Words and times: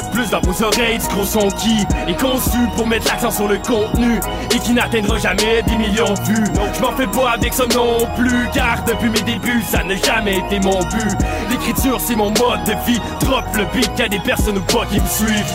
de 0.00 0.10
plus 0.10 0.30
dans 0.30 0.40
vos 0.40 0.62
oreilles, 0.62 0.98
gros 1.10 1.24
son 1.24 1.48
qui 1.48 1.86
est 2.08 2.20
conçu 2.20 2.58
pour 2.76 2.86
mettre 2.86 3.06
l'accent 3.06 3.30
sur 3.30 3.48
le 3.48 3.58
contenu 3.58 4.20
et 4.54 4.58
qui 4.58 4.72
n'atteindra 4.72 5.18
jamais 5.18 5.62
des 5.62 5.76
millions 5.76 6.12
de 6.14 6.20
vues. 6.20 6.44
Je 6.74 6.80
m'en 6.80 6.92
fais 6.92 7.06
pas 7.06 7.32
avec 7.32 7.52
ça 7.52 7.64
non 7.74 8.06
plus, 8.16 8.48
car 8.52 8.84
depuis 8.84 9.10
mes 9.10 9.20
débuts, 9.20 9.62
ça 9.68 9.82
n'a 9.84 9.96
jamais 9.96 10.38
été 10.38 10.60
mon 10.60 10.78
but. 10.80 11.16
L'écriture, 11.50 12.00
c'est 12.00 12.16
mon 12.16 12.30
mode 12.30 12.64
de 12.66 12.72
vie. 12.86 13.00
Drop 13.20 13.44
le 13.56 13.64
beat, 13.72 13.90
y 13.98 14.02
a 14.02 14.08
des 14.08 14.18
personnes 14.20 14.58
ou 14.58 14.62
pas 14.62 14.86
qui 14.86 15.00
me 15.00 15.06
suivent. 15.06 15.52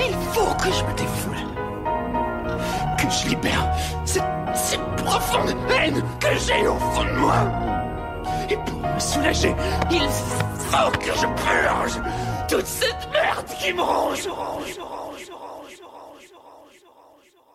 Il 0.00 0.14
faut 0.32 0.54
que 0.54 0.72
je 0.72 0.84
me 0.84 0.92
défoule. 0.96 1.34
Que 2.98 3.10
je 3.10 3.28
libère 3.28 3.66
cette, 4.04 4.22
cette 4.54 4.96
profonde 4.96 5.54
haine 5.70 6.02
que 6.20 6.28
j'ai 6.46 6.66
au 6.66 6.78
fond 6.78 7.04
de 7.04 7.18
moi. 7.18 7.36
Et 8.50 8.56
pour 8.56 8.80
me 8.80 9.00
soulager, 9.00 9.54
il 9.90 10.08
faut 10.70 10.90
que 10.98 11.06
je 11.06 11.26
purge 11.26 12.00
toute 12.48 12.66
cette 12.66 13.10
merde 13.12 13.46
qui 13.60 13.72
me 13.72 13.82
ronge. 13.82 14.28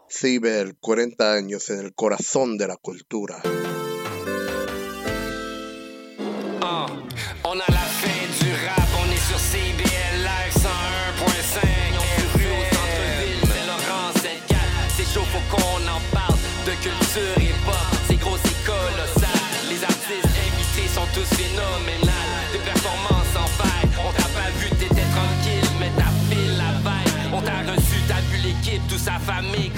Ciber, 0.08 0.76
40 0.80 1.34
años 1.34 1.70
en 1.70 1.80
el 1.80 1.94
corazón 1.94 2.58
de 2.58 2.68
la 2.68 2.78
cultura. 2.78 3.42
Ah, 6.62 6.88
on 7.44 7.62
a 7.62 7.66
la 7.72 7.89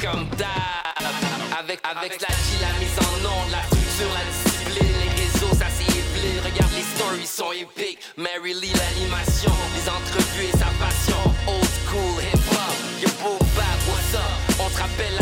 comme 0.02 0.27
d'hab. 0.38 0.47
Avec, 1.59 1.80
avec 1.83 2.21
la 2.21 2.27
G, 2.27 2.57
la 2.61 2.71
mise 2.80 2.97
en 2.99 3.27
onde, 3.27 3.52
la 3.52 3.61
structure, 3.63 4.11
la 4.13 4.23
discipline, 4.31 4.95
les 5.03 5.21
réseaux, 5.21 5.53
ça 5.53 5.67
c'est 5.69 5.83
épelé. 5.83 6.39
Regarde 6.39 6.71
les 6.73 6.83
stories 6.83 7.27
sont 7.27 7.52
épiques. 7.52 7.99
Mary 8.17 8.53
Lee, 8.53 8.73
l'animation, 8.73 9.53
les 9.75 9.89
entrevues 9.89 10.47
et 10.53 10.57
sa 10.57 10.72
passion. 10.79 11.22
Old 11.47 11.69
school 11.85 12.23
hip 12.23 12.39
hop, 12.52 12.75
yo 13.02 13.09
beau 13.22 13.38
bap, 13.55 13.79
what's 13.88 14.16
up? 14.16 14.59
On 14.59 14.69
se 14.69 14.81
rappelle 14.81 15.20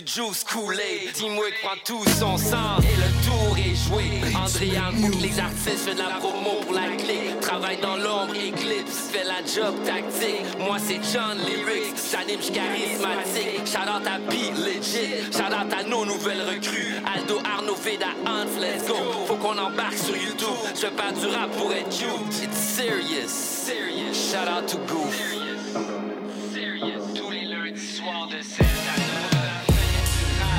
du 0.00 0.12
juice 0.12 0.44
coulé. 0.44 1.10
Teamwork 1.14 1.54
prend 1.62 1.76
tout 1.84 2.04
son 2.18 2.36
sens? 2.36 2.82
Et 2.82 2.96
le 2.96 3.10
tour 3.24 3.56
est 3.56 3.74
joué. 3.74 4.34
André 4.34 4.78
Hambouk, 4.78 5.14
les 5.20 5.38
artistes 5.38 5.88
fait 5.88 5.94
de 5.94 5.98
la 5.98 6.16
promo 6.18 6.60
pour 6.62 6.74
la 6.74 6.88
clé. 6.96 7.30
Travaille 7.40 7.78
dans 7.80 7.96
l'ombre, 7.96 8.34
éclipse, 8.34 9.10
fait 9.10 9.24
la 9.24 9.40
job 9.44 9.74
tactique. 9.84 10.58
Moi 10.58 10.76
c'est 10.78 11.00
John 11.12 11.38
Lyrics, 11.38 11.96
j'anime, 12.10 12.40
charismatique. 12.40 13.66
Shout 13.66 13.88
out 13.88 14.06
à 14.06 14.18
Beat 14.30 14.56
Legit, 14.58 15.32
shout 15.32 15.52
out 15.52 15.72
à 15.72 15.82
nos 15.84 16.04
nouvelles 16.04 16.42
recrues. 16.42 16.96
Aldo, 17.14 17.38
Arnaud, 17.44 17.76
Veda, 17.76 18.12
Hans, 18.26 18.60
let's 18.60 18.86
go. 18.86 18.96
Faut 19.26 19.36
qu'on 19.36 19.58
embarque 19.58 19.98
sur 19.98 20.16
YouTube. 20.16 20.56
Je 20.74 20.88
pas 20.88 21.12
du 21.12 21.26
rap 21.26 21.50
pour 21.52 21.72
être 21.72 21.88
cute. 21.88 22.42
It's 22.42 22.58
serious, 22.58 23.28
serious. 23.28 24.14
Shout 24.14 24.48
out 24.48 24.66
to 24.68 24.78
Goof. 24.92 25.14
Serious, 26.52 27.02
tous 27.14 27.30
les 27.30 27.44
lundis 27.46 27.96
soirs 27.96 28.28
de 28.28 28.42
7 28.42 28.66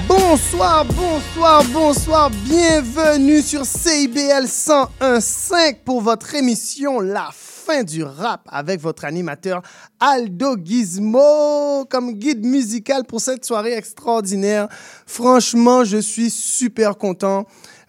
Bonsoir, 0.08 0.86
bonsoir, 0.86 1.64
bonsoir. 1.74 2.30
Bienvenue 2.30 3.42
sur 3.42 3.66
CIBL 3.66 4.46
101.5 4.46 5.80
pour 5.84 6.00
votre 6.00 6.34
émission 6.34 7.02
La 7.02 7.30
fin 7.34 7.84
du 7.84 8.04
rap 8.04 8.48
avec 8.48 8.80
votre 8.80 9.04
animateur 9.04 9.62
Aldo 10.00 10.56
Gizmo 10.64 11.84
comme 11.90 12.14
guide 12.14 12.46
musical 12.46 13.04
pour 13.04 13.20
cette 13.20 13.44
soirée 13.44 13.74
extraordinaire. 13.74 14.70
Franchement, 15.06 15.84
je 15.84 15.98
suis 15.98 16.30
super 16.30 16.98
content. 16.98 17.46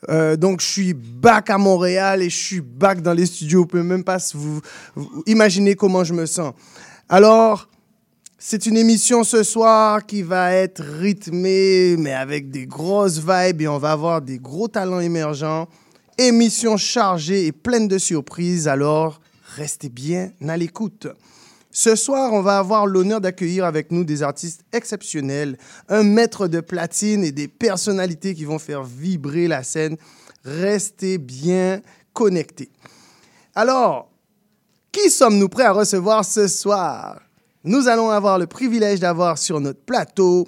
Euh, 0.09 0.35
donc, 0.37 0.61
je 0.61 0.67
suis 0.67 0.95
back 0.95 1.51
à 1.51 1.59
Montréal 1.59 2.23
et 2.23 2.31
je 2.31 2.37
suis 2.37 2.61
back 2.61 3.01
dans 3.01 3.15
les 3.15 3.27
studios. 3.27 3.61
Vous 3.61 3.67
pouvez 3.67 3.85
même 3.85 4.03
pas 4.03 4.19
vous, 4.35 4.61
vous 4.97 5.23
imaginer 5.27 5.77
comment 5.77 6.03
je 6.03 6.15
me 6.15 6.27
sens. 6.27 6.53
Alors, 7.09 7.69
c'est 8.41 8.67
une 8.67 8.77
émission 8.77 9.25
ce 9.25 9.43
soir 9.43 10.07
qui 10.07 10.23
va 10.23 10.53
être 10.53 10.81
rythmée, 10.81 11.97
mais 11.99 12.15
avec 12.15 12.53
des 12.53 12.67
grosses 12.67 13.19
vibes 13.19 13.63
et 13.63 13.67
on 13.67 13.79
va 13.79 13.91
avoir 13.91 14.23
des 14.23 14.39
gros 14.39 14.69
talents 14.69 15.01
émergents. 15.01 15.67
Émission 16.19 16.77
chargée 16.77 17.47
et 17.47 17.53
pleine 17.53 17.89
de 17.89 17.99
surprises, 17.99 18.69
alors 18.69 19.21
restez 19.57 19.89
bien 19.89 20.31
à 20.47 20.57
l'écoute. 20.57 21.09
Ce 21.73 21.97
soir, 21.97 22.33
on 22.33 22.41
va 22.41 22.59
avoir 22.59 22.87
l'honneur 22.87 23.21
d'accueillir 23.21 23.65
avec 23.65 23.91
nous 23.91 24.05
des 24.05 24.23
artistes 24.23 24.63
exceptionnels, 24.73 25.59
un 25.89 26.05
maître 26.05 26.47
de 26.47 26.61
platine 26.61 27.25
et 27.25 27.33
des 27.33 27.49
personnalités 27.49 28.37
qui 28.37 28.45
vont 28.45 28.61
faire 28.61 28.85
vibrer 28.85 29.49
la 29.49 29.65
scène. 29.65 29.97
Restez 30.45 31.19
bien 31.19 31.81
connectés. 32.13 32.71
Alors, 33.57 34.13
qui 34.93 35.11
sommes-nous 35.11 35.49
prêts 35.49 35.65
à 35.65 35.73
recevoir 35.73 36.25
ce 36.25 36.47
soir? 36.47 37.19
Nous 37.65 37.89
allons 37.89 38.11
avoir 38.11 38.39
le 38.39 38.47
privilège 38.47 39.01
d'avoir 39.01 39.37
sur 39.37 39.59
notre 39.59 39.81
plateau 39.81 40.47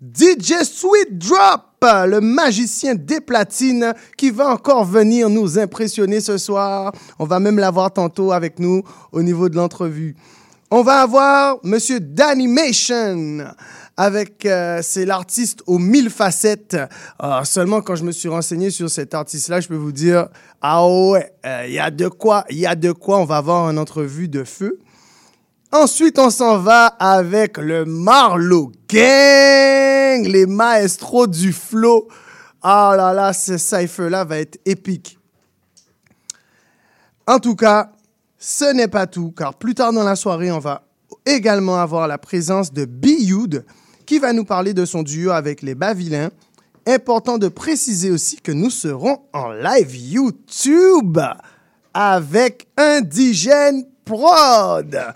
DJ 0.00 0.62
Sweet 0.62 1.18
Drop, 1.18 1.62
le 1.82 2.20
magicien 2.20 2.94
des 2.94 3.20
platines 3.20 3.92
qui 4.16 4.30
va 4.30 4.48
encore 4.48 4.84
venir 4.84 5.28
nous 5.28 5.58
impressionner 5.58 6.20
ce 6.20 6.38
soir. 6.38 6.92
On 7.18 7.24
va 7.24 7.40
même 7.40 7.58
l'avoir 7.58 7.92
tantôt 7.92 8.30
avec 8.30 8.60
nous 8.60 8.84
au 9.10 9.22
niveau 9.22 9.48
de 9.48 9.56
l'entrevue. 9.56 10.14
On 10.70 10.82
va 10.82 11.02
avoir 11.02 11.58
Monsieur 11.64 11.98
Danimation 11.98 13.44
avec 13.96 14.46
euh, 14.46 14.80
c'est 14.82 15.04
l'artiste 15.04 15.62
aux 15.66 15.78
mille 15.78 16.10
facettes. 16.10 16.76
Alors, 17.18 17.44
seulement 17.44 17.80
quand 17.80 17.96
je 17.96 18.04
me 18.04 18.12
suis 18.12 18.28
renseigné 18.28 18.70
sur 18.70 18.88
cet 18.88 19.14
artiste-là, 19.14 19.60
je 19.60 19.66
peux 19.66 19.74
vous 19.74 19.92
dire 19.92 20.28
ah 20.60 20.86
ouais, 20.86 21.32
il 21.66 21.72
y 21.72 21.80
a 21.80 21.90
de 21.90 22.06
quoi, 22.06 22.44
il 22.50 22.58
y 22.58 22.66
a 22.66 22.76
de 22.76 22.92
quoi. 22.92 23.18
On 23.18 23.24
va 23.24 23.38
avoir 23.38 23.68
une 23.68 23.78
entrevue 23.78 24.28
de 24.28 24.44
feu. 24.44 24.78
Ensuite, 25.74 26.18
on 26.18 26.28
s'en 26.28 26.58
va 26.58 26.88
avec 26.98 27.56
le 27.56 27.86
Marlowe 27.86 28.72
Gang, 28.90 30.22
les 30.26 30.44
maestros 30.44 31.26
du 31.26 31.50
flow. 31.50 32.08
Ah 32.60 32.92
là 32.94 33.14
là, 33.14 33.32
ce 33.32 33.56
cypher-là 33.56 34.26
va 34.26 34.38
être 34.38 34.60
épique. 34.66 35.18
En 37.26 37.38
tout 37.38 37.56
cas, 37.56 37.90
ce 38.38 38.70
n'est 38.74 38.86
pas 38.86 39.06
tout, 39.06 39.32
car 39.32 39.54
plus 39.54 39.74
tard 39.74 39.94
dans 39.94 40.04
la 40.04 40.14
soirée, 40.14 40.52
on 40.52 40.58
va 40.58 40.82
également 41.24 41.80
avoir 41.80 42.06
la 42.06 42.18
présence 42.18 42.70
de 42.70 42.84
Bioud, 42.84 43.64
qui 44.04 44.18
va 44.18 44.34
nous 44.34 44.44
parler 44.44 44.74
de 44.74 44.84
son 44.84 45.02
duo 45.02 45.30
avec 45.30 45.62
les 45.62 45.74
Bavilains. 45.74 46.32
Important 46.86 47.38
de 47.38 47.48
préciser 47.48 48.10
aussi 48.10 48.36
que 48.42 48.52
nous 48.52 48.68
serons 48.68 49.22
en 49.32 49.52
live 49.52 49.96
YouTube 49.96 51.18
avec 51.94 52.68
Indigène 52.76 53.86
Prod. 54.04 55.14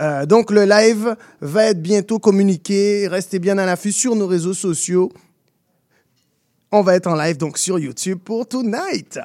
Euh, 0.00 0.26
donc 0.26 0.50
le 0.50 0.64
live 0.64 1.16
va 1.40 1.66
être 1.66 1.80
bientôt 1.80 2.18
communiqué. 2.18 3.06
Restez 3.08 3.38
bien 3.38 3.58
à 3.58 3.66
l'affût 3.66 3.92
sur 3.92 4.16
nos 4.16 4.26
réseaux 4.26 4.54
sociaux. 4.54 5.12
On 6.72 6.82
va 6.82 6.96
être 6.96 7.06
en 7.06 7.14
live 7.14 7.36
donc 7.36 7.58
sur 7.58 7.78
YouTube 7.78 8.18
pour 8.24 8.48
tonight. 8.48 9.18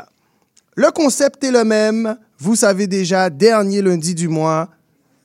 Le 0.75 0.91
concept 0.91 1.43
est 1.43 1.51
le 1.51 1.63
même. 1.63 2.17
Vous 2.37 2.55
savez 2.55 2.87
déjà, 2.87 3.29
dernier 3.29 3.81
lundi 3.81 4.13
du 4.15 4.27
mois, 4.27 4.69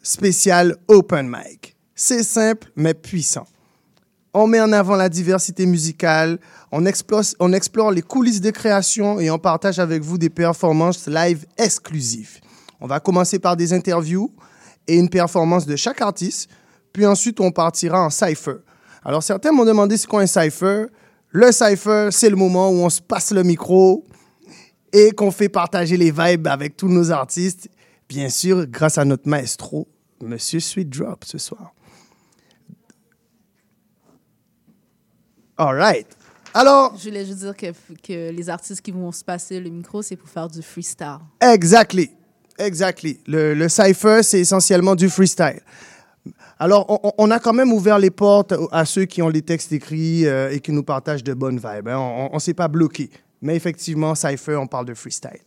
spécial 0.02 0.76
open 0.88 1.28
mic. 1.28 1.76
C'est 1.94 2.22
simple 2.22 2.72
mais 2.76 2.94
puissant. 2.94 3.46
On 4.36 4.48
met 4.48 4.60
en 4.60 4.72
avant 4.72 4.96
la 4.96 5.08
diversité 5.08 5.64
musicale, 5.64 6.40
on 6.72 6.86
explore, 6.86 7.22
on 7.38 7.52
explore 7.52 7.92
les 7.92 8.02
coulisses 8.02 8.40
de 8.40 8.50
création 8.50 9.20
et 9.20 9.30
on 9.30 9.38
partage 9.38 9.78
avec 9.78 10.02
vous 10.02 10.18
des 10.18 10.28
performances 10.28 11.06
live 11.06 11.46
exclusives. 11.56 12.40
On 12.80 12.88
va 12.88 12.98
commencer 12.98 13.38
par 13.38 13.56
des 13.56 13.72
interviews 13.72 14.32
et 14.86 14.96
une 14.96 15.08
performance 15.08 15.66
de 15.66 15.76
chaque 15.76 16.00
artiste, 16.00 16.50
puis 16.92 17.06
ensuite 17.06 17.40
on 17.40 17.50
partira 17.50 18.02
en 18.02 18.10
cypher. 18.10 18.56
Alors 19.04 19.22
certains 19.22 19.52
m'ont 19.52 19.64
demandé 19.64 19.96
c'est 19.96 20.06
quoi 20.06 20.22
un 20.22 20.26
cypher. 20.26 20.86
Le 21.30 21.50
cypher, 21.52 22.08
c'est 22.10 22.30
le 22.30 22.36
moment 22.36 22.70
où 22.70 22.76
on 22.76 22.90
se 22.90 23.00
passe 23.00 23.32
le 23.32 23.42
micro 23.42 24.06
et 24.92 25.10
qu'on 25.10 25.30
fait 25.30 25.48
partager 25.48 25.96
les 25.96 26.12
vibes 26.12 26.46
avec 26.46 26.76
tous 26.76 26.88
nos 26.88 27.10
artistes, 27.10 27.68
bien 28.08 28.28
sûr 28.28 28.66
grâce 28.66 28.98
à 28.98 29.04
notre 29.04 29.28
maestro, 29.28 29.88
Monsieur 30.22 30.60
Sweet 30.60 30.88
Drop, 30.88 31.24
ce 31.24 31.38
soir. 31.38 31.74
All 35.56 35.76
right. 35.76 36.06
Alors, 36.52 36.96
Je 36.96 37.08
voulais 37.08 37.26
juste 37.26 37.40
dire 37.40 37.56
que, 37.56 37.66
que 38.02 38.30
les 38.30 38.48
artistes 38.48 38.80
qui 38.80 38.92
vont 38.92 39.10
se 39.10 39.24
passer 39.24 39.58
le 39.58 39.70
micro, 39.70 40.02
c'est 40.02 40.16
pour 40.16 40.28
faire 40.28 40.48
du 40.48 40.62
freestyle. 40.62 41.18
Exactly. 41.40 42.10
Exactly. 42.58 43.20
Le, 43.26 43.54
le 43.54 43.68
cypher, 43.68 44.22
c'est 44.22 44.40
essentiellement 44.40 44.94
du 44.94 45.08
freestyle. 45.08 45.60
Alors, 46.58 47.12
on, 47.18 47.30
a 47.30 47.38
quand 47.38 47.52
même 47.52 47.72
ouvert 47.72 47.98
les 47.98 48.10
portes 48.10 48.54
à 48.70 48.84
ceux 48.84 49.04
qui 49.04 49.20
ont 49.22 49.28
les 49.28 49.42
textes 49.42 49.72
écrits 49.72 50.26
euh, 50.26 50.50
et 50.50 50.60
qui 50.60 50.72
nous 50.72 50.84
partagent 50.84 51.24
de 51.24 51.34
bonnes 51.34 51.58
vibes. 51.58 51.88
hein. 51.88 51.98
On 51.98 52.34
ne 52.34 52.38
s'est 52.38 52.54
pas 52.54 52.68
bloqué. 52.68 53.10
Mais 53.42 53.56
effectivement, 53.56 54.14
cypher, 54.14 54.56
on 54.56 54.66
parle 54.66 54.86
de 54.86 54.94
freestyle. 54.94 55.40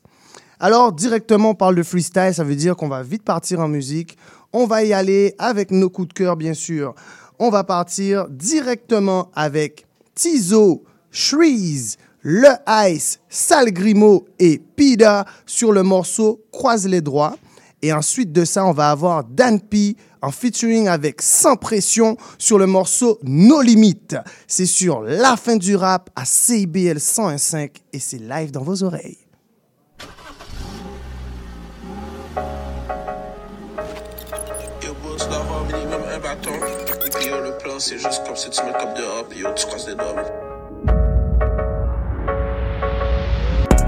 Alors, 0.59 0.92
directement, 0.92 1.51
on 1.51 1.56
parle 1.56 1.75
de 1.75 1.83
freestyle, 1.83 2.33
ça 2.33 2.44
veut 2.44 2.56
dire 2.56 2.75
qu'on 2.75 2.89
va 2.89 3.04
vite 3.04 3.24
partir 3.24 3.59
en 3.59 3.68
musique. 3.68 4.18
On 4.54 4.65
va 4.65 4.83
y 4.83 4.94
aller 4.94 5.33
avec 5.39 5.71
nos 5.71 5.89
coups 5.89 6.09
de 6.09 6.13
cœur, 6.13 6.36
bien 6.36 6.54
sûr. 6.54 6.94
On 7.39 7.50
va 7.50 7.63
partir 7.63 8.27
directement 8.30 9.31
avec 9.36 9.86
Tizo, 10.13 10.83
Shreeze, 11.12 11.98
Le 12.29 12.50
Ice, 12.89 13.21
Sal 13.29 13.71
Grimo 13.71 14.27
et 14.38 14.57
Pida 14.57 15.24
sur 15.45 15.71
le 15.71 15.81
morceau 15.81 16.44
Croise 16.51 16.85
les 16.85 17.00
droits. 17.00 17.38
Et 17.81 17.94
ensuite 17.94 18.33
de 18.33 18.44
ça, 18.44 18.65
on 18.65 18.74
va 18.74 18.91
avoir 18.91 19.24
Dan 19.24 19.62
P 19.62 19.95
en 20.21 20.31
featuring 20.31 20.89
avec 20.89 21.21
Sans 21.21 21.56
Pression 21.56 22.18
sur 22.38 22.59
le 22.59 22.65
morceau 22.65 23.18
No 23.24 23.62
Limite. 23.62 24.18
C'est 24.45 24.65
sur 24.65 25.03
la 25.03 25.38
fin 25.38 25.56
du 25.56 25.77
rap 25.77 26.09
à 26.18 26.25
CIBL 26.25 26.97
101.5 26.97 27.69
et 27.94 28.00
c'est 28.00 28.18
live 28.18 28.51
dans 28.51 28.63
vos 28.63 28.83
oreilles. 28.83 29.19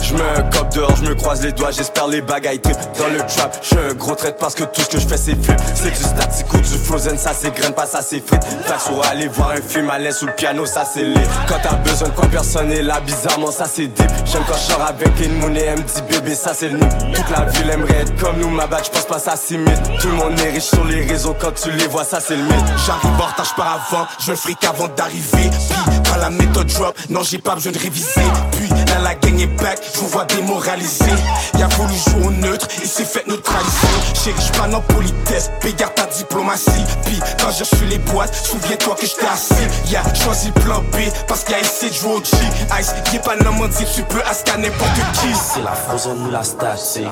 Je 0.10 0.16
me 0.16 0.52
cop 0.52 0.74
dehors, 0.74 0.96
je 0.96 1.04
me 1.04 1.14
croise 1.14 1.44
les 1.44 1.52
doigts, 1.52 1.70
j'espère 1.70 2.08
les 2.08 2.22
bagailles 2.22 2.60
trip 2.60 2.76
dans 2.98 3.08
le 3.10 3.20
trap. 3.20 3.56
Je 3.62 3.94
gros 3.94 4.16
trait 4.16 4.36
parce 4.40 4.56
que 4.56 4.64
tout 4.64 4.82
ce 4.82 4.88
que 4.88 5.00
je 5.00 5.08
fais 5.08 5.18
c'est 5.18 5.36
flip. 5.36 5.60
C'est 5.76 5.92
du 5.92 6.04
statique 6.04 6.52
ou 6.52 6.58
du 6.58 6.78
frozen, 6.84 7.16
ça 7.16 7.32
c'est 7.40 7.54
graine, 7.54 7.74
pas 7.74 7.86
ça 7.86 8.02
c'est 8.02 8.20
frites. 8.26 8.44
Fax 8.66 8.90
ou 8.90 9.00
aller 9.04 9.28
voir 9.28 9.52
un 9.52 9.62
film 9.62 9.88
à 9.92 10.00
l'aise 10.00 10.18
sous 10.18 10.26
le 10.26 10.34
piano, 10.34 10.66
ça 10.66 10.84
c'est 10.92 11.04
lit. 11.04 11.28
Quand 11.48 11.58
t'as 11.62 11.76
besoin 11.76 12.10
de 12.10 12.14
quoi 12.16 12.28
personne 12.28 12.72
est 12.72 12.82
là, 12.82 13.00
bizarrement 13.02 13.52
ça 13.52 13.66
c'est 13.72 13.86
deep. 13.86 14.10
J'aime 14.26 14.42
quand 14.48 14.58
je 14.58 14.82
avec 14.82 15.20
une 15.20 15.56
et 15.56 15.62
elle 15.62 15.78
me 15.78 15.84
dit 15.84 16.02
bébé, 16.10 16.34
ça 16.34 16.56
c'est 16.56 16.70
le 16.70 16.80
nid. 16.80 17.14
Toute 17.14 17.30
la 17.30 17.46
ville 17.46 17.70
aimerait 17.70 18.02
être 18.02 18.16
comme 18.20 18.40
nous, 18.40 18.50
ma 18.50 18.66
bague, 18.66 18.86
je 18.86 18.90
pense 18.90 19.06
pas 19.06 19.20
ça 19.20 19.36
s'imite. 19.36 19.80
Tout 20.02 20.08
le 20.08 20.16
monde 20.16 20.40
est 20.40 20.50
riche 20.50 20.64
sur 20.64 20.86
les 20.86 21.06
réseaux, 21.06 21.36
quand 21.40 21.52
tu 21.54 21.70
les 21.70 21.86
vois, 21.86 22.04
ça 22.04 22.20
c'est 22.20 22.36
le 22.36 22.44
mythe. 22.44 22.66
J'arrive 22.88 23.12
en 23.22 23.28
retard, 23.28 23.54
par 23.56 23.88
avant, 23.92 24.08
je 24.20 24.34
fric 24.34 24.64
avant 24.64 24.88
d'arriver. 24.88 25.52
Puis 25.92 26.00
quand 26.10 26.18
la 26.18 26.32
méthode 26.32 26.68
drop, 26.68 26.98
non 27.10 27.22
j'ai 27.22 27.38
pas 27.38 27.54
besoin 27.54 27.74
de 27.74 27.80
réviser. 27.80 28.22
Puis 28.54 28.69
la 29.04 29.16
gang 29.16 29.40
est 29.40 29.62
back, 29.62 29.80
je 29.94 30.00
vous 30.00 30.08
vois 30.08 30.26
démoralisé. 30.26 31.06
Il 31.54 31.64
a 31.64 31.68
voulu 31.68 31.94
jouer 31.96 32.28
au 32.28 32.32
neutre, 32.32 32.68
il 32.82 32.90
s'est 32.90 33.06
fait 33.06 33.28
neutraliser. 33.28 33.88
Chérie, 34.14 34.36
j'suis 34.40 34.52
pas 34.52 34.76
en 34.76 34.82
politesse, 34.82 35.52
pégarde 35.62 35.96
ta 35.96 36.06
diplomatie. 36.06 36.84
Puis 37.06 37.20
quand 37.40 37.52
j'ai 37.52 37.64
reçu 37.64 37.86
les 37.86 38.00
boîtes, 38.00 38.34
souviens-toi 38.36 38.96
que 38.96 39.06
j'étais 39.06 39.28
assis. 39.28 39.54
Y'a 39.92 40.04
choisi 40.14 40.52
le 40.56 40.62
plan 40.62 40.80
B 40.92 40.98
parce 41.28 41.44
qu'il 41.44 41.56
a 41.56 41.60
essayé 41.60 41.92
de 41.92 41.96
jouer 41.96 42.14
au 42.14 42.24
G. 42.24 42.32
Ice, 42.80 42.94
y'est 43.12 43.24
pas 43.24 43.36
dit 43.68 43.86
tu 43.96 44.04
peux 44.04 44.22
ascar 44.30 44.58
n'importe 44.58 44.96
qui. 45.14 45.34
C'est 45.36 45.62
la 45.62 45.72
frozen 45.72 46.26
ou 46.26 46.32
la 46.32 46.44
statique. 46.44 47.08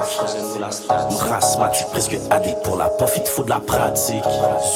Nous 1.09 1.17
rasmatique, 1.17 1.87
presque 1.91 2.17
addict 2.29 2.61
pour 2.63 2.77
la 2.77 2.85
pof, 2.85 3.11
il 3.15 3.23
te 3.23 3.29
faut 3.29 3.43
de 3.43 3.49
la 3.49 3.59
pratique. 3.59 4.23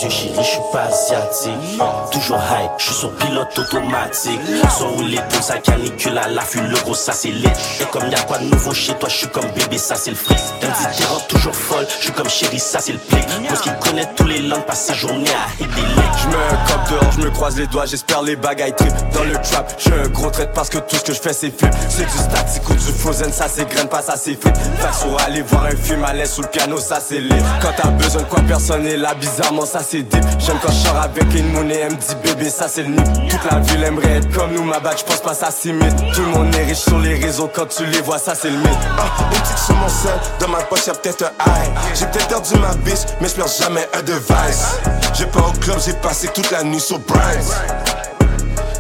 Yeux 0.01 0.09
chéri, 0.09 0.35
je 0.37 0.41
suis 0.41 0.59
pas 0.71 0.83
asiatique. 0.83 1.79
Toujours 2.11 2.37
high, 2.37 2.69
je 2.77 2.85
suis 2.85 2.95
sur 2.95 3.11
pilote 3.15 3.57
automatique. 3.57 4.39
Sans 4.77 4.89
rouler 4.89 5.19
pour 5.29 5.43
sa 5.43 5.57
canicule 5.57 6.17
à 6.17 6.27
l'affût, 6.27 6.61
le 6.61 6.77
gros 6.79 6.90
ça 6.93 7.13
c'est 7.13 7.29
lit. 7.29 7.47
Et 7.79 7.85
comme 7.91 8.09
y'a 8.09 8.21
pas 8.23 8.37
de 8.37 8.45
nouveau 8.45 8.73
chez 8.73 8.93
toi, 8.93 9.09
je 9.09 9.15
suis 9.17 9.27
comme 9.27 9.49
bébé, 9.51 9.77
ça 9.77 9.95
c'est 9.95 10.11
le 10.11 10.15
fric. 10.15 10.37
Elle 10.61 10.69
me 10.69 10.73
dit 10.73 11.27
toujours 11.27 11.55
folle, 11.55 11.87
je 11.99 12.03
suis 12.03 12.13
comme 12.13 12.29
chéri, 12.29 12.59
ça 12.59 12.79
c'est 12.79 12.93
le 12.93 12.99
plic. 12.99 13.25
Parce 13.47 13.61
qu'il 13.61 13.75
connaît 13.75 14.07
tous 14.15 14.25
les 14.25 14.39
langues, 14.39 14.65
passe 14.65 14.85
sa 14.85 14.93
journée 14.93 15.29
à 15.29 15.63
hit. 15.63 15.69
Je 15.71 16.27
me 16.27 16.67
cop 16.67 16.89
dehors, 16.89 17.11
je 17.13 17.19
me 17.21 17.29
croise 17.31 17.57
les 17.57 17.67
doigts, 17.67 17.85
j'espère 17.85 18.21
les 18.21 18.35
bagailles 18.35 18.75
trip 18.75 18.93
dans 19.13 19.23
le 19.23 19.33
trap. 19.33 19.73
Je 19.77 19.91
un 19.91 20.07
gros 20.09 20.29
trait 20.29 20.49
parce 20.53 20.69
que 20.69 20.77
tout 20.77 20.95
ce 20.95 21.01
que 21.01 21.13
je 21.13 21.21
fais 21.21 21.33
c'est 21.33 21.51
flip. 21.57 21.73
C'est 21.89 22.05
du 22.05 22.17
statique 22.17 22.69
ou 22.69 22.73
du 22.73 22.91
frozen, 22.99 23.31
ça 23.31 23.47
c'est 23.47 23.67
graine, 23.69 23.87
pas 23.87 24.01
ça 24.01 24.15
c'est 24.17 24.39
frites. 24.39 24.57
Fax 24.79 25.05
ou 25.05 25.17
aller 25.25 25.41
voir 25.41 25.65
un 25.65 25.75
film 25.75 26.03
à 26.03 26.13
l'aise 26.13 26.31
sous 26.31 26.41
le 26.41 26.47
piano, 26.47 26.77
ça 26.79 26.99
c'est 27.05 27.19
lit. 27.19 27.43
Quand 27.61 27.71
t'as 27.75 27.89
besoin 27.89 28.21
de 28.21 28.27
quoi 28.27 28.41
personne 28.47 28.85
est 28.85 28.97
là, 28.97 29.13
bizarrement 29.13 29.65
ça 29.65 29.81
c'est 29.87 30.03
deep. 30.03 30.23
J'aime 30.39 30.57
quand 30.61 30.71
je 30.71 30.87
sors 30.87 30.97
avec 30.97 31.23
une 31.33 31.71
et 31.71 31.75
elle 31.75 31.91
me 31.93 31.97
dit 31.97 32.15
bébé, 32.23 32.49
ça 32.49 32.67
c'est 32.67 32.83
le 32.83 32.89
nid. 32.89 33.29
Toute 33.29 33.51
la 33.51 33.59
ville 33.59 33.83
aimerait 33.83 34.17
être 34.17 34.31
comme 34.31 34.53
nous, 34.53 34.63
ma 34.63 34.79
bague, 34.79 34.97
je 34.97 35.03
pense 35.03 35.21
pas 35.21 35.33
ça 35.33 35.51
s'imite. 35.51 35.95
Tout 36.13 36.21
le 36.21 36.27
monde 36.27 36.55
est 36.55 36.65
riche 36.65 36.80
sur 36.81 36.99
les 36.99 37.15
réseaux, 37.15 37.49
quand 37.53 37.67
tu 37.67 37.85
les 37.85 38.01
vois, 38.01 38.17
ça 38.17 38.33
c'est 38.35 38.49
le 38.49 38.57
mythe. 38.57 38.69
Ah, 38.97 39.05
une 39.21 39.39
petite 39.39 39.57
sur 39.57 39.75
mon 39.75 39.87
seul, 39.89 40.19
dans 40.39 40.47
ma 40.47 40.61
poche 40.63 40.87
y'a 40.87 40.93
peut-être 40.93 41.23
un 41.23 41.45
high. 41.45 41.71
J'ai 41.93 42.05
peut-être 42.07 42.27
perdu 42.27 42.55
ma 42.55 42.73
biche, 42.75 43.05
mais 43.19 43.29
je 43.29 43.35
perds 43.35 43.47
jamais 43.47 43.87
un 43.93 44.01
device. 44.01 44.79
J'ai 45.13 45.25
pas 45.25 45.41
au 45.41 45.51
club, 45.59 45.77
j'ai 45.85 45.93
passé 45.93 46.27
toute 46.33 46.49
la 46.51 46.63
nuit 46.63 46.79
sur 46.79 46.99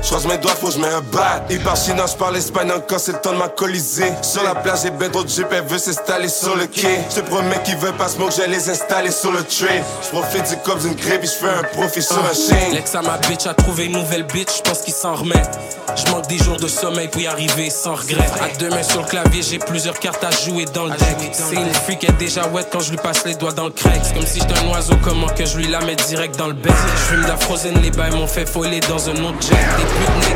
Bryce. 0.01 0.11
J'croise 0.11 0.25
mes 0.27 0.37
doigts, 0.37 0.51
faut 0.51 0.67
que 0.67 0.73
je 0.73 0.79
mets 0.79 0.87
un 0.87 1.01
bat. 1.01 1.43
Il 1.49 1.59
part 1.61 1.75
chinois, 1.75 2.05
j'parle 2.07 2.37
espagnol 2.37 2.83
quand 2.87 2.99
c'est 2.99 3.13
le 3.13 3.19
temps 3.19 3.33
de 3.33 3.37
m'alcooliser. 3.37 4.11
Sur 4.21 4.43
la 4.43 4.55
plage, 4.55 4.79
j'ai 4.83 4.91
ben 4.91 5.09
trop 5.11 5.23
de 5.23 5.29
jeep, 5.29 5.47
elle 5.51 5.63
veut 5.63 5.77
s'installer 5.77 6.27
sur 6.27 6.55
le 6.55 6.67
quai. 6.67 6.99
J'te 7.09 7.21
promets 7.21 7.61
qu'ils 7.63 7.77
veulent 7.77 7.93
pas 7.93 8.07
smoke, 8.07 8.31
j'ai 8.35 8.47
les 8.47 8.69
installer 8.69 9.11
sur 9.11 9.31
le 9.31 9.43
tray. 9.43 9.81
J'profite 10.03 10.49
du 10.49 10.57
cop 10.57 10.79
d'une 10.79 10.95
grève, 10.95 11.21
j'fais 11.23 11.49
un 11.49 11.63
profit 11.63 12.01
sur 12.01 12.19
un 12.19 12.33
chain. 12.33 12.73
L'ex 12.73 12.93
à 12.95 13.01
ma 13.01 13.17
bitch 13.17 13.45
a 13.45 13.53
trouvé 13.53 13.85
une 13.85 13.93
nouvelle 13.93 14.23
bitch, 14.23 14.57
je 14.57 14.61
pense 14.61 14.81
qu'il 14.81 14.93
s'en 14.93 15.15
remet. 15.15 15.41
Je 15.95 16.09
manque 16.11 16.27
des 16.27 16.37
jours 16.37 16.57
de 16.57 16.67
sommeil 16.67 17.07
pour 17.09 17.21
y 17.21 17.27
arriver 17.27 17.69
sans 17.69 17.95
regret. 17.95 18.27
À 18.41 18.55
deux 18.57 18.69
mains 18.69 18.83
sur 18.83 19.01
le 19.01 19.07
clavier, 19.07 19.41
j'ai 19.41 19.59
plusieurs 19.59 19.99
cartes 19.99 20.23
à 20.23 20.31
jouer 20.31 20.65
dans 20.73 20.85
le 20.85 20.91
deck. 20.91 21.31
C'est 21.33 21.55
une 21.55 21.73
fille 21.73 21.97
qui 21.97 22.05
est 22.05 22.17
déjà 22.17 22.47
wet 22.47 22.65
quand 22.71 22.79
je 22.79 22.91
lui 22.91 22.97
passe 22.97 23.25
les 23.25 23.35
doigts 23.35 23.51
dans 23.51 23.65
le 23.65 23.71
crack. 23.71 23.99
C'est 24.03 24.13
comme 24.13 24.25
si 24.25 24.39
j'étais 24.39 24.57
un 24.59 24.67
oiseau, 24.69 24.95
comment 25.03 25.27
que 25.27 25.45
je 25.45 25.57
lui 25.57 25.67
la 25.67 25.81
mets 25.81 25.95
direct 25.95 26.37
dans 26.37 26.47
le 26.47 26.53
bec. 26.53 26.73
Je 26.95 27.01
fume 27.13 27.23
de 27.23 27.27
la 27.27 27.37
frozen, 27.37 27.81
les 27.81 27.91
bails 27.91 28.15
m'ont 28.15 28.27
fait 28.27 28.45
foiler 28.45 28.79
dans 28.81 29.09
un 29.09 29.23
autre 29.23 29.41
jet. 29.41 29.55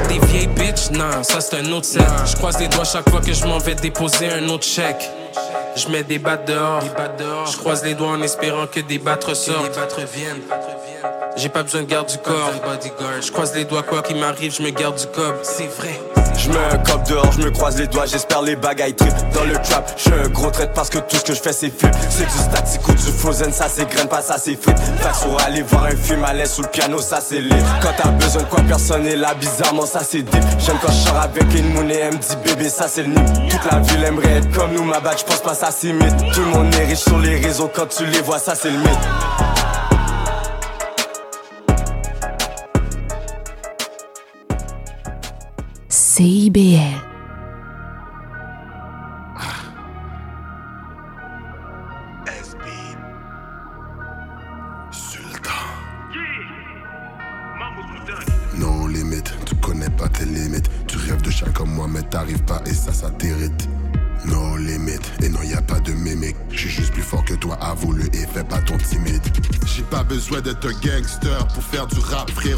Des 0.08 0.20
vieilles 0.28 0.48
bitches, 0.48 0.92
non, 0.92 1.24
ça 1.24 1.42
c'est 1.42 1.58
un 1.58 1.72
autre 1.72 1.86
set. 1.86 2.04
Je 2.26 2.36
croise 2.36 2.60
les 2.60 2.68
doigts 2.68 2.86
chaque 2.86 3.10
fois 3.10 3.22
que 3.22 3.34
je 3.34 3.46
m'en 3.46 3.58
vais 3.58 3.76
déposer 3.76 4.30
un 4.30 4.48
autre 4.50 4.66
chèque. 4.66 5.10
Je 5.76 5.90
mets 5.90 6.04
des 6.04 6.20
battes 6.20 6.48
dehors, 6.48 6.82
je 7.52 7.58
croise 7.58 7.84
les 7.84 7.96
doigts 7.96 8.12
en 8.12 8.22
espérant 8.22 8.68
que 8.68 8.80
des 8.80 8.98
battes 8.98 9.26
ressortent. 9.26 9.78
J'ai 11.38 11.50
pas 11.50 11.64
besoin 11.64 11.82
de 11.82 11.88
garde 11.88 12.10
du 12.10 12.18
corps. 12.18 12.52
Je 13.22 13.32
croise 13.32 13.54
les 13.54 13.66
doigts, 13.66 13.84
quoi 13.84 14.02
qu'il 14.02 14.18
m'arrive, 14.18 14.56
je 14.56 14.64
me 14.64 14.70
garde 14.70 14.98
du 14.98 15.06
cob. 15.08 15.36
C'est 15.44 15.68
vrai. 15.68 16.00
Je 16.38 16.50
me 16.50 16.84
cop 16.86 17.04
dehors, 17.08 17.32
je 17.32 17.40
me 17.44 17.50
croise 17.50 17.78
les 17.78 17.88
doigts, 17.88 18.06
j'espère 18.06 18.42
les 18.42 18.56
bagailles 18.56 18.94
trip 18.94 19.14
dans 19.34 19.44
le 19.44 19.54
trap. 19.54 19.92
Je 19.98 20.02
suis 20.02 20.14
un 20.14 20.28
gros 20.30 20.50
trait 20.50 20.70
parce 20.74 20.90
que 20.90 20.98
tout 21.00 21.16
ce 21.16 21.24
que 21.24 21.34
je 21.34 21.42
fais 21.42 21.54
c'est 21.54 21.70
flip. 21.70 21.94
C'est 22.10 22.26
du 22.26 22.38
statique 22.38 22.88
ou 22.88 22.94
du 22.94 23.12
frozen, 23.18 23.52
ça 23.52 23.68
c'est 23.70 23.90
graine, 23.90 24.08
pas 24.08 24.22
ça 24.22 24.38
c'est 24.38 24.56
frites. 24.56 24.78
Fax 25.02 25.26
ou 25.26 25.38
aller 25.46 25.62
voir 25.62 25.86
un 25.86 25.96
film 25.96 26.24
à 26.26 26.34
l'aise 26.34 26.52
sous 26.52 26.62
le 26.62 26.68
piano, 26.68 27.00
ça 27.00 27.20
c'est 27.22 27.40
lit. 27.40 27.64
Quand 27.82 27.92
t'as 27.98 28.10
besoin 28.10 28.44
de 28.44 28.48
quoi 28.48 28.62
personne 28.68 29.08
est 29.08 29.16
là, 29.16 29.34
bizarrement 29.34 29.86
ça 29.86 30.02
c'est 30.04 30.24
deep. 30.24 30.44
J'aime 30.60 30.78
quand 30.82 30.92
je 30.92 31.08
sors 31.08 31.18
avec 31.18 31.44
une 31.58 31.74
moune 31.74 31.90
et 31.90 32.00
elle 32.00 32.14
me 32.14 32.20
dit 32.20 32.36
bébé, 32.44 32.70
ça 32.70 32.88
c'est 32.90 33.04
le 33.04 33.10
nid. 33.10 33.50
Toute 33.50 33.72
la 33.72 33.80
ville 33.80 34.04
aimerait 34.04 34.38
être 34.38 34.52
comme 34.52 34.74
nous, 34.74 34.84
ma 34.84 35.00
bague, 35.00 35.18
je 35.20 35.24
pense 35.24 35.42
pas 35.42 35.54
ça 35.54 35.72
s'imite. 35.72 36.18
Tout 36.34 36.42
le 36.42 36.48
monde 36.48 36.76
est 36.76 36.86
riche 36.86 37.00
sur 37.00 37.18
les 37.18 37.38
réseaux, 37.38 37.72
quand 37.74 37.88
tu 37.88 38.06
les 38.06 38.22
vois, 38.22 38.40
ça 38.40 38.56
c'est 38.56 38.72
le 38.72 38.78
mythe. 38.78 39.45
CIBL. 46.16 46.80
No 58.58 58.88
limit, 58.88 59.24
tu 59.46 59.56
connais 59.56 59.90
pas 59.90 60.08
tes 60.08 60.24
limites. 60.24 60.70
Tu 60.88 60.96
rêves 60.96 61.22
de 61.22 61.30
chien 61.30 61.50
comme 61.54 61.72
moi, 61.72 61.88
mais 61.90 62.02
t'arrives 62.04 62.44
pas 62.44 62.62
et 62.66 62.74
ça, 62.74 62.94
ça 62.94 63.10
t'irrite. 63.10 63.68
No 64.24 64.56
limit, 64.56 64.94
et 65.22 65.28
non 65.28 65.42
y 65.44 65.54
a 65.54 65.62
pas 65.62 65.82
de 65.82 65.92
mimique. 65.92 66.38
J'suis 66.50 66.70
juste 66.70 66.94
plus 66.94 67.04
fort 67.04 67.26
que 67.26 67.34
toi, 67.34 67.56
avoue-le 67.56 68.06
et 68.16 68.26
fais 68.26 68.46
pas 68.46 68.62
ton 68.62 68.78
timide. 68.78 69.22
J'ai 69.66 69.84
pas 69.84 70.04
besoin 70.04 70.40
d'être 70.40 70.70
gangster 70.80 71.46
pour 71.50 71.64
faire 71.64 71.88
du 71.88 72.00
rap, 72.00 72.32
frérot. 72.32 72.55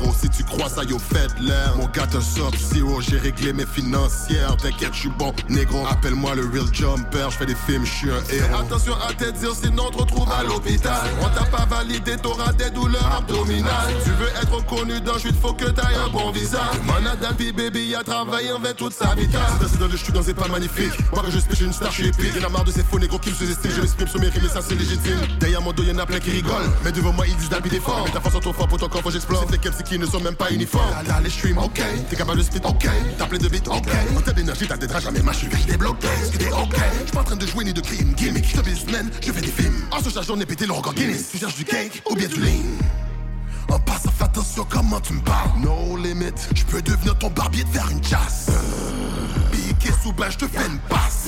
Crois 0.49 0.69
ça, 0.69 0.83
yo, 0.83 0.97
faites 0.97 1.37
l'air. 1.39 1.75
Mon 1.77 1.87
gars 1.87 2.07
te 2.07 2.19
sort 2.19 2.51
zero, 2.55 3.01
j'ai 3.01 3.17
réglé 3.17 3.53
mes 3.53 3.65
financières. 3.65 4.55
T'inquiète, 4.57 4.93
j'suis 4.93 5.11
bon, 5.17 5.33
négro. 5.49 5.85
Appelle-moi 5.87 6.35
le 6.35 6.45
real 6.45 6.73
jumper, 6.73 7.29
j'fais 7.31 7.45
des 7.45 7.55
films, 7.55 7.85
j'suis 7.85 8.09
un 8.09 8.23
héros. 8.33 8.61
attention 8.61 8.93
à 9.07 9.13
tes 9.13 9.31
dires, 9.33 9.53
sinon 9.53 9.85
on 9.87 9.91
te 9.91 9.97
retrouve 9.97 10.31
à 10.31 10.43
l'hôpital. 10.43 11.01
On 11.21 11.29
t'a 11.29 11.45
pas 11.45 11.65
validé, 11.65 12.15
t'auras 12.17 12.53
des 12.53 12.69
douleurs 12.69 13.15
abdominales. 13.17 13.93
Tu 14.03 14.11
veux 14.11 14.29
être 14.41 14.53
reconnu 14.53 15.01
dans 15.01 15.17
chute, 15.17 15.35
faut 15.41 15.53
que 15.53 15.65
t'ailles 15.65 15.95
un 16.05 16.09
bon 16.09 16.31
visage. 16.31 16.61
Manadal, 16.85 17.35
puis 17.35 17.51
baby, 17.51 17.93
a 17.95 18.03
travaillé 18.03 18.51
envers 18.51 18.75
toute 18.75 18.93
sa 18.93 19.15
vie. 19.15 19.27
C'est 19.69 19.79
dans 19.79 19.87
le 19.87 19.97
chute 19.97 20.13
dans 20.13 20.21
des 20.21 20.33
pas 20.33 20.47
magnifiques. 20.47 20.93
Moi 21.13 21.23
que 21.23 21.31
je 21.31 21.39
suis 21.39 21.65
une 21.65 21.73
star, 21.73 21.91
je 21.91 22.01
suis 22.01 22.07
épique. 22.07 22.35
Y'en 22.35 22.47
a 22.47 22.49
marre 22.49 22.63
de 22.63 22.71
ces 22.71 22.83
faux 22.83 22.99
négros 22.99 23.19
qui 23.19 23.29
me 23.29 23.35
sous-estiment. 23.35 23.73
Je 23.75 23.81
m'exprime 23.81 24.07
sur 24.07 24.19
mes 24.21 24.29
rimes 24.29 24.49
ça 24.49 24.61
c'est 24.61 24.75
légitime. 24.75 25.19
Derrière 25.39 25.61
mon 25.61 25.73
dos, 25.73 25.83
y'en 25.83 25.97
a 25.97 26.05
plein 26.05 26.19
qui 26.19 26.31
rigolent. 26.31 26.69
Mais 26.83 26.91
devant 26.91 27.11
moi, 27.11 27.27
ils 27.27 27.35
disent 27.35 27.49
d'habiter 27.49 27.75
des 27.75 27.81
forts. 27.81 28.03
Mais 28.05 28.11
ta 28.11 28.21
force 28.21 28.39
trop 28.39 28.53
fort 28.53 28.67
pour 28.67 28.77
ton 28.77 28.87
corps, 28.87 29.01
faut 29.01 29.11
j'explore. 29.11 29.45
C'est 29.49 29.61
des 29.61 29.83
qui 29.83 29.99
ne 29.99 30.05
sont 30.05 30.19
même 30.19 30.36
pas 30.37 30.51
uniformes. 30.51 30.91
Là, 31.07 31.19
les 31.23 31.29
streams, 31.29 31.57
ok. 31.57 31.81
T'es 32.09 32.15
capable 32.15 32.37
de 32.37 32.43
spit, 32.43 32.61
ok. 32.63 32.87
T'as 33.17 33.25
plein 33.25 33.37
de 33.37 33.47
beats, 33.47 33.69
ok. 33.69 33.89
En 34.15 34.31
d'énergie, 34.31 34.67
t'as 34.67 34.77
des 34.77 34.87
draps, 34.87 35.03
jamais 35.03 35.21
ma 35.21 35.33
je. 35.33 35.39
Ce 35.41 36.37
qui 36.37 36.43
est 36.43 36.51
ok. 36.51 36.75
J'suis 37.01 37.11
pas 37.11 37.21
en 37.21 37.23
train 37.23 37.35
de 37.35 37.45
jouer 37.45 37.65
ni 37.65 37.73
de 37.73 37.81
crime. 37.81 38.13
Gimmick, 38.15 38.45
j'te 38.47 38.63
businessman, 38.63 39.09
je 39.25 39.31
fais 39.31 39.41
des 39.41 39.51
films. 39.51 39.75
En 39.91 40.01
ce 40.01 40.21
journée 40.21 40.45
pété 40.45 40.65
le 40.65 40.73
record 40.73 40.93
Guinness. 40.93 41.29
Tu 41.31 41.37
cherches 41.37 41.55
du 41.55 41.65
cake 41.65 42.01
ou 42.09 42.15
bien 42.15 42.27
du 42.27 42.39
lean. 42.39 42.63
En 43.69 43.79
passant, 43.79 44.11
fais 44.11 44.23
attention 44.23 44.65
comment 44.69 44.99
tu 45.01 45.13
me 45.13 45.21
parles. 45.21 45.59
No 45.59 45.97
limit, 45.97 46.31
je 46.55 46.63
peux 46.63 46.81
devenir 46.81 47.17
ton 47.17 47.29
barbier 47.29 47.63
de 47.63 47.69
faire 47.69 47.89
une 47.89 48.03
chasse. 48.03 48.47
Piqué 49.51 49.89
sous 50.01 50.13
bain, 50.13 50.29
je 50.29 50.37
te 50.37 50.47
fais 50.47 50.65
une 50.67 50.79
passe. 50.89 51.27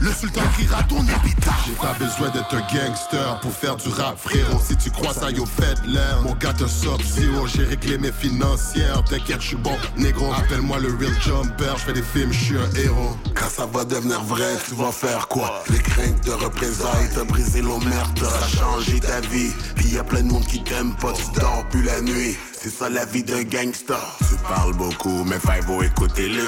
Le 0.00 0.12
sultan 0.12 0.42
criera 0.54 0.82
ton 0.84 1.02
épitaphe. 1.02 1.64
J'ai 1.66 1.72
pas 1.72 1.92
besoin 1.98 2.28
d'être 2.30 2.56
gangster 2.72 3.40
pour 3.40 3.52
faire 3.52 3.76
du 3.76 3.88
rap, 3.88 4.16
frérot. 4.16 4.60
Si 4.64 4.76
tu 4.76 4.90
crois 4.90 5.12
ça, 5.12 5.30
yo, 5.30 5.44
faites 5.44 5.84
l'air. 5.86 6.20
Mon 6.22 6.34
gars 6.34 6.52
te 6.52 6.66
sort 6.66 7.00
zéro, 7.02 7.48
j'ai 7.48 7.64
réglé 7.64 7.98
mes 7.98 8.12
financières. 8.12 9.02
T'inquiète, 9.04 9.40
je 9.40 9.48
suis 9.48 9.56
bon, 9.56 9.76
négro. 9.96 10.32
Appelle-moi 10.32 10.78
le 10.78 10.94
real 10.94 11.20
jumper, 11.20 11.74
je 11.76 11.82
fais 11.82 11.92
des 11.92 12.02
films, 12.02 12.32
je 12.32 12.44
suis 12.44 12.56
un 12.56 12.70
héros. 12.76 13.16
Quand 13.34 13.48
ça 13.48 13.66
va 13.66 13.84
devenir 13.84 14.22
vrai, 14.22 14.56
tu 14.68 14.74
vas 14.76 14.92
faire 14.92 15.26
quoi? 15.26 15.64
Les 15.68 15.78
craintes 15.78 16.24
de 16.24 16.32
représailles, 16.32 17.10
t'as 17.14 17.24
brisé 17.24 17.60
l'omerta, 17.60 18.26
t'as 18.40 18.56
changé 18.56 19.00
ta 19.00 19.20
vie. 19.20 19.50
Puis 19.74 19.88
y 19.88 19.98
a 19.98 20.04
plein 20.04 20.22
de 20.22 20.28
monde 20.28 20.46
qui 20.46 20.62
t'aime 20.62 20.94
pas, 20.96 21.12
tu 21.12 21.24
dors 21.40 21.64
plus 21.70 21.82
la 21.82 22.00
nuit. 22.00 22.36
C'est 22.60 22.70
ça 22.70 22.88
la 22.88 23.04
vie 23.04 23.22
d'un 23.22 23.44
gangster. 23.44 24.18
Tu 24.28 24.36
parles 24.48 24.74
beaucoup, 24.74 25.24
mais 25.24 25.38
faut 25.38 25.82
écouter 25.82 26.28
les 26.28 26.40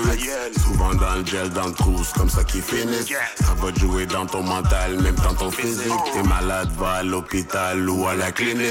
Souvent 0.60 0.94
dans 0.94 1.14
le 1.14 1.24
gel, 1.24 1.50
dans 1.50 1.68
le 1.68 1.72
trou, 1.72 2.02
comme 2.16 2.28
ça 2.28 2.42
qu'ils 2.42 2.62
finissent. 2.62 3.12
Ça 3.36 3.54
va 3.54 3.72
jouer 3.74 4.06
dans 4.06 4.26
ton 4.26 4.42
mental, 4.42 5.00
même 5.00 5.14
dans 5.14 5.34
ton 5.34 5.50
physique. 5.50 5.92
T'es 6.12 6.22
malade, 6.24 6.68
va 6.78 6.94
à 6.94 7.02
l'hôpital 7.04 7.88
ou 7.88 8.08
à 8.08 8.14
la 8.14 8.32
clinique. 8.32 8.70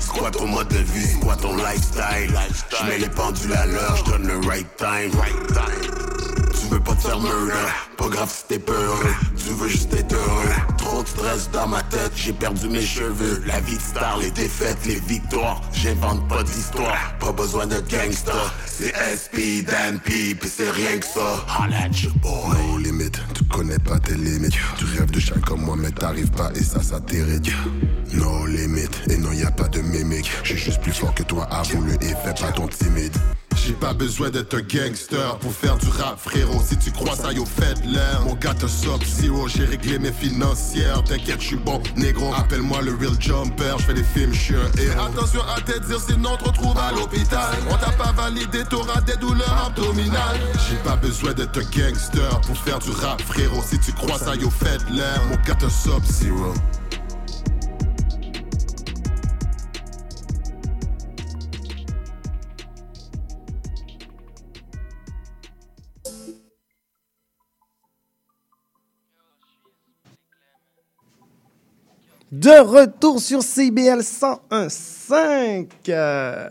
C'est 0.00 0.18
quoi 0.18 0.30
ton 0.30 0.46
mode 0.46 0.68
de 0.68 0.78
vie, 0.78 1.06
c'est 1.06 1.20
quoi 1.20 1.36
ton 1.36 1.54
lifestyle? 1.56 2.38
Je 2.70 2.86
mets 2.86 2.98
les 2.98 3.10
pendules 3.10 3.52
à 3.52 3.66
l'heure, 3.66 3.96
je 3.96 4.10
donne 4.10 4.26
le 4.26 4.46
right 4.46 4.68
time. 4.76 5.10
Tu 6.68 6.74
veux 6.74 6.80
pas 6.80 6.94
te 6.94 7.00
faire 7.00 7.18
murder, 7.18 7.52
pas 7.96 8.08
grave 8.08 8.30
si 8.30 8.44
t'es 8.46 8.58
peur. 8.58 9.00
Tu 9.38 9.54
veux 9.54 9.68
juste 9.68 9.94
être 9.94 10.12
heureux. 10.12 10.52
Trop 10.76 11.02
de 11.02 11.08
stress 11.08 11.50
dans 11.50 11.66
ma 11.66 11.82
tête, 11.84 12.12
j'ai 12.14 12.34
perdu 12.34 12.68
mes 12.68 12.82
cheveux. 12.82 13.42
La 13.46 13.58
vie 13.60 13.76
de 13.76 13.80
star, 13.80 14.18
les 14.18 14.30
défaites, 14.30 14.84
les 14.84 15.00
victoires. 15.00 15.62
J'invente 15.72 16.28
pas 16.28 16.42
d'histoire, 16.42 17.16
pas 17.20 17.32
besoin 17.32 17.66
de 17.66 17.80
gangster. 17.90 18.54
C'est 18.66 18.92
SP, 18.92 19.64
Dan 19.66 19.98
P, 19.98 20.34
pis 20.34 20.48
c'est 20.48 20.70
rien 20.70 20.98
que 20.98 21.06
ça. 21.06 21.46
Holla 21.58 21.84
at 21.84 22.02
your 22.02 22.12
boy. 22.20 22.54
No 22.72 22.76
limit, 22.76 23.12
tu 23.32 23.44
connais 23.44 23.78
pas 23.78 23.98
tes 23.98 24.16
limites. 24.16 24.52
Tu 24.76 24.84
rêves 24.84 25.10
de 25.10 25.20
chien 25.20 25.40
comme 25.46 25.62
moi, 25.62 25.76
mais 25.78 25.90
t'arrives 25.90 26.32
pas 26.32 26.50
et 26.54 26.62
ça, 26.62 26.82
ça 26.82 27.00
t'irrite. 27.00 27.50
No 28.12 28.44
limit, 28.44 28.90
et 29.08 29.16
non, 29.16 29.32
y 29.32 29.42
a 29.42 29.50
pas 29.50 29.68
de 29.68 29.80
mimique. 29.80 30.30
J'suis 30.42 30.58
juste 30.58 30.82
plus 30.82 30.92
fort 30.92 31.14
que 31.14 31.22
toi, 31.22 31.44
avoue-le 31.50 31.94
et 31.94 32.14
fais 32.24 32.34
pas 32.38 32.52
ton 32.52 32.68
timide. 32.68 33.16
J'ai 33.68 33.74
pas 33.74 33.92
besoin 33.92 34.30
d'être 34.30 34.54
un 34.54 34.62
gangster 34.62 35.38
pour 35.40 35.52
faire 35.52 35.76
du 35.76 35.90
rap, 35.90 36.18
frérot. 36.18 36.62
Si 36.66 36.74
tu 36.78 36.90
crois 36.90 37.14
ça, 37.14 37.34
yo, 37.34 37.44
faites 37.44 37.84
l'air. 37.84 38.22
Mon 38.24 38.32
gars 38.32 38.54
te 38.54 38.66
sort 38.66 38.98
zero, 39.04 39.46
j'ai 39.46 39.66
réglé 39.66 39.98
mes 39.98 40.10
financières. 40.10 41.04
T'inquiète, 41.04 41.42
je 41.42 41.48
suis 41.48 41.56
bon, 41.56 41.78
négro. 41.94 42.32
Appelle-moi 42.32 42.80
le 42.80 42.94
real 42.94 43.20
jumper, 43.20 43.74
je 43.76 43.84
fais 43.84 43.92
des 43.92 44.04
films, 44.04 44.32
je 44.32 44.54
héros. 44.54 45.00
Attention 45.02 45.42
à 45.54 45.60
te 45.60 45.78
dire, 45.86 46.00
sinon 46.00 46.38
te 46.38 46.44
retrouve 46.44 46.78
à 46.78 46.92
l'hôpital. 46.92 47.58
On 47.68 47.76
t'a 47.76 47.92
pas 47.92 48.12
validé, 48.12 48.64
t'auras 48.70 49.02
des 49.02 49.16
douleurs 49.16 49.66
abdominales. 49.66 50.40
J'ai 50.66 50.76
pas 50.76 50.96
besoin 50.96 51.34
d'être 51.34 51.58
un 51.58 51.64
gangster 51.64 52.40
pour 52.46 52.56
faire 52.56 52.78
du 52.78 52.90
rap, 52.90 53.20
frérot. 53.20 53.62
Si 53.68 53.78
tu 53.80 53.92
crois 53.92 54.18
ça, 54.18 54.34
yo, 54.34 54.48
faites 54.48 54.88
l'air. 54.88 55.22
Mon 55.28 55.36
gars 55.46 55.56
te 55.56 55.68
sort 55.68 56.00
zero. 56.06 56.54
De 72.48 72.60
retour 72.60 73.20
sur 73.20 73.42
CBL 73.42 74.00
101.5. 74.00 75.66
Euh, 75.90 76.48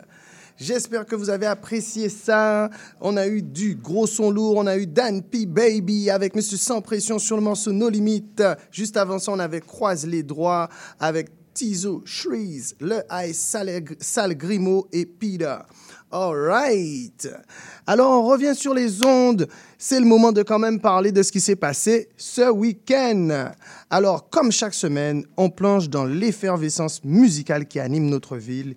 J'espère 0.56 1.08
que 1.08 1.16
vous 1.16 1.32
avez 1.32 1.48
apprécié 1.48 2.08
ça. 2.10 2.70
On 3.02 3.18
a 3.18 3.26
eu 3.26 3.42
du 3.42 3.74
gros 3.74 4.06
son 4.06 4.30
lourd. 4.30 4.58
On 4.58 4.68
a 4.68 4.78
eu 4.78 4.86
Dan 4.86 5.24
P. 5.24 5.48
Baby 5.48 6.12
avec 6.12 6.36
Monsieur 6.36 6.58
Sans 6.58 6.82
Pression 6.82 7.18
sur 7.18 7.36
le 7.36 7.42
morceau 7.42 7.72
No 7.72 7.90
Limit. 7.90 8.36
Juste 8.70 8.96
avant 8.96 9.18
ça, 9.18 9.32
on 9.32 9.40
avait 9.40 9.60
Croise 9.60 10.06
les 10.06 10.22
Droits 10.22 10.70
avec 11.00 11.30
Tizo, 11.56 12.04
Shreeze, 12.06 12.76
Le 12.80 13.02
Sal, 13.34 13.84
Sal 14.00 14.38
Grimaud 14.38 14.88
et 14.92 15.08
Peter. 15.08 15.58
All 16.10 16.34
right. 16.34 17.28
Alors, 17.86 18.24
on 18.24 18.28
revient 18.28 18.56
sur 18.56 18.74
les 18.74 19.04
ondes. 19.04 19.46
C'est 19.78 20.00
le 20.00 20.06
moment 20.06 20.32
de 20.32 20.42
quand 20.42 20.58
même 20.58 20.80
parler 20.80 21.12
de 21.12 21.22
ce 21.22 21.34
qui 21.34 21.42
s'est 21.42 21.58
passé 21.58 22.08
ce 22.16 22.50
week-end. 22.50 23.52
Alors, 23.90 24.30
comme 24.30 24.50
chaque 24.50 24.74
semaine, 24.74 25.26
on 25.36 25.50
plonge 25.50 25.90
dans 25.90 26.06
l'effervescence 26.06 27.04
musicale 27.04 27.68
qui 27.68 27.82
anime 27.82 28.06
notre 28.06 28.38
ville. 28.38 28.76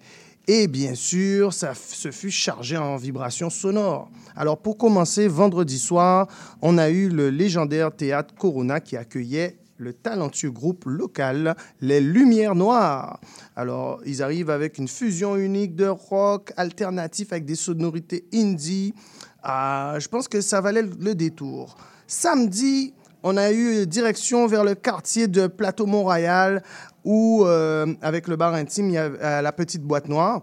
Et 0.48 0.66
bien 0.66 0.96
sûr, 0.96 1.52
ça 1.52 1.72
se 1.74 2.10
fut 2.10 2.32
chargé 2.32 2.76
en 2.76 2.96
vibrations 2.96 3.50
sonores. 3.50 4.10
Alors, 4.34 4.58
pour 4.58 4.76
commencer, 4.76 5.28
vendredi 5.28 5.78
soir, 5.78 6.26
on 6.62 6.78
a 6.78 6.90
eu 6.90 7.08
le 7.08 7.30
légendaire 7.30 7.94
théâtre 7.94 8.34
Corona 8.34 8.80
qui 8.80 8.96
accueillait 8.96 9.59
le 9.80 9.94
talentueux 9.94 10.50
groupe 10.50 10.84
local 10.84 11.56
Les 11.80 12.00
Lumières 12.00 12.54
Noires. 12.54 13.18
Alors, 13.56 14.00
ils 14.04 14.22
arrivent 14.22 14.50
avec 14.50 14.76
une 14.76 14.88
fusion 14.88 15.36
unique 15.36 15.74
de 15.74 15.86
rock 15.86 16.52
alternatif 16.56 17.32
avec 17.32 17.46
des 17.46 17.54
sonorités 17.54 18.26
indie. 18.32 18.94
Ah, 19.42 19.96
je 19.98 20.06
pense 20.08 20.28
que 20.28 20.42
ça 20.42 20.60
valait 20.60 20.82
le 20.82 21.14
détour. 21.14 21.76
Samedi, 22.06 22.92
on 23.22 23.36
a 23.38 23.52
eu 23.52 23.86
direction 23.86 24.46
vers 24.46 24.64
le 24.64 24.74
quartier 24.74 25.28
de 25.28 25.46
Plateau 25.46 25.86
Mont-Royal 25.86 26.62
où, 27.04 27.44
euh, 27.46 27.86
avec 28.02 28.28
le 28.28 28.36
bar 28.36 28.52
intime, 28.52 28.90
il 28.90 28.94
y 28.94 28.98
a 28.98 29.40
la 29.40 29.52
petite 29.52 29.82
boîte 29.82 30.08
noire. 30.08 30.42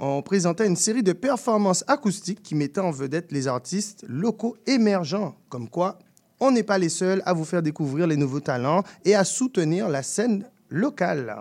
On 0.00 0.22
présentait 0.22 0.66
une 0.66 0.76
série 0.76 1.02
de 1.02 1.12
performances 1.12 1.84
acoustiques 1.88 2.42
qui 2.42 2.54
mettaient 2.54 2.80
en 2.80 2.92
vedette 2.92 3.32
les 3.32 3.48
artistes 3.48 4.04
locaux 4.08 4.56
émergents. 4.66 5.34
Comme 5.48 5.68
quoi, 5.68 5.98
on 6.40 6.50
n'est 6.50 6.62
pas 6.62 6.78
les 6.78 6.88
seuls 6.88 7.22
à 7.26 7.32
vous 7.32 7.44
faire 7.44 7.62
découvrir 7.62 8.06
les 8.06 8.16
nouveaux 8.16 8.40
talents 8.40 8.82
et 9.04 9.14
à 9.14 9.24
soutenir 9.24 9.88
la 9.88 10.02
scène 10.02 10.44
locale. 10.70 11.36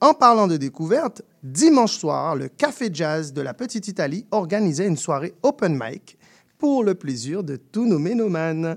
En 0.00 0.14
parlant 0.14 0.46
de 0.46 0.56
découverte, 0.56 1.22
dimanche 1.42 1.98
soir, 1.98 2.36
le 2.36 2.48
Café 2.48 2.88
Jazz 2.92 3.32
de 3.32 3.42
la 3.42 3.54
Petite 3.54 3.88
Italie 3.88 4.26
organisait 4.30 4.86
une 4.86 4.96
soirée 4.96 5.34
open 5.42 5.76
mic 5.76 6.18
pour 6.56 6.84
le 6.84 6.94
plaisir 6.94 7.42
de 7.42 7.56
tous 7.56 7.86
nos 7.86 7.98
ménomanes. 7.98 8.76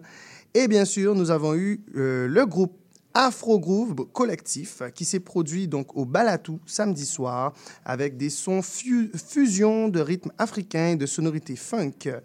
Et 0.54 0.68
bien 0.68 0.86
sûr, 0.86 1.16
nous 1.16 1.32
avons 1.32 1.56
eu 1.56 1.82
euh, 1.96 2.28
le 2.28 2.46
groupe 2.46 2.74
Afro 3.14 3.60
Groove 3.60 4.08
collectif 4.14 4.82
qui 4.96 5.06
s'est 5.06 5.20
produit 5.20 5.68
donc 5.68 5.96
au 5.98 6.06
Balatou 6.06 6.60
samedi 6.66 7.06
soir 7.06 7.54
avec 7.84 8.18
des 8.18 8.30
sons 8.30 8.62
fusion 8.62 9.90
de 9.90 10.00
rythmes 10.00 10.32
africains 10.38 10.90
et 10.90 10.96
de 10.96 11.06
sonorités 11.06 11.56
funk. 11.56 12.22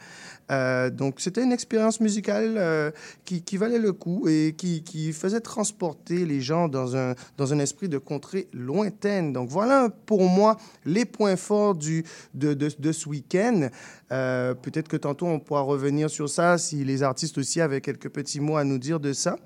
Euh, 0.52 0.90
donc 0.90 1.18
c'était 1.18 1.42
une 1.42 1.52
expérience 1.52 2.00
musicale 2.00 2.54
euh, 2.56 2.90
qui, 3.24 3.56
valait 3.56 3.78
le 3.78 3.92
coup 3.92 4.28
et 4.28 4.54
qui, 4.56 5.12
faisait 5.12 5.40
transporter 5.40 6.24
les 6.24 6.40
gens 6.40 6.68
dans 6.68 6.96
un, 6.96 7.14
dans 7.36 7.52
un 7.52 7.58
esprit 7.58 7.88
de 7.88 7.98
contrée 7.98 8.48
lointaine. 8.52 9.32
Donc 9.32 9.48
voilà 9.48 9.88
pour 10.06 10.28
moi 10.28 10.56
les 10.84 11.04
points 11.04 11.36
forts 11.36 11.74
de, 11.74 12.02
de 12.34 12.92
ce 12.92 13.08
week-end. 13.08 13.68
Euh, 14.12 14.54
Peut-être 14.54 14.88
que 14.88 14.96
tantôt 14.96 15.26
on 15.26 15.40
pourra 15.40 15.62
revenir 15.62 16.10
sur 16.10 16.28
ça 16.28 16.58
si 16.58 16.84
les 16.84 17.02
artistes 17.02 17.38
aussi 17.38 17.60
avaient 17.60 17.80
quelques 17.80 18.08
petits 18.08 18.40
mots 18.40 18.56
à 18.56 18.64
nous 18.64 18.78
dire 18.78 19.00
de 19.00 19.12
ça. 19.12 19.36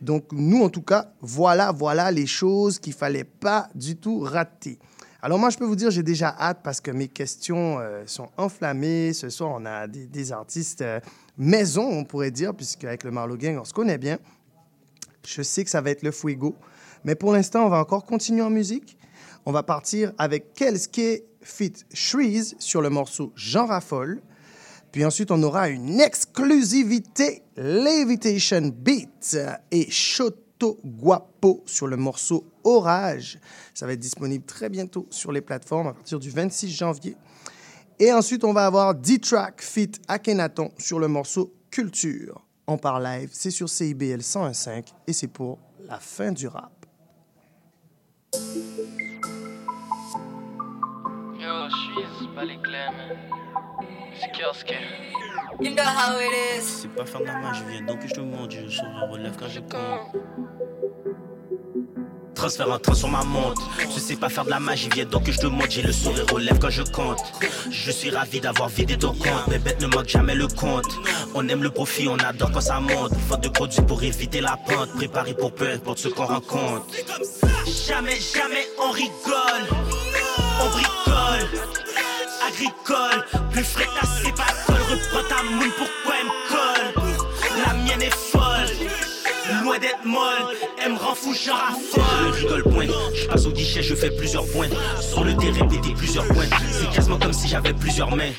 Donc 0.00 0.32
nous, 0.32 0.62
en 0.62 0.68
tout 0.68 0.82
cas, 0.82 1.12
voilà, 1.20 1.70
voilà 1.70 2.10
les 2.10 2.26
choses 2.26 2.80
qu'il 2.80 2.92
fallait 2.92 3.24
pas 3.24 3.68
du 3.74 3.96
tout 3.96 4.18
rater. 4.18 4.78
Alors 5.24 5.38
moi, 5.38 5.50
je 5.50 5.56
peux 5.56 5.64
vous 5.64 5.76
dire, 5.76 5.92
j'ai 5.92 6.02
déjà 6.02 6.34
hâte 6.36 6.62
parce 6.64 6.80
que 6.80 6.90
mes 6.90 7.06
questions 7.06 7.78
euh, 7.78 8.02
sont 8.06 8.28
enflammées. 8.36 9.12
Ce 9.12 9.30
soir, 9.30 9.52
on 9.54 9.64
a 9.64 9.86
des, 9.86 10.32
artistes 10.32 10.82
euh, 10.82 10.98
maison, 11.38 11.88
on 11.88 12.04
pourrait 12.04 12.32
dire, 12.32 12.52
puisque 12.52 12.82
avec 12.82 13.04
le 13.04 13.12
Marlowe 13.12 13.36
Gang, 13.36 13.56
on 13.56 13.64
se 13.64 13.72
connaît 13.72 13.98
bien. 13.98 14.18
Je 15.24 15.42
sais 15.42 15.62
que 15.62 15.70
ça 15.70 15.80
va 15.80 15.90
être 15.90 16.02
le 16.02 16.10
fuego. 16.10 16.56
Mais 17.04 17.14
pour 17.14 17.32
l'instant, 17.32 17.64
on 17.64 17.68
va 17.68 17.78
encore 17.78 18.04
continuer 18.04 18.42
en 18.42 18.50
musique. 18.50 18.98
On 19.46 19.52
va 19.52 19.62
partir 19.62 20.12
avec 20.18 20.54
Kelske 20.54 21.22
Fit 21.40 21.72
Shreeze 21.94 22.56
sur 22.58 22.82
le 22.82 22.90
morceau 22.90 23.32
Jean 23.36 23.66
Raffole. 23.66 24.20
Puis 24.90 25.04
ensuite, 25.04 25.30
on 25.30 25.40
aura 25.44 25.68
une 25.68 26.00
exclusivité 26.00 27.44
Levitation 27.56 28.72
Beat 28.74 29.38
et 29.70 29.88
Choto 29.88 30.80
Guapo 30.84 31.62
sur 31.64 31.86
le 31.86 31.96
morceau 31.96 32.44
Orage. 32.64 33.38
Ça 33.74 33.86
va 33.86 33.92
être 33.92 34.00
disponible 34.00 34.44
très 34.44 34.68
bientôt 34.68 35.06
sur 35.10 35.32
les 35.32 35.40
plateformes 35.40 35.88
à 35.88 35.92
partir 35.92 36.18
du 36.18 36.30
26 36.30 36.70
janvier. 36.70 37.16
Et 37.98 38.12
ensuite, 38.12 38.44
on 38.44 38.52
va 38.52 38.66
avoir 38.66 38.94
D-Track 38.94 39.62
Fit 39.62 39.92
Akhenaton 40.08 40.70
sur 40.78 40.98
le 40.98 41.08
morceau 41.08 41.52
Culture. 41.70 42.44
On 42.66 42.78
part 42.78 43.00
live, 43.00 43.30
c'est 43.32 43.50
sur 43.50 43.68
CIBL 43.68 44.20
101.5 44.20 44.84
et 45.06 45.12
c'est 45.12 45.28
pour 45.28 45.58
la 45.88 45.98
fin 45.98 46.32
du 46.32 46.46
rap. 46.46 46.72
Yo, 51.38 51.68
je 51.68 52.16
suis 52.18 52.34
pas 52.34 52.44
les 52.44 52.58
You 55.60 55.70
know 55.74 55.84
how 55.84 56.18
it 56.18 56.32
is. 56.56 56.62
C'est 56.82 56.88
pas 56.88 57.04
faire 57.04 57.20
de 57.20 57.26
la 57.26 57.38
main, 57.38 57.52
je 57.52 57.64
viens 57.64 57.82
donc 57.82 58.06
je 58.06 58.14
te 58.14 58.20
montre, 58.20 58.52
je 58.52 59.10
relève 59.10 59.36
quand 59.36 59.48
je 59.48 59.60
compte. 59.60 60.22
Transfert 62.42 62.72
en 62.72 62.78
train 62.80 62.94
sur 62.94 63.08
ma 63.08 63.22
montre. 63.22 63.62
Je 63.94 64.00
sais 64.00 64.16
pas 64.16 64.28
faire 64.28 64.44
de 64.44 64.50
la 64.50 64.58
magie, 64.58 64.88
viens 64.92 65.04
donc 65.04 65.26
que 65.26 65.30
je 65.30 65.38
te 65.38 65.46
montre. 65.46 65.70
J'ai 65.70 65.82
le 65.82 65.92
sourire 65.92 66.24
aux 66.32 66.38
lèvres 66.38 66.58
quand 66.58 66.70
je 66.70 66.82
compte. 66.82 67.20
Je 67.70 67.92
suis 67.92 68.10
ravi 68.10 68.40
d'avoir 68.40 68.68
vidé 68.68 68.98
ton 68.98 69.12
compte. 69.12 69.46
Mes 69.46 69.60
bêtes 69.60 69.80
ne 69.80 69.86
manquent 69.86 70.08
jamais 70.08 70.34
le 70.34 70.48
compte. 70.48 70.90
On 71.36 71.46
aime 71.46 71.62
le 71.62 71.70
profit, 71.70 72.08
on 72.08 72.16
adore 72.16 72.50
quand 72.50 72.60
ça 72.60 72.80
monte. 72.80 73.12
Faute 73.28 73.42
de 73.44 73.48
produits 73.48 73.82
pour 73.82 74.02
éviter 74.02 74.40
la 74.40 74.56
pente. 74.56 74.92
Préparé 74.96 75.34
pour 75.34 75.52
peu 75.52 75.70
importe 75.70 75.98
ce 75.98 76.08
qu'on 76.08 76.26
rencontre. 76.26 76.84
Jamais, 77.86 78.18
jamais 78.18 78.66
on 78.80 78.90
rigole. 78.90 79.91
Je 91.14 91.50
raffole. 91.50 92.32
Rigole 92.32 92.62
point, 92.64 92.86
je 93.14 93.26
passe 93.26 93.46
au 93.46 93.52
guichet, 93.52 93.82
je 93.82 93.94
fais 93.94 94.10
plusieurs 94.10 94.46
points. 94.46 94.68
Sur 95.00 95.24
le 95.24 95.36
terrain, 95.36 95.68
répéter 95.68 95.94
plusieurs 95.94 96.26
points. 96.28 96.46
C'est 96.70 96.90
quasiment 96.90 97.18
comme 97.18 97.32
si 97.32 97.48
j'avais 97.48 97.74
plusieurs 97.74 98.14
mains. 98.14 98.32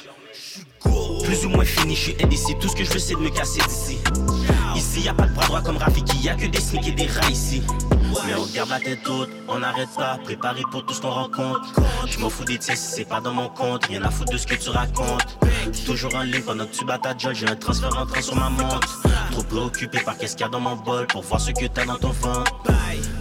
Plus 1.24 1.46
ou 1.46 1.50
moins 1.50 1.66
fini, 1.66 1.96
je 1.96 2.02
suis 2.02 2.16
indécis. 2.24 2.56
Tout 2.60 2.68
ce 2.68 2.76
que 2.76 2.84
je 2.84 2.92
veux, 2.92 3.00
c'est 3.00 3.14
de 3.14 3.20
me 3.20 3.30
casser 3.30 3.62
d'ici. 3.68 4.00
Ici, 4.76 5.02
y 5.02 5.10
a 5.10 5.14
pas 5.14 5.28
de 5.28 5.34
bras 5.34 5.46
droit 5.46 5.62
comme 5.62 5.78
Rafiki, 5.78 6.18
y 6.24 6.30
a 6.30 6.36
que 6.36 6.48
des 6.48 6.60
sneaks 6.60 6.88
et 6.88 6.92
des 6.92 7.06
rats 7.06 7.30
ici. 7.30 7.62
Mais 8.26 8.36
on 8.36 8.46
garde 8.46 8.70
la 8.70 8.80
tête 8.80 9.08
haute, 9.08 9.30
on 9.48 9.60
n'arrête 9.60 9.90
pas, 9.96 10.18
préparé 10.24 10.62
pour 10.72 10.86
tout 10.86 10.94
ce 10.94 11.02
qu'on 11.02 11.10
rencontre. 11.10 11.62
Je 12.08 12.20
m'en 12.20 12.30
fous 12.30 12.46
des 12.46 12.58
tiens 12.58 12.76
si 12.76 12.96
c'est 12.96 13.06
pas 13.06 13.20
dans 13.22 13.34
mon 13.34 13.50
compte, 13.50 13.86
rien 13.86 14.04
à 14.04 14.12
foutre 14.12 14.32
de 14.32 14.38
ce 14.38 14.48
que 14.48 14.56
tu 14.56 14.70
racontes. 14.70 15.38
Toujours 15.86 16.16
en 16.16 16.22
ligne 16.22 16.42
pendant 16.42 16.66
que 16.66 16.76
tu 16.76 16.86
bats 16.86 16.98
ta 16.98 17.18
job, 17.18 17.34
j'ai 17.34 17.48
un 17.48 17.56
transfert 17.56 17.98
entrant 17.98 18.22
sur 18.22 18.36
ma 18.36 18.50
montre. 18.50 19.02
Trop 19.32 19.44
préoccupé 19.44 20.00
par 20.00 20.18
qu'est-ce 20.18 20.36
qu'il 20.36 20.46
y 20.46 20.48
a 20.48 20.50
dans 20.50 20.60
mon 20.60 20.76
bol 20.76 21.08
pour 21.08 21.24
voir 21.24 21.42
ce 21.42 21.52
que 21.52 21.66
t'as 21.68 21.86
dans 21.86 21.98
ton 21.98 22.12
ventre. 22.12 22.52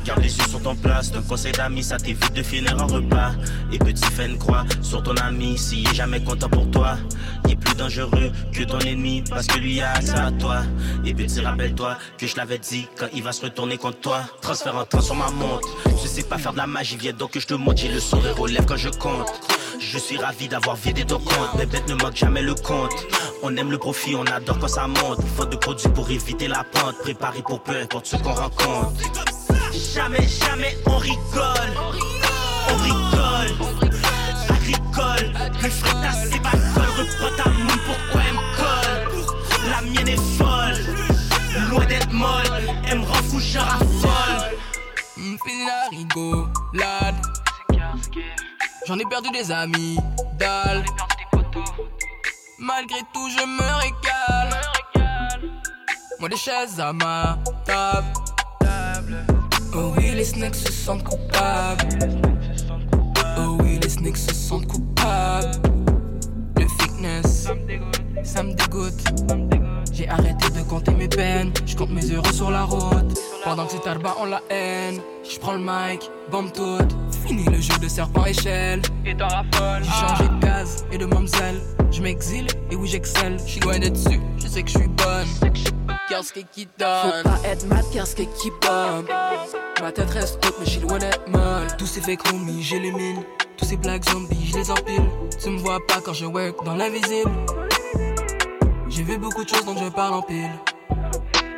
Garde 0.05 0.21
les 0.21 0.37
yeux 0.37 0.49
sur 0.49 0.61
ton 0.61 0.75
place, 0.75 1.13
d'un 1.13 1.23
conseil 1.23 1.53
d'amis, 1.53 1.85
ça 1.85 1.97
t'évite 1.97 2.33
de 2.33 2.43
finir 2.43 2.77
en 2.83 2.87
repas. 2.87 3.33
Et 3.73 3.79
petit 3.79 4.03
une 4.25 4.37
croix 4.37 4.65
sur 4.83 5.03
ton 5.03 5.15
ami, 5.17 5.57
s'il 5.57 5.89
est 5.89 5.95
jamais 5.95 6.23
content 6.23 6.49
pour 6.49 6.69
toi. 6.71 6.97
Il 7.45 7.53
est 7.53 7.57
plus 7.57 7.75
dangereux 7.75 8.33
que 8.53 8.65
ton 8.65 8.81
ennemi, 8.81 9.23
parce 9.29 9.47
que 9.47 9.59
lui 9.59 9.81
a 9.81 9.93
accès 9.93 10.15
à 10.15 10.33
toi. 10.33 10.63
Et 11.05 11.15
petit 11.15 11.41
rappelle-toi 11.41 11.99
que 12.19 12.27
je 12.27 12.37
l'avais 12.37 12.59
dit 12.59 12.89
quand 12.99 13.07
il 13.15 13.23
va 13.23 13.33
se 13.33 13.43
retourner 13.43 13.79
contre 13.79 14.01
toi. 14.01 14.23
Transfert 14.41 14.77
en 14.77 14.85
train 14.85 15.01
sur 15.01 15.15
ma 15.15 15.31
montre. 15.31 15.69
Je 16.03 16.09
sais 16.09 16.25
pas 16.25 16.39
faire 16.39 16.53
de 16.53 16.59
la 16.59 16.67
magie, 16.67 16.97
viens 16.97 17.13
donc 17.13 17.33
que 17.33 17.41
je 17.41 17.47
te 17.47 17.55
montre. 17.55 17.81
J'ai 17.81 17.89
le 17.89 18.01
sourire 18.01 18.39
aux 18.41 18.47
lèvres 18.47 18.67
quand 18.67 18.77
je 18.77 18.89
compte. 18.89 19.31
Je 19.79 19.99
suis 19.99 20.17
ravi 20.17 20.49
d'avoir 20.49 20.77
vidé 20.77 21.05
ton 21.05 21.19
compte. 21.19 21.55
Mes 21.57 21.67
bêtes 21.67 21.89
ne 21.89 21.95
manquent 21.95 22.17
jamais 22.17 22.43
le 22.43 22.55
compte. 22.55 22.93
On 23.43 23.57
aime 23.57 23.71
le 23.71 23.79
profit, 23.79 24.17
on 24.17 24.25
adore 24.25 24.59
quand 24.59 24.69
ça 24.69 24.87
monte. 24.89 25.21
Faute 25.37 25.51
de 25.51 25.57
produits 25.57 25.89
pour 25.89 26.11
éviter 26.11 26.49
la 26.49 26.65
pente. 26.65 26.99
Préparé 26.99 27.43
pour 27.43 27.63
peu 27.63 27.77
importe 27.77 28.07
ce 28.07 28.17
qu'on 28.17 28.33
rencontre. 28.33 28.93
Jamais, 29.95 30.27
jamais 30.27 30.75
on 30.87 30.97
rigole. 30.97 31.73
On 32.71 32.77
rigole. 32.77 33.53
Agricole. 34.49 35.35
Frais 35.61 35.93
ta 36.03 36.13
c'est 36.13 36.43
pas 36.43 36.51
colle. 36.51 36.93
Reprends 36.99 37.37
ta 37.37 37.51
moune, 37.51 37.81
pourquoi 37.85 38.23
elle 38.27 38.35
me 38.35 38.45
colle? 38.57 39.05
La 39.71 39.83
mienne 39.83 40.09
est 40.09 40.39
folle. 40.39 40.79
Loin 41.69 41.85
d'être 41.85 42.11
molle. 42.11 42.63
Elle 42.89 43.01
me 43.01 43.05
rend 43.05 43.23
fou, 43.23 43.39
je 43.39 43.59
raffole. 43.59 44.57
Fini 45.17 45.67
la 45.67 45.89
rigolade. 45.91 47.15
J'en 48.87 48.99
ai 48.99 49.05
perdu 49.05 49.31
des 49.31 49.51
amis, 49.53 49.99
dalle. 50.39 50.85
Malgré 52.59 53.01
tout, 53.13 53.29
je 53.29 53.45
me 53.45 53.63
régale. 53.83 54.61
Moi, 56.19 56.29
des 56.31 56.37
chaises 56.37 56.81
à 56.81 56.95
ma 56.95 57.39
table. 57.67 58.22
Oh 59.75 59.93
oui, 59.97 60.11
les 60.15 60.25
snakes 60.25 60.55
se 60.55 60.71
sentent 60.71 61.05
coupables. 61.05 61.89
Oh 63.39 63.57
oui, 63.63 63.79
les 63.83 63.89
snakes 63.89 64.19
se 64.19 64.35
sentent 64.35 64.67
coupables. 64.67 65.51
Le 66.57 66.67
fitness, 66.69 67.49
ça 68.23 68.43
me 68.43 68.55
dégoûte. 68.55 69.03
J'ai 69.93 70.09
arrêté 70.09 70.51
de 70.51 70.63
compter 70.69 70.93
mes 70.93 71.09
peines. 71.09 71.53
Je 71.65 71.75
compte 71.77 71.91
mes 71.91 72.07
euros 72.11 72.33
sur 72.33 72.51
la 72.51 72.65
route. 72.65 73.19
Pendant 73.45 73.67
que 73.67 73.73
c'est 73.73 73.83
Tarba 73.83 74.15
on 74.21 74.27
la 74.27 74.43
haine. 74.51 75.01
Je 75.25 75.39
prends 75.39 75.55
le 75.55 75.61
mic, 75.61 76.11
bombe 76.31 76.53
toute. 76.53 76.97
Fini 77.27 77.45
le 77.45 77.61
jeu 77.61 77.79
de 77.81 77.89
serpent 77.89 78.27
échelle. 78.27 78.83
Et 79.07 79.17
t'en 79.17 79.29
raffoles. 79.29 79.85
J'ai 79.85 79.91
changé 79.91 80.29
de 80.29 80.41
case 80.45 80.85
et 80.93 80.99
de 80.99 81.07
mamzelle. 81.07 81.61
Je 81.91 82.03
m'exile 82.03 82.47
et 82.71 82.77
oui 82.77 82.89
j'excelle. 82.89 83.39
Je 83.39 83.53
suis 83.53 83.61
loin 83.61 83.79
d'être 83.79 83.95
dessus, 83.95 84.21
je 84.39 84.47
sais 84.47 84.63
que 84.63 84.71
je 84.71 84.79
suis 84.79 84.89
bonne. 84.89 85.29
Qu'est-ce 86.13 86.35
qui 86.35 86.69
donne 86.79 87.23
Faut 87.23 87.29
pas 87.31 87.49
être 87.49 87.67
mad, 87.69 87.85
qu'est-ce 87.91 88.15
qui 88.15 88.51
bombe. 88.61 89.09
Ma 89.81 89.93
tête 89.93 90.11
reste 90.11 90.45
haute, 90.45 90.57
mais 90.59 90.67
je 90.67 90.71
suis 90.73 90.81
loin 90.81 90.99
d'être 90.99 91.27
molle. 91.27 91.67
Tous 91.79 91.87
ces 91.87 92.03
fake 92.03 92.29
homies, 92.29 92.63
j'élimine. 92.63 93.23
Tous 93.57 93.65
ces 93.65 93.79
blagues 93.79 94.05
zombies, 94.05 94.47
je 94.47 94.59
les 94.59 94.71
empile. 94.71 95.09
Tu 95.43 95.49
me 95.49 95.57
vois 95.57 95.79
pas 95.89 96.03
quand 96.05 96.13
je 96.13 96.27
work 96.27 96.67
dans 96.67 96.75
l'invisible. 96.75 97.31
J'ai 98.91 99.05
vu 99.05 99.17
beaucoup 99.17 99.43
de 99.43 99.49
choses 99.49 99.65
donc 99.65 99.79
je 99.79 99.89
parle 99.89 100.13
en 100.13 100.21
pile. 100.21 100.51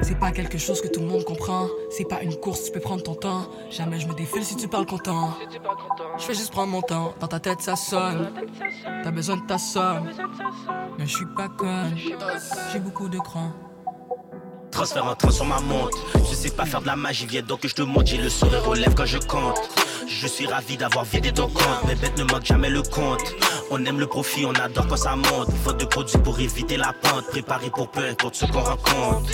C'est 0.03 0.21
pas 0.21 0.31
quelque 0.31 0.59
chose 0.59 0.81
que 0.81 0.87
tout 0.87 1.01
le 1.01 1.07
monde 1.07 1.25
comprend. 1.25 1.67
C'est 1.91 2.09
pas 2.09 2.23
une 2.23 2.37
course, 2.37 2.63
tu 2.63 2.71
peux 2.71 2.79
prendre 2.79 3.03
ton 3.03 3.17
temps. 3.17 3.49
Jamais 3.71 3.99
je 3.99 4.07
me 4.07 4.15
défile 4.15 4.45
si 4.45 4.55
tu 4.55 4.69
parles 4.69 4.87
content. 4.87 5.31
Je 6.17 6.23
fais 6.23 6.35
juste 6.35 6.53
prendre 6.53 6.71
mon 6.71 6.83
temps. 6.83 7.13
Dans 7.19 7.27
ta 7.27 7.41
tête 7.41 7.61
ça 7.61 7.75
sonne. 7.75 8.31
T'as 9.03 9.11
besoin 9.11 9.37
de 9.37 9.47
ta 9.49 9.59
somme. 9.59 10.09
Mais 10.97 11.07
je 11.07 11.17
suis 11.17 11.27
pas 11.37 11.49
conne. 11.49 11.97
J'ai 12.73 12.79
beaucoup 12.79 13.09
de 13.09 13.19
cran. 13.19 13.51
Transfert 14.75 15.07
en 15.07 15.15
train 15.15 15.31
sur 15.31 15.45
ma 15.45 15.61
montre. 15.61 15.97
Je 16.29 16.35
sais 16.35 16.51
pas 16.51 16.67
faire 16.67 16.81
de 16.81 16.87
la 16.87 16.97
magie, 16.97 17.27
viens 17.27 17.43
donc 17.43 17.61
que 17.61 17.69
je 17.69 17.77
te 17.77 17.83
montre. 17.83 18.07
J'ai 18.07 18.17
le 18.17 18.29
sourire 18.29 18.67
aux 18.67 18.75
lèvres 18.75 18.97
quand 18.97 19.07
je 19.07 19.19
compte. 19.19 19.57
Je 20.09 20.27
suis 20.27 20.49
ravi 20.49 20.77
d'avoir 20.77 21.05
vidé 21.05 21.31
ton 21.31 21.47
compte. 21.47 21.85
Mes 21.87 21.95
bêtes 21.95 22.19
ne 22.19 22.25
manquent 22.25 22.45
jamais 22.45 22.71
le 22.71 22.83
compte. 22.83 23.23
On 23.71 23.85
aime 23.85 24.01
le 24.01 24.09
profit, 24.09 24.45
on 24.45 24.53
adore 24.55 24.89
quand 24.89 24.97
ça 24.97 25.15
monte. 25.15 25.49
Faute 25.63 25.79
de 25.79 25.85
produits 25.85 26.19
pour 26.19 26.41
éviter 26.41 26.77
la 26.77 26.93
pente. 26.93 27.25
Préparé 27.29 27.71
pour 27.71 27.89
peu 27.89 28.05
importe 28.05 28.35
ce 28.35 28.47
qu'on 28.47 28.63
rencontre. 28.63 29.31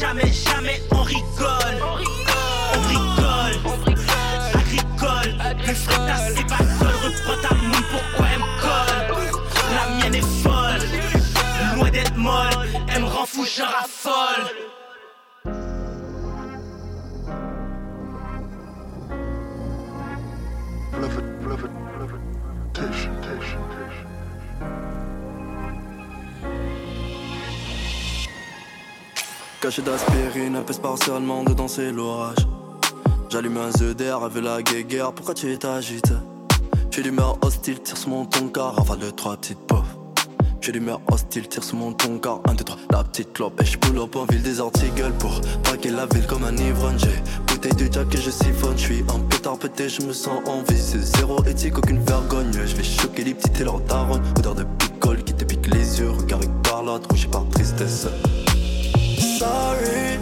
Jamais, 0.00 0.32
jamais 0.32 0.82
on 0.90 1.02
rigole. 1.02 1.80
On 2.74 2.80
rigole. 2.88 3.72
Agricole. 4.52 5.62
Plus 5.62 5.74
frais 5.76 6.06
ta 6.06 6.16
c'est 6.16 6.46
pas. 6.48 6.56
Reprends 6.56 7.48
ta 7.48 7.54
moune, 7.54 7.84
pourquoi 7.92 8.26
elle 8.32 8.40
me 8.40 8.60
colle? 8.60 9.42
La 9.74 9.94
mienne 9.96 10.16
est 10.16 10.42
folle. 10.42 10.82
Loin 11.76 11.90
d'être 11.90 12.16
molle. 12.16 12.69
Elle 12.92 13.02
me 13.02 13.06
rend 13.06 13.26
fou, 13.26 13.44
je 13.44 13.62
raffole. 13.62 14.46
Caché 29.60 29.82
d'aspirine, 29.82 30.56
un 30.56 30.62
peu 30.62 30.72
seulement 31.04 31.44
dedans 31.44 31.68
c'est 31.68 31.92
l'orage. 31.92 32.46
J'allume 33.28 33.58
un 33.58 33.70
ZDR 33.70 34.24
avec 34.24 34.42
la 34.42 34.62
guéguerre, 34.62 35.12
pourquoi 35.12 35.34
tu 35.34 35.56
t'agites? 35.58 36.12
J'ai 36.90 37.02
l'humeur 37.02 37.38
hostile, 37.42 37.80
tire 37.80 37.96
sur 37.96 38.08
mon 38.08 38.24
ton 38.24 38.48
car, 38.48 38.74
rafale 38.74 38.98
de 38.98 39.10
trois 39.10 39.36
petites 39.36 39.58
pauvres. 39.66 39.99
J'ai 40.62 40.72
l'humeur 40.72 41.00
hostile, 41.10 41.48
tire 41.48 41.64
sur 41.64 41.76
mon 41.76 41.92
ton 41.94 42.18
car, 42.18 42.40
un, 42.46 42.52
deux, 42.52 42.64
trois, 42.64 42.76
la 42.90 43.02
petite 43.02 43.32
clope. 43.32 43.58
Et 43.62 43.64
je 43.64 43.76
up 43.76 44.16
en 44.16 44.26
ville 44.26 44.42
des 44.42 44.60
articles 44.60 45.10
pour 45.18 45.40
braquer 45.64 45.90
la 45.90 46.04
ville 46.04 46.26
comme 46.26 46.44
un 46.44 46.54
ivrogne. 46.54 46.98
J'ai 46.98 47.22
bouteille 47.46 47.72
de 47.72 47.90
jack 47.90 48.14
et 48.14 48.20
je 48.20 48.30
siphonne, 48.30 48.76
je 48.76 48.82
suis 48.82 49.04
un 49.08 49.20
pétard 49.20 49.58
pété, 49.58 49.88
je 49.88 50.02
me 50.02 50.12
sens 50.12 50.38
en 50.46 50.60
vie. 50.70 50.78
C'est 50.78 51.00
zéro 51.00 51.42
éthique, 51.44 51.78
aucune 51.78 52.00
vergogne. 52.00 52.52
Je 52.52 52.76
vais 52.76 52.84
choquer 52.84 53.24
les 53.24 53.32
petites 53.32 53.58
et 53.58 53.64
leurs 53.64 53.80
darons. 53.80 54.20
Odeur 54.38 54.54
de 54.54 54.64
picole 54.78 55.24
qui 55.24 55.32
te 55.32 55.44
pique 55.44 55.66
les 55.72 55.98
yeux, 55.98 56.10
regard 56.10 56.40
écarlate, 56.42 57.06
rouge 57.10 57.28
par 57.28 57.48
tristesse. 57.48 58.06
Sorry. 59.38 60.18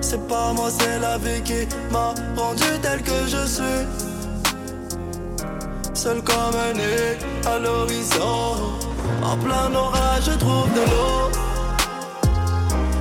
C'est 0.00 0.28
pas 0.28 0.52
moi, 0.52 0.70
c'est 0.70 1.00
la 1.00 1.18
vie 1.18 1.42
qui 1.42 1.66
m'a 1.90 2.14
rendu 2.36 2.62
tel 2.82 3.02
que 3.02 3.26
je 3.26 3.46
suis. 3.48 4.11
Seul 6.02 6.20
comme 6.24 6.56
un 6.56 6.72
nez 6.72 7.16
à 7.46 7.60
l'horizon. 7.60 8.56
En 9.22 9.36
plein 9.36 9.72
orage, 9.72 10.24
je 10.24 10.36
trouve 10.36 10.68
de 10.74 10.80
l'eau. 10.90 11.30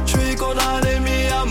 Je 0.05 0.11
suis 0.11 0.35
condamné, 0.35 0.99
à 1.29 1.43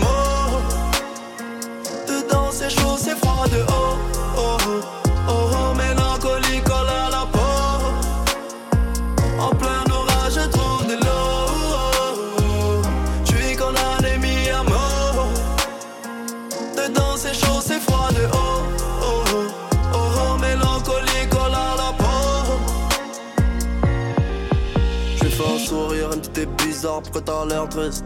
pourquoi 26.81 27.21
t'as 27.21 27.45
l'air 27.45 27.69
triste? 27.69 28.03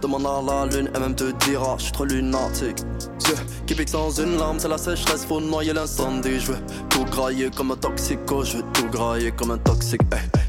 Demande 0.00 0.26
à 0.26 0.40
la 0.40 0.66
lune, 0.66 0.88
elle 0.94 1.00
même 1.00 1.14
te 1.16 1.32
dira, 1.44 1.74
je 1.78 1.84
suis 1.84 1.92
trop 1.92 2.04
lunatique. 2.04 2.78
Yeux 3.26 3.34
qui 3.66 3.74
pique 3.74 3.88
sans 3.88 4.10
une 4.20 4.36
larme, 4.36 4.60
c'est 4.60 4.68
la 4.68 4.78
sécheresse, 4.78 5.24
faut 5.24 5.40
noyer 5.40 5.72
l'incendie. 5.72 6.38
Je 6.38 6.52
veux 6.52 6.58
tout 6.88 7.04
grailler 7.06 7.50
comme 7.50 7.72
un 7.72 7.76
toxico, 7.76 8.44
je 8.44 8.58
veux 8.58 8.62
tout 8.72 8.86
grailler 8.88 9.32
comme 9.32 9.50
un 9.50 9.58
toxique. 9.58 10.02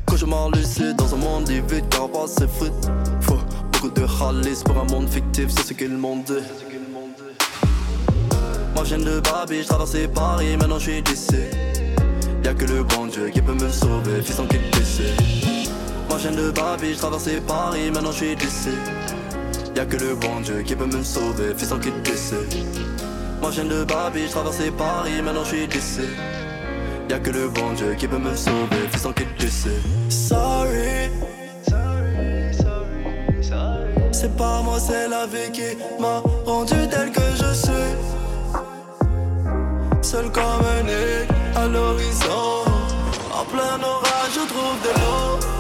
Quand 0.06 0.16
je 0.16 0.26
lucide 0.56 0.96
dans 0.98 1.16
un 1.16 1.18
monde 1.18 1.50
vide, 1.50 1.90
carapace 1.90 2.36
c'est 2.38 2.50
frites. 2.50 2.92
Faut 3.22 3.40
beaucoup 3.72 3.90
de 3.90 4.04
ralice 4.04 4.62
pour 4.64 4.78
un 4.78 4.86
monde 4.86 5.10
fictif, 5.10 5.48
c'est 5.50 5.64
ce 5.64 5.74
qu'ils 5.74 5.98
m'ont 5.98 6.18
dit. 6.18 6.34
Moi 8.76 8.84
je 8.84 8.96
viens 8.96 9.06
de 9.06 9.20
Babi, 9.22 9.64
je 9.64 9.68
Paris, 10.08 10.56
maintenant 10.56 10.78
je 10.78 10.92
suis 10.92 11.02
d'ici. 11.02 11.42
Y'a 12.44 12.54
que 12.54 12.66
le 12.66 12.84
bon 12.84 13.08
Dieu 13.08 13.30
qui 13.30 13.42
peut 13.42 13.54
me 13.54 13.70
sauver, 13.70 14.22
fils 14.24 14.40
en 14.40 14.46
Moi 14.46 15.39
viens 16.20 16.32
de 16.32 16.52
Babi, 16.52 16.94
je 16.96 17.40
Paris, 17.40 17.92
maintenant 17.92 18.12
je 18.12 18.18
suis 18.18 18.36
d'ici. 18.36 18.70
Y'a 19.76 19.86
que 19.86 19.96
le 19.98 20.16
bon 20.16 20.42
Dieu 20.42 20.62
qui 20.62 20.76
peut 20.76 20.86
me 20.86 21.04
sauver, 21.04 21.54
fils 21.56 21.72
en 21.72 21.80
quitte 21.80 21.94
Moi 23.42 23.52
je 23.52 23.62
de 23.62 23.84
Babi, 23.86 24.28
je 24.28 24.70
Paris, 24.72 25.22
maintenant 25.24 25.44
je 25.44 25.50
suis 25.50 25.68
d'ici. 25.68 26.08
Y'a 27.10 27.20
que 27.20 27.30
le 27.30 27.48
bon 27.50 27.72
Dieu 27.74 27.96
qui 27.98 28.08
peut 28.08 28.18
me 28.18 28.36
sauver, 28.36 28.88
fils 28.92 29.06
en 29.06 29.14
quitte 29.14 29.30
Sorry. 30.10 31.10
C'est 34.12 34.36
pas 34.36 34.62
moi, 34.64 34.78
c'est 34.80 35.08
la 35.08 35.26
vie 35.28 35.50
qui 35.54 35.78
m'a 36.02 36.22
rendu 36.46 36.76
tel 36.92 37.12
que 37.12 37.22
je 37.38 37.54
suis 37.54 37.96
seul 40.02 40.30
comme 40.32 40.44
un 40.44 40.88
aigle 40.88 41.34
à 41.56 41.68
l'horizon. 41.68 42.66
En 43.34 43.46
plein 43.46 43.82
orage, 43.82 44.34
je 44.34 44.46
trouve 44.48 44.82
de 44.84 44.90
l'eau. 45.00 45.59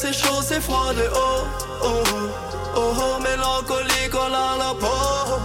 C'est 0.00 0.14
chaud, 0.14 0.40
c'est 0.42 0.60
froid 0.60 0.92
dehors. 0.94 1.46
Oh, 1.82 1.86
oh, 1.86 1.98
oh, 2.76 2.92
oh, 3.02 3.20
mélancolie 3.22 4.08
colle 4.10 4.34
à 4.34 4.56
la 4.58 4.74
peau. 4.74 4.88
En 4.88 5.39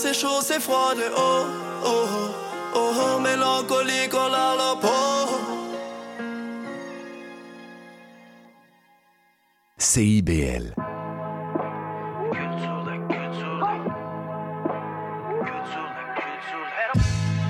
c'est 0.00 0.14
chaud, 0.14 0.40
c'est 0.40 0.60
froid 0.60 0.94
de 0.94 1.06
haut. 1.14 1.46
Oh 1.84 2.06
oh. 2.08 2.30
Oh, 2.72 2.92
oh, 3.02 3.20
mélancolique, 3.20 4.14
oh 4.14 4.28
la 4.30 4.54
la 4.60 4.76
peau. 4.80 5.26
CIBL. 9.76 10.74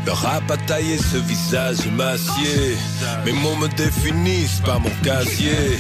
Le 0.07 0.13
rap 0.13 0.51
a 0.51 0.57
taillé 0.57 0.97
ce 0.99 1.19
visage 1.19 1.87
massier. 1.93 2.77
Mes 3.25 3.33
mots 3.33 3.57
me 3.57 3.69
définissent, 3.69 4.61
pas 4.65 4.79
mon 4.79 4.91
casier. 5.03 5.79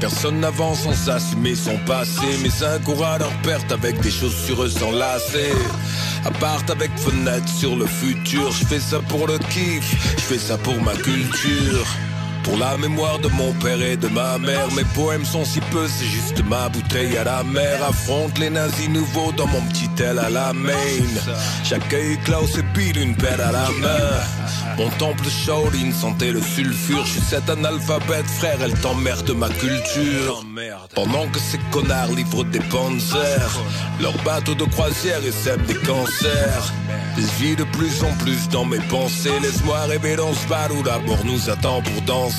Personne 0.00 0.40
n'avance 0.40 0.80
sans 0.80 1.10
assumer 1.10 1.54
son 1.54 1.76
passé. 1.86 2.26
Mais 2.42 2.66
un 2.66 2.78
courage 2.80 3.20
leur 3.20 3.32
perte 3.42 3.70
avec 3.70 4.00
des 4.00 4.10
chaussures 4.10 4.66
enlacées. 4.86 5.54
Appart 6.24 6.68
avec 6.68 6.90
fenêtre 6.98 7.48
sur 7.48 7.76
le 7.76 7.86
futur. 7.86 8.50
Je 8.50 8.66
fais 8.66 8.80
ça 8.80 8.98
pour 9.08 9.26
le 9.26 9.38
kiff, 9.38 10.16
je 10.16 10.22
fais 10.22 10.38
ça 10.38 10.58
pour 10.58 10.80
ma 10.82 10.92
culture. 10.94 11.86
Pour 12.44 12.56
la 12.56 12.76
mémoire 12.78 13.18
de 13.18 13.28
mon 13.28 13.52
père 13.54 13.80
et 13.82 13.96
de 13.96 14.08
ma 14.08 14.38
mère, 14.38 14.70
mes 14.74 14.84
poèmes 14.94 15.24
sont 15.24 15.44
si 15.44 15.60
peu, 15.72 15.86
c'est 15.86 16.06
juste 16.06 16.42
ma 16.44 16.68
bouteille 16.68 17.16
à 17.16 17.24
la 17.24 17.42
mer. 17.42 17.82
Affronte 17.86 18.38
les 18.38 18.50
nazis 18.50 18.88
nouveaux 18.88 19.32
dans 19.32 19.46
mon 19.46 19.60
petit 19.62 19.90
aile 20.02 20.18
à 20.18 20.30
la 20.30 20.52
main. 20.52 20.72
J'accueille 21.64 22.18
Klaus 22.24 22.56
et 22.58 22.62
pile 22.74 22.98
une 22.98 23.14
pelle 23.14 23.40
à 23.40 23.52
la 23.52 23.68
main. 23.80 24.76
Mon 24.78 24.88
temple 24.98 25.28
Shaolin 25.28 25.92
sentait 25.92 26.32
le 26.32 26.40
sulfure. 26.40 27.04
Je 27.04 27.12
suis 27.12 27.20
cet 27.20 27.50
analphabète, 27.50 28.26
frère, 28.26 28.58
elle 28.62 28.74
t'emmerde 28.80 29.30
ma 29.32 29.48
culture. 29.48 30.44
Pendant 30.94 31.26
que 31.28 31.38
ces 31.38 31.58
connards 31.70 32.12
livrent 32.12 32.44
des 32.44 32.60
panzers, 32.60 33.60
leurs 34.00 34.16
bateaux 34.24 34.54
de 34.54 34.64
croisière 34.64 35.24
et 35.24 35.32
sèment 35.32 35.64
des 35.66 35.74
cancers. 35.74 36.72
Je 37.16 37.44
vis 37.44 37.56
de 37.56 37.64
plus 37.64 38.02
en 38.02 38.12
plus 38.22 38.48
dans 38.48 38.64
mes 38.64 38.78
pensées. 38.78 39.38
Laisse-moi 39.42 39.78
rêver 39.86 40.16
dans 40.16 40.32
ce 40.32 40.46
bar 40.48 40.68
où 40.74 40.82
la 40.82 40.98
mort 41.00 41.24
nous 41.24 41.50
attend 41.50 41.82
pour 41.82 42.02
danser. 42.02 42.29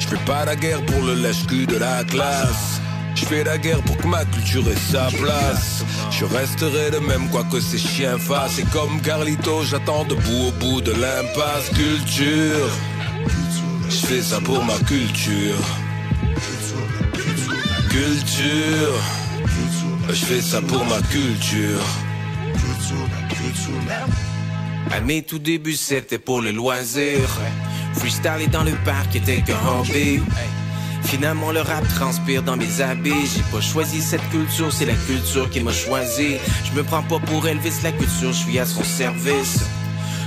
Je 0.00 0.06
fais 0.06 0.24
pas 0.26 0.44
la 0.44 0.56
guerre 0.56 0.84
pour 0.84 1.02
le 1.02 1.14
lèche-cul 1.14 1.66
de 1.66 1.76
la 1.76 2.04
classe. 2.04 2.80
Je 3.14 3.24
fais 3.24 3.44
la 3.44 3.56
guerre 3.56 3.80
pour 3.82 3.96
que 3.96 4.06
ma 4.06 4.24
culture 4.26 4.68
ait 4.68 4.92
sa 4.92 5.06
place. 5.06 5.84
Je 6.10 6.24
resterai 6.24 6.90
le 6.90 7.00
même 7.00 7.28
quoi 7.30 7.44
que 7.44 7.60
ces 7.60 7.78
chiens 7.78 8.18
fassent. 8.18 8.58
Et 8.58 8.64
comme 8.72 9.00
Carlito, 9.00 9.62
j'attends 9.64 10.04
debout 10.04 10.48
au 10.48 10.52
bout 10.52 10.80
de 10.80 10.92
l'impasse. 10.92 11.70
Culture, 11.70 12.68
je 13.88 14.06
fais 14.06 14.22
ça 14.22 14.40
pour 14.40 14.62
ma 14.64 14.78
culture. 14.80 15.64
Culture, 17.88 18.94
je 20.08 20.24
fais 20.24 20.40
ça 20.42 20.60
pour 20.60 20.84
ma 20.84 21.00
culture. 21.08 21.80
À 24.92 25.00
mes 25.00 25.22
tout 25.22 25.38
débuts, 25.38 25.74
c'était 25.74 26.18
pour 26.18 26.40
le 26.40 26.50
loisir. 26.52 27.28
Freestyle 28.00 28.48
dans 28.50 28.62
le 28.62 28.72
parc 28.86 29.14
était 29.14 29.42
qu'un 29.42 29.58
hobby. 29.68 30.22
Finalement, 31.02 31.52
le 31.52 31.60
rap 31.60 31.86
transpire 31.86 32.42
dans 32.42 32.56
mes 32.56 32.80
habits. 32.80 33.26
J'ai 33.34 33.42
pas 33.52 33.60
choisi 33.60 34.00
cette 34.00 34.26
culture, 34.30 34.72
c'est 34.72 34.86
la 34.86 34.94
culture 34.94 35.50
qui 35.50 35.60
m'a 35.60 35.70
choisi. 35.70 36.38
Je 36.64 36.72
me 36.72 36.82
prends 36.82 37.02
pas 37.02 37.18
pour 37.18 37.46
Elvis, 37.46 37.82
la 37.82 37.92
culture, 37.92 38.32
je 38.32 38.44
suis 38.44 38.58
à 38.58 38.64
son 38.64 38.82
service. 38.84 39.66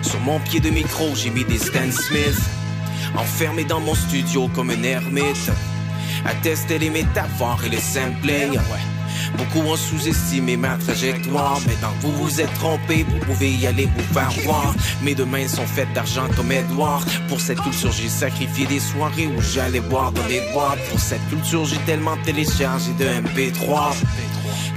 Sur 0.04 0.20
mon 0.20 0.40
pied 0.40 0.60
de 0.60 0.70
micro, 0.70 1.16
j'ai 1.16 1.32
mis 1.32 1.46
des 1.46 1.58
Stan 1.58 1.90
Smith. 1.92 2.40
Enfermé 3.18 3.64
dans 3.64 3.80
mon 3.80 3.96
studio 3.96 4.48
comme 4.54 4.70
un 4.70 4.84
ermite. 4.84 5.50
À 6.26 6.36
tester 6.36 6.78
les 6.78 6.92
métaphores 6.92 7.64
et 7.66 7.70
les 7.70 7.82
sampling. 7.82 8.60
Beaucoup 9.38 9.68
ont 9.68 9.76
sous-estimé 9.76 10.58
ma 10.58 10.78
trajectoire, 10.78 11.60
mais 11.68 11.74
que 11.74 12.02
vous 12.02 12.12
vous 12.24 12.42
êtes 12.42 12.54
trompé, 12.56 13.06
vous 13.08 13.20
pouvez 13.20 13.52
y 13.52 13.68
aller 13.68 13.88
vous 13.96 14.14
faire 14.14 14.32
voir. 14.44 14.74
Mes 15.02 15.16
deux 15.16 15.26
mains 15.26 15.48
sont 15.48 15.66
faites 15.66 15.92
d'argent 15.94 16.28
comme 16.36 16.52
Edouard. 16.52 17.04
Pour 17.28 17.42
cette 17.42 17.62
culture, 17.62 17.92
j'ai 17.92 18.10
sacrifié 18.10 18.66
des 18.68 18.80
soirées 18.80 19.28
où 19.28 19.42
j'allais 19.42 19.80
boire 19.80 20.12
dans 20.12 20.26
des 20.28 20.42
boîtes. 20.54 20.80
Pour 20.90 21.00
cette 21.00 21.28
culture, 21.30 21.66
j'ai 21.66 21.80
tellement 21.86 22.18
téléchargé 22.24 22.92
de 22.94 23.06
MP3 23.06 23.96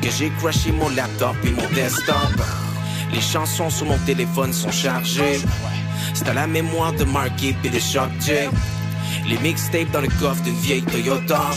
que 0.00 0.10
j'ai 0.10 0.30
crashé 0.38 0.72
mon 0.72 0.88
laptop 0.90 1.36
et 1.44 1.50
mon 1.50 1.68
desktop. 1.74 2.16
Les 3.12 3.20
chansons 3.20 3.70
sur 3.70 3.86
mon 3.86 3.98
téléphone 3.98 4.52
sont 4.52 4.72
chargées. 4.72 5.40
C'est 6.14 6.28
à 6.28 6.34
la 6.34 6.46
mémoire 6.46 6.92
de 6.92 7.04
Marky 7.04 7.54
et 7.64 7.68
de 7.68 7.78
Shock 7.78 8.10
J. 8.20 8.32
Les 9.28 9.38
mixtapes 9.38 9.90
dans 9.92 10.00
le 10.00 10.08
coffre 10.20 10.42
d'une 10.42 10.54
vieille 10.56 10.82
Toyota. 10.82 11.50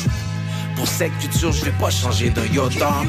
Pour 0.80 0.88
cette 0.88 1.18
culture, 1.18 1.52
je 1.52 1.66
vais 1.66 1.74
pas 1.74 1.90
changer 1.90 2.30
d'un 2.30 2.46
iota. 2.46 3.02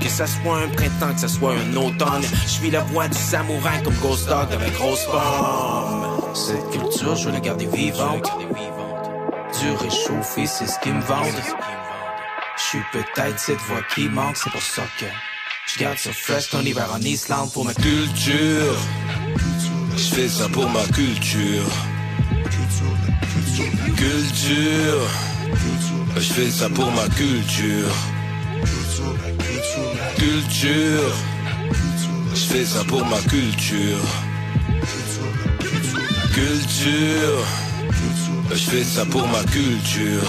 Que 0.00 0.08
ça 0.08 0.26
soit 0.26 0.56
un 0.56 0.68
printemps, 0.68 1.12
que 1.12 1.20
ça 1.20 1.28
soit 1.28 1.52
un 1.52 1.76
automne. 1.76 2.22
Je 2.44 2.48
suis 2.48 2.70
la 2.70 2.80
voix 2.80 3.08
du 3.08 3.18
samouraï 3.18 3.82
comme 3.82 3.94
Ghost 3.96 4.26
Dog 4.26 4.50
avec 4.50 4.72
grosse 4.72 5.04
pomme. 5.04 6.06
Cette 6.32 6.70
culture, 6.70 7.14
je 7.14 7.26
veux 7.26 7.32
la 7.32 7.40
garder 7.40 7.66
vivante. 7.66 8.26
Du 9.60 9.70
réchauffé, 9.72 10.46
c'est 10.46 10.66
ce 10.66 10.78
qui 10.80 10.88
me 10.90 11.02
vendent. 11.02 11.42
Je 12.56 12.62
suis 12.62 12.82
peut-être 12.90 13.38
cette 13.38 13.60
voix 13.60 13.82
qui 13.94 14.08
manque, 14.08 14.38
c'est 14.38 14.50
pour 14.50 14.62
ça 14.62 14.82
que 14.98 15.04
je 15.66 15.78
garde 15.78 15.98
ça 15.98 16.10
fresh 16.14 16.48
ton 16.48 16.62
hiver 16.62 16.88
en 16.90 17.02
Islande 17.02 17.52
pour 17.52 17.66
ma 17.66 17.74
culture. 17.74 18.76
Je 19.94 20.14
fais 20.14 20.28
ça 20.28 20.48
pour 20.48 20.70
ma 20.70 20.84
culture. 20.84 21.68
Culture. 23.94 25.37
Je 26.20 26.32
fais 26.32 26.50
ça 26.50 26.68
pour 26.68 26.90
ma 26.90 27.08
culture. 27.10 27.94
Culture. 30.16 31.14
Je 32.34 32.40
fais 32.40 32.64
ça 32.64 32.82
pour 32.84 33.04
ma 33.06 33.18
culture. 33.18 34.04
Culture. 36.34 37.46
Je 38.50 38.56
fais 38.56 38.82
ça 38.82 39.04
pour 39.06 39.28
ma 39.28 39.44
culture. 39.44 40.28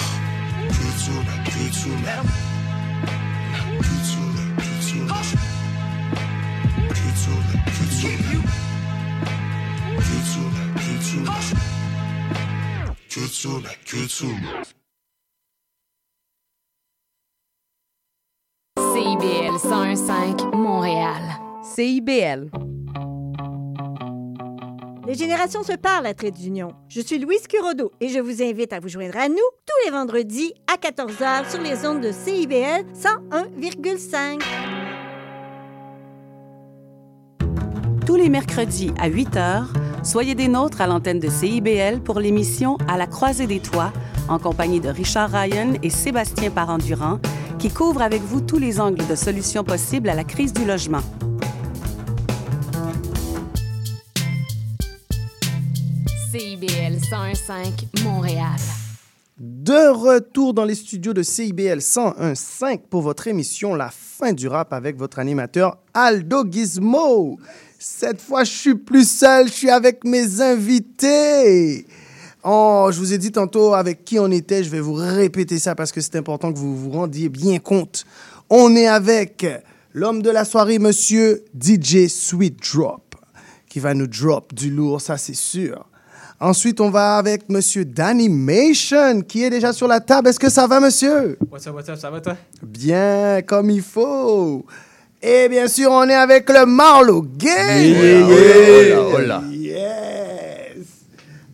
Culture, 13.10 13.62
la 13.66 13.76
culture. 13.86 14.79
CIBL 19.00 19.56
101.5 19.56 20.58
Montréal. 20.58 21.22
CIBL. 21.64 22.52
Les 25.08 25.14
générations 25.14 25.64
se 25.64 25.72
parlent 25.72 26.06
à 26.06 26.14
Trait 26.14 26.32
d'Union. 26.32 26.74
Je 26.90 27.00
suis 27.00 27.18
Louise 27.18 27.48
Curodo 27.48 27.94
et 28.02 28.10
je 28.10 28.20
vous 28.20 28.44
invite 28.44 28.74
à 28.74 28.82
vous 28.82 28.90
joindre 28.90 29.16
à 29.16 29.30
nous 29.30 29.36
tous 29.36 29.86
les 29.86 29.92
vendredis 29.92 30.54
à 30.68 30.76
14h 30.76 31.50
sur 31.50 31.62
les 31.62 31.88
ondes 31.88 32.02
de 32.02 32.12
CIBL 32.12 32.84
101,5. 32.94 34.42
Tous 38.06 38.16
les 38.16 38.28
mercredis 38.28 38.92
à 39.00 39.08
8 39.08 39.30
h, 39.36 39.64
soyez 40.04 40.36
des 40.36 40.50
nôtres 40.50 40.82
à 40.82 40.88
l'antenne 40.88 41.20
de 41.20 41.30
CIBL 41.30 42.02
pour 42.02 42.20
l'émission 42.20 42.76
À 42.90 42.98
la 42.98 43.08
croisée 43.08 43.48
des 43.48 43.62
toits, 43.62 43.94
en 44.28 44.40
compagnie 44.40 44.82
de 44.82 44.90
Richard 44.90 45.32
Ryan 45.32 45.76
et 45.84 45.90
Sébastien 45.90 46.50
Parent-Durand, 46.50 47.20
qui 47.60 47.70
couvrent 47.70 48.02
avec 48.02 48.22
vous 48.22 48.40
tous 48.40 48.58
les 48.58 48.80
angles 48.80 49.06
de 49.06 49.16
solutions 49.16 49.64
possibles 49.64 50.10
à 50.10 50.16
la 50.16 50.24
crise 50.24 50.54
du 50.54 50.66
logement. 50.66 51.02
CIBL 56.32 56.98
101.5 56.98 58.04
Montréal. 58.04 58.56
De 59.38 59.90
retour 59.90 60.54
dans 60.54 60.64
les 60.64 60.76
studios 60.76 61.14
de 61.14 61.22
CIBL 61.22 61.80
101.5 61.80 62.80
pour 62.90 63.02
votre 63.02 63.28
émission 63.28 63.76
La 63.76 63.90
fin 63.92 64.32
du 64.32 64.48
rap 64.48 64.72
avec 64.72 64.98
votre 64.98 65.20
animateur 65.20 65.78
Aldo 65.94 66.46
Gizmo. 66.50 67.38
Cette 67.78 68.22
fois, 68.22 68.46
je 68.46 68.52
suis 68.52 68.76
plus 68.76 69.10
seul, 69.10 69.48
je 69.48 69.54
suis 69.54 69.70
avec 69.70 70.04
mes 70.06 70.42
invités. 70.42 71.86
Oh, 72.44 72.90
je 72.92 72.98
vous 72.98 73.14
ai 73.14 73.18
dit 73.18 73.32
tantôt 73.34 73.74
avec 73.74 74.06
qui 74.06 74.18
on 74.18 74.32
était, 74.32 74.64
je 74.64 74.70
vais 74.70 74.80
vous 74.80 74.94
répéter 74.94 75.60
ça 75.60 75.76
parce 75.76 75.92
que 75.92 76.00
c'est 76.00 76.16
important 76.16 76.54
que 76.54 76.58
vous 76.58 76.76
vous 76.76 76.90
rendiez 76.92 77.28
bien 77.28 77.60
compte. 77.60 78.06
On 78.50 78.76
est 78.78 78.88
avec 78.88 79.46
l'homme 79.94 80.22
de 80.22 80.30
la 80.30 80.46
soirée, 80.46 80.80
monsieur 80.80 81.44
DJ 81.60 82.08
Sweet 82.08 82.58
Drop, 82.74 83.16
qui 83.68 83.80
va 83.80 83.94
nous 83.94 84.08
drop 84.08 84.54
du 84.54 84.70
lourd, 84.70 85.02
ça 85.02 85.18
c'est 85.18 85.36
sûr. 85.36 85.86
Ensuite, 86.40 86.80
on 86.80 86.90
va 86.90 87.18
avec 87.18 87.50
monsieur 87.50 87.84
Danimation, 87.84 89.22
qui 89.28 89.44
est 89.44 89.50
déjà 89.50 89.74
sur 89.74 89.90
la 89.90 90.00
table. 90.00 90.30
Est-ce 90.30 90.40
que 90.40 90.50
ça 90.50 90.68
va, 90.68 90.80
monsieur? 90.80 91.38
What's 91.52 91.68
up, 91.68 91.76
what's 91.76 91.90
up, 91.90 92.00
ça 92.00 92.10
va 92.10 92.22
toi? 92.22 92.38
Bien, 92.64 93.42
comme 93.42 93.70
il 93.70 93.82
faut. 93.82 94.66
Et 95.22 95.50
bien 95.50 95.68
sûr, 95.68 95.92
on 95.92 96.08
est 96.08 96.14
avec 96.14 96.50
le 96.50 96.66
Marlowe 96.66 97.28
Gang. 97.38 97.82
Yeah, 97.82 98.26
hola, 98.26 99.02
hola. 99.02 99.44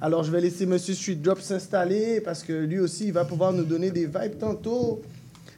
Alors, 0.02 0.24
je 0.24 0.32
vais 0.32 0.42
laisser 0.42 0.66
Monsieur 0.66 0.94
Street 0.94 1.16
Drop 1.16 1.40
s'installer 1.40 2.22
parce 2.22 2.44
que 2.44 2.54
lui 2.54 2.80
aussi, 2.80 3.08
il 3.08 3.14
va 3.14 3.26
pouvoir 3.26 3.54
nous 3.54 3.64
donner 3.64 3.92
des 3.92 4.06
vibes 4.06 4.38
tantôt. 4.40 5.02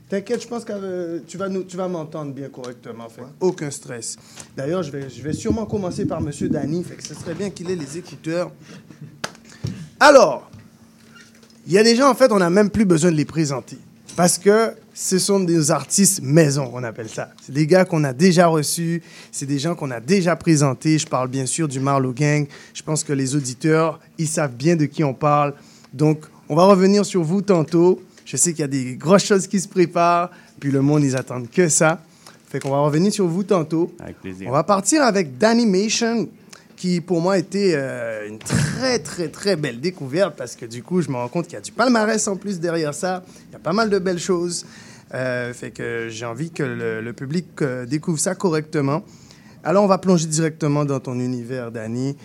T'inquiète, 0.09 0.41
je 0.41 0.47
pense 0.47 0.63
que 0.63 0.71
euh, 0.73 1.19
tu 1.27 1.37
vas, 1.37 1.49
nous, 1.49 1.63
tu 1.63 1.75
vas 1.75 1.87
m'entendre 1.87 2.33
bien 2.33 2.47
correctement. 2.47 3.09
Fait. 3.09 3.23
Aucun 3.41 3.69
stress. 3.71 4.15
D'ailleurs, 4.55 4.83
je 4.83 4.91
vais, 4.91 5.09
je 5.09 5.21
vais 5.21 5.33
sûrement 5.33 5.65
commencer 5.65 6.05
par 6.05 6.21
Monsieur 6.21 6.47
Danny. 6.47 6.83
Fait 6.83 6.95
que 6.95 7.03
ce 7.03 7.13
serait 7.13 7.33
bien 7.33 7.49
qu'il 7.49 7.69
ait 7.69 7.75
les 7.75 7.97
écouteurs. 7.97 8.51
Alors, 9.99 10.49
il 11.65 11.73
y 11.73 11.77
a 11.77 11.83
des 11.83 11.95
gens, 11.95 12.09
en 12.09 12.15
fait, 12.15 12.31
on 12.31 12.37
n'a 12.37 12.49
même 12.49 12.69
plus 12.69 12.85
besoin 12.85 13.11
de 13.11 13.17
les 13.17 13.25
présenter. 13.25 13.77
Parce 14.15 14.37
que 14.37 14.73
ce 14.99 15.19
sont 15.19 15.39
des 15.39 15.69
artistes 15.69 16.21
maison, 16.23 16.71
on 16.73 16.83
appelle 16.83 17.07
ça. 17.07 17.29
C'est 17.45 17.51
des 17.51 17.67
gars 17.67 17.85
qu'on 17.85 18.03
a 18.03 18.13
déjà 18.13 18.47
reçus, 18.47 19.03
c'est 19.31 19.45
des 19.45 19.59
gens 19.59 19.75
qu'on 19.75 19.91
a 19.91 19.99
déjà 19.99 20.35
présentés. 20.35 20.97
Je 20.97 21.05
parle 21.05 21.27
bien 21.27 21.45
sûr 21.45 21.67
du 21.67 21.79
Marlowe 21.79 22.15
Gang. 22.15 22.47
Je 22.73 22.81
pense 22.81 23.03
que 23.03 23.13
les 23.13 23.35
auditeurs, 23.35 23.99
ils 24.17 24.27
savent 24.27 24.55
bien 24.55 24.75
de 24.75 24.85
qui 24.85 25.03
on 25.03 25.13
parle. 25.13 25.53
Donc, 25.93 26.25
on 26.49 26.55
va 26.55 26.65
revenir 26.65 27.05
sur 27.05 27.21
vous 27.21 27.43
tantôt. 27.43 28.01
Je 28.25 28.37
sais 28.37 28.53
qu'il 28.53 28.61
y 28.61 28.63
a 28.63 28.67
des 28.67 28.95
grosses 28.95 29.25
choses 29.25 29.45
qui 29.45 29.59
se 29.59 29.67
préparent, 29.67 30.31
puis 30.59 30.71
le 30.71 30.81
monde, 30.81 31.03
ils 31.03 31.15
attendent 31.15 31.49
que 31.51 31.69
ça. 31.69 32.01
Fait 32.49 32.59
qu'on 32.59 32.71
va 32.71 32.79
revenir 32.79 33.13
sur 33.13 33.27
vous 33.27 33.43
tantôt. 33.43 33.93
Avec 33.99 34.19
plaisir. 34.19 34.47
On 34.49 34.51
va 34.51 34.63
partir 34.63 35.03
avec 35.03 35.37
Danimation, 35.37 36.27
qui 36.75 37.01
pour 37.01 37.21
moi 37.21 37.37
était 37.37 37.73
euh, 37.75 38.27
une 38.27 38.39
très, 38.39 38.97
très, 38.97 39.27
très 39.27 39.55
belle 39.55 39.79
découverte 39.79 40.35
parce 40.35 40.55
que 40.55 40.65
du 40.65 40.81
coup, 40.81 41.01
je 41.01 41.09
me 41.09 41.17
rends 41.17 41.27
compte 41.27 41.45
qu'il 41.45 41.53
y 41.53 41.57
a 41.57 41.61
du 41.61 41.71
palmarès 41.71 42.27
en 42.27 42.35
plus 42.35 42.59
derrière 42.59 42.95
ça. 42.95 43.23
Il 43.49 43.53
y 43.53 43.55
a 43.55 43.59
pas 43.59 43.73
mal 43.73 43.91
de 43.91 43.99
belles 43.99 44.19
choses. 44.19 44.65
Euh, 45.13 45.53
fait 45.53 45.71
que 45.71 46.07
j'ai 46.09 46.25
envie 46.25 46.51
que 46.51 46.63
le, 46.63 47.13
public 47.13 47.47
euh, 47.61 47.85
découvre 47.85 48.19
ça 48.19 48.35
correctement. 48.35 49.03
Alors, 49.63 49.83
on 49.83 49.87
va 49.87 49.97
plonger 49.97 50.27
directement 50.27 50.85
dans 50.85 50.99
ton 50.99 51.19
univers, 51.19 51.71
Danny. 51.71 52.15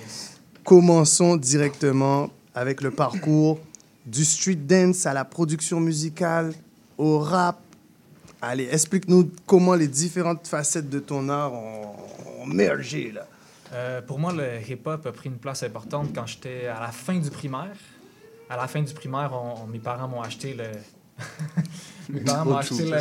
Commençons 0.64 1.36
directement 1.36 2.30
avec 2.54 2.82
le 2.82 2.90
parcours 2.90 3.60
du 4.06 4.24
street 4.24 4.56
dance 4.56 5.06
à 5.06 5.12
la 5.12 5.24
production 5.24 5.80
musicale, 5.80 6.52
au 6.98 7.18
rap. 7.18 7.60
Allez, 8.40 8.68
explique-nous 8.70 9.30
comment 9.46 9.74
les 9.74 9.88
différentes 9.88 10.46
facettes 10.46 10.90
de 10.90 10.98
ton 10.98 11.28
art 11.28 11.52
ont, 11.52 11.94
ont 12.42 12.46
mergé, 12.46 13.12
là. 13.12 13.26
Euh, 13.72 14.02
pour 14.02 14.18
moi, 14.18 14.32
le 14.32 14.60
hip-hop 14.68 15.06
a 15.06 15.12
pris 15.12 15.30
une 15.30 15.38
place 15.38 15.62
importante 15.62 16.10
quand 16.14 16.26
j'étais 16.26 16.66
à 16.66 16.80
la 16.80 16.92
fin 16.92 17.18
du 17.18 17.30
primaire. 17.30 17.76
À 18.50 18.56
la 18.56 18.68
fin 18.68 18.82
du 18.82 18.92
primaire, 18.92 19.32
mes 19.70 19.78
parents 19.78 20.08
m'ont 20.08 20.20
acheté 20.20 20.54
le. 20.54 20.64
Mes 22.08 22.20
parents 22.20 22.44
m'ont 22.44 22.56
acheté 22.56 22.84
le. 22.84 22.98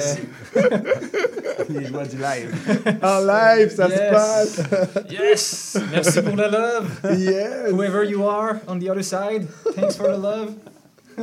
Les 1.70 1.86
joies 1.88 2.06
du 2.06 2.18
live. 2.18 2.54
En 3.02 3.20
live, 3.20 3.70
ça 3.76 3.88
se 3.88 3.92
Yes. 3.94 4.12
passe. 4.12 4.62
yes! 5.10 5.78
Merci 5.92 6.22
pour 6.22 6.36
le 6.36 6.48
love. 6.50 6.90
Yes. 7.18 7.72
Whoever 7.72 8.04
you 8.06 8.28
are 8.28 8.56
on 8.68 8.78
the 8.80 8.90
other 8.90 9.04
side, 9.04 9.48
thanks 9.76 9.96
for 9.96 10.08
the 10.08 10.18
love. 10.22 10.54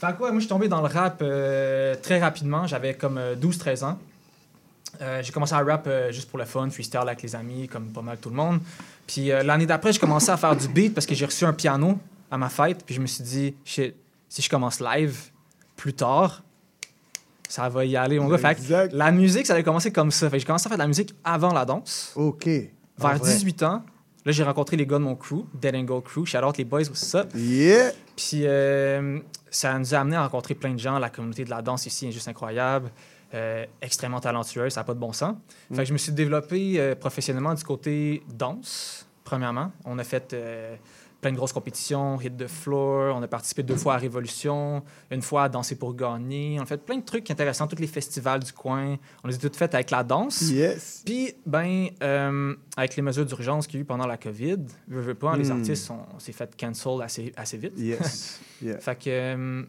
fait 0.00 0.16
quoi, 0.16 0.30
moi, 0.30 0.34
je 0.34 0.40
suis 0.40 0.48
tombé 0.48 0.68
dans 0.68 0.80
le 0.80 0.86
rap 0.88 1.18
euh, 1.22 1.94
très 2.00 2.18
rapidement. 2.18 2.66
J'avais 2.66 2.94
comme 2.94 3.18
euh, 3.18 3.34
12-13 3.36 3.84
ans. 3.84 3.98
Euh, 5.02 5.22
j'ai 5.22 5.32
commencé 5.32 5.54
à 5.54 5.60
rap 5.62 5.86
euh, 5.86 6.10
juste 6.12 6.28
pour 6.30 6.38
le 6.38 6.44
fun, 6.44 6.68
freestyle 6.70 7.00
avec 7.02 7.22
les 7.22 7.34
amis, 7.36 7.68
comme 7.68 7.86
pas 7.86 8.02
mal 8.02 8.18
tout 8.18 8.30
le 8.30 8.36
monde. 8.36 8.60
Puis 9.06 9.30
euh, 9.30 9.42
l'année 9.42 9.66
d'après, 9.66 9.92
j'ai 9.92 9.98
commencé 10.00 10.30
à 10.30 10.36
faire 10.36 10.54
du 10.56 10.68
beat 10.68 10.94
parce 10.94 11.06
que 11.06 11.14
j'ai 11.14 11.26
reçu 11.26 11.44
un 11.44 11.52
piano 11.52 11.98
à 12.30 12.38
ma 12.38 12.48
fête. 12.48 12.84
Puis 12.84 12.94
je 12.94 13.00
me 13.00 13.06
suis 13.06 13.24
dit, 13.24 13.54
shit, 13.64 13.94
si 14.28 14.42
je 14.42 14.48
commence 14.48 14.80
live 14.80 15.30
plus 15.76 15.94
tard, 15.94 16.42
ça 17.48 17.68
va 17.68 17.84
y 17.84 17.96
aller, 17.96 18.18
mon 18.20 18.28
gars. 18.28 18.38
Fait 18.38 18.54
que 18.54 18.96
la 18.96 19.10
musique, 19.10 19.46
ça 19.46 19.54
allait 19.54 19.62
commencer 19.64 19.90
comme 19.92 20.10
ça. 20.10 20.28
Fait 20.30 20.36
que 20.36 20.40
j'ai 20.40 20.46
commencé 20.46 20.66
à 20.66 20.68
faire 20.68 20.78
de 20.78 20.82
la 20.82 20.88
musique 20.88 21.14
avant 21.24 21.52
la 21.52 21.64
danse. 21.64 22.12
OK. 22.14 22.46
En 23.00 23.08
Vers 23.08 23.18
vrai. 23.18 23.32
18 23.32 23.62
ans, 23.64 23.82
là, 24.24 24.32
j'ai 24.32 24.44
rencontré 24.44 24.76
les 24.76 24.86
gars 24.86 24.98
de 24.98 25.04
mon 25.04 25.16
crew, 25.16 25.44
Dead 25.54 25.74
and 25.74 25.82
Go 25.82 26.00
Crew. 26.00 26.24
Shout 26.26 26.38
out 26.44 26.56
les 26.58 26.64
boys, 26.64 26.82
what's 26.88 27.14
up? 27.14 27.28
Yeah! 27.34 27.90
Puis 28.16 28.42
euh, 28.44 29.18
ça 29.50 29.76
nous 29.78 29.94
a 29.94 29.98
amené 29.98 30.16
à 30.16 30.22
rencontrer 30.22 30.54
plein 30.54 30.74
de 30.74 30.78
gens. 30.78 30.98
La 30.98 31.10
communauté 31.10 31.44
de 31.44 31.50
la 31.50 31.62
danse 31.62 31.86
ici 31.86 32.06
est 32.06 32.12
juste 32.12 32.28
incroyable. 32.28 32.90
euh, 33.34 33.64
extrêmement 33.80 34.20
talentueuse, 34.20 34.72
ça 34.72 34.80
n'a 34.80 34.84
pas 34.84 34.94
de 34.94 34.98
bon 34.98 35.12
sens. 35.12 35.34
Mm. 35.70 35.74
Fait 35.76 35.82
que 35.82 35.88
je 35.88 35.92
me 35.92 35.98
suis 35.98 36.12
développé 36.12 36.74
euh, 36.78 36.94
professionnellement 36.94 37.54
du 37.54 37.64
côté 37.64 38.22
danse, 38.32 39.06
premièrement. 39.24 39.72
On 39.84 39.98
a 39.98 40.04
fait 40.04 40.34
plein 41.20 41.32
de 41.32 41.36
grosses 41.36 41.52
compétitions, 41.52 42.18
hit 42.20 42.36
the 42.36 42.46
floor, 42.46 43.14
on 43.14 43.22
a 43.22 43.28
participé 43.28 43.62
deux 43.62 43.76
fois 43.76 43.94
à 43.94 43.96
Révolution, 43.98 44.82
une 45.10 45.22
fois 45.22 45.44
à 45.44 45.48
Danser 45.48 45.74
pour 45.76 45.94
gagner. 45.94 46.56
On 46.58 46.62
a 46.62 46.66
fait 46.66 46.78
plein 46.82 46.96
de 46.96 47.04
trucs 47.04 47.30
intéressants, 47.30 47.66
tous 47.66 47.76
les 47.80 47.86
festivals 47.86 48.42
du 48.42 48.52
coin. 48.52 48.96
On 49.22 49.28
les 49.28 49.34
a 49.34 49.38
toutes 49.38 49.56
faites 49.56 49.74
avec 49.74 49.90
la 49.90 50.02
danse. 50.02 50.50
Yes. 50.50 51.02
Puis, 51.04 51.34
ben, 51.44 51.88
euh, 52.02 52.54
avec 52.76 52.96
les 52.96 53.02
mesures 53.02 53.26
d'urgence 53.26 53.66
qu'il 53.66 53.76
y 53.76 53.80
a 53.80 53.82
eu 53.82 53.84
pendant 53.84 54.06
la 54.06 54.16
COVID, 54.16 54.58
veux, 54.88 55.00
veux 55.00 55.14
pas, 55.14 55.36
les 55.36 55.48
Mm. 55.48 55.52
artistes, 55.52 55.90
on 55.90 56.18
s'est 56.18 56.32
fait 56.32 56.56
cancel 56.56 57.02
assez, 57.02 57.32
assez 57.36 57.56
vite. 57.58 57.74
Yes. 57.76 58.40
Yeah. 58.62 58.78
fait 58.78 58.94
que, 58.98 59.08
euh, 59.08 59.62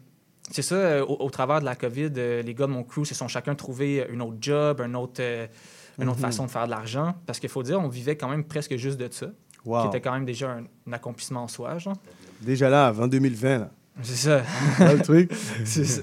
c'est 0.50 0.60
ça, 0.60 0.74
euh, 0.74 1.02
au, 1.06 1.24
au 1.24 1.30
travers 1.30 1.60
de 1.60 1.64
la 1.64 1.74
COVID, 1.74 2.10
euh, 2.18 2.42
les 2.42 2.54
gars 2.54 2.66
de 2.66 2.72
mon 2.72 2.82
crew 2.84 3.04
se 3.06 3.14
sont 3.14 3.26
chacun 3.26 3.54
trouvé 3.54 4.06
une 4.10 4.20
autre 4.20 4.36
job, 4.38 4.82
un 4.82 4.92
autre, 4.92 5.20
euh, 5.20 5.46
une 5.98 6.08
autre 6.08 6.18
Mhm. 6.18 6.24
façon 6.26 6.44
de 6.44 6.50
faire 6.50 6.66
de 6.66 6.70
l'argent. 6.70 7.14
Parce 7.26 7.38
qu'il 7.40 7.48
faut 7.48 7.62
dire, 7.62 7.80
on 7.80 7.88
vivait 7.88 8.16
quand 8.16 8.28
même 8.28 8.44
presque 8.44 8.76
juste 8.76 8.98
de 8.98 9.08
ça. 9.10 9.28
Wow. 9.64 9.82
Qui 9.82 9.88
était 9.88 10.00
quand 10.00 10.12
même 10.12 10.24
déjà 10.24 10.50
un, 10.50 10.64
un 10.88 10.92
accomplissement 10.92 11.44
en 11.44 11.48
soi, 11.48 11.78
genre. 11.78 11.96
Déjà 12.40 12.68
là, 12.68 12.86
avant 12.88 13.06
2020, 13.06 13.58
là. 13.58 13.70
C'est 14.02 14.16
ça. 14.16 14.42
Le 14.78 15.02
truc. 15.02 15.30
c'est 15.64 15.84
ça. 15.84 16.00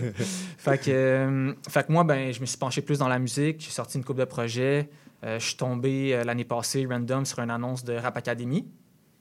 Fait 0.58 0.78
que, 0.78 0.92
euh, 0.92 1.54
fait 1.68 1.88
que 1.88 1.92
moi, 1.92 2.04
ben, 2.04 2.32
je 2.32 2.40
me 2.40 2.46
suis 2.46 2.58
penché 2.58 2.82
plus 2.82 3.00
dans 3.00 3.08
la 3.08 3.18
musique. 3.20 3.62
J'ai 3.62 3.72
sorti 3.72 3.98
une 3.98 4.04
couple 4.06 4.20
de 4.20 4.26
projets. 4.26 4.90
Euh, 5.24 5.40
je 5.40 5.46
suis 5.48 5.58
tombé 5.58 6.14
euh, 6.14 6.24
l'année 6.24 6.46
passée, 6.46 6.86
random, 6.90 7.26
sur 7.26 7.40
une 7.40 7.50
annonce 7.50 7.84
de 7.84 7.94
Rap 7.94 8.16
Academy. 8.16 8.68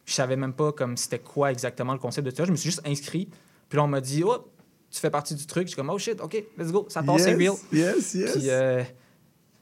Je 0.05 0.13
savais 0.13 0.37
même 0.37 0.53
pas 0.53 0.73
comme 0.73 0.97
c'était 0.97 1.19
quoi 1.19 1.51
exactement 1.51 1.93
le 1.95 1.99
concept 1.99 2.27
de 2.29 2.35
ça. 2.35 2.45
Je 2.45 2.51
me 2.51 2.57
suis 2.57 2.71
juste 2.71 2.83
inscrit. 2.87 3.29
Puis 3.69 3.77
là, 3.79 3.85
on 3.85 3.89
m'a 3.89 4.01
dit, 4.01 4.23
oh, 4.25 4.51
tu 4.91 5.01
fais 5.01 5.11
partie 5.11 5.35
du 5.35 5.47
truc. 5.47 5.65
Je 5.65 5.69
suis 5.69 5.77
comme, 5.77 5.91
oh 5.91 5.99
shit, 5.99 6.21
OK, 6.21 6.37
let's 6.59 6.71
go. 6.71 6.87
Ça 6.89 7.03
passe, 7.03 7.23
c'est 7.25 7.37
Yes, 7.37 7.39
real. 7.39 7.55
yes, 7.73 8.15
yes. 8.15 8.33
Puis 8.33 8.49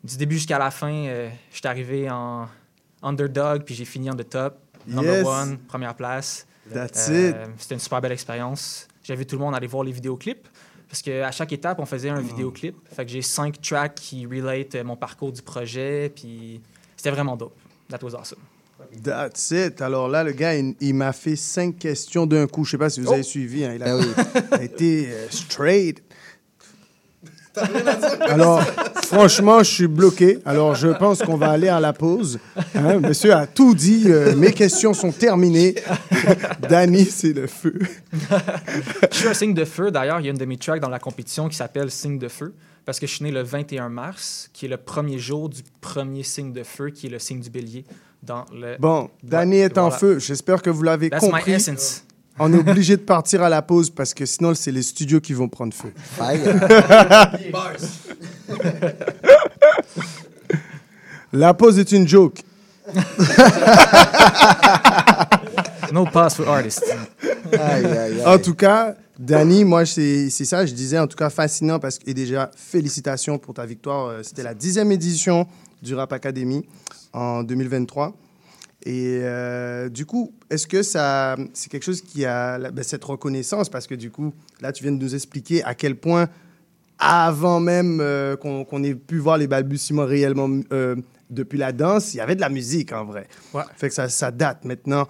du 0.04 0.16
début 0.16 0.34
jusqu'à 0.34 0.58
la 0.58 0.70
fin, 0.70 1.04
je 1.50 1.56
suis 1.56 1.66
arrivé 1.66 2.10
en 2.10 2.46
underdog, 3.02 3.62
puis 3.64 3.74
j'ai 3.74 3.84
fini 3.84 4.10
en 4.10 4.14
the 4.14 4.28
top. 4.28 4.58
Number 4.86 5.16
Yes. 5.18 5.26
one, 5.26 5.58
première 5.68 5.94
place. 5.94 6.46
That's 6.72 7.08
Euh, 7.10 7.30
it. 7.30 7.36
C'était 7.58 7.74
une 7.74 7.80
super 7.80 8.00
belle 8.00 8.12
expérience. 8.12 8.88
J'ai 9.02 9.14
vu 9.14 9.24
tout 9.26 9.36
le 9.36 9.42
monde 9.44 9.54
aller 9.54 9.66
voir 9.68 9.84
les 9.84 9.92
vidéoclips. 9.92 10.48
Parce 10.88 11.02
qu'à 11.02 11.30
chaque 11.32 11.52
étape, 11.52 11.78
on 11.80 11.86
faisait 11.86 12.10
un 12.10 12.20
Mm. 12.20 12.26
vidéoclip. 12.28 12.76
Fait 12.94 13.04
que 13.04 13.10
j'ai 13.10 13.22
cinq 13.22 13.60
tracks 13.60 13.94
qui 13.96 14.24
relate 14.26 14.74
euh, 14.76 14.84
mon 14.84 14.96
parcours 14.96 15.32
du 15.32 15.42
projet. 15.42 16.12
Puis 16.14 16.60
c'était 16.96 17.10
vraiment 17.10 17.36
dope. 17.36 17.56
That 17.88 17.98
was 18.02 18.14
awesome. 18.14 18.38
That's 19.02 19.50
it. 19.50 19.80
Alors 19.80 20.08
là, 20.08 20.22
le 20.22 20.32
gars, 20.32 20.54
il, 20.54 20.74
il 20.80 20.94
m'a 20.94 21.12
fait 21.12 21.34
cinq 21.36 21.78
questions 21.78 22.26
d'un 22.26 22.46
coup. 22.46 22.64
Je 22.64 22.72
sais 22.72 22.78
pas 22.78 22.90
si 22.90 23.00
vous 23.00 23.08
Oh. 23.08 23.14
avez 23.14 23.22
suivi. 23.22 23.64
hein. 23.64 23.72
Il 23.74 23.82
a, 23.82 23.86
Ben 23.86 23.98
oui. 23.98 24.12
a 24.52 24.62
été 24.62 25.08
euh, 25.10 25.26
straight. 25.30 26.02
Alors, 28.28 28.62
franchement, 29.04 29.58
je 29.60 29.70
suis 29.70 29.86
bloqué. 29.86 30.38
Alors, 30.44 30.74
je 30.74 30.88
pense 30.88 31.22
qu'on 31.22 31.36
va 31.36 31.50
aller 31.50 31.68
à 31.68 31.80
la 31.80 31.92
pause. 31.92 32.38
Hein, 32.74 32.98
monsieur 33.00 33.32
a 33.34 33.46
tout 33.46 33.74
dit. 33.74 34.04
euh, 34.06 34.34
mes 34.36 34.52
questions 34.52 34.94
sont 34.94 35.12
terminées. 35.12 35.74
Danny, 36.68 37.04
c'est 37.04 37.32
le 37.32 37.46
feu. 37.46 37.78
Je 39.10 39.16
suis 39.16 39.28
un 39.28 39.34
signe 39.34 39.54
de 39.54 39.64
feu. 39.64 39.90
D'ailleurs, 39.90 40.20
il 40.20 40.24
y 40.24 40.28
a 40.28 40.32
une 40.32 40.38
de 40.38 40.44
mes 40.44 40.56
tracks 40.56 40.80
dans 40.80 40.88
la 40.88 40.98
compétition 40.98 41.48
qui 41.48 41.56
s'appelle 41.56 41.90
Signe 41.90 42.18
de 42.18 42.28
feu. 42.28 42.54
Parce 42.84 43.00
que 43.00 43.06
je 43.08 43.14
suis 43.16 43.24
né 43.24 43.32
le 43.32 43.42
21 43.42 43.88
mars, 43.88 44.48
qui 44.52 44.66
est 44.66 44.68
le 44.68 44.76
premier 44.76 45.18
jour 45.18 45.48
du 45.48 45.62
premier 45.80 46.22
signe 46.22 46.52
de 46.52 46.62
feu, 46.62 46.90
qui 46.90 47.08
est 47.08 47.10
le 47.10 47.18
signe 47.18 47.40
du 47.40 47.50
bélier 47.50 47.84
dans 48.22 48.44
le. 48.54 48.76
Bon, 48.78 49.10
Danny 49.24 49.56
Ouais, 49.56 49.62
est 49.62 49.76
en 49.78 49.88
voilà. 49.88 49.96
feu. 49.98 50.18
J'espère 50.20 50.62
que 50.62 50.70
vous 50.70 50.84
l'avez 50.84 51.10
That's 51.10 51.24
my 51.24 51.30
compris. 51.30 51.52
essence. 51.54 52.04
On 52.38 52.52
est 52.52 52.58
obligé 52.58 52.96
de 52.96 53.02
partir 53.02 53.42
à 53.42 53.48
la 53.48 53.62
pause 53.62 53.90
parce 53.90 54.12
que 54.14 54.26
sinon, 54.26 54.54
c'est 54.54 54.72
les 54.72 54.82
studios 54.82 55.20
qui 55.20 55.32
vont 55.32 55.48
prendre 55.48 55.72
feu. 55.74 55.92
la 61.32 61.54
pause 61.54 61.78
est 61.78 61.92
une 61.92 62.06
joke. 62.06 62.40
No 65.92 66.04
pass 66.04 66.34
for 66.34 66.48
artists. 66.48 66.84
En 68.26 68.38
tout 68.38 68.54
cas, 68.54 68.96
Danny, 69.18 69.64
moi, 69.64 69.86
c'est 69.86 70.28
ça, 70.30 70.66
je 70.66 70.74
disais, 70.74 70.98
en 70.98 71.06
tout 71.06 71.16
cas, 71.16 71.30
fascinant 71.30 71.78
parce 71.78 71.98
que, 71.98 72.10
et 72.10 72.14
déjà, 72.14 72.50
félicitations 72.56 73.38
pour 73.38 73.54
ta 73.54 73.64
victoire. 73.64 74.06
Euh, 74.08 74.20
C'était 74.22 74.42
la 74.42 74.52
dixième 74.54 74.90
édition 74.92 75.46
du 75.82 75.94
Rap 75.94 76.12
Academy 76.12 76.66
en 77.12 77.42
2023. 77.44 78.12
Et 78.86 79.18
euh, 79.20 79.88
du 79.88 80.06
coup, 80.06 80.32
est-ce 80.48 80.68
que 80.68 80.84
ça, 80.84 81.36
c'est 81.54 81.68
quelque 81.68 81.82
chose 81.82 82.00
qui 82.00 82.24
a 82.24 82.70
ben, 82.70 82.84
cette 82.84 83.02
reconnaissance? 83.02 83.68
Parce 83.68 83.88
que 83.88 83.96
du 83.96 84.12
coup, 84.12 84.32
là, 84.60 84.70
tu 84.70 84.84
viens 84.84 84.92
de 84.92 85.02
nous 85.02 85.16
expliquer 85.16 85.64
à 85.64 85.74
quel 85.74 85.96
point, 85.96 86.28
avant 87.00 87.58
même 87.58 87.98
euh, 88.00 88.36
qu'on 88.36 88.84
ait 88.84 88.94
pu 88.94 89.18
voir 89.18 89.38
les 89.38 89.48
balbutiements 89.48 90.06
réellement 90.06 90.48
euh, 90.72 90.94
depuis 91.30 91.58
la 91.58 91.72
danse, 91.72 92.14
il 92.14 92.18
y 92.18 92.20
avait 92.20 92.36
de 92.36 92.40
la 92.40 92.48
musique 92.48 92.92
en 92.92 93.04
vrai. 93.04 93.26
Ouais. 93.52 93.64
Fait 93.76 93.88
que 93.88 93.94
ça, 93.94 94.08
ça 94.08 94.30
date 94.30 94.64
maintenant. 94.64 95.08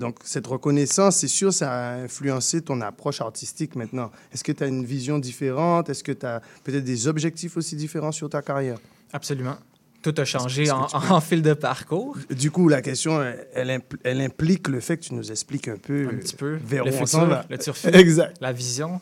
Donc, 0.00 0.18
cette 0.24 0.46
reconnaissance, 0.46 1.18
c'est 1.18 1.28
sûr, 1.28 1.52
ça 1.52 1.72
a 1.72 1.94
influencé 1.94 2.62
ton 2.62 2.80
approche 2.80 3.20
artistique 3.20 3.76
maintenant. 3.76 4.10
Est-ce 4.32 4.42
que 4.42 4.50
tu 4.50 4.64
as 4.64 4.66
une 4.66 4.84
vision 4.84 5.18
différente? 5.18 5.88
Est-ce 5.88 6.02
que 6.02 6.10
tu 6.10 6.26
as 6.26 6.40
peut-être 6.64 6.84
des 6.84 7.06
objectifs 7.06 7.56
aussi 7.56 7.76
différents 7.76 8.10
sur 8.10 8.28
ta 8.28 8.42
carrière? 8.42 8.78
Absolument. 9.12 9.56
Tout 10.02 10.14
a 10.16 10.24
changé 10.24 10.70
en, 10.70 10.86
tu 10.86 10.96
peux- 10.96 11.12
en 11.12 11.20
fil 11.20 11.42
de 11.42 11.54
parcours. 11.54 12.16
Du 12.30 12.50
coup, 12.50 12.68
la 12.68 12.80
question, 12.82 13.20
elle, 13.22 13.48
elle 13.54 13.68
impl- 13.70 13.98
elle 14.04 14.20
implique 14.20 14.68
le 14.68 14.80
fait 14.80 14.96
que 14.96 15.02
tu 15.04 15.14
nous 15.14 15.30
expliques 15.30 15.68
un 15.68 15.76
peu, 15.76 16.06
un 16.12 16.16
petit 16.18 16.36
peu 16.36 16.56
vers 16.62 16.84
le 16.84 16.92
où 16.92 16.94
on 17.00 17.06
s'en 17.06 17.20
futur, 17.20 17.34
va. 17.34 17.44
le 17.50 17.58
turfu, 17.58 17.88
Exact. 17.88 18.36
la 18.40 18.52
vision. 18.52 19.00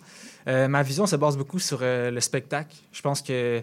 Euh, 0.48 0.68
ma 0.68 0.82
vision 0.82 1.06
se 1.06 1.16
base 1.16 1.36
beaucoup 1.36 1.58
sur 1.58 1.80
euh, 1.82 2.10
le 2.10 2.20
spectacle. 2.20 2.74
Je 2.92 3.02
pense 3.02 3.20
que 3.20 3.62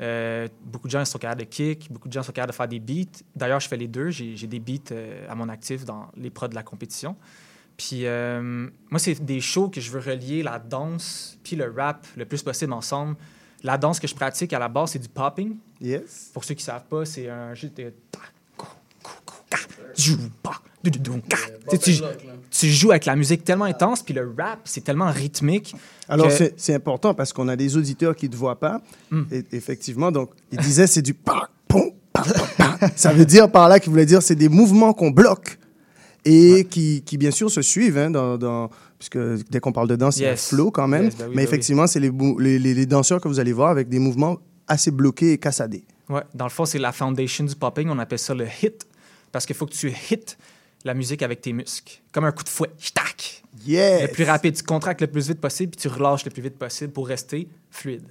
euh, 0.00 0.48
beaucoup 0.64 0.86
de 0.86 0.92
gens 0.92 1.04
sont 1.04 1.18
capables 1.18 1.40
de 1.42 1.46
kick, 1.46 1.92
beaucoup 1.92 2.08
de 2.08 2.12
gens 2.14 2.22
sont 2.22 2.32
capables 2.32 2.52
de 2.52 2.56
faire 2.56 2.68
des 2.68 2.80
beats. 2.80 3.20
D'ailleurs, 3.36 3.60
je 3.60 3.68
fais 3.68 3.76
les 3.76 3.88
deux. 3.88 4.08
J'ai 4.10 4.46
des 4.46 4.60
beats 4.60 4.92
euh, 4.92 5.26
à 5.28 5.34
mon 5.34 5.48
actif 5.50 5.84
dans 5.84 6.06
les 6.16 6.30
prods 6.30 6.48
de 6.48 6.54
la 6.54 6.62
compétition. 6.62 7.14
Puis 7.76 8.06
euh, 8.06 8.68
moi, 8.90 8.98
c'est 8.98 9.22
des 9.24 9.40
shows 9.42 9.68
que 9.68 9.80
je 9.82 9.90
veux 9.90 10.00
relier 10.00 10.42
la 10.42 10.58
danse 10.58 11.38
puis 11.42 11.56
le 11.56 11.70
rap 11.76 12.06
le 12.16 12.24
plus 12.24 12.42
possible 12.42 12.72
ensemble. 12.72 13.16
La 13.62 13.76
danse 13.76 14.00
que 14.00 14.06
je 14.08 14.14
pratique 14.14 14.52
à 14.52 14.58
la 14.58 14.68
base, 14.68 14.92
c'est 14.92 14.98
du 14.98 15.08
popping. 15.08 15.56
Yes. 15.80 16.30
Pour 16.32 16.44
ceux 16.44 16.54
qui 16.54 16.62
ne 16.62 16.66
savent 16.66 16.84
pas, 16.88 17.04
c'est 17.04 17.28
un 17.28 17.54
jeu 17.54 17.70
de... 17.76 17.92
Tu, 21.70 21.78
tu- 21.78 22.00
tu 22.50 22.68
joues 22.70 22.90
avec 22.90 23.04
la 23.04 23.14
musique 23.16 23.44
tellement 23.44 23.66
intense, 23.66 24.02
puis 24.02 24.14
le 24.14 24.32
rap, 24.38 24.60
c'est 24.64 24.82
tellement 24.82 25.10
rythmique. 25.10 25.74
Alors, 26.08 26.28
que- 26.28 26.52
c'est 26.56 26.74
important 26.74 27.12
parce 27.14 27.32
qu'on 27.32 27.48
a 27.48 27.56
des 27.56 27.76
auditeurs 27.76 28.16
qui 28.16 28.26
ne 28.26 28.32
te 28.32 28.36
voient 28.36 28.58
pas. 28.58 28.80
Et, 29.30 29.44
effectivement, 29.52 30.10
donc, 30.10 30.30
il 30.52 30.58
disait 30.58 30.86
c'est 30.86 31.02
du 31.02 31.12
pa, 31.14 31.50
pom, 31.68 31.90
pa, 32.12 32.22
pa, 32.22 32.78
pa. 32.78 32.88
Ça 32.96 33.12
veut 33.12 33.26
dire 33.26 33.50
par 33.50 33.68
là 33.68 33.78
qu'il 33.78 33.90
voulait 33.90 34.06
dire 34.06 34.22
c'est 34.22 34.34
des 34.36 34.48
mouvements 34.48 34.92
qu'on 34.94 35.10
bloque 35.10 35.58
et 36.24 36.66
qui, 36.70 37.02
qui, 37.02 37.18
bien 37.18 37.30
sûr, 37.30 37.50
se 37.50 37.60
suivent. 37.62 37.98
Hein, 37.98 38.10
dans, 38.10 38.38
dans- 38.38 38.70
puisque 39.00 39.18
dès 39.50 39.58
qu'on 39.58 39.72
parle 39.72 39.88
de 39.88 39.96
danse, 39.96 40.18
il 40.18 40.22
y 40.22 40.26
a 40.26 40.28
un 40.28 40.32
Yes. 40.32 40.50
flow 40.50 40.70
quand 40.70 40.86
même. 40.86 41.04
Yes, 41.06 41.14
oui, 41.18 41.24
Mais 41.30 41.36
oui. 41.38 41.42
effectivement, 41.42 41.86
c'est 41.88 41.98
les, 42.00 42.10
bou- 42.10 42.38
les, 42.38 42.58
les- 42.60 42.74
les 42.74 42.86
danseurs 42.86 43.20
que 43.20 43.26
vous 43.26 43.40
allez 43.40 43.52
voir 43.52 43.70
avec 43.70 43.88
des 43.88 43.98
mouvements 43.98 44.36
assez 44.68 44.92
bloqués 44.92 45.32
et 45.32 45.38
cassadés. 45.38 45.84
Ouais, 46.08 46.22
dans 46.34 46.44
le 46.44 46.50
fond, 46.50 46.64
c'est 46.66 46.78
la 46.78 46.92
foundation 46.92 47.44
du 47.44 47.56
popping. 47.56 47.88
On 47.90 47.98
appelle 47.98 48.18
ça 48.18 48.34
le 48.34 48.46
hit. 48.62 48.86
Parce 49.32 49.46
qu'il 49.46 49.56
faut 49.56 49.66
que 49.66 49.72
tu 49.72 49.90
hit 50.10 50.36
la 50.84 50.92
musique 50.94 51.22
avec 51.22 51.40
tes 51.40 51.52
muscles. 51.52 52.00
Comme 52.12 52.24
un 52.24 52.32
coup 52.32 52.44
de 52.44 52.48
fouet. 52.48 52.70
Tac! 52.94 53.42
Yes! 53.66 54.02
Le 54.02 54.08
plus 54.08 54.24
rapide. 54.24 54.54
Tu 54.54 54.62
contractes 54.62 55.00
le 55.00 55.06
plus 55.06 55.28
vite 55.28 55.40
possible, 55.40 55.70
puis 55.70 55.80
tu 55.80 55.88
relâches 55.88 56.24
le 56.24 56.30
plus 56.30 56.42
vite 56.42 56.58
possible 56.58 56.92
pour 56.92 57.06
rester 57.08 57.48
fluide. 57.70 58.02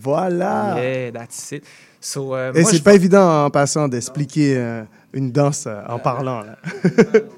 Voilà. 0.00 0.76
Yeah, 0.80 1.12
that's 1.12 1.50
it. 1.52 1.64
So, 2.00 2.34
euh, 2.34 2.52
Et 2.54 2.62
c'est 2.64 2.82
pas 2.82 2.94
évident 2.94 3.46
en 3.46 3.50
passant 3.50 3.88
d'expliquer 3.88 4.56
euh, 4.56 4.84
une 5.12 5.32
danse 5.32 5.64
euh, 5.66 5.80
en 5.88 5.98
parlant. 5.98 6.42
Là. 6.42 6.56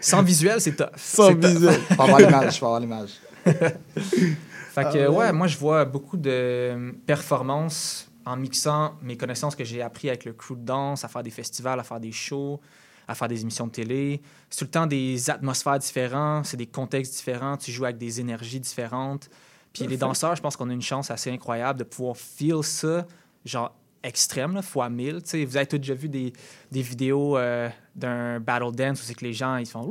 Sans 0.00 0.22
visuel, 0.22 0.60
c'est 0.60 0.76
tough. 0.76 0.86
Sans 0.96 1.28
C'est 1.28 1.34
tough. 1.40 1.50
visuel. 1.50 1.80
Faut 1.96 2.02
avoir 2.02 2.18
l'image, 2.20 2.58
faut 2.58 2.66
avoir 2.66 2.80
l'image. 2.80 3.10
Fait 3.44 4.84
que, 4.92 5.06
Ah 5.06 5.10
ouais. 5.10 5.16
ouais. 5.16 5.32
moi, 5.32 5.46
je 5.46 5.56
vois 5.58 5.84
beaucoup 5.84 6.16
de 6.16 6.94
performances 7.06 8.08
en 8.24 8.36
mixant 8.36 8.94
mes 9.02 9.16
connaissances 9.16 9.56
que 9.56 9.64
j'ai 9.64 9.80
appris 9.82 10.08
avec 10.08 10.24
le 10.24 10.32
crew 10.32 10.52
de 10.56 10.64
danse, 10.64 11.04
à 11.04 11.08
faire 11.08 11.22
des 11.22 11.30
festivals, 11.30 11.80
à 11.80 11.82
faire 11.82 11.98
des 12.00 12.12
shows, 12.12 12.60
à 13.06 13.14
faire 13.14 13.28
des 13.28 13.40
émissions 13.40 13.66
de 13.66 13.72
télé. 13.72 14.20
C'est 14.50 14.58
tout 14.58 14.64
le 14.66 14.70
temps 14.70 14.86
des 14.86 15.30
atmosphères 15.30 15.78
différentes, 15.78 16.44
c'est 16.46 16.56
des 16.58 16.66
contextes 16.66 17.14
différents, 17.16 17.56
tu 17.56 17.72
joues 17.72 17.84
avec 17.84 17.96
des 17.98 18.20
énergies 18.20 18.60
différentes. 18.60 19.30
Puis 19.72 19.84
les 19.84 19.96
Parfait. 19.96 19.98
danseurs, 19.98 20.36
je 20.36 20.42
pense 20.42 20.56
qu'on 20.56 20.68
a 20.70 20.72
une 20.72 20.82
chance 20.82 21.10
assez 21.10 21.30
incroyable 21.30 21.78
de 21.78 21.84
pouvoir 21.84 22.16
feel 22.16 22.62
ça, 22.62 23.06
genre 23.44 23.74
extrême, 24.02 24.54
là, 24.54 24.62
fois 24.62 24.88
1000. 24.88 25.22
Tu 25.22 25.30
sais, 25.30 25.44
vous 25.44 25.56
avez 25.56 25.66
tous 25.66 25.78
déjà 25.78 25.94
vu 25.94 26.08
des, 26.08 26.32
des 26.70 26.82
vidéos 26.82 27.36
euh, 27.36 27.68
d'un 27.96 28.40
battle 28.40 28.72
dance 28.74 29.00
où 29.00 29.04
c'est 29.04 29.14
que 29.14 29.24
les 29.24 29.32
gens, 29.32 29.56
ils 29.56 29.66
font 29.66 29.90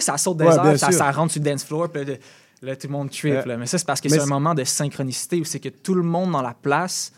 ça 0.00 0.16
saute 0.16 0.38
des 0.38 0.44
Ouais, 0.44 0.50
airs, 0.54 0.78
ça, 0.78 1.10
rentre 1.12 1.32
sur 1.32 1.42
le 1.42 1.50
dance 1.50 1.64
floor, 1.64 1.88
puis 1.90 2.04
là, 2.04 2.14
là, 2.62 2.76
tout 2.76 2.86
le 2.86 2.92
monde 2.92 3.10
trip. 3.10 3.32
Euh, 3.34 3.44
là. 3.44 3.56
Mais 3.56 3.66
ça, 3.66 3.78
c'est 3.78 3.86
parce 3.86 4.00
que 4.00 4.08
c'est 4.08 4.20
un 4.20 4.26
moment 4.26 4.54
de 4.54 4.64
synchronicité 4.64 5.40
où 5.40 5.44
c'est 5.44 5.60
que 5.60 5.68
tout 5.68 5.94
le 5.94 6.02
monde 6.02 6.32
dans 6.32 6.42
la 6.42 6.54
place 6.54 7.12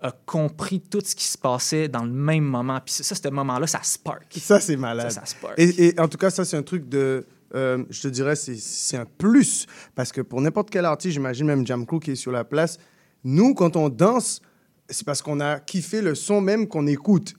a 0.00 0.12
compris 0.26 0.80
tout 0.80 1.00
ce 1.04 1.14
qui 1.14 1.24
se 1.24 1.38
passait 1.38 1.88
dans 1.88 2.04
le 2.04 2.10
même 2.12 2.44
moment. 2.44 2.78
Puis 2.84 2.94
ça, 2.94 3.14
ce 3.14 3.28
moment-là, 3.28 3.66
ça 3.66 3.80
spark. 3.82 4.26
Ça, 4.38 4.60
c'est 4.60 4.76
malade. 4.76 5.10
Ça, 5.10 5.20
ça 5.20 5.26
spark. 5.26 5.54
Et, 5.58 5.86
et 5.88 6.00
en 6.00 6.08
tout 6.08 6.18
cas, 6.18 6.30
ça, 6.30 6.44
c'est 6.44 6.56
un 6.56 6.62
truc 6.62 6.88
de. 6.88 7.26
euh, 7.54 7.84
je 7.90 8.02
te 8.02 8.08
dirais, 8.08 8.36
c'est- 8.36 8.56
c'est 8.60 8.96
un 8.96 9.06
plus. 9.06 9.66
Parce 9.94 10.12
que 10.12 10.20
pour 10.20 10.40
n'importe 10.40 10.70
quel 10.70 10.84
artiste, 10.84 11.14
j'imagine 11.14 11.46
même 11.46 11.66
Jam 11.66 11.86
Crew 11.86 12.00
qui 12.00 12.10
est 12.12 12.16
sur 12.16 12.32
la 12.32 12.44
place, 12.44 12.78
nous, 13.22 13.54
quand 13.54 13.76
on 13.76 13.88
danse, 13.88 14.40
c'est 14.88 15.04
parce 15.04 15.22
qu'on 15.22 15.40
a 15.40 15.58
kiffé 15.60 16.00
le 16.02 16.14
son 16.14 16.40
même 16.40 16.66
qu'on 16.68 16.86
écoute. 16.86 17.34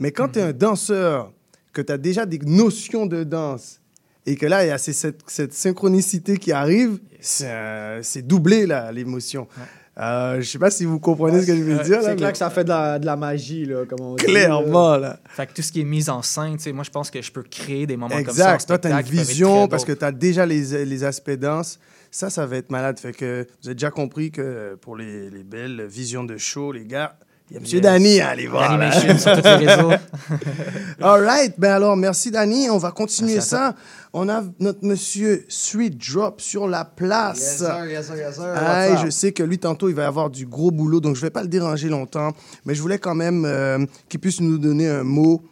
Mais 0.00 0.12
quand 0.12 0.28
tu 0.28 0.38
es 0.38 0.42
un 0.42 0.52
danseur, 0.52 1.32
que 1.72 1.82
tu 1.82 1.92
as 1.92 1.98
déjà 1.98 2.26
des 2.26 2.38
notions 2.38 3.06
de 3.06 3.24
danse, 3.24 3.80
et 4.26 4.36
que 4.36 4.46
là, 4.46 4.64
il 4.64 4.68
y 4.68 4.70
a 4.70 4.78
cette, 4.78 5.22
cette 5.26 5.54
synchronicité 5.54 6.36
qui 6.36 6.52
arrive, 6.52 6.98
c'est 7.20 7.46
euh, 7.48 8.02
c'est 8.02 8.22
doublé, 8.26 8.66
là, 8.66 8.92
l'émotion. 8.92 9.46
Euh, 9.98 10.40
je 10.40 10.48
sais 10.48 10.58
pas 10.58 10.70
si 10.70 10.84
vous 10.84 11.00
comprenez 11.00 11.40
ce 11.40 11.46
que 11.46 11.56
je 11.56 11.62
veux 11.62 11.78
dire. 11.82 11.96
là, 12.02 12.10
C'est 12.10 12.16
clair 12.16 12.28
mais- 12.28 12.32
que 12.32 12.38
ça 12.38 12.50
fait 12.50 12.62
de 12.62 12.68
la, 12.68 12.98
de 13.00 13.06
la 13.06 13.16
magie, 13.16 13.64
là, 13.64 13.84
comme 13.86 14.00
on 14.00 14.14
dit. 14.16 14.24
Clairement, 14.26 14.96
là. 14.96 15.18
Fait 15.30 15.46
que 15.46 15.54
tout 15.54 15.62
ce 15.62 15.72
qui 15.72 15.80
est 15.80 15.84
mise 15.84 16.08
en 16.10 16.22
scène, 16.22 16.56
moi, 16.72 16.84
je 16.84 16.90
pense 16.90 17.10
que 17.10 17.20
je 17.22 17.32
peux 17.32 17.42
créer 17.42 17.86
des 17.86 17.96
moments 17.96 18.14
comme 18.22 18.34
ça. 18.34 18.54
Exact. 18.54 18.66
Toi, 18.66 18.78
tu 18.78 18.88
as 18.88 19.00
une 19.00 19.06
vision 19.06 19.66
parce 19.66 19.84
que 19.84 19.92
tu 19.92 20.04
as 20.04 20.12
déjà 20.12 20.44
les, 20.46 20.84
les 20.84 21.04
aspects 21.04 21.30
danse. 21.32 21.78
Ça, 22.10 22.30
ça 22.30 22.46
va 22.46 22.56
être 22.56 22.70
malade. 22.70 22.98
Fait 22.98 23.12
que 23.12 23.46
vous 23.62 23.68
avez 23.68 23.74
déjà 23.74 23.90
compris 23.90 24.30
que 24.30 24.76
pour 24.80 24.96
les, 24.96 25.30
les 25.30 25.44
belles 25.44 25.86
visions 25.86 26.24
de 26.24 26.36
show, 26.36 26.72
les 26.72 26.84
gars, 26.86 27.16
il 27.50 27.54
y 27.54 27.56
a 27.56 27.60
M. 27.60 27.66
Yes. 27.66 27.80
Danny 27.80 28.20
à 28.20 28.28
aller 28.28 28.46
voir. 28.46 28.76
là. 28.76 28.88
Animation 28.90 29.18
sur 29.18 29.36
tous 29.36 29.48
les 29.58 29.66
réseaux. 29.66 29.90
All 31.00 31.24
right. 31.24 31.54
Ben 31.58 31.72
alors, 31.72 31.96
merci, 31.96 32.30
Danny. 32.30 32.68
On 32.68 32.76
va 32.78 32.90
continuer 32.90 33.34
Merci 33.34 33.48
ça. 33.48 33.74
On 34.12 34.28
a 34.28 34.42
notre 34.60 34.84
monsieur 34.84 35.44
Street 35.48 35.90
Drop 35.90 36.40
sur 36.40 36.66
la 36.68 36.84
place. 36.84 37.38
Yes, 37.38 37.56
sir, 37.58 37.86
yes, 37.86 38.06
sir, 38.06 38.34
sir. 38.34 39.02
Je 39.04 39.10
sais 39.10 39.32
que 39.32 39.42
lui, 39.42 39.58
tantôt, 39.58 39.88
il 39.88 39.94
va 39.94 40.06
avoir 40.06 40.28
du 40.28 40.44
gros 40.46 40.70
boulot, 40.70 41.00
donc 41.00 41.16
je 41.16 41.22
vais 41.22 41.30
pas 41.30 41.42
le 41.42 41.48
déranger 41.48 41.88
longtemps. 41.88 42.32
Mais 42.66 42.74
je 42.74 42.82
voulais 42.82 42.98
quand 42.98 43.14
même 43.14 43.44
euh, 43.46 43.78
qu'il 44.08 44.20
puisse 44.20 44.40
nous 44.40 44.58
donner 44.58 44.88
un 44.88 45.02
mot 45.04 45.42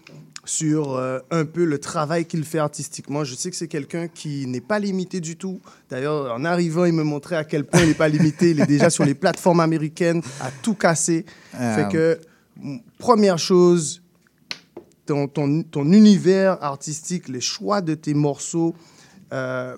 sur 0.46 0.94
euh, 0.96 1.18
un 1.30 1.44
peu 1.44 1.64
le 1.64 1.78
travail 1.78 2.24
qu'il 2.24 2.44
fait 2.44 2.58
artistiquement. 2.58 3.24
Je 3.24 3.34
sais 3.34 3.50
que 3.50 3.56
c'est 3.56 3.68
quelqu'un 3.68 4.08
qui 4.08 4.46
n'est 4.46 4.60
pas 4.60 4.78
limité 4.78 5.20
du 5.20 5.36
tout. 5.36 5.60
D'ailleurs, 5.90 6.32
en 6.32 6.44
arrivant, 6.44 6.84
il 6.86 6.92
me 6.94 7.02
montrait 7.02 7.36
à 7.36 7.44
quel 7.44 7.64
point 7.64 7.80
il 7.82 7.88
n'est 7.88 7.94
pas 7.94 8.08
limité. 8.08 8.52
Il 8.52 8.60
est 8.60 8.66
déjà 8.66 8.88
sur 8.88 9.04
les 9.04 9.14
plateformes 9.14 9.60
américaines 9.60 10.22
à 10.40 10.50
tout 10.62 10.74
casser. 10.74 11.26
Euh. 11.60 11.74
Fait 11.74 11.88
que, 11.92 12.20
première 12.98 13.38
chose, 13.38 14.02
ton, 15.04 15.28
ton, 15.28 15.62
ton 15.62 15.92
univers 15.92 16.62
artistique, 16.62 17.28
les 17.28 17.40
choix 17.40 17.80
de 17.80 17.94
tes 17.94 18.14
morceaux, 18.14 18.74
euh, 19.32 19.76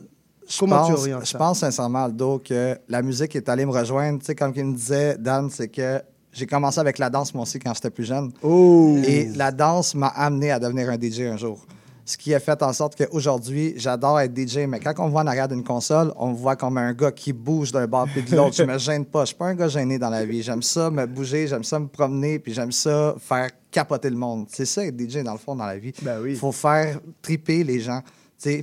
Je 0.49 0.59
comment 0.59 0.87
tu 0.87 0.93
pense- 0.93 1.31
Je 1.31 1.37
pense 1.37 1.59
sincèrement, 1.61 2.05
Aldo, 2.05 2.41
que 2.45 2.77
la 2.89 3.03
musique 3.03 3.37
est 3.37 3.49
allée 3.49 3.67
me 3.67 3.71
rejoindre. 3.73 4.19
Tu 4.21 4.27
sais, 4.27 4.35
comme 4.35 4.53
il 4.57 4.65
me 4.65 4.75
disait, 4.75 5.17
Dan, 5.19 5.51
c'est 5.51 5.69
que 5.69 6.01
j'ai 6.33 6.47
commencé 6.47 6.79
avec 6.79 6.99
la 6.99 7.11
danse, 7.11 7.35
moi 7.35 7.43
aussi, 7.43 7.59
quand 7.59 7.75
j'étais 7.75 7.91
plus 7.91 8.05
jeune. 8.05 8.33
Oh! 8.43 8.97
Et 9.05 9.29
la 9.35 9.51
danse 9.51 9.95
m'a 9.95 10.09
amené 10.09 10.51
à 10.51 10.59
devenir 10.59 10.89
un 10.91 10.99
DJ 11.01 11.21
un 11.23 11.37
jour. 11.37 11.67
Ce 12.09 12.17
qui 12.17 12.35
a 12.35 12.41
fait 12.41 12.63
en 12.63 12.73
sorte 12.73 12.97
qu'aujourd'hui, 12.97 13.75
j'adore 13.77 14.19
être 14.19 14.35
DJ, 14.35 14.61
mais 14.67 14.81
quand 14.81 14.95
on 14.99 15.07
me 15.07 15.11
voit 15.11 15.21
en 15.21 15.27
arrière 15.27 15.47
d'une 15.47 15.63
console, 15.63 16.11
on 16.17 16.31
me 16.31 16.35
voit 16.35 16.57
comme 16.57 16.79
un 16.79 16.95
gars 16.95 17.13
qui 17.13 17.35
bouge 17.35 17.71
d'un 17.71 17.87
bord 17.87 18.07
puis 18.11 18.23
de 18.23 18.35
l'autre. 18.35 18.57
Je 18.57 18.63
me 18.63 18.79
gêne 18.79 19.05
pas. 19.05 19.25
Je 19.25 19.27
suis 19.27 19.37
pas 19.37 19.49
un 19.49 19.55
gars 19.55 19.69
gêné 19.69 19.99
dans 19.99 20.09
la 20.09 20.25
vie. 20.25 20.43
J'aime 20.43 20.63
ça 20.63 20.91
me 20.91 21.05
bouger, 21.05 21.47
j'aime 21.47 21.65
ça 21.65 21.79
me 21.79 21.87
promener, 21.87 22.39
puis 22.39 22.55
j'aime 22.55 22.73
ça 22.73 23.15
faire 23.19 23.51
capoter 23.71 24.09
le 24.09 24.17
monde. 24.17 24.47
C'est 24.49 24.65
ça 24.65 24.87
être 24.87 24.99
DJ 24.99 25.19
dans 25.19 25.33
le 25.33 25.39
fond 25.39 25.55
dans 25.55 25.67
la 25.67 25.77
vie. 25.77 25.93
Ben 26.01 26.19
oui. 26.23 26.35
faut 26.35 26.51
faire 26.51 26.99
triper 27.21 27.63
les 27.63 27.81
gens. 27.81 28.01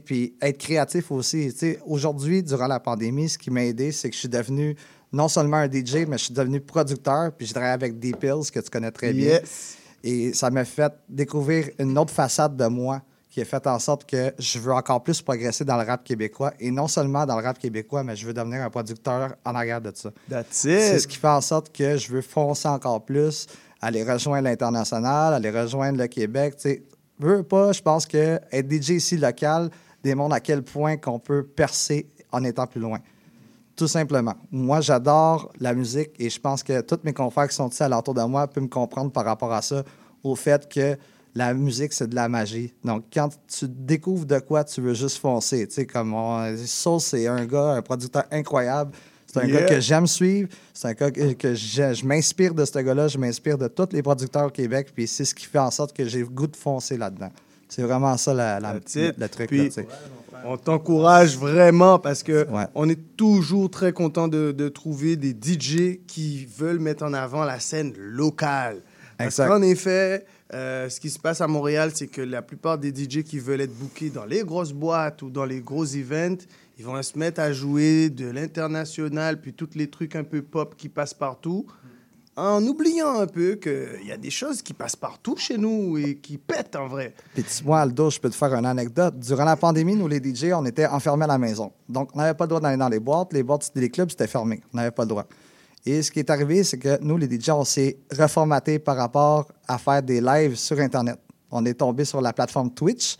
Puis 0.05 0.33
être 0.41 0.57
créatif 0.57 1.11
aussi. 1.11 1.53
Aujourd'hui, 1.85 2.41
durant 2.41 2.65
la 2.67 2.79
pandémie, 2.79 3.29
ce 3.29 3.37
qui 3.37 3.51
m'a 3.51 3.63
aidé, 3.65 3.91
c'est 3.91 4.09
que 4.09 4.15
je 4.15 4.21
suis 4.21 4.29
devenu 4.29 4.75
non 5.15 5.29
seulement 5.29 5.57
un 5.57 5.71
DJ, 5.71 6.05
mais 6.07 6.17
je 6.17 6.25
suis 6.25 6.33
devenu 6.33 6.59
producteur, 6.59 7.31
puis 7.31 7.47
je 7.47 7.53
travaille 7.53 7.71
avec 7.71 7.99
Deep 7.99 8.19
Pills, 8.19 8.51
que 8.53 8.59
tu 8.59 8.69
connais 8.69 8.91
très 8.91 9.13
bien. 9.13 9.35
Yes. 9.35 9.77
Et 10.03 10.33
ça 10.33 10.49
m'a 10.49 10.65
fait 10.65 10.91
découvrir 11.07 11.69
une 11.79 11.97
autre 11.97 12.11
façade 12.11 12.57
de 12.57 12.65
moi 12.67 13.01
qui 13.29 13.39
a 13.41 13.45
fait 13.45 13.65
en 13.65 13.79
sorte 13.79 14.05
que 14.05 14.33
je 14.37 14.59
veux 14.59 14.73
encore 14.73 15.01
plus 15.03 15.21
progresser 15.21 15.63
dans 15.63 15.77
le 15.77 15.83
rap 15.83 16.03
québécois. 16.03 16.53
Et 16.59 16.69
non 16.69 16.87
seulement 16.89 17.25
dans 17.25 17.37
le 17.37 17.43
rap 17.43 17.57
québécois, 17.57 18.03
mais 18.03 18.15
je 18.15 18.27
veux 18.27 18.33
devenir 18.33 18.61
un 18.61 18.69
producteur 18.69 19.35
en 19.45 19.55
arrière 19.55 19.79
de 19.79 19.91
ça. 19.95 20.11
That's 20.29 20.47
C'est 20.51 20.99
ce 20.99 21.07
qui 21.07 21.17
fait 21.17 21.27
en 21.27 21.41
sorte 21.41 21.73
que 21.73 21.95
je 21.95 22.11
veux 22.11 22.21
foncer 22.21 22.67
encore 22.67 23.05
plus, 23.05 23.47
aller 23.81 24.03
rejoindre 24.03 24.43
l'international, 24.43 25.33
aller 25.33 25.49
rejoindre 25.49 25.97
le 25.97 26.07
Québec. 26.07 26.55
Tu 26.57 26.61
sais, 26.61 26.83
veux 27.19 27.43
pas, 27.43 27.71
je 27.71 27.81
pense 27.81 28.05
que 28.05 28.39
être 28.51 28.69
DJ 28.69 28.91
ici 28.91 29.15
local 29.17 29.69
démontre 30.03 30.35
à 30.35 30.39
quel 30.41 30.61
point 30.61 30.97
qu'on 30.97 31.19
peut 31.19 31.43
percer 31.43 32.09
en 32.33 32.43
étant 32.43 32.67
plus 32.67 32.81
loin. 32.81 32.99
Tout 33.75 33.87
simplement. 33.87 34.35
Moi, 34.51 34.79
j'adore 34.81 35.51
la 35.59 35.73
musique 35.73 36.11
et 36.17 36.29
je 36.29 36.39
pense 36.39 36.63
que 36.63 36.81
tous 36.81 36.99
mes 37.03 37.13
confrères 37.13 37.47
qui 37.47 37.55
sont 37.55 37.69
ici 37.69 37.83
alentour 37.83 38.13
de 38.13 38.21
moi 38.23 38.47
peuvent 38.47 38.63
me 38.63 38.69
comprendre 38.69 39.11
par 39.11 39.25
rapport 39.25 39.51
à 39.51 39.61
ça, 39.61 39.83
au 40.23 40.35
fait 40.35 40.67
que 40.69 40.97
la 41.35 41.53
musique, 41.53 41.91
c'est 41.91 42.07
de 42.07 42.15
la 42.15 42.29
magie. 42.29 42.73
Donc, 42.85 43.03
quand 43.13 43.29
tu 43.47 43.67
découvres 43.67 44.25
de 44.25 44.39
quoi, 44.39 44.63
tu 44.63 44.79
veux 44.79 44.93
juste 44.93 45.17
foncer. 45.17 45.67
Tu 45.67 45.73
sais, 45.73 45.85
comme 45.85 46.13
on, 46.13 46.55
Soul, 46.65 47.01
c'est 47.01 47.27
un 47.27 47.45
gars, 47.45 47.71
un 47.73 47.81
producteur 47.81 48.23
incroyable. 48.31 48.91
C'est 49.27 49.41
un 49.41 49.47
Yeah. 49.47 49.59
gars 49.61 49.65
que 49.65 49.79
j'aime 49.81 50.07
suivre. 50.07 50.47
C'est 50.73 50.87
un 50.87 50.93
gars 50.93 51.11
que, 51.11 51.33
que 51.33 51.53
je, 51.53 51.93
je 51.93 52.05
m'inspire 52.05 52.53
de 52.53 52.63
ce 52.63 52.79
gars-là. 52.79 53.09
Je 53.09 53.17
m'inspire 53.17 53.57
de 53.57 53.67
tous 53.67 53.89
les 53.91 54.01
producteurs 54.01 54.45
au 54.45 54.49
Québec. 54.49 54.91
Puis 54.95 55.07
c'est 55.07 55.25
ce 55.25 55.35
qui 55.35 55.45
fait 55.45 55.59
en 55.59 55.71
sorte 55.71 55.91
que 55.93 56.05
j'ai 56.05 56.19
le 56.19 56.27
goût 56.27 56.47
de 56.47 56.55
foncer 56.55 56.95
là-dedans. 56.97 57.31
C'est 57.67 57.81
vraiment 57.81 58.15
ça 58.15 58.33
la, 58.33 58.59
le 58.61 59.27
truc. 59.27 59.47
Puis, 59.49 59.57
là, 59.57 59.65
tu 59.65 59.71
sais. 59.71 59.87
On 60.47 60.57
t'encourage 60.57 61.37
vraiment 61.37 61.97
parce 61.97 62.21
que 62.21 62.45
on 62.75 62.87
est 62.87 63.17
toujours 63.17 63.69
très 63.71 63.93
content 63.93 64.27
de, 64.27 64.51
de 64.51 64.69
trouver 64.69 65.15
des 65.15 65.31
DJ 65.31 65.99
qui 66.05 66.45
veulent 66.45 66.79
mettre 66.79 67.03
en 67.03 67.13
avant 67.13 67.43
la 67.43 67.59
scène 67.59 67.93
locale. 67.97 68.81
Parce 69.17 69.37
qu'en 69.37 69.61
effet, 69.61 70.25
euh, 70.53 70.89
ce 70.89 70.99
qui 70.99 71.09
se 71.09 71.17
passe 71.17 71.41
à 71.41 71.47
Montréal, 71.47 71.91
c'est 71.93 72.07
que 72.07 72.21
la 72.21 72.41
plupart 72.41 72.77
des 72.77 72.89
DJ 72.89 73.23
qui 73.23 73.39
veulent 73.39 73.61
être 73.61 73.75
bookés 73.75 74.09
dans 74.09 74.25
les 74.25 74.43
grosses 74.43 74.73
boîtes 74.73 75.21
ou 75.21 75.29
dans 75.29 75.45
les 75.45 75.61
gros 75.61 75.85
events, 75.85 76.45
ils 76.77 76.85
vont 76.85 77.01
se 77.01 77.17
mettre 77.17 77.41
à 77.41 77.51
jouer 77.51 78.09
de 78.09 78.29
l'international, 78.29 79.39
puis 79.41 79.53
tous 79.53 79.69
les 79.75 79.89
trucs 79.89 80.15
un 80.15 80.23
peu 80.23 80.41
pop 80.41 80.75
qui 80.77 80.89
passent 80.89 81.13
partout, 81.13 81.65
en 82.37 82.65
oubliant 82.65 83.19
un 83.19 83.27
peu 83.27 83.55
qu'il 83.55 84.05
y 84.05 84.11
a 84.11 84.17
des 84.17 84.29
choses 84.29 84.61
qui 84.61 84.73
passent 84.73 84.95
partout 84.95 85.37
chez 85.37 85.57
nous 85.57 85.97
et 85.97 86.17
qui 86.17 86.37
pètent 86.37 86.75
en 86.75 86.87
vrai. 86.87 87.13
Puis 87.33 87.45
vois, 87.63 87.81
Aldo, 87.81 88.09
je 88.09 88.19
peux 88.19 88.29
te 88.29 88.35
faire 88.35 88.53
une 88.53 88.65
anecdote. 88.65 89.17
Durant 89.19 89.45
la 89.45 89.55
pandémie, 89.55 89.95
nous, 89.95 90.07
les 90.07 90.17
DJ, 90.17 90.51
on 90.53 90.65
était 90.65 90.85
enfermés 90.85 91.23
à 91.23 91.27
la 91.27 91.37
maison. 91.37 91.71
Donc, 91.87 92.09
on 92.13 92.17
n'avait 92.17 92.33
pas 92.33 92.43
le 92.43 92.49
droit 92.49 92.59
d'aller 92.59 92.77
dans 92.77 92.89
les 92.89 92.99
boîtes. 92.99 93.31
Les 93.31 93.43
boîtes, 93.43 93.71
les 93.75 93.89
clubs, 93.89 94.09
c'était 94.09 94.27
fermé. 94.27 94.61
On 94.73 94.77
n'avait 94.77 94.91
pas 94.91 95.03
le 95.03 95.09
droit. 95.09 95.25
Et 95.85 96.01
ce 96.01 96.11
qui 96.11 96.19
est 96.19 96.29
arrivé, 96.29 96.63
c'est 96.63 96.77
que 96.77 96.99
nous, 97.01 97.15
les 97.15 97.27
DJ, 97.27 97.49
on 97.51 97.63
s'est 97.63 97.99
reformaté 98.17 98.79
par 98.79 98.97
rapport 98.97 99.47
à 99.67 99.77
faire 99.77 100.03
des 100.03 100.19
lives 100.19 100.55
sur 100.55 100.79
Internet. 100.79 101.19
On 101.51 101.63
est 101.65 101.75
tombé 101.75 102.03
sur 102.03 102.19
la 102.19 102.33
plateforme 102.33 102.73
Twitch. 102.73 103.17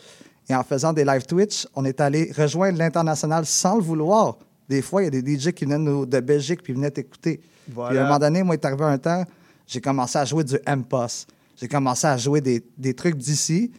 Et 0.50 0.56
en 0.56 0.64
faisant 0.64 0.92
des 0.92 1.06
lives 1.06 1.26
Twitch, 1.26 1.68
on 1.74 1.86
est 1.86 2.02
allé 2.02 2.32
rejoindre 2.38 2.78
l'international 2.78 3.46
sans 3.46 3.78
le 3.78 3.82
vouloir. 3.82 4.38
Des 4.68 4.82
fois, 4.82 5.04
il 5.04 5.06
y 5.06 5.18
a 5.18 5.22
des 5.22 5.40
DJ 5.40 5.52
qui 5.52 5.66
venaient 5.66 6.06
de 6.06 6.20
Belgique 6.20 6.62
puis 6.64 6.74
venaient 6.74 6.92
t'écouter. 6.92 7.40
Voilà. 7.74 7.90
Puis 7.90 7.98
à 7.98 8.02
un 8.02 8.06
moment 8.06 8.20
donné, 8.20 8.44
moi, 8.44 8.56
il 8.56 8.60
est 8.60 8.66
arrivé 8.66 8.84
un 8.84 8.98
temps, 8.98 9.24
j'ai 9.68 9.82
commencé 9.82 10.18
à 10.18 10.26
jouer 10.26 10.44
du 10.44 10.58
M-Post. 10.66 11.28
J'ai 11.60 11.68
commencé 11.68 12.06
à 12.08 12.18
jouer 12.18 12.42
des, 12.42 12.64
des 12.78 12.94
trucs 12.94 13.16
d'ici. 13.18 13.72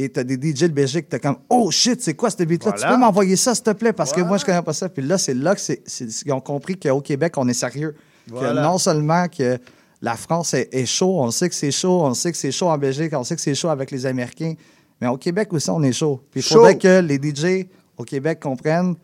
Et 0.00 0.08
t'as 0.08 0.22
des 0.22 0.34
DJ 0.34 0.62
de 0.62 0.68
Belgique, 0.68 1.08
t'es 1.08 1.18
comme, 1.18 1.38
oh 1.50 1.72
shit, 1.72 2.00
c'est 2.00 2.14
quoi 2.14 2.30
ce 2.30 2.40
beat-là? 2.44 2.70
Tu 2.72 2.82
peux 2.86 2.96
m'envoyer 2.96 3.34
ça, 3.34 3.52
s'il 3.54 3.64
te 3.64 3.70
plaît? 3.70 3.92
Parce 3.92 4.12
que 4.12 4.20
moi, 4.20 4.38
je 4.38 4.44
connais 4.44 4.62
pas 4.62 4.72
ça. 4.72 4.88
Puis 4.88 5.02
là, 5.02 5.18
c'est 5.18 5.34
là 5.34 5.54
que 5.56 5.60
c'est, 5.60 5.82
c'est- 5.86 6.22
ils 6.24 6.32
ont 6.32 6.40
compris 6.40 6.78
qu'au 6.78 7.00
Québec, 7.00 7.34
on 7.36 7.48
est 7.48 7.52
sérieux. 7.52 7.96
Que 8.28 8.34
non 8.62 8.78
seulement 8.78 9.26
que 9.26 9.58
la 10.00 10.14
France 10.14 10.54
est, 10.54 10.68
est 10.72 10.86
chaud, 10.86 11.18
on 11.20 11.32
sait 11.32 11.48
que 11.48 11.54
c'est 11.56 11.72
chaud, 11.72 12.02
on 12.04 12.14
sait 12.14 12.30
que 12.30 12.36
c'est 12.38 12.52
chaud 12.52 12.68
en 12.68 12.78
Belgique, 12.78 13.12
on 13.14 13.24
sait 13.24 13.34
que 13.34 13.40
c'est 13.42 13.56
chaud 13.56 13.70
avec 13.70 13.90
les 13.90 14.06
Américains. 14.06 14.54
Mais 15.00 15.08
au 15.08 15.16
Québec 15.16 15.52
aussi, 15.52 15.68
on 15.70 15.82
est 15.82 15.92
chaud. 15.92 16.20
Puis 16.30 16.40
il 16.40 16.44
faudrait 16.54 16.78
que 16.78 17.00
les 17.00 17.16
DJ 17.18 17.66
au 17.96 18.04
Québec 18.04 18.38
comprennent 18.40 18.94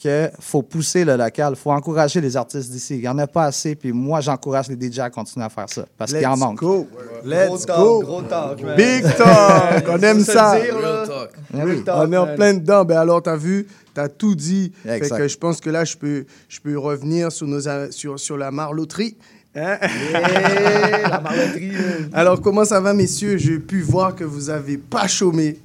qu'il 0.00 0.30
faut 0.40 0.62
pousser 0.62 1.04
le 1.04 1.14
local, 1.16 1.52
il 1.54 1.60
faut 1.60 1.70
encourager 1.72 2.20
les 2.20 2.36
artistes 2.36 2.70
d'ici. 2.70 2.94
Il 2.96 3.00
n'y 3.02 3.08
en 3.08 3.18
a 3.18 3.26
pas 3.26 3.44
assez, 3.44 3.74
puis 3.74 3.92
moi, 3.92 4.20
j'encourage 4.20 4.68
les 4.68 4.90
DJ 4.90 5.00
à 5.00 5.10
continuer 5.10 5.44
à 5.44 5.50
faire 5.50 5.68
ça, 5.68 5.84
parce 5.98 6.12
qu'il 6.12 6.26
en 6.26 6.30
Let's 6.32 6.38
manque. 6.40 6.58
go. 6.58 6.88
Let's 7.24 7.48
Gros 7.48 7.58
talk, 7.66 7.76
go. 7.78 8.00
gros 8.00 8.22
talk, 8.22 8.62
man. 8.62 8.76
Big 8.76 9.02
talk. 9.16 9.84
On 9.88 9.98
aime 10.02 10.20
ça. 10.20 10.58
le 10.58 10.64
dire, 10.64 10.80
là. 10.80 10.90
Real 11.04 11.06
talk. 11.08 11.30
Oui. 11.52 11.60
Real 11.62 11.84
talk, 11.84 11.96
On 11.98 12.12
est 12.12 12.16
en 12.16 12.26
man. 12.26 12.34
plein 12.36 12.54
dedans. 12.54 12.84
Ben 12.84 12.96
alors, 12.98 13.22
t'as 13.22 13.36
vu, 13.36 13.66
t'as 13.94 14.08
tout 14.08 14.34
dit. 14.34 14.72
Fait 14.82 15.00
que 15.00 15.28
je 15.28 15.36
pense 15.36 15.60
que 15.60 15.68
là, 15.70 15.84
je 15.84 15.96
peux, 15.96 16.24
je 16.48 16.60
peux 16.60 16.78
revenir 16.78 17.30
sur, 17.30 17.46
nos, 17.46 17.60
sur, 17.90 18.18
sur 18.18 18.36
la 18.38 18.50
marloterie. 18.50 19.16
Hein? 19.54 19.78
la 20.12 21.20
marloterie, 21.20 21.72
Alors, 22.12 22.40
comment 22.40 22.64
ça 22.64 22.80
va, 22.80 22.94
messieurs? 22.94 23.36
J'ai 23.36 23.58
pu 23.58 23.82
voir 23.82 24.14
que 24.14 24.24
vous 24.24 24.42
n'avez 24.46 24.78
pas 24.78 25.06
chômé. 25.08 25.58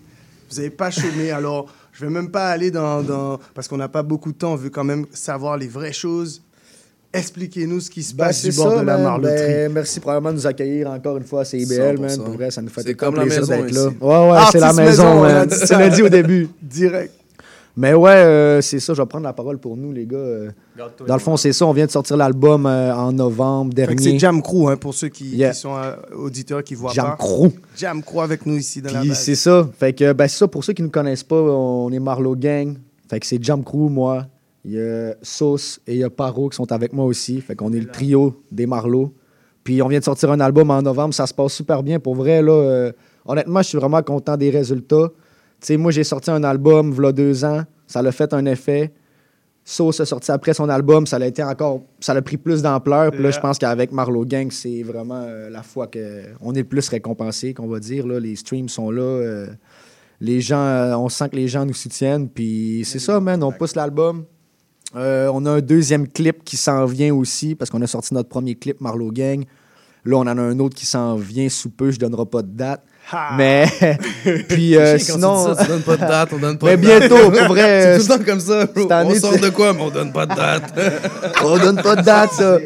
Vous 0.49 0.57
n'avez 0.57 0.69
pas 0.71 0.91
chômé. 0.91 1.31
Alors, 1.31 1.67
je 1.97 2.05
vais 2.05 2.11
même 2.11 2.29
pas 2.29 2.49
aller 2.49 2.69
dans... 2.71 3.01
dans- 3.01 3.39
Parce 3.53 3.67
qu'on 3.67 3.77
n'a 3.77 3.87
pas 3.87 4.03
beaucoup 4.03 4.31
de 4.31 4.37
temps. 4.37 4.53
On 4.53 4.55
veut 4.57 4.69
quand 4.69 4.83
même 4.83 5.05
savoir 5.13 5.57
les 5.57 5.67
vraies 5.67 5.93
choses. 5.93 6.41
Expliquez-nous 7.13 7.79
ce 7.79 7.89
qui 7.89 8.03
se 8.03 8.13
Ben, 8.13 8.25
passe 8.25 8.43
du 8.43 8.51
bord 8.51 8.73
ça, 8.73 8.81
de 8.81 8.85
la 8.85 8.97
marloterie. 8.97 9.37
Ben, 9.47 9.71
merci 9.71 10.01
probablement 10.01 10.31
de 10.31 10.35
nous 10.37 10.47
accueillir 10.47 10.89
encore 10.89 11.15
une 11.15 11.23
fois 11.23 11.41
à 11.41 11.45
CIBL, 11.45 11.97
man. 11.99 12.09
100%. 12.09 12.23
Pour 12.23 12.33
vrai, 12.33 12.51
ça 12.51 12.61
nous 12.61 12.67
fait 12.69 12.93
comme 12.93 13.15
la 13.15 13.21
plaisir 13.21 13.39
maison 13.41 13.55
d'être 13.63 13.71
là. 13.73 13.85
Ouais, 14.01 14.31
ouais, 14.33 14.39
c'est 14.51 14.59
la 14.59 14.73
maison, 14.73 14.83
maison, 14.83 15.07
on 15.21 15.23
a 15.23 15.33
man. 15.33 15.47
dit 15.47 15.55
Tu 15.59 15.65
ça. 15.67 15.79
l'as 15.79 15.89
dit 15.89 16.01
au 16.03 16.09
début. 16.09 16.49
Direct. 16.61 17.13
Mais 17.77 17.93
ouais, 17.93 18.11
euh, 18.11 18.61
c'est 18.61 18.79
ça, 18.79 18.93
je 18.93 19.01
vais 19.01 19.05
prendre 19.05 19.25
la 19.25 19.33
parole 19.33 19.57
pour 19.57 19.75
nous, 19.75 19.91
les 19.91 20.05
gars. 20.05 20.15
Euh, 20.17 20.49
Dans 21.07 21.15
le 21.15 21.19
fond, 21.19 21.35
c'est 21.35 21.51
ça, 21.51 21.65
on 21.65 21.73
vient 21.73 21.85
de 21.85 21.91
sortir 21.91 22.15
l'album 22.15 22.65
euh, 22.65 22.95
en 22.95 23.11
novembre 23.11 23.73
dernier. 23.73 24.01
C'est 24.01 24.17
Jam 24.17 24.41
Crew, 24.41 24.69
hein, 24.69 24.77
pour 24.77 24.93
ceux 24.93 25.09
qui, 25.09 25.25
Yeah. 25.35 25.51
qui 25.51 25.59
sont 25.59 25.75
euh, 25.75 25.93
auditeurs 26.17 26.63
qui 26.63 26.73
voient 26.75 26.93
Jam 26.93 27.07
pas. 27.07 27.15
Crew. 27.17 27.51
Jam 27.75 28.01
Crew 28.01 28.19
avec 28.21 28.45
nous 28.45 28.55
ici 28.55 28.81
dans 28.81 28.93
la 28.93 28.99
Puis 29.01 29.09
base. 29.09 29.19
c'est 29.19 29.35
ça. 29.35 29.67
Fait 29.77 29.91
que, 29.93 30.13
ben, 30.13 30.27
c'est 30.27 30.37
ça, 30.37 30.47
pour 30.47 30.63
ceux 30.63 30.71
qui 30.71 30.83
ne 30.83 30.87
nous 30.87 30.91
connaissent 30.91 31.23
pas, 31.23 31.35
on 31.35 31.91
est 31.91 31.99
Marlowe 31.99 32.37
Gang. 32.37 32.77
Fait 33.09 33.19
que 33.19 33.25
c'est 33.25 33.43
Jam 33.43 33.61
Crew, 33.63 33.89
moi. 33.89 34.25
Il 34.63 34.71
y 34.71 34.79
a 34.81 35.13
Sauce 35.21 35.79
et 35.85 35.93
il 35.95 35.99
y 35.99 36.03
a 36.03 36.09
Paro 36.09 36.49
qui 36.49 36.55
sont 36.55 36.71
avec 36.71 36.91
moi 36.93 37.05
aussi. 37.05 37.39
Fait 37.41 37.55
qu'on 37.55 37.71
est 37.73 37.79
le 37.79 37.85
trio 37.87 38.41
des 38.51 38.65
Marlowe. 38.65 39.11
Puis 39.63 39.81
on 39.81 39.87
vient 39.89 39.99
de 39.99 40.03
sortir 40.03 40.31
un 40.31 40.39
album 40.39 40.71
en 40.71 40.81
novembre. 40.81 41.13
Ça 41.13 41.27
se 41.27 41.33
passe 41.33 41.53
super 41.53 41.83
bien. 41.83 41.99
Pour 41.99 42.15
vrai, 42.15 42.41
là, 42.41 42.51
euh, 42.51 42.91
honnêtement, 43.25 43.61
je 43.61 43.67
suis 43.67 43.77
vraiment 43.77 44.01
content 44.01 44.37
des 44.37 44.49
résultats. 44.49 45.09
Tu 45.65 45.73
sais, 45.73 45.77
moi, 45.77 45.89
j'ai 45.91 46.03
sorti 46.03 46.29
un 46.29 46.43
album, 46.43 46.91
v'là 46.91 47.11
deux 47.11 47.43
ans. 47.43 47.63
Ça 47.87 48.03
l'a 48.03 48.11
fait 48.11 48.31
un 48.35 48.45
effet. 48.45 48.93
Sauce 49.63 49.99
a 49.99 50.05
sorti 50.05 50.31
après 50.31 50.53
son 50.53 50.69
album, 50.69 51.07
ça 51.07 51.15
a 51.15 51.25
été 51.25 51.41
encore, 51.41 51.81
ça 51.99 52.13
a 52.13 52.21
pris 52.21 52.37
plus 52.37 52.61
d'ampleur. 52.61 53.09
Puis 53.09 53.23
là, 53.23 53.31
je 53.31 53.39
pense 53.39 53.57
qu'avec 53.57 53.91
Marlowe 53.91 54.27
Gang, 54.27 54.51
c'est 54.51 54.83
vraiment 54.83 55.23
euh, 55.25 55.49
la 55.49 55.63
fois 55.63 55.87
qu'on 55.87 56.53
est 56.53 56.59
le 56.59 56.65
plus 56.65 56.87
récompensé, 56.87 57.55
qu'on 57.55 57.65
va 57.65 57.79
dire. 57.79 58.05
Là. 58.05 58.19
Les 58.19 58.35
streams 58.35 58.69
sont 58.69 58.91
là. 58.91 59.01
euh, 59.01 59.47
les 60.21 60.39
gens, 60.39 60.59
euh, 60.59 60.93
on 60.97 61.09
sent 61.09 61.29
que 61.29 61.35
les 61.35 61.47
gens 61.47 61.65
nous 61.65 61.73
soutiennent. 61.73 62.29
Puis 62.29 62.83
c'est 62.85 62.99
ça, 62.99 63.19
man. 63.19 63.41
On 63.41 63.51
pousse 63.51 63.75
l'album. 63.75 64.25
On 64.93 65.45
a 65.47 65.49
un 65.49 65.61
deuxième 65.61 66.07
clip 66.07 66.43
qui 66.43 66.57
s'en 66.57 66.85
vient 66.85 67.15
aussi, 67.15 67.55
parce 67.55 67.71
qu'on 67.71 67.81
a 67.81 67.87
sorti 67.87 68.13
notre 68.13 68.29
premier 68.29 68.53
clip, 68.53 68.81
Marlowe 68.81 69.11
Gang. 69.11 69.43
Là, 70.03 70.17
on 70.17 70.27
en 70.27 70.37
a 70.37 70.41
un 70.43 70.59
autre 70.59 70.75
qui 70.75 70.85
s'en 70.85 71.15
vient 71.15 71.49
sous 71.49 71.71
peu, 71.71 71.89
je 71.89 71.97
donnerai 71.97 72.27
pas 72.27 72.43
de 72.43 72.51
date. 72.51 72.83
Mais, 73.37 73.67
puis 74.49 74.75
euh, 74.77 74.97
sinon. 74.97 75.53
ça, 75.55 75.63
tu 75.63 75.67
donnes 75.69 75.81
pas 75.83 75.95
de 75.95 76.01
date, 76.01 76.29
on 76.33 76.37
donne 76.37 76.57
pas 76.57 76.65
Mais 76.75 76.77
de 76.77 76.87
date. 76.87 76.99
bientôt, 77.09 77.31
pour 77.31 77.47
vrai. 77.47 77.97
C'est 77.99 78.05
tout 78.07 78.11
le 78.13 78.17
temps 78.17 78.25
comme 78.25 78.39
ça, 78.39 78.65
bro. 78.65 78.81
cette 78.81 78.91
année, 78.91 79.13
on 79.15 79.19
sort 79.19 79.39
de 79.39 79.49
quoi, 79.49 79.73
mais 79.73 79.81
on 79.81 79.89
donne 79.89 80.11
pas 80.11 80.25
de 80.25 80.35
date. 80.35 80.73
on 81.43 81.57
donne 81.57 81.81
pas 81.81 81.95
de 81.95 82.01
date, 82.01 82.31
ça. 82.33 82.57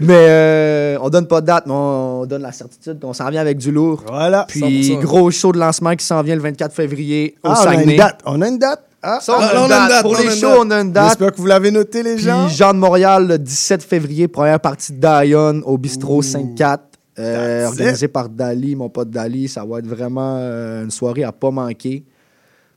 Mais 0.00 0.14
euh, 0.16 0.98
on 1.02 1.10
donne 1.10 1.26
pas 1.26 1.40
de 1.40 1.46
date, 1.46 1.64
mais 1.66 1.72
on 1.74 2.24
donne 2.26 2.42
la 2.42 2.52
certitude 2.52 3.00
qu'on 3.00 3.12
s'en 3.12 3.28
vient 3.30 3.40
avec 3.40 3.58
du 3.58 3.72
lourd. 3.72 4.04
Voilà. 4.06 4.44
Puis 4.48 4.92
100%. 4.92 5.00
gros 5.00 5.30
show 5.30 5.50
de 5.52 5.58
lancement 5.58 5.94
qui 5.96 6.06
s'en 6.06 6.22
vient 6.22 6.36
le 6.36 6.42
24 6.42 6.72
février 6.72 7.34
au 7.42 7.48
Ah, 7.50 7.64
on 7.64 7.68
a 7.68 7.74
une 7.82 7.96
date. 7.96 8.20
On 8.24 8.40
a 8.42 8.48
une 8.48 8.58
date. 8.58 8.82
Ah, 9.02 9.18
Ça, 9.20 9.36
on 9.38 9.40
a 9.42 9.62
une 9.62 9.88
date. 9.88 10.02
Pour 10.02 10.16
les 10.16 10.30
shows, 10.30 10.56
on 10.60 10.70
a 10.70 10.80
une 10.80 10.92
date. 10.92 11.06
J'espère 11.08 11.32
que 11.32 11.36
vous 11.36 11.46
l'avez 11.46 11.70
noté, 11.70 12.02
les 12.02 12.14
Puis 12.16 12.24
gens. 12.24 12.48
Jean 12.48 12.74
de 12.74 12.78
Montréal, 12.78 13.26
le 13.28 13.38
17 13.38 13.82
février, 13.82 14.28
première 14.28 14.60
partie 14.60 14.92
de 14.92 14.98
Dion 14.98 15.62
au 15.64 15.78
bistrot 15.78 16.22
5-4. 16.22 16.78
Euh, 17.18 17.66
organisé 17.66 18.08
par 18.08 18.28
Dali, 18.28 18.76
mon 18.76 18.88
pote 18.88 19.10
Dali. 19.10 19.48
Ça 19.48 19.64
va 19.64 19.78
être 19.78 19.86
vraiment 19.86 20.36
euh, 20.38 20.84
une 20.84 20.90
soirée 20.90 21.24
à 21.24 21.32
pas 21.32 21.50
manquer. 21.50 22.04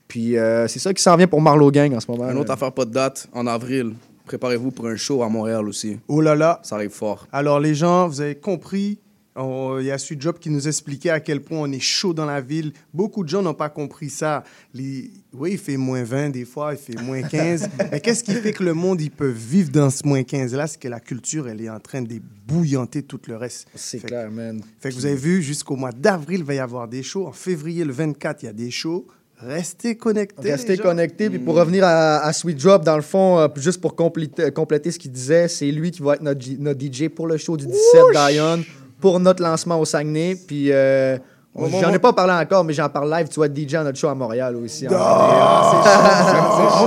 Puis 0.08 0.38
euh, 0.38 0.68
c'est 0.68 0.80
ça 0.80 0.94
qui 0.94 1.02
s'en 1.02 1.16
vient 1.16 1.28
pour 1.28 1.42
Marlowe 1.42 1.72
Gang 1.72 1.94
en 1.94 2.00
ce 2.00 2.10
moment. 2.12 2.26
Un 2.26 2.36
autre 2.36 2.52
affaire 2.52 2.72
pas 2.72 2.86
de 2.86 2.92
date, 2.92 3.28
en 3.34 3.48
avril. 3.48 3.94
préparez-vous 4.26 4.72
pour 4.72 4.88
un 4.88 4.96
show 4.96 5.24
à 5.24 5.30
Montréal 5.30 5.68
aussi. 5.68 6.00
Oh 6.08 6.22
là 6.22 6.36
là. 6.36 6.60
Ça 6.64 6.76
arrive 6.76 6.92
fort. 6.92 7.28
Alors, 7.32 7.60
les 7.60 7.76
gens, 7.76 8.08
vous 8.08 8.22
avez 8.22 8.36
compris. 8.36 9.00
Il 9.38 9.86
y 9.86 9.92
a 9.92 9.98
Sweet 9.98 10.22
Job 10.22 10.40
qui 10.40 10.50
nous 10.50 10.68
expliquait 10.68 11.10
à 11.10 11.22
quel 11.22 11.42
point 11.42 11.60
on 11.60 11.72
est 11.72 11.80
chaud 11.80 12.14
dans 12.14 12.26
la 12.26 12.42
ville. 12.42 12.74
Beaucoup 12.94 13.24
de 13.24 13.30
gens 13.30 13.42
n'ont 13.42 13.54
pas 13.54 13.70
compris 13.70 14.10
ça. 14.10 14.44
Les... 14.74 15.10
Oui, 15.34 15.52
il 15.54 15.58
fait 15.58 15.78
moins 15.78 16.04
20 16.04 16.32
des 16.32 16.44
fois, 16.44 16.74
il 16.74 16.78
fait 16.78 17.02
moins 17.02 17.22
15. 17.22 17.70
Mais 17.92 18.02
qu'est-ce 18.02 18.24
qui 18.24 18.34
fait 18.34 18.52
que 18.52 18.64
le 18.64 18.74
monde, 18.74 19.00
il 19.00 19.12
peut 19.12 19.30
vivre 19.30 19.72
dans 19.72 19.90
ce 19.90 20.06
moins 20.06 20.22
15-là? 20.22 20.68
C'est 20.68 20.80
que 20.80 20.90
la 20.90 21.00
culture, 21.00 21.48
elle 21.48 21.62
est 21.62 21.70
en 21.70 21.80
train 21.80 22.02
d'ébouillanter 22.02 23.04
tout 23.04 23.22
le 23.28 23.38
reste. 23.38 23.68
C'est 23.74 24.00
clair, 24.00 24.30
man. 24.30 24.62
Fait 24.80 24.90
que 24.90 24.96
vous 24.96 25.06
avez 25.06 25.16
vu, 25.16 25.42
jusqu'au 25.42 25.78
mois 25.78 25.94
d'avril, 25.94 26.40
il 26.40 26.46
va 26.46 26.54
y 26.56 26.60
avoir 26.60 26.90
des 26.90 27.04
shows. 27.04 27.28
En 27.28 27.32
février, 27.32 27.86
le 27.86 27.94
24, 27.94 28.44
il 28.44 28.46
y 28.48 28.50
a 28.50 28.54
des 28.54 28.72
shows. 28.72 29.08
Restez 29.38 29.96
connectés. 29.96 30.52
Rester 30.52 30.74
les 30.74 30.76
gens. 30.76 30.84
connecté. 30.84 31.30
Puis 31.30 31.40
pour 31.40 31.56
revenir 31.56 31.84
à, 31.84 32.18
à 32.18 32.34
Sweet 32.34 32.62
Drop, 32.62 32.84
dans 32.84 32.96
le 32.96 33.02
fond, 33.02 33.40
euh, 33.40 33.48
juste 33.56 33.82
pour 33.82 33.96
compléter, 33.96 34.52
compléter 34.52 34.92
ce 34.92 35.00
qu'il 35.00 35.12
disait, 35.12 35.48
c'est 35.48 35.72
lui 35.72 35.90
qui 35.90 36.02
va 36.04 36.16
être 36.16 36.22
notre, 36.22 36.46
notre 36.60 36.80
DJ 36.80 37.08
pour 37.08 37.26
le 37.26 37.38
show 37.38 37.58
du 37.58 37.66
17 37.66 37.82
Dion, 38.14 38.64
pour 39.02 39.20
notre 39.20 39.44
lancement 39.44 39.80
au 39.80 39.86
Saguenay. 39.86 40.36
Puis 40.48 40.72
euh, 40.72 41.18
on- 41.54 41.64
Bon, 41.64 41.70
bon, 41.70 41.82
j'en 41.82 41.90
ai 41.90 41.94
bon. 41.96 42.00
pas 42.00 42.14
parlé 42.14 42.32
encore, 42.34 42.64
mais 42.64 42.72
j'en 42.72 42.88
parle 42.88 43.12
live. 43.12 43.28
Tu 43.28 43.44
être 43.44 43.54
DJ 43.54 43.74
à 43.76 43.84
notre 43.84 43.98
show 44.00 44.08
à 44.08 44.16
Montréal 44.16 44.56
aussi. 44.56 44.88
en 44.88 44.92
moi, 44.92 45.00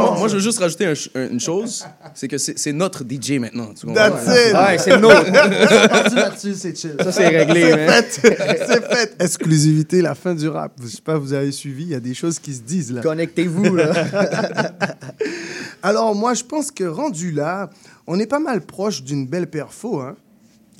moi- 0.01 0.15
moi, 0.21 0.29
je 0.29 0.35
veux 0.35 0.41
juste 0.41 0.59
rajouter 0.59 0.87
un 0.87 0.95
une 1.31 1.39
chose, 1.41 1.85
c'est 2.15 2.29
que 2.29 2.39
c'est 2.39 2.73
notre 2.73 3.05
DJ 3.05 3.33
maintenant. 3.39 3.69
Tu 3.79 3.87
comprends? 3.87 4.03
That's 4.11 4.25
it. 4.25 4.55
Ouais, 4.55 4.79
c'est. 4.79 5.89
Parti 5.89 6.15
là-dessus, 6.15 6.55
c'est 6.55 6.75
chill. 6.77 6.97
Ça, 7.03 7.13
c'est 7.13 7.29
réglé, 7.29 7.63
C'est 8.11 8.35
fait. 8.37 8.65
C'est 8.67 8.85
fait. 8.95 9.17
Exclusivité, 9.23 10.01
la 10.01 10.15
fin 10.15 10.35
du 10.35 10.49
rap. 10.49 10.73
Je 10.83 10.87
sais 10.89 11.03
pas, 11.03 11.19
vous 11.19 11.33
avez 11.35 11.53
suivi, 11.53 11.83
il 11.85 11.91
y 11.91 11.95
a 11.95 12.01
des 12.01 12.15
choses 12.15 12.39
qui 12.39 12.55
se 12.55 12.63
disent 12.63 12.93
là. 12.93 13.03
Connectez-vous, 13.03 13.75
là. 13.75 13.93
Alors, 15.83 16.15
moi, 16.15 16.35
je 16.35 16.43
pense 16.45 16.71
que 16.71 16.85
rendu 16.85 17.31
là, 17.33 17.69
on 18.07 18.19
est 18.19 18.27
pas 18.27 18.39
mal 18.39 18.61
proche 18.63 19.03
d'une 19.03 19.27
belle 19.27 19.47
perfo, 19.49 20.01
hein? 20.01 20.17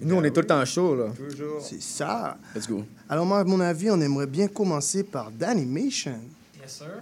Nous, 0.05 0.15
on 0.15 0.23
est 0.25 0.31
tout 0.31 0.41
le 0.41 0.47
temps 0.47 0.65
chaud, 0.65 0.95
là. 0.95 1.07
C'est 1.61 1.81
ça. 1.81 2.37
Let's 2.55 2.69
go. 2.69 2.85
Alors, 3.09 3.25
moi, 3.27 3.39
à 3.41 3.45
mon 3.45 3.61
avis, 3.61 3.91
on 3.91 4.01
aimerait 4.01 4.27
bien 4.27 4.49
commencer 4.49 5.03
par 5.03 5.31
D'Animation. 5.31 6.19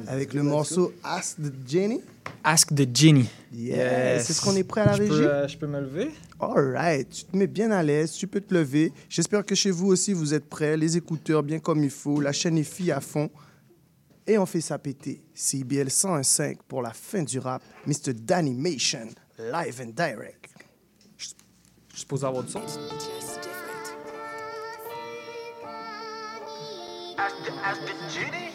Avec 0.09 0.34
le 0.34 0.42
morceau 0.42 0.92
Ask 1.05 1.36
the 1.40 1.53
Jenny. 1.68 2.00
Ask 2.42 2.74
the 2.74 2.84
Genie. 2.96 3.28
Yes. 3.53 4.28
Est-ce 4.28 4.40
qu'on 4.40 4.57
est 4.57 4.64
prêt 4.64 4.80
à 4.80 4.86
la 4.86 4.92
Je 4.94 5.03
peux, 5.05 5.12
régie? 5.12 5.24
euh, 5.24 5.46
je 5.48 5.57
peux 5.57 5.66
me 5.68 5.80
lever? 5.80 6.11
All 6.40 6.72
right. 6.74 7.09
Tu 7.09 7.24
te 7.24 7.36
mets 7.36 7.46
bien 7.46 7.70
à 7.70 7.80
l'aise, 7.82 8.11
tu 8.12 8.26
peux 8.26 8.40
te 8.40 8.53
lever. 8.53 8.92
J'espère 9.09 9.44
que 9.46 9.55
chez 9.55 9.70
vous 9.70 9.86
aussi, 9.88 10.12
vous 10.12 10.34
êtes 10.34 10.46
prêts. 10.48 10.76
Les 10.76 10.96
écouteurs 10.96 11.44
bien 11.44 11.61
comme 11.61 11.84
il 11.84 11.90
faut. 11.90 12.20
La 12.20 12.32
chaîne 12.32 12.59
est 12.59 12.64
fille 12.64 12.90
à 12.90 13.00
fond. 13.00 13.30
Et 14.26 14.36
on 14.36 14.46
fait 14.46 14.61
ça 14.61 14.78
péter. 14.78 15.20
CBL 15.34 15.88
101.5 15.88 16.57
pour 16.66 16.82
la 16.82 16.92
fin 16.92 17.22
du 17.22 17.38
rap. 17.38 17.62
Mr. 17.86 18.14
D'Animation, 18.14 19.09
live 19.38 19.80
and 19.80 19.92
direct. 19.94 20.46
Supposé 22.03 22.26
avoir 22.26 22.42
du 22.42 22.50
son. 22.50 22.59
Ask 22.59 22.68
the, 27.44 27.53
ask 27.64 27.80
the 27.86 27.92
genie. 28.12 28.50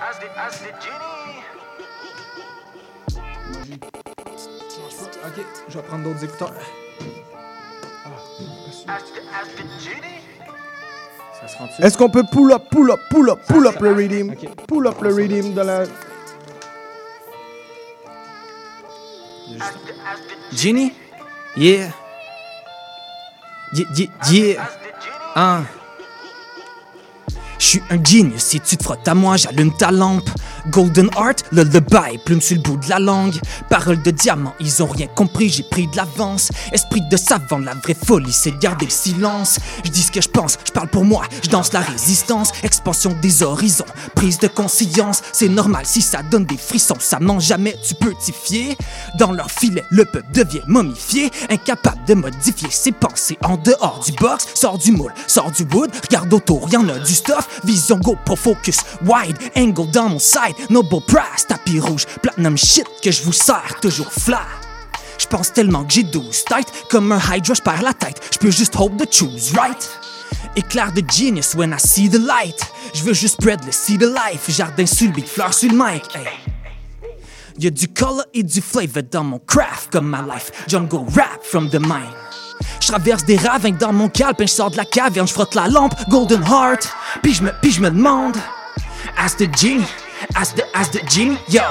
Ask 0.00 0.20
the, 0.22 0.28
ask 0.34 0.62
the 0.64 0.72
genie. 0.80 1.42
Ok, 5.26 5.44
je 5.68 5.74
vais 5.74 5.82
prendre 5.82 6.04
d'autres 6.04 6.24
écouteurs. 6.24 6.54
Rend 11.58 11.68
Est-ce 11.80 11.98
qu'on 11.98 12.08
peut 12.08 12.24
pull 12.32 12.50
up, 12.50 12.62
pull 12.70 12.90
up, 12.90 13.00
pull 13.10 13.28
up, 13.28 13.40
pull 13.46 13.66
up 13.66 13.78
le 13.78 13.92
rhythm? 13.92 14.32
Pull 14.66 14.86
up 14.86 15.02
le 15.02 15.12
rhythm 15.12 15.52
dans 15.52 15.64
la. 15.64 15.84
Genie? 20.56 20.92
Yeah. 21.56 21.90
Yeah, 23.72 24.08
yeah. 24.30 24.68
Hein. 25.34 25.64
Je 27.58 27.64
suis 27.64 27.82
un 27.90 28.02
genius, 28.02 28.42
si 28.42 28.60
tu 28.60 28.76
te 28.76 28.82
frottes 28.82 29.06
à 29.08 29.14
moi, 29.14 29.36
j'allume 29.36 29.76
ta 29.76 29.90
lampe. 29.90 30.28
Golden 30.70 31.10
Heart, 31.16 31.44
le 31.52 31.64
le 31.74 31.80
bail, 31.80 32.18
plume 32.18 32.40
sur 32.40 32.56
le 32.56 32.62
bout 32.62 32.76
de 32.76 32.88
la 32.88 33.00
langue. 33.00 33.34
Paroles 33.68 34.00
de 34.02 34.12
diamant, 34.12 34.54
ils 34.60 34.80
ont 34.80 34.86
rien 34.86 35.08
compris, 35.08 35.48
j'ai 35.48 35.64
pris 35.64 35.88
de 35.88 35.96
l'avance. 35.96 36.50
Esprit 36.72 37.02
de 37.10 37.16
savant, 37.16 37.58
la 37.58 37.74
vraie 37.74 37.96
folie, 37.96 38.32
c'est 38.32 38.52
de 38.52 38.58
garder 38.58 38.84
le 38.84 38.92
silence. 38.92 39.58
Je 39.84 39.90
dis 39.90 40.02
ce 40.02 40.12
que 40.12 40.20
je 40.20 40.28
pense, 40.28 40.56
je 40.64 40.70
parle 40.70 40.88
pour 40.88 41.04
moi, 41.04 41.24
je 41.42 41.50
danse 41.50 41.72
la 41.72 41.80
résistance. 41.80 42.52
Expansion 42.62 43.16
des 43.20 43.42
horizons, 43.42 43.84
prise 44.14 44.38
de 44.38 44.46
conscience. 44.46 45.22
C'est 45.32 45.48
normal 45.48 45.84
si 45.84 46.00
ça 46.00 46.22
donne 46.22 46.44
des 46.44 46.56
frissons, 46.56 46.96
ça 47.00 47.18
ment 47.18 47.40
jamais, 47.40 47.76
tu 47.86 47.94
peux 47.96 48.14
t'y 48.14 48.32
fier. 48.32 48.76
Dans 49.18 49.32
leur 49.32 49.50
filet, 49.50 49.84
le 49.90 50.04
peuple 50.04 50.30
devient 50.32 50.62
momifié, 50.68 51.30
incapable 51.50 52.04
de 52.06 52.14
modifier 52.14 52.70
ses 52.70 52.92
pensées 52.92 53.38
en 53.42 53.56
dehors 53.56 54.00
du 54.06 54.12
box. 54.12 54.46
Sors 54.54 54.78
du 54.78 54.92
moule, 54.92 55.12
sors 55.26 55.50
du 55.50 55.64
wood, 55.72 55.90
regarde 56.08 56.32
autour, 56.32 56.68
y'en 56.70 56.88
a 56.88 56.98
du 57.00 57.14
stuff. 57.14 57.60
Vision 57.64 57.98
go 57.98 58.16
pro 58.24 58.36
focus, 58.36 58.80
wide 59.04 59.38
angle 59.56 59.90
dans 59.90 60.08
mon 60.08 60.18
side. 60.18 60.53
Noble 60.70 61.00
price, 61.06 61.46
tapis 61.48 61.80
rouge, 61.80 62.06
platinum 62.22 62.56
shit 62.56 62.86
que 63.02 63.10
je 63.10 63.22
vous 63.22 63.32
sers, 63.32 63.78
toujours 63.80 64.12
flat. 64.12 64.46
Je 65.18 65.26
pense 65.26 65.52
tellement 65.52 65.84
que 65.84 65.92
j'ai 65.92 66.02
12 66.02 66.44
têtes, 66.44 66.72
comme 66.90 67.12
un 67.12 67.18
hydra, 67.18 67.54
je 67.54 67.82
la 67.82 67.92
tête. 67.92 68.20
Je 68.32 68.38
peux 68.38 68.50
juste 68.50 68.74
hope 68.76 68.96
de 68.96 69.06
choose 69.10 69.52
right. 69.52 69.90
Éclair 70.56 70.92
de 70.92 71.02
genius 71.08 71.54
when 71.54 71.72
I 71.72 71.80
see 71.80 72.08
the 72.08 72.18
light. 72.18 72.60
Je 72.94 73.02
veux 73.02 73.14
juste 73.14 73.40
spread 73.40 73.64
le 73.64 73.72
seed 73.72 74.02
of 74.02 74.14
life. 74.14 74.48
Jardin 74.48 74.86
sur 74.86 75.06
le 75.06 75.12
beat, 75.12 75.28
fleurs 75.28 75.54
sur 75.54 75.70
le 75.70 75.76
mic. 75.76 76.04
Hey. 76.14 76.26
Y'a 77.58 77.70
du 77.70 77.88
color 77.88 78.24
et 78.34 78.42
du 78.42 78.60
flavor 78.60 79.02
dans 79.10 79.24
mon 79.24 79.38
craft 79.38 79.92
comme 79.92 80.08
ma 80.08 80.22
life. 80.22 80.50
Jungle 80.66 81.06
rap 81.14 81.42
from 81.42 81.70
the 81.70 81.80
mind. 81.80 82.14
Je 82.80 82.88
traverse 82.88 83.24
des 83.24 83.36
ravins 83.36 83.70
dans 83.70 83.92
mon 83.92 84.08
calepin, 84.08 84.46
je 84.46 84.52
sors 84.52 84.70
de 84.70 84.76
la 84.76 84.84
caverne, 84.84 85.26
je 85.26 85.32
frotte 85.32 85.54
la 85.54 85.68
lampe, 85.68 85.94
golden 86.08 86.42
heart. 86.42 86.88
Puis 87.22 87.34
je 87.34 87.42
me, 87.42 87.50
puis 87.62 87.70
je 87.70 87.80
me 87.80 87.90
demande, 87.90 88.36
Ask 89.16 89.38
the 89.38 89.48
genie, 89.56 89.84
ask 90.34 90.56
the, 90.56 90.64
ask 90.74 90.92
the 90.92 91.00
genie, 91.08 91.38
yo. 91.48 91.62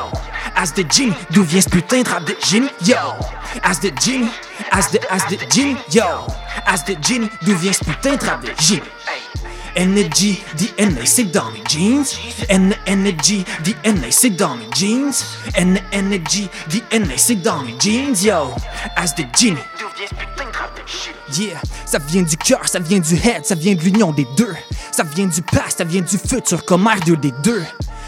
Ask 0.55 0.75
the 0.75 0.83
genie, 0.89 1.13
d'où 1.31 1.43
vient 1.43 1.61
ce 1.61 1.69
putain 1.69 2.03
de 2.03 2.09
rap 2.09 2.25
de 2.25 2.35
genie, 2.45 2.69
yo? 2.85 2.95
Ask 3.63 3.81
the 3.81 3.91
genie, 4.01 4.29
ask 4.71 4.91
the, 4.91 4.99
ask 5.09 5.27
the 5.27 5.37
genie, 5.49 5.77
yo. 5.91 6.03
Ask 6.65 6.85
the 6.85 6.95
genie, 7.01 7.29
d'où 7.41 7.55
vient 7.55 7.73
ce 7.73 7.83
putain 7.83 8.15
de 8.15 8.25
rap 8.25 8.41
de 8.41 8.51
genie? 8.59 8.81
Energy, 9.75 10.43
DNA, 10.55 11.05
c'est 11.05 11.23
dans 11.23 11.49
mes 11.49 11.63
jeans. 11.67 12.05
N 12.47 12.75
energy, 12.87 13.43
DNA, 13.63 14.11
c'est 14.11 14.29
dans 14.29 14.55
mes 14.55 14.67
jeans. 14.75 15.11
N 15.55 15.81
energy, 15.91 16.47
DNA, 16.69 17.17
c'est 17.17 17.41
dans 17.41 17.63
mes 17.63 17.75
jeans, 17.79 18.13
yo. 18.23 18.53
As 18.95 19.15
the 19.15 19.25
genie. 19.35 19.57
D'où 19.79 19.87
vient 19.97 20.07
ce 20.07 20.13
putain 20.13 20.51
de 20.51 20.57
rap 20.57 20.75
de? 20.75 20.83
Yeah, 21.41 21.59
ça 21.85 21.97
vient 21.97 22.21
du 22.21 22.37
cœur, 22.37 22.67
ça 22.67 22.77
vient 22.77 22.99
du 22.99 23.15
head, 23.15 23.45
ça 23.45 23.55
vient 23.55 23.73
de 23.73 23.81
l'union 23.81 24.11
des 24.11 24.27
deux. 24.37 24.53
Ça 24.91 25.03
vient 25.03 25.25
du 25.25 25.41
past, 25.41 25.79
ça 25.79 25.83
vient 25.83 26.01
du 26.01 26.17
futur 26.19 26.63
comme 26.65 26.85
R2 26.85 27.63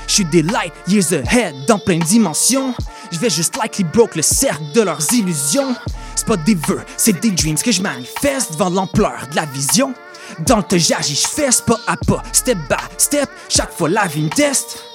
des 0.05 0.11
deux. 0.11 0.11
Je 0.11 0.13
suis 0.13 0.25
des 0.25 0.41
light 0.41 0.73
years 0.87 1.13
ahead 1.13 1.55
dans 1.67 1.79
plein 1.79 1.97
de 1.97 2.03
dimensions. 2.03 2.73
Je 3.11 3.19
vais 3.19 3.29
juste 3.29 3.57
likely 3.61 3.83
broke 3.83 4.15
le 4.15 4.21
cercle 4.21 4.63
de 4.73 4.81
leurs 4.81 5.13
illusions. 5.13 5.75
C'est 6.15 6.27
pas 6.27 6.37
des 6.37 6.55
vœux, 6.55 6.83
c'est 6.97 7.19
des 7.19 7.31
dreams 7.31 7.57
que 7.57 7.71
je 7.71 7.81
manifeste 7.81 8.53
devant 8.53 8.69
l'ampleur 8.69 9.27
de 9.29 9.35
la 9.35 9.45
vision. 9.45 9.93
Dans 10.39 10.57
le 10.57 10.77
j'agis, 10.77 11.21
je 11.21 11.27
fesse 11.27 11.61
pas 11.61 11.79
à 11.87 11.97
pas, 11.97 12.23
step 12.31 12.57
by 12.69 12.75
step, 12.97 13.29
chaque 13.47 13.71
fois 13.71 13.89
la 13.89 14.07
vie 14.07 14.23
me 14.23 14.29
teste. 14.29 14.94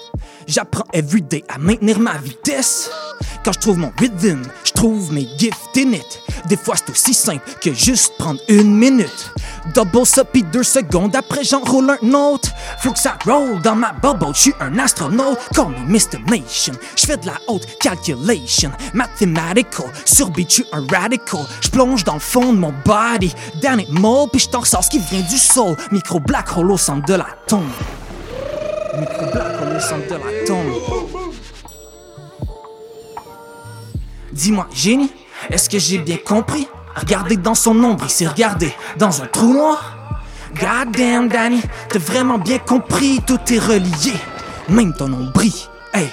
J'apprends 0.51 0.84
everyday 0.92 1.44
à 1.48 1.59
maintenir 1.59 2.01
ma 2.01 2.18
vitesse. 2.18 2.90
Quand 3.44 3.53
je 3.53 3.61
trouve 3.61 3.78
mon 3.78 3.92
rhythm, 3.96 4.42
je 4.64 4.72
trouve 4.72 5.12
mes 5.12 5.28
gifts 5.38 5.76
in 5.76 5.92
it. 5.92 6.20
Des 6.48 6.57
fois 6.57 6.74
c'est 6.76 6.90
aussi 6.90 7.14
simple 7.14 7.48
que 7.61 7.72
juste 7.72 8.14
prendre 8.18 8.40
une 8.48 8.76
minute. 8.76 9.32
Double 9.76 10.05
ça 10.05 10.24
puis 10.24 10.42
deux 10.42 10.64
secondes 10.64 11.14
après 11.14 11.44
j'en 11.44 11.61
roule 11.61 11.96
un 12.03 12.14
autre. 12.14 12.48
Faut 12.80 12.90
que 12.90 13.30
roll 13.30 13.62
dans 13.62 13.76
ma 13.76 13.92
bubble, 13.92 14.34
je 14.34 14.40
suis 14.40 14.55
un 14.59 14.76
astronaute. 14.80 15.38
Call 15.55 15.68
me 15.68 15.92
Mr. 15.92 16.18
Nation, 16.28 16.74
je 16.96 17.07
fais 17.07 17.16
de 17.16 17.26
la 17.26 17.34
haute 17.46 17.68
calculation. 17.78 18.72
Mathematical, 18.92 19.86
sur 20.05 20.30
beat 20.30 20.53
je 20.53 20.62
un 20.72 20.84
radical. 20.90 21.42
Je 21.61 21.68
plonge 21.68 22.03
dans 22.03 22.14
le 22.14 22.18
fond 22.18 22.53
de 22.53 22.59
mon 22.59 22.74
body, 22.84 23.32
damn 23.62 23.78
it 23.78 23.88
mold, 23.88 24.30
puis 24.32 24.40
je 24.40 24.48
t'en 24.48 24.61
ressors 24.61 24.82
ce 24.82 24.90
qui 24.90 24.98
vient 24.98 25.20
du 25.20 25.38
soul. 25.38 25.76
Micro 25.92 26.18
black 26.18 26.57
hole 26.57 26.72
au 26.72 26.76
centre 26.76 27.07
de 27.07 27.14
la 27.14 27.28
tombe. 27.46 27.70
Micro 28.99 29.26
black 29.32 29.61
hole 29.61 29.76
au 29.76 29.80
centre 29.80 30.07
de 30.09 30.14
la 30.14 30.47
tombe. 30.47 30.66
Dis-moi, 34.32 34.66
génie, 34.74 35.12
est-ce 35.51 35.68
que 35.70 35.78
j'ai 35.78 35.99
bien 35.99 36.16
compris? 36.16 36.66
Regarder 36.97 37.36
dans 37.36 37.55
son 37.55 37.82
ombre, 37.84 38.05
il 38.05 38.11
s'est 38.11 38.26
regardé 38.26 38.74
dans 38.97 39.22
un 39.22 39.26
trou 39.26 39.53
noir. 39.53 39.97
God 40.55 40.93
damn, 40.97 41.28
Danny, 41.28 41.62
t'as 41.88 42.01
vraiment 42.01 42.38
bien 42.38 42.59
compris, 42.59 43.20
tout 43.26 43.38
est 43.51 43.59
relié, 43.59 44.14
même 44.68 44.93
ton 44.93 45.09
nombril. 45.09 45.53
Hey, 45.95 46.09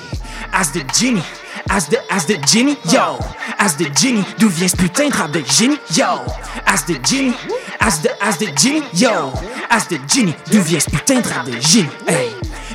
as 0.53 0.71
the 0.71 0.83
genie, 0.93 1.23
as 1.69 1.89
the, 1.89 1.97
as 2.09 2.27
the 2.27 2.37
genie, 2.47 2.77
yo, 2.91 3.17
as 3.57 3.75
the 3.77 3.87
genie, 3.97 4.23
d'où 4.37 4.49
vient 4.49 4.67
ce 4.67 4.75
putain 4.75 5.09
de 5.09 5.15
rap 5.15 5.31
de 5.31 5.43
génie, 5.45 5.79
yo, 5.95 6.05
as 6.65 6.85
the 6.85 7.03
genie, 7.03 7.33
as 7.79 8.01
the, 8.01 8.09
as 8.21 8.37
the 8.37 8.55
genie, 8.55 8.83
yo, 8.93 9.31
as 9.69 9.87
the 9.87 9.97
genie, 10.07 10.35
d'où 10.51 10.61
vient 10.61 10.79
ce 10.79 10.89
putain 10.91 11.21
de 11.21 11.27
rap 11.27 11.45
de 11.47 11.59
génie, 11.59 11.89
hey. 12.07 12.29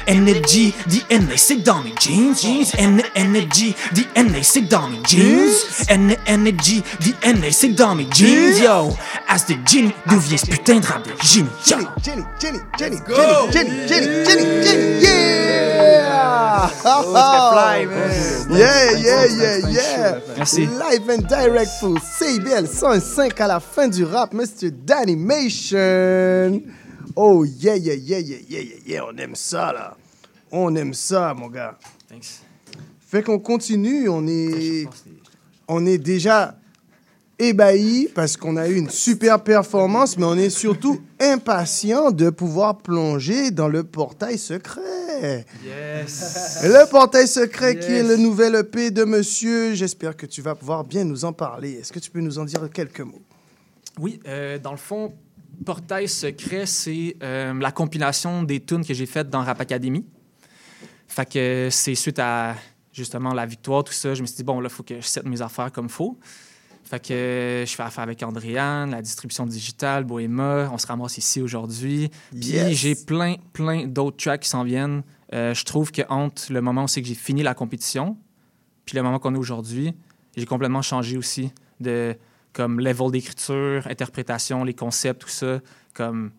Energy, 0.08 0.74
DNA, 0.86 1.36
c'est 1.36 1.62
dans 1.62 1.82
mes 1.82 1.94
jeans. 2.00 2.34
jeans. 2.36 2.66
N- 2.78 3.02
Energy, 3.16 3.74
DNA, 3.94 4.42
c'est 4.42 4.62
dans 4.68 4.88
mes 4.88 4.98
jeans. 5.08 5.50
N- 5.88 6.16
Energy, 6.28 6.82
DNA, 7.00 7.50
c'est 7.50 7.68
dans 7.68 7.94
mes 7.94 8.06
jeans. 8.14 8.58
Yo, 8.62 8.90
as 9.28 9.46
the 9.46 9.54
genie, 9.66 9.92
d'où 10.06 10.18
vient 10.18 10.36
ce 10.38 10.46
putain 10.46 10.80
de 10.80 10.86
rap 10.86 11.04
de 11.06 11.12
Jimmy? 11.22 11.48
Yo. 11.68 11.76
Jenny, 12.04 12.22
Jenny, 12.40 12.58
Jenny, 12.78 12.96
Jenny, 13.08 13.52
Jenny, 13.52 13.70
Jenny, 13.88 14.24
Jenny, 14.24 14.64
Jenny, 14.64 15.00
yeah! 15.02 16.68
fly, 16.68 17.86
man. 17.86 18.10
Yeah, 18.52 18.90
yeah, 18.98 19.24
yeah, 19.26 19.68
yeah! 19.70 20.18
Merci. 20.36 20.66
Live 20.66 21.08
and 21.08 21.26
direct 21.28 21.70
pour 21.80 21.98
CIBL 22.00 22.66
105 22.66 23.40
à 23.40 23.46
la 23.46 23.60
fin 23.60 23.88
du 23.88 24.04
rap, 24.04 24.34
Mr. 24.34 24.70
Danimation. 24.70 26.60
Oh, 27.16 27.44
yeah, 27.44 27.76
yeah, 27.76 27.94
yeah, 27.94 28.18
yeah, 28.18 28.38
yeah, 28.48 28.60
yeah, 28.60 28.76
yeah, 28.86 29.04
on 29.04 29.16
aime 29.16 29.34
ça, 29.34 29.72
là. 29.72 29.96
On 30.50 30.74
aime 30.76 30.94
ça, 30.94 31.34
mon 31.34 31.48
gars. 31.48 31.78
Thanks. 32.08 32.40
Fait 33.00 33.22
qu'on 33.22 33.38
continue, 33.38 34.08
on 34.08 34.26
est, 34.26 34.86
on 35.68 35.84
est 35.84 35.98
déjà 35.98 36.56
ébahi 37.38 38.08
parce 38.14 38.36
qu'on 38.36 38.56
a 38.56 38.68
eu 38.68 38.76
une 38.76 38.88
super 38.88 39.42
performance, 39.42 40.16
mais 40.16 40.24
on 40.24 40.36
est 40.36 40.50
surtout 40.50 41.00
impatient 41.20 42.10
de 42.10 42.30
pouvoir 42.30 42.78
plonger 42.78 43.50
dans 43.50 43.68
le 43.68 43.84
portail 43.84 44.38
secret. 44.38 45.44
Yes. 45.64 46.60
Le 46.62 46.88
portail 46.90 47.28
secret 47.28 47.78
qui 47.78 47.92
est 47.92 48.02
le 48.02 48.16
nouvel 48.16 48.54
EP 48.56 48.90
de 48.90 49.04
monsieur. 49.04 49.74
J'espère 49.74 50.16
que 50.16 50.26
tu 50.26 50.42
vas 50.42 50.54
pouvoir 50.54 50.84
bien 50.84 51.04
nous 51.04 51.24
en 51.24 51.32
parler. 51.32 51.72
Est-ce 51.74 51.92
que 51.92 51.98
tu 51.98 52.10
peux 52.10 52.20
nous 52.20 52.38
en 52.38 52.44
dire 52.44 52.68
quelques 52.72 53.00
mots? 53.00 53.22
Oui, 54.00 54.20
euh, 54.26 54.58
dans 54.58 54.72
le 54.72 54.78
fond, 54.78 55.12
Portail 55.64 56.08
Secret, 56.08 56.66
c'est 56.66 57.16
euh, 57.22 57.54
la 57.54 57.72
compilation 57.72 58.42
des 58.42 58.60
tunes 58.60 58.84
que 58.84 58.94
j'ai 58.94 59.06
faites 59.06 59.30
dans 59.30 59.42
Rap 59.42 59.60
Academy. 59.60 60.04
Fait 61.08 61.30
que 61.30 61.68
c'est 61.70 61.94
suite 61.94 62.18
à 62.18 62.56
justement 62.92 63.32
la 63.32 63.46
victoire, 63.46 63.84
tout 63.84 63.92
ça, 63.92 64.14
je 64.14 64.22
me 64.22 64.26
suis 64.26 64.36
dit, 64.36 64.44
bon, 64.44 64.60
là, 64.60 64.68
il 64.70 64.74
faut 64.74 64.82
que 64.82 64.96
je 64.96 65.06
sette 65.06 65.26
mes 65.26 65.40
affaires 65.40 65.72
comme 65.72 65.88
faut. 65.88 66.18
Fait 66.84 67.00
que 67.00 67.12
euh, 67.14 67.66
je 67.66 67.74
fais 67.74 67.82
affaire 67.82 68.02
avec 68.02 68.22
Andréane, 68.22 68.90
la 68.90 69.00
distribution 69.00 69.46
digitale, 69.46 70.04
Bohéma, 70.04 70.68
on 70.72 70.78
se 70.78 70.86
ramasse 70.86 71.16
ici 71.16 71.40
aujourd'hui. 71.40 72.10
Puis 72.30 72.74
j'ai 72.74 72.94
plein, 72.94 73.36
plein 73.52 73.86
d'autres 73.86 74.16
tracks 74.18 74.42
qui 74.42 74.48
s'en 74.48 74.64
viennent. 74.64 75.02
Euh, 75.32 75.54
je 75.54 75.64
trouve 75.64 75.90
que 75.90 76.02
entre 76.08 76.52
le 76.52 76.60
moment 76.60 76.84
où 76.84 76.88
c'est 76.88 77.00
que 77.00 77.08
j'ai 77.08 77.14
fini 77.14 77.42
la 77.42 77.54
compétition, 77.54 78.18
puis 78.84 78.96
le 78.96 79.02
moment 79.02 79.18
qu'on 79.18 79.34
est 79.34 79.38
aujourd'hui, 79.38 79.94
j'ai 80.36 80.44
complètement 80.44 80.82
changé 80.82 81.16
aussi 81.16 81.50
de 81.80 82.14
comme 82.52 82.80
level 82.80 83.10
d'écriture, 83.10 83.86
interprétation, 83.88 84.64
les 84.64 84.74
concepts, 84.74 85.22
tout 85.22 85.28
ça. 85.28 85.58
Comme 85.94 86.30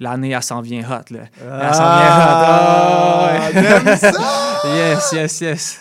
l'année, 0.00 0.30
elle 0.30 0.42
s'en 0.42 0.60
vient 0.60 0.82
hot. 0.82 1.12
Là. 1.14 1.20
Elle 1.40 1.74
s'en 1.74 1.96
vient 1.96 2.14
hot. 2.16 2.44
Ah, 2.46 3.38
ouais. 3.84 3.96
ça! 3.96 4.12
yes, 4.76 5.12
yes, 5.12 5.40
yes. 5.40 5.80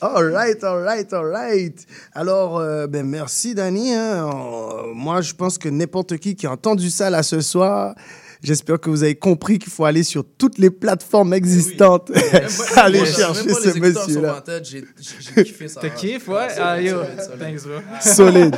All 0.00 0.30
right, 0.30 0.62
all 0.62 0.82
right, 0.82 1.12
all 1.12 1.24
right. 1.30 1.86
Alors, 2.14 2.58
euh, 2.58 2.86
ben 2.86 3.06
merci, 3.06 3.54
Danny. 3.54 3.94
hein. 3.94 4.28
Euh, 4.28 4.92
moi, 4.94 5.22
je 5.22 5.32
pense 5.32 5.56
que 5.58 5.68
n'importe 5.68 6.18
qui 6.18 6.36
qui 6.36 6.46
a 6.46 6.52
entendu 6.52 6.90
ça 6.90 7.08
là 7.08 7.22
ce 7.22 7.40
soir, 7.40 7.94
j'espère 8.42 8.80
que 8.80 8.90
vous 8.90 9.02
avez 9.02 9.14
compris 9.14 9.58
qu'il 9.58 9.72
faut 9.72 9.84
aller 9.84 10.02
sur 10.02 10.24
toutes 10.38 10.58
les 10.58 10.70
plateformes 10.70 11.32
existantes. 11.34 12.10
aller 12.76 13.00
Même 13.02 13.06
chercher 13.12 13.48
ce 13.54 13.78
monsieur-là. 13.78 14.42
j'ai 14.62 15.44
kiffé 15.44 15.68
ça. 15.68 15.80
T'as 15.80 15.90
kiffé, 15.90 16.30
ouais? 16.30 16.48
solide, 16.48 16.60
Ah, 16.62 16.80
yo. 16.80 16.96
solide, 17.02 17.20
solide. 17.20 17.38
Thanks, 17.38 17.62
bro. 17.66 17.80
Solide. 18.00 18.56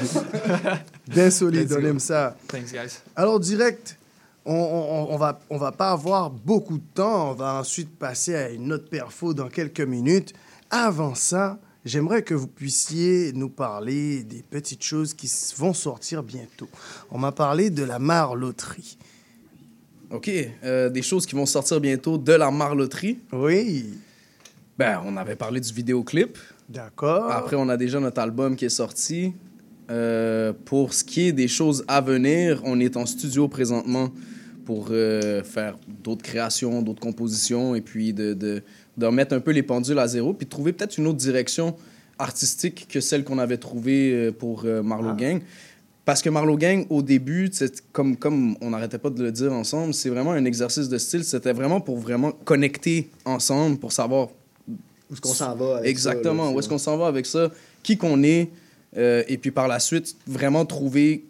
Bien 1.08 1.30
solide, 1.30 1.72
on 1.78 1.84
aime 1.84 2.00
ça. 2.00 2.36
Thanks, 2.48 2.72
guys. 2.72 2.98
Alors, 3.16 3.40
direct, 3.40 3.96
on, 4.44 4.54
on, 4.54 5.14
on 5.14 5.16
va, 5.16 5.40
on 5.50 5.58
va 5.58 5.72
pas 5.72 5.90
avoir 5.92 6.30
beaucoup 6.30 6.78
de 6.78 6.84
temps. 6.94 7.30
On 7.30 7.34
va 7.34 7.54
ensuite 7.54 7.98
passer 7.98 8.34
à 8.34 8.50
une 8.50 8.72
autre 8.72 8.88
perfo 8.88 9.34
dans 9.34 9.48
quelques 9.48 9.80
minutes. 9.80 10.32
Avant 10.70 11.14
ça, 11.14 11.58
j'aimerais 11.84 12.22
que 12.22 12.34
vous 12.34 12.46
puissiez 12.46 13.32
nous 13.34 13.48
parler 13.48 14.22
des 14.22 14.42
petites 14.42 14.82
choses 14.82 15.14
qui 15.14 15.30
vont 15.56 15.72
sortir 15.72 16.22
bientôt. 16.22 16.68
On 17.10 17.18
m'a 17.18 17.32
parlé 17.32 17.70
de 17.70 17.82
la 17.84 17.98
marloterie. 17.98 18.98
OK. 20.10 20.30
euh, 20.64 20.88
des 20.88 21.02
choses 21.02 21.26
qui 21.26 21.34
vont 21.34 21.46
sortir 21.46 21.80
bientôt 21.80 22.18
de 22.18 22.32
la 22.32 22.50
marloterie. 22.50 23.18
Oui. 23.32 23.86
Ben, 24.78 25.02
on 25.04 25.16
avait 25.16 25.36
parlé 25.36 25.60
du 25.60 25.72
vidéoclip. 25.72 26.38
D'accord. 26.68 27.30
Après, 27.30 27.56
on 27.56 27.68
a 27.68 27.76
déjà 27.76 27.98
notre 28.00 28.20
album 28.20 28.56
qui 28.56 28.64
est 28.64 28.70
sorti. 28.70 29.32
Euh, 29.90 30.52
pour 30.64 30.92
ce 30.92 31.02
qui 31.02 31.28
est 31.28 31.32
des 31.32 31.48
choses 31.48 31.84
à 31.88 32.00
venir, 32.00 32.60
on 32.64 32.78
est 32.78 32.96
en 32.96 33.06
studio 33.06 33.48
présentement 33.48 34.10
pour 34.66 34.88
euh, 34.90 35.42
faire 35.42 35.78
d'autres 36.04 36.22
créations, 36.22 36.82
d'autres 36.82 37.00
compositions 37.00 37.74
et 37.74 37.80
puis 37.80 38.12
de, 38.12 38.34
de, 38.34 38.62
de 38.98 39.06
remettre 39.06 39.34
un 39.34 39.40
peu 39.40 39.50
les 39.50 39.62
pendules 39.62 39.98
à 39.98 40.06
zéro 40.06 40.34
puis 40.34 40.44
de 40.44 40.50
trouver 40.50 40.74
peut-être 40.74 40.98
une 40.98 41.06
autre 41.06 41.16
direction 41.16 41.74
artistique 42.18 42.86
que 42.90 43.00
celle 43.00 43.24
qu'on 43.24 43.38
avait 43.38 43.56
trouvée 43.56 44.30
pour 44.32 44.64
euh, 44.66 44.82
Marlowe 44.82 45.16
Gang. 45.16 45.40
Parce 46.08 46.22
que 46.22 46.30
Marlowe 46.30 46.56
Gang, 46.56 46.86
au 46.88 47.02
début, 47.02 47.50
comme, 47.92 48.16
comme 48.16 48.56
on 48.62 48.70
n'arrêtait 48.70 48.96
pas 48.96 49.10
de 49.10 49.22
le 49.22 49.30
dire 49.30 49.52
ensemble, 49.52 49.92
c'est 49.92 50.08
vraiment 50.08 50.32
un 50.32 50.46
exercice 50.46 50.88
de 50.88 50.96
style. 50.96 51.22
C'était 51.22 51.52
vraiment 51.52 51.82
pour 51.82 51.98
vraiment 51.98 52.32
connecter 52.32 53.10
ensemble, 53.26 53.76
pour 53.76 53.92
savoir 53.92 54.28
Où 54.66 55.12
est-ce 55.12 55.20
qu'on 55.20 55.34
s'en 55.34 55.54
va 55.54 55.76
avec 55.76 55.84
ça, 55.84 55.90
Exactement. 55.90 56.46
là, 56.46 56.50
où 56.52 56.58
est-ce 56.58 56.68
qu'on 56.70 56.78
s'en 56.78 56.96
va 56.96 57.08
avec 57.08 57.26
ça? 57.26 57.50
Qui 57.82 57.98
qu'on 57.98 58.22
est? 58.22 58.48
euh, 58.96 59.22
et 59.28 59.36
puis 59.36 59.50
par 59.50 59.68
la 59.68 59.78
suite, 59.80 60.16
vraiment 60.26 60.64
trouver 60.64 61.26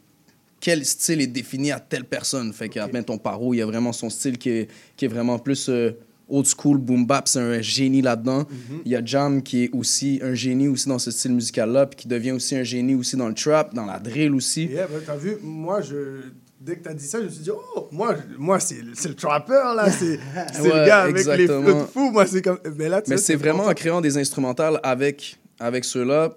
quel 0.60 0.84
style 0.84 1.22
est 1.22 1.26
défini 1.26 1.72
à 1.72 1.80
telle 1.80 2.04
personne. 2.04 2.52
Fait 2.52 2.68
qu'à 2.68 2.86
okay. 2.86 3.02
ton 3.02 3.18
paro, 3.18 3.54
il 3.54 3.56
y 3.56 3.62
a 3.62 3.66
vraiment 3.66 3.92
son 3.92 4.08
style 4.08 4.38
qui 4.38 4.50
est, 4.50 4.68
qui 4.96 5.06
est 5.06 5.08
vraiment 5.08 5.40
plus 5.40 5.68
euh, 5.68 5.90
old 6.28 6.46
school, 6.46 6.78
boom 6.78 7.06
bap. 7.06 7.28
C'est 7.28 7.40
un 7.40 7.60
génie 7.60 8.02
là-dedans. 8.02 8.40
Mhm. 8.40 8.80
Il 8.84 8.92
y 8.92 8.96
a 8.96 9.04
Jam 9.04 9.42
qui 9.42 9.64
est 9.64 9.70
aussi 9.72 10.20
un 10.22 10.34
génie 10.34 10.68
aussi 10.68 10.88
dans 10.88 10.98
ce 10.98 11.10
style 11.10 11.32
musical-là, 11.32 11.86
puis 11.86 11.96
qui 11.96 12.08
devient 12.08 12.32
aussi 12.32 12.56
un 12.56 12.62
génie 12.62 12.94
aussi 12.94 13.16
dans 13.16 13.28
le 13.28 13.34
trap, 13.34 13.74
dans 13.74 13.86
la 13.86 13.98
drill 13.98 14.34
aussi. 14.34 14.66
Yeah, 14.66 14.86
ben, 14.86 15.00
t'as 15.04 15.16
vu, 15.16 15.36
moi, 15.42 15.80
je... 15.80 16.22
dès 16.60 16.76
que 16.76 16.84
t'as 16.84 16.94
dit 16.94 17.06
ça, 17.06 17.18
je 17.20 17.24
me 17.24 17.30
suis 17.30 17.42
dit, 17.44 17.50
oh, 17.50 17.88
moi, 17.92 18.16
moi 18.38 18.60
c'est 18.60 18.76
c'est 18.94 19.08
le 19.08 19.14
trapper, 19.14 19.52
là. 19.74 19.90
C'est 19.90 20.18
c'est 20.52 20.60
Ouais, 20.62 20.80
le 20.80 20.86
gars 20.86 21.02
avec 21.02 21.16
exactement. 21.16 21.60
les 21.60 21.66
flots 21.66 21.86
fous. 21.92 22.10
Moi, 22.10 22.26
c'est 22.26 22.42
comme. 22.42 22.58
Mais 22.76 22.88
là, 22.88 23.02
tu 23.02 23.10
Mais 23.10 23.16
vois, 23.16 23.24
c'est 23.24 23.36
vraiment 23.36 23.64
en 23.64 23.74
créant 23.74 24.00
des 24.00 24.18
instrumentales 24.18 24.80
avec, 24.82 25.38
avec 25.58 25.84
ceux-là 25.84 26.34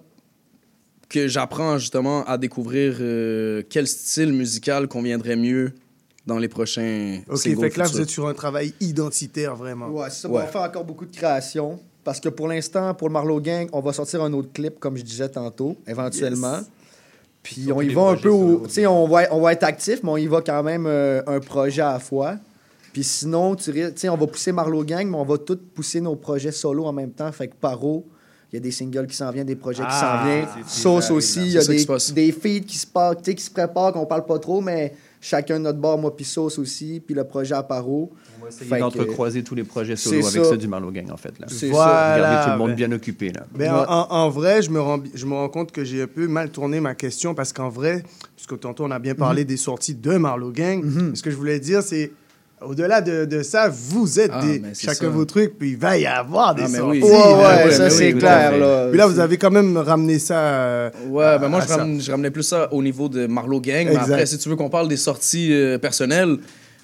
que 1.12 1.28
j'apprends 1.28 1.78
justement 1.78 2.24
à 2.24 2.38
découvrir 2.38 2.96
euh, 3.00 3.62
quel 3.68 3.86
style 3.86 4.32
musical 4.32 4.88
conviendrait 4.88 5.36
mieux 5.36 5.72
dans 6.26 6.38
les 6.38 6.48
prochains 6.48 7.20
Ok, 7.28 7.38
fait 7.40 7.54
que 7.54 7.60
là, 7.78 7.84
futurs. 7.84 7.86
vous 7.88 8.00
êtes 8.00 8.10
sur 8.10 8.28
un 8.28 8.34
travail 8.34 8.74
identitaire, 8.80 9.56
vraiment. 9.56 9.88
Ouais, 9.88 10.08
c'est 10.10 10.22
ça. 10.22 10.28
Ouais. 10.28 10.36
On 10.42 10.44
va 10.44 10.46
faire 10.46 10.62
encore 10.62 10.84
beaucoup 10.84 11.06
de 11.06 11.14
créations. 11.14 11.78
Parce 12.04 12.18
que 12.18 12.28
pour 12.28 12.48
l'instant, 12.48 12.94
pour 12.94 13.08
le 13.08 13.12
Marlowe 13.12 13.40
Gang, 13.40 13.68
on 13.72 13.80
va 13.80 13.92
sortir 13.92 14.22
un 14.22 14.32
autre 14.32 14.52
clip, 14.52 14.80
comme 14.80 14.96
je 14.96 15.02
disais 15.02 15.28
tantôt, 15.28 15.76
éventuellement. 15.86 16.56
Yes. 16.56 16.70
Puis 17.42 17.72
on 17.72 17.80
y 17.80 17.92
va 17.94 18.02
un 18.10 18.16
peu 18.16 18.28
au. 18.28 18.66
Tu 18.66 18.74
sais, 18.74 18.86
on 18.86 19.06
va, 19.06 19.22
on 19.32 19.40
va 19.40 19.52
être 19.52 19.62
actif, 19.64 20.00
mais 20.02 20.10
on 20.10 20.16
y 20.16 20.26
va 20.26 20.40
quand 20.42 20.62
même 20.62 20.86
euh, 20.86 21.22
un 21.26 21.40
projet 21.40 21.82
à 21.82 21.92
la 21.94 21.98
fois. 22.00 22.36
Puis 22.92 23.04
sinon, 23.04 23.54
tu 23.56 23.72
sais, 23.96 24.08
on 24.08 24.16
va 24.16 24.26
pousser 24.26 24.52
Marlowe 24.52 24.84
Gang, 24.84 25.08
mais 25.08 25.16
on 25.16 25.24
va 25.24 25.38
tous 25.38 25.58
pousser 25.74 26.00
nos 26.00 26.14
projets 26.16 26.52
solo 26.52 26.84
en 26.86 26.92
même 26.92 27.10
temps. 27.12 27.30
Fait 27.32 27.48
que 27.48 27.54
Paro, 27.54 28.04
il 28.52 28.56
y 28.56 28.58
a 28.58 28.60
des 28.60 28.70
singles 28.70 29.06
qui 29.06 29.16
s'en 29.16 29.30
viennent, 29.30 29.46
des 29.46 29.56
projets 29.56 29.82
qui 29.82 29.90
s'en 29.92 29.98
Ah, 30.02 30.22
viennent. 30.26 30.46
Sauce 30.66 31.10
aussi, 31.10 31.40
il 31.40 31.52
y 31.52 31.58
a 31.58 31.64
des, 31.64 32.32
feeds 32.32 32.66
qui 32.66 32.76
se, 32.78 32.86
par- 32.86 33.16
tu 33.16 33.22
sais, 33.24 33.34
qui 33.34 33.42
se 33.42 33.50
préparent, 33.50 33.92
qu'on 33.92 34.06
parle 34.06 34.26
pas 34.26 34.38
trop, 34.38 34.60
mais 34.60 34.92
chacun 35.22 35.58
de 35.58 35.64
notre 35.64 35.78
bord, 35.78 35.96
moi 35.98 36.14
puis 36.14 36.24
Sauce 36.26 36.58
aussi, 36.58 37.00
puis 37.00 37.14
le 37.14 37.24
projet 37.24 37.54
à 37.54 37.62
Paro. 37.62 38.12
On 38.38 38.42
va 38.42 38.48
essayer 38.48 38.68
que- 38.68 38.78
d'entrecroiser 38.78 39.42
tous 39.44 39.54
les 39.54 39.62
projets 39.64 39.94
solo 39.96 40.26
avec 40.26 40.42
ça. 40.44 40.50
ceux 40.50 40.56
du 40.58 40.66
Marlowe 40.68 40.90
Gang, 40.90 41.10
en 41.12 41.16
fait. 41.16 41.38
Là. 41.38 41.46
C'est 41.48 41.68
Voilà, 41.68 42.18
Garder 42.18 42.44
tout 42.44 42.50
le 42.52 42.58
monde 42.58 42.68
ben- 42.70 42.74
bien 42.88 42.92
occupé. 42.92 43.32
Là. 43.32 43.46
Ben, 43.54 43.72
en, 43.72 43.84
en- 43.88 44.06
en 44.10 44.28
vrai, 44.30 44.60
je 44.62 44.70
me, 44.70 44.80
rends, 44.80 45.00
je 45.14 45.24
me 45.24 45.32
rends 45.34 45.48
compte 45.48 45.70
que 45.72 45.84
j'ai 45.84 46.02
un 46.02 46.06
peu 46.08 46.26
mal 46.26 46.50
tourné 46.50 46.80
ma 46.80 46.94
question 46.96 47.34
parce 47.34 47.52
qu'en 47.52 47.68
vrai, 47.68 48.02
puisque 48.36 48.58
tantôt 48.58 48.84
on 48.84 48.90
a 48.90 48.98
bien 48.98 49.12
Mhm. 49.12 49.18
parlé 49.18 49.44
des 49.44 49.56
sorties 49.56 49.94
de 49.94 50.16
Marlowe 50.16 50.52
Gang, 50.52 50.84
ce 51.14 51.22
que 51.22 51.30
je 51.30 51.36
voulais 51.36 51.60
dire, 51.60 51.82
c'est 51.82 52.10
au-delà 52.66 53.00
de, 53.00 53.24
de 53.24 53.42
ça, 53.42 53.68
vous 53.68 54.18
êtes 54.20 54.30
Ah, 54.34 54.40
des, 54.44 54.62
chacun 54.78 54.94
ça. 54.94 55.08
vos 55.08 55.24
trucs, 55.24 55.58
puis 55.58 55.70
il 55.70 55.76
va 55.78 55.96
y 55.98 56.06
avoir 56.06 56.54
des 56.54 56.62
Ah, 56.64 56.68
mais 56.70 56.78
sorties. 56.78 57.00
oui. 57.02 57.08
Ouais, 57.10 57.18
Ah, 57.22 57.36
ouais, 57.58 57.64
ouais, 57.64 57.70
ça 57.72 57.90
c'est 57.90 58.12
oui, 58.12 58.18
clair. 58.18 58.56
Là, 58.58 58.86
Puis 58.88 58.98
là, 58.98 59.06
vous 59.06 59.18
avez 59.20 59.36
quand 59.36 59.50
même 59.50 59.76
ramené 59.76 60.18
ça. 60.18 60.38
euh, 60.38 60.90
Ouais, 61.08 61.24
à- 61.24 61.38
ben 61.38 61.48
moi, 61.48 61.60
je, 61.66 62.10
ramenais 62.10 62.30
plus 62.30 62.42
ça 62.42 62.68
au 62.72 62.82
niveau 62.82 63.08
de 63.08 63.26
Marlowe 63.26 63.60
Gang. 63.60 63.86
Mais 63.88 63.96
après, 63.96 64.26
si 64.26 64.38
tu 64.38 64.48
veux 64.48 64.56
qu'on 64.56 64.70
parle 64.70 64.88
des 64.88 64.96
sorties 64.96 65.52
euh, 65.52 65.78
personnelles, 65.78 66.36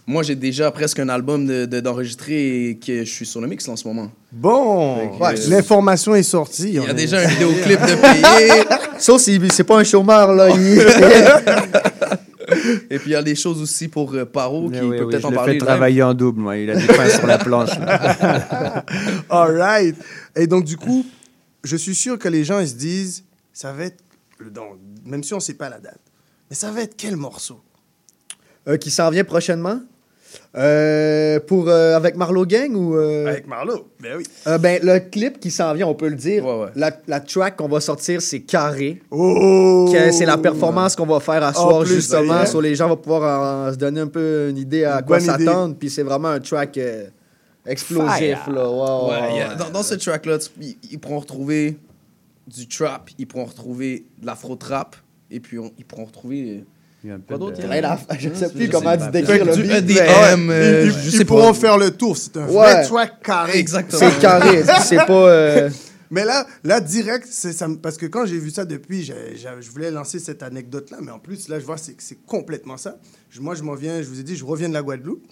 moi, 0.07 0.23
j'ai 0.23 0.37
déjà 0.37 0.71
presque 0.71 1.01
un 1.01 1.09
album 1.11 1.47
de- 1.47 1.67
de- 1.67 1.81
d'enregistrer 1.81 2.69
et 2.71 2.77
que 2.79 3.05
je 3.05 3.11
suis 3.11 3.27
sur 3.27 3.43
le 3.43 3.47
mix 3.47 3.69
en 3.69 3.77
ce 3.77 3.87
moment. 3.87 4.11
Bon, 4.33 4.97
Ouais, 5.21 5.35
euh, 5.35 5.37
l'information 5.51 6.15
est 6.15 6.23
sortie. 6.23 6.69
Il 6.69 6.75
y 6.77 6.81
on 6.81 6.85
a 6.87 6.91
est- 6.91 6.95
déjà 6.95 7.19
un 7.23 7.27
vidéoclip 7.27 7.79
de 7.81 7.95
payer. 7.95 8.63
Sauce, 8.99 9.27
il- 9.27 9.53
c'est 9.53 9.65
pas 9.65 9.79
un 9.79 9.85
chômeur, 9.85 10.33
là. 10.33 10.49
il- 12.69 12.87
et 12.91 12.99
puis, 12.99 13.11
il 13.11 13.13
y 13.13 13.17
a 13.17 13.23
des 13.23 13.35
choses 13.35 13.61
aussi 13.63 13.89
pour 13.89 14.15
euh, 14.15 14.25
Paro 14.25 14.71
qui 14.71 14.81
oui, 14.81 14.99
peut 14.99 15.05
oui, 15.05 15.11
peut-être 15.13 15.25
en 15.27 15.31
le 15.31 15.35
parler. 15.37 15.53
live. 15.55 15.63
travailler 15.63 16.03
en 16.03 16.15
double, 16.15 16.41
moi. 16.41 16.57
Il 16.57 16.71
a 16.71 16.77
des 16.77 16.87
pains 16.97 17.09
sur 17.09 17.27
la 17.27 17.39
planche. 17.39 17.71
All 19.31 19.57
right. 19.57 19.97
Et 20.37 20.47
donc, 20.47 20.65
du 20.65 20.77
coup, 20.77 21.05
je 21.65 21.77
suis 21.77 21.95
sûr 21.95 22.19
que 22.19 22.29
les 22.29 22.45
gens, 22.45 22.61
ils 22.61 22.69
se 22.69 22.75
disent, 22.75 23.25
ça 23.53 23.73
va 23.73 23.85
être, 23.85 24.03
le- 24.39 24.51
donc, 24.51 24.79
même 25.05 25.23
si 25.23 25.33
on 25.35 25.37
ne 25.39 25.43
sait 25.43 25.55
pas 25.55 25.69
la 25.69 25.79
date, 25.81 26.01
mais 26.51 26.57
ça 26.57 26.71
va 26.71 26.83
être 26.83 26.97
quel 26.97 27.17
morceau? 27.17 27.61
Euh, 28.69 28.77
qui 28.77 28.91
s'en 28.91 29.11
vient 29.11 29.25
prochainement? 29.25 29.81
Euh, 30.57 31.39
pour, 31.41 31.69
euh, 31.69 31.95
avec 31.97 32.17
Marlowe 32.17 32.47
Gang 32.47 32.75
ou. 32.75 32.97
euh, 32.97 33.27
Avec 33.27 33.47
Marlowe, 33.47 33.87
ben 34.01 34.17
oui. 34.17 34.25
euh, 34.47 34.59
ben, 34.59 34.81
le 34.83 34.99
clip 34.99 35.39
qui 35.41 35.51
s'en 35.51 35.73
vient, 35.75 35.87
on 35.87 35.95
peut 35.95 36.09
le 36.09 36.17
dire. 36.17 36.45
La, 36.75 36.91
la 37.07 37.21
track 37.21 37.57
qu'on 37.57 37.69
va 37.69 37.81
sortir, 37.81 38.21
c'est 38.23 38.41
Carré. 38.41 39.01
Oh! 39.11 39.91
Que 39.93 40.11
C'est 40.11 40.25
la 40.27 40.39
performance 40.39 40.97
qu'on 40.97 41.07
va 41.07 41.21
faire 41.21 41.43
à 41.45 41.51
En 41.51 41.53
soir, 41.53 41.81
plus, 41.85 41.95
justement. 41.97 42.33
d'ailleurs. 42.33 42.49
Sur 42.49 42.61
les 42.63 42.75
gens 42.75 42.89
vont 42.89 42.97
pouvoir 42.97 43.69
en- 43.69 43.73
se 43.73 43.77
donner 43.77 44.01
un 44.01 44.07
peu 44.07 44.49
une 44.51 44.59
idée 44.59 44.85
à 44.85 44.99
Une 45.01 45.05
quoi 45.05 45.19
bonne 45.19 45.27
s'attendre. 45.27 45.77
Puis 45.79 45.91
c'est 45.91 46.03
vraiment 46.03 46.29
un 46.29 46.41
track 46.41 46.79
euh, 46.79 47.05
explosif. 47.67 48.11
Fire. 48.17 48.51
Là. 48.51 48.71
Ouais, 48.71 48.77
ouais, 48.79 49.21
Ouais, 49.21 49.29
il 49.33 49.37
y 49.37 49.41
a- 49.43 49.49
ouais. 49.51 49.57
dans, 49.57 49.71
dans 49.71 49.83
ce 49.83 49.95
track-là, 49.95 50.39
tu- 50.39 50.51
ils, 50.61 50.77
ils 50.93 50.99
pourront 50.99 51.21
retrouver 51.21 51.77
du 52.47 52.67
trap, 52.67 53.11
ils 53.19 53.27
pourront 53.27 53.45
retrouver 53.45 54.07
de 54.21 54.27
l'afro-trap, 54.27 54.97
et 55.31 55.39
puis 55.41 55.59
on- 55.59 55.73
ils 55.79 55.85
pourront 55.85 56.07
retrouver. 56.07 56.65
Quoi 57.29 57.39
d'autre 57.39 57.61
de- 57.63 57.73
Hey, 57.73 57.81
la- 57.81 57.99
je 58.19 58.29
sais 58.35 58.49
plus 58.51 58.65
sais 58.65 58.69
comment 58.71 58.97
pas. 58.97 58.97
tu 59.07 59.11
décrire 59.13 59.45
le 59.45 59.55
beat, 59.57 59.71
EDM, 59.71 60.41
mais- 60.47 60.53
euh, 60.55 60.85
Ils, 60.87 60.91
je 60.93 61.09
ils 61.11 61.19
sais 61.19 61.25
pourront 61.25 61.53
pas. 61.53 61.55
faire 61.61 61.79
le 61.79 61.91
tour. 61.93 62.17
C'est 62.17 62.37
un 62.37 62.47
Ouais. 62.47 62.53
vrai 62.53 62.83
track 62.85 63.23
carré. 63.23 63.59
Exactement. 63.59 64.01
C'est 64.11 64.19
carré, 64.21 64.63
c'est 64.85 64.97
pas. 64.97 65.13
euh, 65.13 65.71
Mais 66.11 66.25
là, 66.25 66.47
là 66.65 66.81
direct, 66.81 67.29
c'est 67.31 67.53
ça, 67.53 67.69
me- 67.69 67.77
parce 67.77 67.97
que 67.99 68.07
quand 68.07 68.25
j'ai 68.27 68.39
vu 68.39 68.51
ça 68.51 68.65
depuis, 68.65 69.05
j'ai- 69.05 69.37
j'ai- 69.37 69.49
je 69.61 69.71
voulais 69.71 69.91
lancer 69.91 70.19
cette 70.19 70.43
anecdote-là, 70.43 70.97
mais 71.03 71.11
en 71.13 71.19
plus, 71.19 71.49
là, 71.49 71.61
je 71.61 71.65
vois 71.67 71.77
c'est 71.77 71.93
que 71.93 72.03
c'est 72.03 72.19
complètement 72.27 72.77
ça. 72.79 72.97
Je- 73.31 73.41
moi, 73.43 73.55
je 73.55 73.63
m'en 73.63 73.75
viens, 73.75 74.01
je 74.03 74.09
vous 74.09 74.19
ai 74.19 74.23
dit, 74.23 74.35
je 74.35 74.45
reviens 74.45 74.69
de 74.71 74.75
la 74.75 74.83
Guadeloupe. 74.83 75.23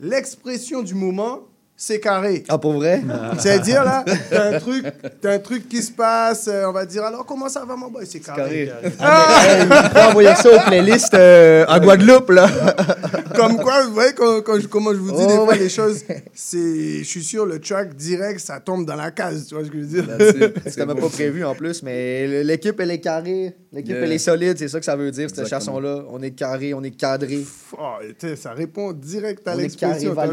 L'expression 0.00 0.82
du 0.82 0.94
moment, 0.94 1.40
c'est 1.84 1.98
carré. 1.98 2.44
Ah, 2.48 2.58
pour 2.58 2.74
vrai? 2.74 3.02
C'est-à-dire, 3.40 3.82
là, 3.82 4.04
t'as 4.30 4.54
un, 4.54 4.60
truc, 4.60 4.84
t'as 5.20 5.32
un 5.32 5.38
truc 5.40 5.68
qui 5.68 5.82
se 5.82 5.90
passe, 5.90 6.46
euh, 6.46 6.66
on 6.68 6.72
va 6.72 6.86
dire, 6.86 7.02
alors 7.02 7.26
comment 7.26 7.48
ça 7.48 7.64
va, 7.64 7.74
mon 7.74 7.90
boy? 7.90 8.06
C'est 8.06 8.20
carré. 8.20 8.70
carré. 8.70 8.92
Hey, 9.00 9.62
il 9.64 9.90
faut 9.90 9.98
envoyer 10.10 10.34
ça 10.36 10.48
aux 10.54 10.60
playlists 10.68 11.14
euh, 11.14 11.64
en 11.66 11.80
Guadeloupe, 11.80 12.30
là. 12.30 12.48
Comme 13.34 13.56
quoi, 13.56 13.82
vous 13.84 13.94
voyez 13.94 14.12
quand, 14.12 14.42
quand 14.42 14.60
je, 14.60 14.68
comment 14.68 14.92
je 14.92 14.98
vous 14.98 15.10
dis 15.10 15.24
Oh, 15.24 15.26
des 15.26 15.34
fois 15.34 15.46
ouais. 15.46 15.58
les 15.58 15.68
choses, 15.68 16.04
c'est, 16.32 16.98
je 16.98 17.02
suis 17.04 17.24
sûr, 17.24 17.46
le 17.46 17.58
track 17.58 17.96
direct, 17.96 18.38
ça 18.38 18.60
tombe 18.60 18.86
dans 18.86 18.94
la 18.94 19.10
case, 19.10 19.48
tu 19.48 19.56
vois 19.56 19.64
ce 19.64 19.70
que 19.70 19.78
je 19.80 19.84
veux 19.84 20.02
dire? 20.02 20.52
C'était 20.66 20.86
même 20.86 21.00
pas 21.00 21.08
prévu 21.08 21.44
en 21.44 21.56
plus, 21.56 21.82
mais 21.82 22.44
l'équipe, 22.44 22.78
elle 22.78 22.92
est 22.92 23.00
carrée. 23.00 23.56
L'équipe, 23.72 23.92
Yeah. 23.96 24.04
elle 24.04 24.12
est 24.12 24.18
solide, 24.18 24.56
c'est 24.58 24.68
ça 24.68 24.78
que 24.78 24.84
ça 24.84 24.94
veut 24.94 25.10
dire, 25.10 25.28
cette 25.30 25.40
Exactement. 25.40 25.80
chanson-là. 25.80 26.04
On 26.10 26.22
est 26.22 26.30
carré, 26.30 26.74
on 26.74 26.82
est 26.84 26.96
cadré. 26.96 27.40
Oh, 27.76 27.94
ça 28.36 28.52
répond 28.52 28.92
direct 28.92 29.48
à 29.48 29.54
On 29.54 29.58
est 29.58 29.62
l'expression. 29.62 30.14
carré 30.14 30.30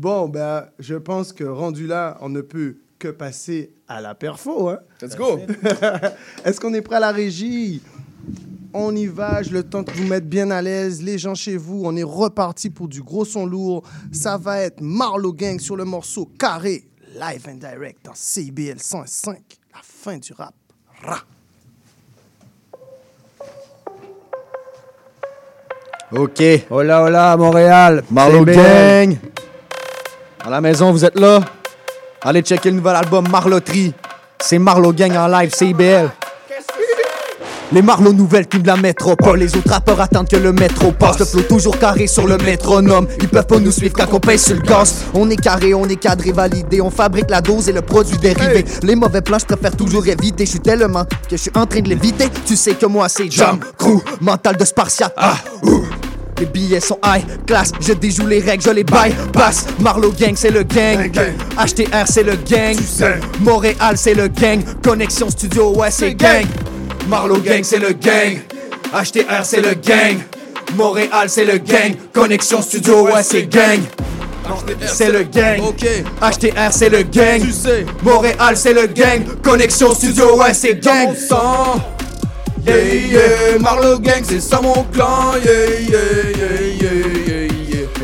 t'as 0.00 0.08
vu 0.08 0.24
le 0.24 0.26
validé. 0.26 0.26
truc? 0.26 0.26
100%. 0.26 0.26
Bon, 0.26 0.28
ben, 0.28 0.66
je 0.78 0.94
pense 0.94 1.32
que 1.32 1.44
rendu 1.44 1.86
là, 1.86 2.18
on 2.20 2.28
ne 2.28 2.40
peut 2.40 2.76
que 2.98 3.08
passer 3.08 3.72
à 3.86 4.00
la 4.00 4.14
perfo. 4.14 4.68
Hein? 4.68 4.78
Let's 5.02 5.16
go. 5.16 5.38
Est-ce 6.44 6.60
qu'on 6.60 6.74
est 6.74 6.82
prêt 6.82 6.96
à 6.96 7.00
la 7.00 7.12
régie? 7.12 7.82
On 8.72 8.94
y 8.96 9.06
va, 9.06 9.42
je 9.42 9.50
le 9.52 9.62
temps 9.62 9.82
de 9.82 9.90
vous 9.92 10.06
mettre 10.06 10.26
bien 10.26 10.50
à 10.50 10.60
l'aise. 10.60 11.02
Les 11.02 11.18
gens 11.18 11.34
chez 11.34 11.56
vous, 11.56 11.82
on 11.84 11.94
est 11.94 12.02
reparti 12.02 12.70
pour 12.70 12.88
du 12.88 13.02
gros 13.02 13.24
son 13.24 13.46
lourd. 13.46 13.84
Ça 14.10 14.36
va 14.36 14.60
être 14.60 14.80
Marlowe 14.80 15.32
Gang 15.32 15.60
sur 15.60 15.76
le 15.76 15.84
morceau 15.84 16.28
Carré, 16.38 16.88
live 17.14 17.46
and 17.48 17.58
direct 17.58 18.04
dans 18.04 18.14
CIBL 18.14 18.80
105, 18.80 19.36
la 19.72 19.80
fin 19.82 20.18
du 20.18 20.32
rap. 20.32 20.54
Ra. 21.02 21.18
OK. 26.10 26.42
Hola, 26.70 27.02
hola, 27.02 27.36
Montréal. 27.36 28.04
Marlowe 28.10 28.44
CBL. 28.44 28.56
Gang. 28.56 29.18
À 30.46 30.50
la 30.50 30.60
maison, 30.60 30.92
vous 30.92 31.06
êtes 31.06 31.18
là? 31.18 31.40
Allez 32.20 32.42
checker 32.42 32.70
le 32.70 32.76
nouvel 32.76 32.96
album 32.96 33.26
Marloterie. 33.30 33.94
C'est 34.42 34.58
Marlowe 34.58 34.92
Gang 34.92 35.16
en 35.16 35.26
live, 35.26 35.54
CIBL. 35.54 36.10
Les 37.72 37.80
Marlots 37.80 38.12
nouvelles 38.12 38.46
team 38.46 38.60
de 38.60 38.66
la 38.66 38.76
métropole. 38.76 39.38
Les 39.38 39.56
autres 39.56 39.70
rappeurs 39.70 40.02
attendent 40.02 40.28
que 40.28 40.36
le 40.36 40.52
métro 40.52 40.92
passe. 40.92 41.18
Le 41.18 41.24
flow 41.24 41.40
toujours 41.42 41.78
carré 41.78 42.06
sur 42.06 42.26
le 42.26 42.36
métronome. 42.36 43.08
Ils 43.20 43.28
peuvent 43.28 43.46
pas 43.46 43.58
nous 43.58 43.70
suivre 43.70 43.94
quand 43.96 44.12
on 44.12 44.20
pèse 44.20 44.44
sur 44.44 44.56
le 44.56 44.60
gaz. 44.60 45.06
On 45.14 45.30
est 45.30 45.36
carré, 45.36 45.72
on 45.72 45.88
est 45.88 45.96
cadré, 45.96 46.30
validé. 46.30 46.82
On 46.82 46.90
fabrique 46.90 47.30
la 47.30 47.40
dose 47.40 47.70
et 47.70 47.72
le 47.72 47.80
produit 47.80 48.18
dérivé. 48.18 48.66
Les 48.82 48.94
mauvais 48.96 49.22
plans, 49.22 49.38
je 49.38 49.46
préfère 49.46 49.74
toujours 49.74 50.06
éviter. 50.06 50.44
Je 50.44 50.50
suis 50.50 50.60
tellement 50.60 51.04
que 51.04 51.10
je 51.30 51.36
suis 51.36 51.52
en 51.54 51.64
train 51.64 51.80
de 51.80 51.88
l'éviter. 51.88 52.28
Tu 52.44 52.54
sais 52.54 52.74
que 52.74 52.84
moi 52.84 53.08
c'est 53.08 53.30
Jam 53.30 53.58
Crew. 53.78 54.02
Mental 54.20 54.56
de 54.58 54.64
Spartiate. 54.66 55.14
Ah, 55.16 55.36
ouh. 55.62 55.84
Les 56.38 56.46
billets 56.46 56.80
sont 56.80 56.98
high 57.04 57.24
class, 57.46 57.70
je 57.80 57.92
déjoue 57.92 58.26
les 58.26 58.40
règles, 58.40 58.62
je 58.62 58.70
les 58.70 58.84
bypass. 58.84 59.66
Marlowe 59.80 60.12
Gang, 60.12 60.34
c'est 60.34 60.50
le 60.50 60.62
gang. 60.64 61.10
HTR, 61.56 62.06
c'est 62.06 62.24
le 62.24 62.34
gang. 62.34 62.76
Montréal, 63.40 63.96
c'est 63.96 64.14
le 64.14 64.28
gang. 64.28 64.60
Connexion 64.82 65.30
Studio, 65.30 65.74
ouais, 65.76 65.90
c'est 65.90 66.14
gang. 66.14 66.44
Marlowe 67.08 67.38
Gang, 67.40 67.62
c'est 67.62 67.78
le 67.78 67.92
gang. 67.92 68.38
HTR, 68.92 69.44
c'est 69.44 69.60
le 69.60 69.74
gang. 69.74 70.18
Montréal, 70.76 71.28
c'est 71.28 71.44
le 71.44 71.58
gang. 71.58 71.94
Connexion 72.12 72.62
Studio, 72.62 73.04
ouais, 73.04 73.22
c'est 73.22 73.46
gang. 73.46 73.80
C'est 74.86 75.10
le 75.10 75.22
gang. 75.22 75.60
HTR, 76.20 76.72
c'est 76.72 76.88
le 76.90 77.02
gang. 77.02 77.42
Montréal, 78.02 78.56
c'est 78.56 78.72
le 78.72 78.86
gang. 78.86 79.22
Connexion 79.42 79.94
Studio, 79.94 80.36
ouais, 80.38 80.52
c'est 80.54 80.74
gang. 80.82 81.14
Yeah, 82.66 82.76
yeah, 82.76 83.58
Marlowe 83.60 84.00
Gang, 84.00 84.22
c'est 84.22 84.40
ça 84.40 84.60
mon 84.62 84.84
clan. 84.92 85.34
Yeah, 85.44 85.80
yeah, 85.80 86.00
yeah, 86.34 86.60
yeah, 86.80 87.23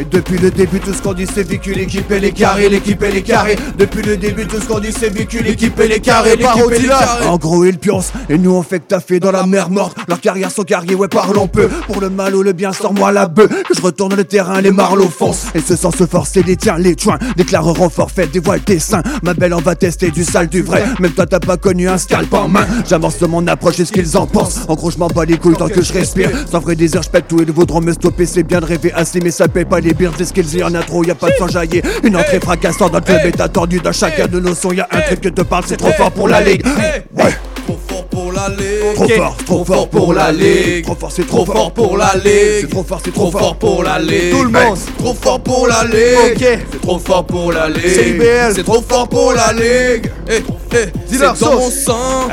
Et 0.00 0.04
depuis 0.10 0.38
le 0.38 0.50
début, 0.50 0.80
tout 0.80 0.94
ce 0.94 1.02
qu'on 1.02 1.12
dit, 1.12 1.26
c'est 1.30 1.46
vécu 1.46 1.74
l'équipe 1.74 2.10
et 2.10 2.20
les 2.20 2.32
carrés, 2.32 2.70
l'équipe 2.70 3.02
et 3.02 3.12
les 3.12 3.20
carrés. 3.20 3.56
Depuis 3.76 4.00
le 4.00 4.16
début, 4.16 4.46
tout 4.46 4.58
ce 4.58 4.66
qu'on 4.66 4.78
dit, 4.78 4.94
c'est 4.98 5.10
vécu 5.10 5.42
l'équipe 5.42 5.78
et 5.78 5.88
les 5.88 6.00
carrés, 6.00 6.36
l'équipe 6.36 6.72
et 6.74 6.78
les 6.78 6.88
carrés. 6.88 7.26
En 7.26 7.36
gros, 7.36 7.66
ils 7.66 7.78
pioncent, 7.78 8.10
et 8.30 8.38
nous 8.38 8.50
on 8.52 8.62
fait 8.62 8.80
que 8.80 8.86
taffer 8.86 9.20
dans 9.20 9.30
la 9.30 9.44
mer 9.44 9.68
morte. 9.68 9.98
Leurs 10.08 10.22
carrières 10.22 10.50
sont 10.50 10.62
carriées, 10.62 10.94
ouais, 10.94 11.08
parlons 11.08 11.48
peu. 11.48 11.68
Pour 11.86 12.00
le 12.00 12.08
mal 12.08 12.34
ou 12.34 12.42
le 12.42 12.54
bien, 12.54 12.72
sors-moi 12.72 13.12
la 13.12 13.26
bœuf. 13.26 13.50
Que 13.68 13.74
je 13.76 13.82
retourne 13.82 14.14
le 14.14 14.24
terrain, 14.24 14.62
les 14.62 14.70
marlots 14.70 15.10
foncent. 15.10 15.48
Et 15.54 15.60
ce 15.60 15.76
sans 15.76 15.90
se 15.90 16.06
forcer, 16.06 16.42
les 16.42 16.56
tiens, 16.56 16.78
les 16.78 16.96
joints. 16.98 17.18
Déclareront 17.36 17.90
forfait, 17.90 18.26
dévoile 18.26 18.60
tes 18.60 18.78
seins. 18.78 19.02
Ma 19.22 19.34
belle, 19.34 19.52
on 19.52 19.60
va 19.60 19.74
tester 19.74 20.10
du 20.10 20.24
sale, 20.24 20.48
du 20.48 20.62
vrai. 20.62 20.82
Même 20.98 21.12
toi, 21.12 21.26
t'as 21.26 21.40
pas 21.40 21.58
connu 21.58 21.90
un 21.90 21.98
scalp 21.98 22.32
en 22.32 22.48
main. 22.48 22.66
J'avance 22.88 23.18
de 23.18 23.26
mon 23.26 23.46
approche 23.48 23.78
et 23.80 23.84
ce 23.84 23.92
qu'ils 23.92 24.16
en 24.16 24.26
pensent. 24.26 24.60
En 24.66 24.76
gros, 24.76 24.90
je 24.90 24.96
m'en 24.96 25.08
bats 25.08 25.26
les 25.26 25.36
couilles 25.36 25.56
tant 25.56 25.68
que 25.68 25.82
je 25.82 25.92
respire. 25.92 26.30
Sans 26.50 26.60
vrai 26.60 26.74
désir, 26.74 27.02
je 27.02 27.10
pète 27.10 27.28
tout 27.28 27.40
et 27.40 27.44
ils 27.46 27.52
voudront 27.52 27.82
me 27.82 27.92
stopper. 27.92 28.24
C'est 28.24 28.44
bien 28.44 28.60
de 28.60 28.64
rêver 28.64 28.94
assez, 28.94 29.20
mais 29.20 29.30
ça 29.30 29.46
paye 29.46 29.66
pas 29.66 29.80
les 29.80 29.89
bières. 29.94 30.12
C'est 30.16 30.24
ce 30.26 30.32
qu'ils 30.32 30.56
y 30.56 30.62
en 30.62 30.74
a 30.74 30.82
trop, 30.82 31.04
y 31.04 31.10
a 31.10 31.14
pas 31.14 31.30
de 31.30 31.36
s'enjailler. 31.36 31.82
Une 32.02 32.16
entrée 32.16 32.40
fracassante 32.40 32.92
dans 32.92 32.98
le 32.98 33.04
club 33.04 33.20
est 33.24 33.40
attendue 33.40 33.80
dans 33.80 33.92
chacun 33.92 34.26
de 34.26 34.40
nos 34.40 34.54
sons. 34.54 34.72
Y 34.72 34.80
a 34.80 34.88
un 34.90 35.00
truc 35.00 35.20
que 35.20 35.28
te 35.28 35.42
parle, 35.42 35.64
c'est 35.66 35.76
trop 35.76 35.92
fort 35.92 36.10
pour 36.10 36.28
la 36.28 36.40
ligue. 36.40 36.64
Ouais. 36.66 37.34
Trop 37.66 37.78
fort 37.88 38.04
pour 38.06 38.32
la 38.32 38.48
ligue. 38.48 38.94
Trop 38.94 39.08
fort, 39.08 39.36
trop 39.44 39.64
fort 39.64 39.88
pour 39.88 40.12
la 40.12 40.32
ligue. 40.32 40.84
Trop 40.84 40.94
fort, 40.94 41.12
c'est 41.12 41.26
trop 41.26 41.46
fort 41.46 41.72
pour 41.72 41.96
la 41.96 42.12
ligue. 42.14 42.60
C'est 42.60 42.70
trop 42.70 42.82
fort, 42.82 43.00
c'est 43.04 43.12
trop 43.12 43.30
fort 43.30 43.56
pour 43.56 43.82
la 43.82 43.98
ligue. 43.98 44.30
Tout 44.30 44.44
le 44.44 44.50
monde. 44.50 44.78
Trop 44.98 45.14
fort 45.14 45.40
pour 45.40 45.66
la 45.68 45.84
ligue. 45.84 46.34
Ok. 46.36 46.58
C'est 46.72 46.80
trop 46.80 46.98
fort 46.98 47.24
pour 47.26 47.52
la 47.52 47.68
ligue. 47.68 47.82
C'est 47.86 48.10
IBL. 48.10 48.52
C'est 48.54 48.64
trop 48.64 48.82
fort 48.86 49.08
pour 49.08 49.32
la 49.32 49.52
ligue. 49.52 50.10
Eh, 50.28 50.36
eh, 50.36 50.42
c'est 50.72 50.92
Dis-leur 51.08 51.34
dans 51.34 51.54
mon 51.56 51.70
sang. 51.70 52.28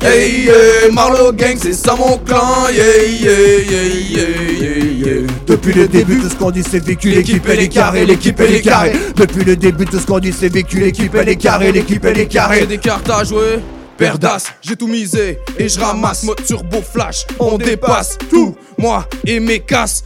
Yeah, 0.00 0.14
yeah, 0.14 0.92
Marlowe 0.92 1.32
Gang, 1.32 1.56
c'est 1.60 1.72
ça 1.72 1.94
mon 1.96 2.18
clan. 2.18 2.68
Yeah, 2.72 2.84
yeah, 3.20 3.32
yeah, 3.68 3.82
yeah, 4.10 4.28
yeah, 4.60 4.84
yeah. 5.06 5.26
Depuis 5.46 5.72
le 5.72 5.88
début, 5.88 6.18
tout 6.20 6.28
ce 6.28 6.36
qu'on 6.36 6.50
dit, 6.50 6.62
c'est 6.68 6.78
vécu 6.84 7.10
l'équipe 7.10 7.46
et 7.48 7.56
les 7.56 7.68
carrés, 7.68 8.06
l'équipe 8.06 8.38
et 8.40 8.46
les 8.48 8.60
carrés. 8.60 8.92
Depuis 9.16 9.44
le 9.44 9.56
début, 9.56 9.84
tout 9.86 9.98
ce 9.98 10.06
qu'on 10.06 10.20
dit, 10.20 10.32
c'est 10.38 10.52
vécu 10.52 10.78
l'équipe 10.78 11.14
et 11.14 11.24
les 11.24 11.36
carrés, 11.36 11.72
l'équipe 11.72 12.04
et 12.04 12.12
les 12.14 12.20
J'ai 12.22 12.28
carrés. 12.28 12.66
des 12.66 12.78
cartes 12.78 13.10
à 13.10 13.24
jouer. 13.24 13.58
Perdas, 13.96 14.44
j'ai 14.62 14.76
tout 14.76 14.86
misé 14.86 15.40
et 15.58 15.68
je 15.68 15.80
ramasse 15.80 16.22
mode 16.22 16.44
turbo 16.46 16.80
flash. 16.80 17.26
On 17.40 17.58
dépasse 17.58 18.16
tout, 18.30 18.54
moi 18.78 19.04
et 19.26 19.40
mes 19.40 19.58
casses. 19.58 20.04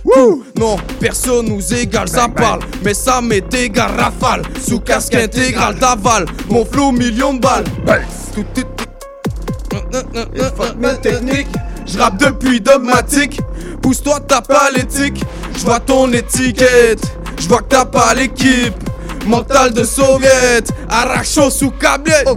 Non, 0.59 0.78
personne 0.99 1.45
nous 1.49 1.74
égale, 1.74 2.09
ça 2.09 2.26
parle, 2.34 2.61
mais 2.82 2.95
ça 2.95 3.20
m'est 3.20 3.53
égal. 3.53 3.90
Rafale, 3.99 4.43
sous 4.66 4.80
casque 4.80 5.14
intégral 5.14 5.74
d'aval. 5.74 6.24
Mon 6.49 6.64
flow 6.64 6.90
million 6.93 7.34
de 7.34 7.40
balles. 7.40 7.64
Tout, 8.34 8.47
technique. 11.03 11.49
Je 11.87 11.99
rappe 11.99 12.18
depuis 12.18 12.61
dogmatique. 12.61 13.41
Pousse-toi, 13.83 14.20
t'as 14.27 14.41
pas 14.41 14.70
l'éthique. 14.75 15.23
Je 15.57 15.64
vois 15.64 15.81
ton 15.81 16.12
étiquette. 16.12 17.03
Je 17.41 17.49
vois 17.49 17.59
que 17.59 17.68
t'as 17.68 17.85
pas 17.85 18.14
l'équipe. 18.14 18.75
Mental 19.27 19.73
de 19.73 19.85
soviet, 19.85 20.64
arracho 20.89 21.49
sous 21.49 21.70
câblé. 21.70 22.12
Oh, 22.27 22.37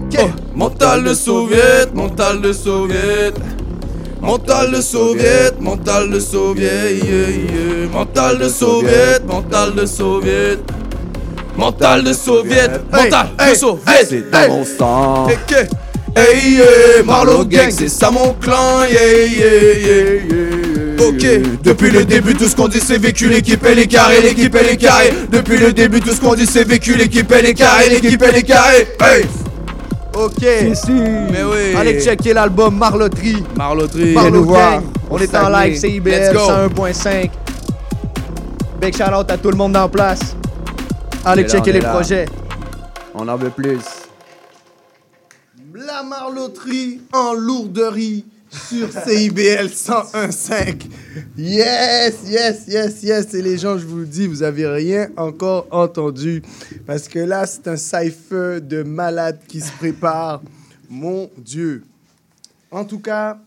mental 0.56 1.04
de 1.04 1.14
soviet, 1.16 1.92
mental 1.94 2.42
de 2.42 2.54
soviet. 2.54 3.34
Mental 4.22 4.72
de 4.72 4.82
soviet, 4.82 5.60
mental 5.60 6.10
de 6.10 6.20
soviet, 6.20 6.98
yeah, 7.04 7.30
yeah. 7.30 7.90
mental 7.92 8.38
de 8.38 8.50
soviet, 8.50 9.20
mental 9.28 9.76
de 9.76 9.86
soviet. 9.86 10.60
Mental 11.58 12.04
de 12.04 12.14
soviet, 12.14 12.72
mental 12.92 13.28
de 13.38 13.56
soviet. 13.56 14.06
C'est 14.08 14.32
dans 14.32 14.48
mon 14.50 14.66
sang. 14.66 15.28
Hey, 16.18 16.60
yeah, 16.60 17.44
Gang, 17.50 17.72
c'est 17.72 17.90
ça 17.90 18.10
mon 18.10 18.34
clan, 18.34 18.84
yeah, 18.90 19.26
yeah, 19.26 19.78
yeah, 19.78 20.14
yeah. 20.30 21.08
Ok, 21.08 21.62
Depuis 21.62 21.92
le 21.92 22.06
début, 22.06 22.34
tout 22.36 22.48
ce 22.48 22.56
qu'on 22.56 22.70
dit, 22.70 22.80
c'est 22.80 22.98
vécu 22.98 23.28
l'équipe 23.28 23.66
et 23.66 23.76
les 23.76 23.86
carrés, 23.86 24.22
l'équipe 24.22 24.56
et 24.56 24.64
les 24.64 24.78
carrés. 24.78 25.14
Depuis 25.30 25.58
le 25.58 25.74
début, 25.74 26.00
tout 26.00 26.12
ce 26.14 26.22
qu'on 26.22 26.34
dit, 26.36 26.46
c'est 26.46 26.64
vécu 26.64 26.96
l'équipe 26.96 27.30
et 27.34 27.42
les 27.42 27.54
carrés, 27.54 27.90
l'équipe 27.90 28.24
et 28.24 28.32
les 28.32 28.44
carrés. 28.44 28.88
Hey! 29.02 29.26
OK. 30.14 30.42
mais 30.42 31.44
oui. 31.44 31.76
Allez 31.78 32.02
checker 32.02 32.34
l'album 32.34 32.78
Marloterie. 32.78 33.44
Marloterie. 33.58 34.14
Voir. 34.14 34.72
Gang. 34.76 34.84
On 35.10 35.18
est 35.18 35.36
en 35.36 35.50
live, 35.50 35.74
Let's 35.74 35.82
CIBL 35.82 36.34
go. 36.34 36.40
101.5. 36.86 37.30
Big 38.82 38.96
shout 38.96 39.14
out 39.14 39.30
à 39.30 39.38
tout 39.38 39.52
le 39.52 39.58
monde 39.58 39.76
en 39.76 39.90
place. 39.90 40.20
Allez 41.26 41.44
est 41.44 41.50
checker 41.50 41.72
est 41.72 41.74
les 41.74 41.82
là. 41.82 41.90
projets. 41.90 42.26
On 43.14 43.28
en 43.28 43.36
veut 43.36 43.50
plus. 43.50 44.05
La 45.78 46.04
marloterie 46.04 47.02
en 47.12 47.34
lourderie 47.34 48.24
sur 48.50 48.90
CIBL 48.94 49.68
101.5. 49.68 50.86
Yes, 51.38 52.16
yes, 52.30 52.64
yes, 52.66 53.04
yes. 53.04 53.34
Et 53.34 53.42
les 53.42 53.58
gens, 53.58 53.78
je 53.78 53.86
vous 53.86 53.98
le 53.98 54.06
dis, 54.06 54.26
vous 54.26 54.42
avez 54.42 54.68
rien 54.68 55.10
encore 55.18 55.68
entendu. 55.72 56.42
Parce 56.88 57.10
que 57.10 57.20
là, 57.20 57.46
c'est 57.46 57.68
un 57.68 57.76
cypher 57.76 58.62
de 58.62 58.84
malade 58.84 59.38
qui 59.50 59.60
se 59.60 59.72
prépare. 59.74 60.42
Mon 60.90 61.30
Dieu. 61.38 61.84
En 62.72 62.86
tout 62.86 63.00
cas, 63.00 63.38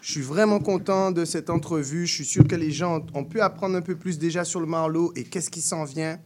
je 0.00 0.10
suis 0.10 0.20
vraiment 0.20 0.58
content 0.58 1.12
de 1.12 1.24
cette 1.24 1.48
entrevue. 1.48 2.08
Je 2.08 2.14
suis 2.14 2.24
sûr 2.24 2.44
que 2.44 2.56
les 2.56 2.72
gens 2.72 3.06
ont 3.14 3.24
pu 3.24 3.40
apprendre 3.40 3.76
un 3.76 3.82
peu 3.82 3.94
plus 3.94 4.18
déjà 4.18 4.44
sur 4.44 4.58
le 4.58 4.66
Marlowe 4.66 5.12
et 5.14 5.22
qu'est-ce 5.22 5.50
qui 5.50 5.60
s'en 5.60 5.84
vient. 5.84 6.18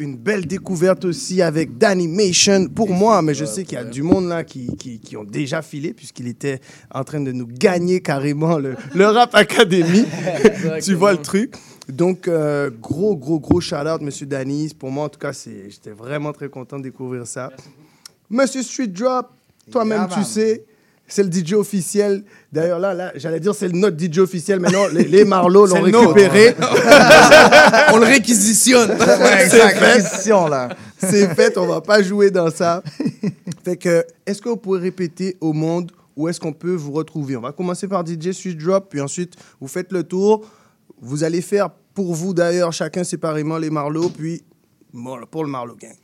Une 0.00 0.16
belle 0.16 0.46
découverte 0.46 1.04
aussi 1.04 1.42
avec 1.42 1.76
Danimation 1.76 2.68
pour 2.68 2.88
moi, 2.88 3.20
mais 3.20 3.34
je 3.34 3.44
sais 3.44 3.64
qu'il 3.64 3.74
y 3.74 3.76
a 3.76 3.84
du 3.84 4.02
monde 4.02 4.28
là 4.30 4.44
qui, 4.44 4.74
qui, 4.78 4.98
qui 4.98 5.14
ont 5.14 5.24
déjà 5.24 5.60
filé 5.60 5.92
puisqu'il 5.92 6.26
était 6.26 6.58
en 6.90 7.04
train 7.04 7.20
de 7.20 7.32
nous 7.32 7.46
gagner 7.46 8.00
carrément 8.00 8.56
le, 8.56 8.76
le 8.94 9.06
Rap 9.06 9.34
Academy. 9.34 10.06
tu 10.82 10.94
vois 10.94 11.12
le 11.12 11.18
truc. 11.18 11.54
Donc, 11.86 12.28
euh, 12.28 12.70
gros, 12.70 13.14
gros, 13.14 13.38
gros 13.38 13.60
shout-out, 13.60 14.00
Monsieur 14.00 14.24
Danis. 14.24 14.72
Pour 14.72 14.90
moi, 14.90 15.04
en 15.04 15.08
tout 15.10 15.18
cas, 15.18 15.32
j'étais 15.32 15.90
vraiment 15.90 16.32
très 16.32 16.48
content 16.48 16.78
de 16.78 16.84
découvrir 16.84 17.26
ça. 17.26 17.50
Monsieur 18.30 18.62
Street 18.62 18.86
Drop, 18.86 19.28
toi-même, 19.70 20.06
Yeah, 20.08 20.16
tu 20.16 20.24
sais, 20.24 20.64
c'est 21.10 21.22
le 21.22 21.30
DJ 21.30 21.54
officiel. 21.54 22.24
D'ailleurs, 22.52 22.78
là, 22.78 22.94
là 22.94 23.12
j'allais 23.14 23.40
dire 23.40 23.54
c'est 23.54 23.68
le 23.68 23.78
notre 23.78 23.98
DJ 23.98 24.18
officiel, 24.18 24.60
mais 24.60 24.70
non, 24.70 24.86
les, 24.92 25.04
les 25.04 25.24
Marlots 25.26 25.66
l'ont 25.66 25.82
récupéré. 25.82 26.54
On 27.92 27.98
le 27.98 28.06
réquisitionne. 28.06 28.90
Ouais, 29.00 29.48
C'est 29.48 29.58
fait. 29.58 29.92
réquisition, 29.92 30.46
là. 30.46 30.68
C'est 30.98 31.34
fait, 31.34 31.58
on 31.58 31.66
va 31.66 31.80
pas 31.80 32.02
jouer 32.02 32.30
dans 32.30 32.50
ça. 32.50 32.82
fait 33.64 33.76
que, 33.76 34.04
est-ce 34.24 34.40
que 34.40 34.48
vous 34.48 34.56
pouvez 34.56 34.80
répéter 34.80 35.36
au 35.40 35.52
monde 35.52 35.90
où 36.16 36.28
est-ce 36.28 36.38
qu'on 36.38 36.52
peut 36.52 36.74
vous 36.74 36.92
retrouver? 36.92 37.36
On 37.36 37.40
va 37.40 37.52
commencer 37.52 37.88
par 37.88 38.06
DJ 38.06 38.32
Switch 38.32 38.56
Drop, 38.56 38.88
puis 38.88 39.00
ensuite, 39.00 39.34
vous 39.60 39.68
faites 39.68 39.92
le 39.92 40.04
tour. 40.04 40.46
Vous 41.00 41.24
allez 41.24 41.40
faire 41.40 41.70
pour 41.94 42.14
vous 42.14 42.34
d'ailleurs, 42.34 42.72
chacun 42.72 43.04
séparément, 43.04 43.58
les 43.58 43.70
Marlots, 43.70 44.10
puis 44.10 44.42
bon, 44.92 45.18
pour 45.30 45.44
le 45.44 45.50
Marlow 45.50 45.76
Gang. 45.76 45.94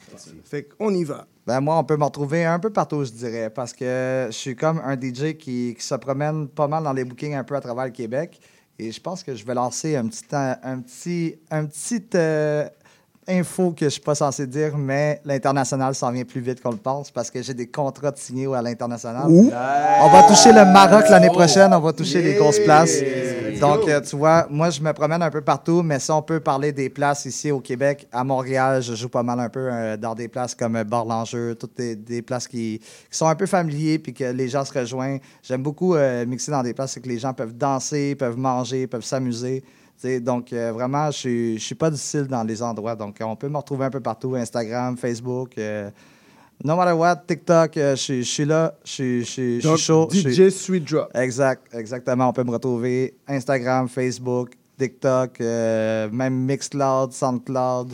Fait 0.44 0.64
qu'on 0.64 0.92
y 0.94 1.04
va. 1.04 1.26
Ben 1.46 1.60
moi, 1.60 1.78
on 1.78 1.84
peut 1.84 1.96
me 1.96 2.04
retrouver 2.04 2.44
un 2.44 2.58
peu 2.58 2.70
partout, 2.70 3.04
je 3.04 3.12
dirais, 3.12 3.50
parce 3.50 3.72
que 3.72 4.26
je 4.28 4.36
suis 4.36 4.56
comme 4.56 4.80
un 4.84 4.94
DJ 4.94 5.36
qui, 5.38 5.76
qui 5.78 5.84
se 5.84 5.94
promène 5.94 6.48
pas 6.48 6.66
mal 6.66 6.82
dans 6.82 6.92
les 6.92 7.04
bookings 7.04 7.34
un 7.34 7.44
peu 7.44 7.54
à 7.54 7.60
travers 7.60 7.84
le 7.84 7.92
Québec. 7.92 8.40
Et 8.80 8.90
je 8.90 9.00
pense 9.00 9.22
que 9.22 9.34
je 9.34 9.44
vais 9.44 9.54
lancer 9.54 9.94
un 9.94 10.08
petit, 10.08 10.24
un, 10.32 10.80
petit, 10.80 11.38
un 11.50 11.64
petit 11.66 12.04
euh, 12.14 12.68
info 13.28 13.72
que 13.72 13.86
je 13.86 13.90
suis 13.90 14.00
pas 14.00 14.14
censé 14.14 14.46
dire, 14.46 14.76
mais 14.76 15.20
l'international 15.24 15.94
s'en 15.94 16.10
vient 16.12 16.24
plus 16.24 16.40
vite 16.40 16.62
qu'on 16.62 16.70
le 16.70 16.76
pense 16.76 17.10
parce 17.10 17.30
que 17.30 17.42
j'ai 17.42 17.54
des 17.54 17.66
contrats 17.66 18.10
de 18.10 18.18
signés 18.18 18.46
à 18.54 18.62
l'international. 18.62 19.24
Ouh. 19.28 19.50
On 20.00 20.08
va 20.10 20.22
toucher 20.28 20.52
le 20.52 20.64
Maroc 20.64 21.04
l'année 21.10 21.28
Oh. 21.30 21.34
prochaine, 21.34 21.72
on 21.74 21.80
va 21.80 21.92
toucher 21.92 22.22
les 22.22 22.34
grosses 22.34 22.60
places. 22.60 23.00
Donc, 23.60 23.88
euh, 23.88 24.00
tu 24.00 24.16
vois, 24.16 24.46
moi, 24.50 24.70
je 24.70 24.80
me 24.80 24.92
promène 24.92 25.22
un 25.22 25.30
peu 25.30 25.40
partout, 25.40 25.82
mais 25.82 25.98
si 25.98 26.10
on 26.10 26.22
peut 26.22 26.40
parler 26.40 26.72
des 26.72 26.88
places 26.90 27.24
ici 27.24 27.50
au 27.50 27.60
Québec, 27.60 28.06
à 28.12 28.22
Montréal, 28.22 28.82
je 28.82 28.94
joue 28.94 29.08
pas 29.08 29.22
mal 29.22 29.40
un 29.40 29.48
peu 29.48 29.68
euh, 29.72 29.96
dans 29.96 30.14
des 30.14 30.28
places 30.28 30.54
comme 30.54 30.76
euh, 30.76 30.84
Bar-Langeux, 30.84 31.54
toutes 31.54 31.76
des, 31.76 31.96
des 31.96 32.22
places 32.22 32.46
qui, 32.46 32.80
qui 33.10 33.16
sont 33.16 33.26
un 33.26 33.34
peu 33.34 33.46
familiers 33.46 33.98
puis 33.98 34.12
que 34.12 34.24
les 34.24 34.48
gens 34.48 34.64
se 34.64 34.78
rejoignent. 34.78 35.20
J'aime 35.42 35.62
beaucoup 35.62 35.94
euh, 35.94 36.26
mixer 36.26 36.50
dans 36.50 36.62
des 36.62 36.74
places 36.74 36.96
où 36.96 37.00
que 37.00 37.08
les 37.08 37.18
gens 37.18 37.32
peuvent 37.32 37.56
danser, 37.56 38.14
peuvent 38.14 38.36
manger, 38.38 38.86
peuvent 38.86 39.04
s'amuser. 39.04 39.64
Donc, 40.22 40.52
euh, 40.52 40.72
vraiment, 40.72 41.10
je 41.10 41.16
suis- 41.16 41.58
je 41.58 41.64
suis 41.64 41.74
pas 41.74 41.90
difficile 41.90 42.26
dans 42.26 42.42
les 42.44 42.62
endroits. 42.62 42.94
Donc, 42.94 43.16
on 43.20 43.36
peut 43.36 43.48
me 43.48 43.56
retrouver 43.56 43.86
un 43.86 43.90
peu 43.90 44.00
partout, 44.00 44.34
Instagram, 44.34 44.96
Facebook. 44.96 45.56
euh, 45.58 45.90
no 46.64 46.76
matter 46.76 46.92
what, 46.92 47.16
TikTok, 47.26 47.76
euh, 47.76 47.96
je 47.96 48.22
suis- 48.22 48.44
là, 48.44 48.74
je 48.84 49.22
suis- 49.22 49.60
chaud. 49.76 50.08
DJ 50.10 50.50
Sweet 50.50 50.84
Drop. 50.84 51.10
Exact, 51.14 51.62
exactement. 51.74 52.28
On 52.28 52.32
peut 52.32 52.44
me 52.44 52.50
retrouver 52.52 53.14
Instagram, 53.28 53.88
Facebook, 53.88 54.50
TikTok, 54.78 55.40
euh, 55.40 56.08
même 56.10 56.34
Mixcloud, 56.44 57.12
Soundcloud, 57.12 57.92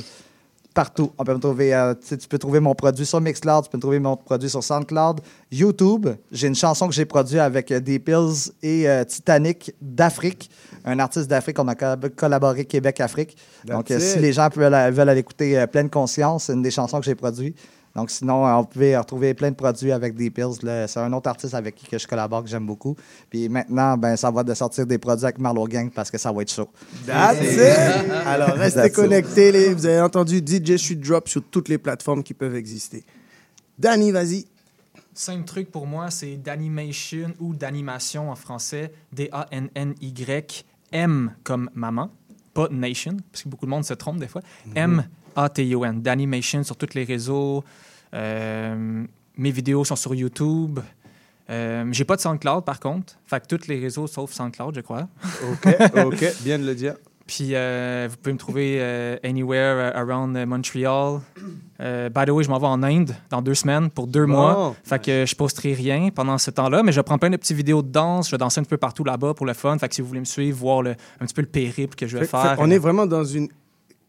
partout. 0.72 1.10
On 1.18 1.24
peut 1.24 1.34
me 1.34 1.38
trouver. 1.38 1.74
euh, 1.74 1.94
tu 1.94 2.28
peux 2.28 2.38
trouver 2.38 2.60
mon 2.60 2.74
produit 2.74 3.06
sur 3.06 3.20
Mixcloud, 3.20 3.64
tu 3.64 3.70
peux 3.70 3.78
trouver 3.78 3.98
mon 3.98 4.16
produit 4.16 4.48
sur 4.50 4.62
Soundcloud, 4.64 5.20
YouTube. 5.50 6.08
J'ai 6.30 6.48
une 6.48 6.54
chanson 6.54 6.88
que 6.88 6.94
j'ai 6.94 7.04
produite 7.04 7.38
avec 7.38 7.70
euh, 7.70 7.80
Des 7.80 7.98
Pills 7.98 8.52
et 8.62 8.88
euh, 8.88 9.04
Titanic 9.04 9.74
d'Afrique, 9.80 10.50
un 10.84 10.98
artiste 10.98 11.28
d'Afrique. 11.28 11.58
On 11.58 11.68
a 11.68 11.74
collab- 11.74 12.08
collaboré 12.14 12.64
Québec-Afrique. 12.64 13.36
Donc, 13.66 13.90
euh, 13.90 13.98
si 14.00 14.18
les 14.18 14.32
gens 14.32 14.48
veulent, 14.54 14.92
veulent 14.92 15.08
aller 15.08 15.20
écouter 15.20 15.58
euh, 15.58 15.66
Pleine 15.66 15.90
Conscience, 15.90 16.44
c'est 16.44 16.52
une 16.54 16.62
des 16.62 16.70
chansons 16.70 16.98
que 17.00 17.06
j'ai 17.06 17.14
produites. 17.14 17.56
Donc, 17.94 18.10
sinon, 18.10 18.46
euh, 18.46 18.52
on 18.54 18.64
pouvait 18.64 18.96
retrouver 18.96 19.34
plein 19.34 19.50
de 19.50 19.56
produits 19.56 19.92
avec 19.92 20.14
des 20.14 20.30
pills. 20.30 20.62
là. 20.62 20.88
C'est 20.88 21.00
un 21.00 21.12
autre 21.12 21.28
artiste 21.28 21.54
avec 21.54 21.74
qui 21.74 21.86
que 21.86 21.98
je 21.98 22.06
collabore, 22.06 22.42
que 22.42 22.48
j'aime 22.48 22.66
beaucoup. 22.66 22.96
Puis 23.28 23.48
maintenant, 23.48 23.96
ben, 23.96 24.16
ça 24.16 24.30
va 24.30 24.42
de 24.42 24.54
sortir 24.54 24.86
des 24.86 24.98
produits 24.98 25.24
avec 25.24 25.38
Marlowe 25.38 25.68
Gang 25.68 25.90
parce 25.90 26.10
que 26.10 26.18
ça 26.18 26.32
va 26.32 26.42
être 26.42 26.52
chaud. 26.52 26.68
That's 27.06 27.40
it. 27.40 28.10
Alors, 28.26 28.50
restez 28.50 28.90
connectés. 28.90 29.52
Les, 29.52 29.74
vous 29.74 29.86
avez 29.86 30.00
entendu 30.00 30.38
DJ 30.38 30.76
Sweet 30.76 31.00
Drop 31.00 31.28
sur 31.28 31.42
toutes 31.44 31.68
les 31.68 31.78
plateformes 31.78 32.22
qui 32.22 32.34
peuvent 32.34 32.56
exister. 32.56 33.04
Danny, 33.78 34.10
vas-y. 34.10 34.46
Simple 35.14 35.44
truc 35.44 35.70
pour 35.70 35.86
moi, 35.86 36.10
c'est 36.10 36.36
d'animation 36.36 37.34
ou 37.38 37.54
d'animation 37.54 38.30
en 38.30 38.34
français. 38.34 38.92
D-A-N-N-Y. 39.12 40.64
M 40.92 41.32
comme 41.42 41.70
maman, 41.74 42.10
pas 42.54 42.68
nation, 42.70 43.16
parce 43.30 43.42
que 43.42 43.48
beaucoup 43.48 43.64
de 43.66 43.70
monde 43.70 43.84
se 43.84 43.94
trompe 43.94 44.18
des 44.18 44.28
fois. 44.28 44.42
M-A-T-I-O-N. 45.36 46.02
D'animation 46.02 46.62
sur 46.62 46.76
tous 46.76 46.94
les 46.94 47.04
réseaux. 47.04 47.64
Euh, 48.14 49.04
mes 49.36 49.50
vidéos 49.50 49.84
sont 49.84 49.96
sur 49.96 50.14
YouTube. 50.14 50.80
Euh, 51.50 51.84
J'ai 51.92 52.04
pas 52.04 52.16
de 52.16 52.20
SoundCloud 52.20 52.64
par 52.64 52.80
contre. 52.80 53.14
Fait 53.26 53.40
que 53.40 53.46
tous 53.56 53.66
les 53.68 53.78
réseaux 53.80 54.06
sauf 54.06 54.32
SoundCloud, 54.32 54.74
je 54.74 54.80
crois. 54.80 55.08
OK, 55.50 55.74
OK, 56.06 56.24
bien 56.44 56.58
de 56.58 56.64
le 56.66 56.74
dire. 56.74 56.94
Puis 57.26 57.50
euh, 57.54 58.08
vous 58.10 58.16
pouvez 58.16 58.32
me 58.32 58.38
trouver 58.38 58.76
euh, 58.80 59.16
anywhere 59.24 59.76
euh, 59.78 59.92
around 59.94 60.36
Montreal. 60.46 61.20
By 61.78 62.24
the 62.26 62.30
way, 62.30 62.44
je 62.44 62.50
m'en 62.50 62.58
vais 62.58 62.66
en 62.66 62.82
Inde 62.82 63.14
dans 63.30 63.40
deux 63.42 63.54
semaines 63.54 63.90
pour 63.90 64.06
deux 64.06 64.26
Bon. 64.26 64.32
mois. 64.32 64.76
Fait 64.84 65.02
que 65.02 65.24
je 65.26 65.34
posterai 65.34 65.72
rien 65.72 66.10
pendant 66.14 66.36
ce 66.38 66.50
temps-là, 66.50 66.82
mais 66.82 66.92
je 66.92 67.00
prends 67.00 67.18
plein 67.18 67.30
de 67.30 67.36
petites 67.36 67.56
vidéos 67.56 67.82
de 67.82 67.88
danse. 67.88 68.26
Je 68.28 68.32
vais 68.32 68.38
danser 68.38 68.60
un 68.60 68.64
peu 68.64 68.76
partout 68.76 69.02
là-bas 69.04 69.34
pour 69.34 69.46
le 69.46 69.52
fun. 69.54 69.76
Fait 69.78 69.88
que 69.88 69.94
si 69.94 70.00
vous 70.00 70.08
voulez 70.08 70.20
me 70.20 70.24
suivre, 70.24 70.56
voir 70.58 70.82
le- 70.82 70.90
un 71.20 71.24
petit 71.26 71.34
peu 71.34 71.42
le 71.42 71.48
périple 71.48 71.94
que 71.96 72.06
je 72.06 72.18
vais 72.18 72.24
Fait- 72.24 72.30
faire. 72.30 72.56
fait- 72.56 72.62
on 72.62 72.70
est 72.70 72.78
vraiment 72.78 73.06
dans 73.06 73.24
une 73.24 73.48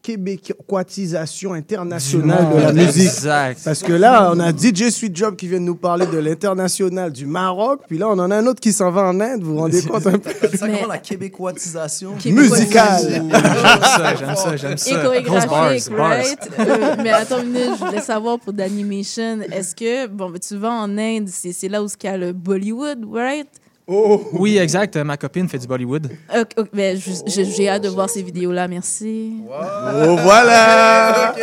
québécoisation 0.04 1.54
internationale 1.54 2.46
de 2.54 2.60
la 2.60 2.72
musique. 2.72 3.04
Exact. 3.06 3.60
Parce 3.64 3.82
que 3.82 3.92
là, 3.94 4.30
on 4.34 4.38
a 4.38 4.50
DJ 4.52 4.90
Sweet 4.90 5.16
Job 5.16 5.34
qui 5.34 5.48
vient 5.48 5.58
de 5.60 5.64
nous 5.64 5.76
parler 5.76 6.06
de 6.06 6.18
l'international 6.18 7.10
du 7.10 7.24
Maroc, 7.26 7.80
puis 7.88 7.96
là, 7.96 8.08
on 8.10 8.18
en 8.18 8.30
a 8.30 8.36
un 8.36 8.46
autre 8.46 8.60
qui 8.60 8.72
s'en 8.72 8.90
va 8.90 9.02
en 9.08 9.18
Inde. 9.18 9.42
Vous 9.42 9.54
vous 9.54 9.60
rendez 9.60 9.82
compte 9.86 10.06
un 10.06 10.18
peu? 10.18 10.30
Ça 10.56 10.66
comment 10.68 10.86
la 10.88 10.98
québécoisation 10.98 12.14
Musicale. 12.24 13.02
J'aime 13.08 13.30
ça, 13.32 14.14
j'aime 14.14 14.36
ça, 14.36 14.56
j'aime 14.56 14.72
Et 14.72 14.76
ça. 14.76 15.02
chorégraphique, 15.02 15.90
bars, 15.90 15.98
bars. 15.98 16.08
right? 16.10 16.38
Euh, 16.58 16.96
mais 17.02 17.10
attends 17.10 17.40
une 17.40 17.50
minute, 17.50 17.70
je 17.80 17.84
voulais 17.86 18.00
savoir 18.02 18.38
pour 18.38 18.52
d'animation, 18.52 19.40
est-ce 19.50 19.74
que, 19.74 20.06
bon, 20.06 20.32
tu 20.46 20.56
vas 20.56 20.70
en 20.72 20.98
Inde, 20.98 21.28
c'est 21.32 21.52
c'est 21.52 21.68
là 21.68 21.82
où 21.82 21.86
il 21.86 22.06
y 22.06 22.08
a 22.08 22.16
le 22.18 22.32
Bollywood, 22.32 23.06
right? 23.10 23.48
Oui, 23.86 24.56
exact. 24.56 24.96
Ma 24.96 25.16
copine 25.18 25.46
fait 25.46 25.58
du 25.58 25.66
Bollywood. 25.66 26.08
Ok, 26.34 26.50
ok, 26.56 26.68
ben, 26.72 26.98
j'ai 27.26 27.68
hâte 27.68 27.82
de 27.82 27.88
voir 27.88 28.08
ces 28.08 28.22
vidéos-là, 28.22 28.66
merci. 28.66 29.34
Oh, 29.46 30.16
voilà! 30.22 31.34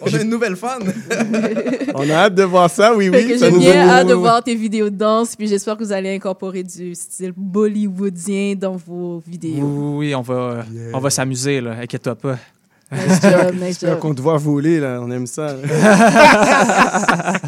On 0.00 0.14
a 0.14 0.20
une 0.22 0.30
nouvelle 0.30 0.56
fan. 0.56 0.80
On 1.94 2.08
a 2.08 2.14
hâte 2.14 2.34
de 2.34 2.42
voir 2.44 2.70
ça, 2.70 2.94
oui, 2.94 3.10
Fait 3.10 3.24
oui. 3.24 3.28
que 3.32 3.38
ça 3.38 3.46
j'ai 3.46 3.52
nous 3.52 3.58
bien 3.60 3.84
va- 3.86 3.92
hâte 3.98 4.06
de 4.08 4.14
voir 4.14 4.42
tes 4.42 4.54
vidéos 4.54 4.88
de 4.88 4.96
danse, 4.96 5.36
puis 5.36 5.46
j'espère 5.46 5.76
que 5.76 5.84
vous 5.84 5.92
allez 5.92 6.14
incorporer 6.14 6.62
du 6.62 6.94
style 6.94 7.34
bollywoodien 7.36 8.54
dans 8.56 8.76
vos 8.76 9.16
Oui, 9.26 9.32
vidéos. 9.32 9.96
oui, 9.98 10.14
on 10.14 10.22
va, 10.22 10.34
euh, 10.34 10.62
on 10.94 10.98
va 11.00 11.10
s'amuser, 11.10 11.60
là. 11.60 11.72
Inquiète-toi 11.82 12.14
pas. 12.14 12.38
Nice 12.92 13.20
job, 13.22 13.54
nice 13.56 13.64
J'espère 13.66 13.90
job. 13.90 13.98
qu'on 13.98 14.14
te 14.14 14.22
voit 14.22 14.36
voler, 14.38 14.80
là. 14.80 15.00
On 15.02 15.10
aime 15.10 15.26
ça. 15.26 15.48
là. 15.54 17.32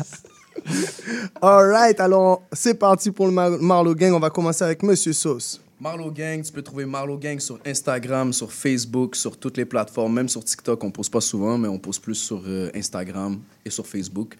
All 1.42 1.70
right, 1.70 2.00
alors 2.00 2.42
c'est 2.52 2.74
parti 2.74 3.10
pour 3.10 3.26
le 3.26 3.32
Mar- 3.32 3.94
Gang. 3.94 4.12
On 4.14 4.18
va 4.20 4.30
commencer 4.30 4.64
avec 4.64 4.82
Monsieur 4.82 5.12
Sauce. 5.12 5.60
Marlowe 5.78 6.10
Gang, 6.10 6.42
tu 6.42 6.50
peux 6.52 6.62
trouver 6.62 6.86
Marlowe 6.86 7.18
Gang 7.18 7.38
sur 7.38 7.58
Instagram, 7.66 8.32
sur 8.32 8.50
Facebook, 8.50 9.14
sur 9.14 9.36
toutes 9.36 9.58
les 9.58 9.66
plateformes, 9.66 10.14
même 10.14 10.28
sur 10.28 10.42
TikTok. 10.42 10.82
On 10.82 10.90
pose 10.90 11.10
pas 11.10 11.20
souvent, 11.20 11.58
mais 11.58 11.68
on 11.68 11.78
pose 11.78 11.98
plus 11.98 12.14
sur 12.14 12.42
euh, 12.46 12.70
Instagram 12.74 13.38
et 13.64 13.68
sur 13.70 13.86
Facebook. 13.86 14.36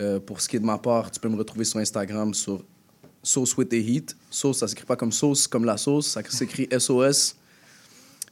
Euh, 0.00 0.20
pour 0.20 0.40
ce 0.40 0.48
qui 0.48 0.56
est 0.56 0.60
de 0.60 0.64
ma 0.64 0.78
part, 0.78 1.10
tu 1.10 1.18
peux 1.18 1.28
me 1.28 1.36
retrouver 1.36 1.64
sur 1.64 1.80
Instagram 1.80 2.32
sur 2.34 2.62
Sauce 3.22 3.56
with 3.56 3.68
the 3.70 3.74
Heat. 3.74 4.16
Sauce, 4.30 4.58
ça 4.58 4.68
s'écrit 4.68 4.86
pas 4.86 4.94
comme 4.96 5.10
sauce, 5.12 5.48
comme 5.48 5.64
la 5.64 5.76
sauce, 5.76 6.06
ça 6.06 6.22
s'écrit 6.28 6.68
SOS. 6.78 7.35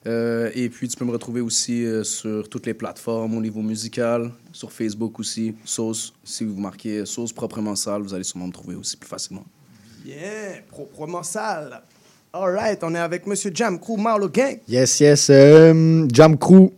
Euh, 0.07 0.51
et 0.55 0.69
puis, 0.69 0.87
tu 0.89 0.97
peux 0.97 1.05
me 1.05 1.13
retrouver 1.13 1.41
aussi 1.41 1.85
euh, 1.85 2.05
sur 2.05 2.49
toutes 2.49 2.67
les 2.67 2.75
plateformes 2.75 3.37
au 3.37 3.41
niveau 3.41 3.63
musical, 3.63 4.31
sur 4.53 4.71
Facebook 4.71 5.19
aussi, 5.19 5.55
Sauce. 5.65 6.13
Si 6.23 6.45
vous 6.45 6.61
marquez 6.61 7.07
Sauce 7.07 7.33
proprement 7.33 7.75
sale, 7.75 8.03
vous 8.03 8.13
allez 8.13 8.25
sûrement 8.25 8.47
me 8.49 8.53
trouver 8.53 8.75
aussi 8.77 8.97
plus 8.97 9.09
facilement. 9.09 9.45
Yeah, 10.05 10.61
proprement 10.69 11.23
sale. 11.23 11.81
All 12.35 12.53
right, 12.55 12.79
on 12.83 12.95
est 12.95 12.99
avec 12.99 13.27
Monsieur 13.27 13.51
Jam 13.55 13.79
Crew 13.79 13.97
Marlo 13.97 14.29
Gang. 14.29 14.59
Yes, 14.69 15.01
yes. 15.01 15.31
euh, 15.31 16.07
Jam 16.13 16.37
Crew 16.37 16.71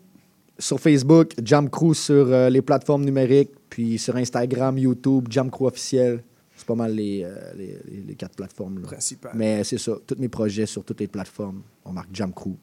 sur 0.59 0.79
Facebook, 0.79 1.33
Jam 1.43 1.69
Crew 1.69 1.95
sur 1.95 2.33
euh, 2.33 2.49
les 2.49 2.63
plateformes 2.63 3.05
numériques, 3.05 3.51
puis 3.69 3.99
sur 3.99 4.15
Instagram, 4.17 4.79
YouTube, 4.79 5.27
Jam 5.31 5.51
Crew 5.51 5.65
officiel. 5.67 6.23
C'est 6.55 6.67
pas 6.67 6.75
mal 6.75 6.95
les, 6.95 7.23
euh, 7.25 7.35
les, 7.57 7.79
les- 7.91 8.03
les 8.07 8.15
quatre 8.15 8.37
plateformes. 8.37 8.81
Là. 8.83 8.87
Principal. 8.87 9.33
Mais 9.35 9.65
c'est 9.65 9.79
ça, 9.79 9.93
tous 10.07 10.17
mes 10.19 10.29
projets 10.29 10.67
sur 10.67 10.85
toutes 10.85 11.01
les 11.01 11.09
plateformes, 11.09 11.63
on 11.85 11.93
marque 11.93 12.09
Jam 12.13 12.33
Crew. 12.33 12.55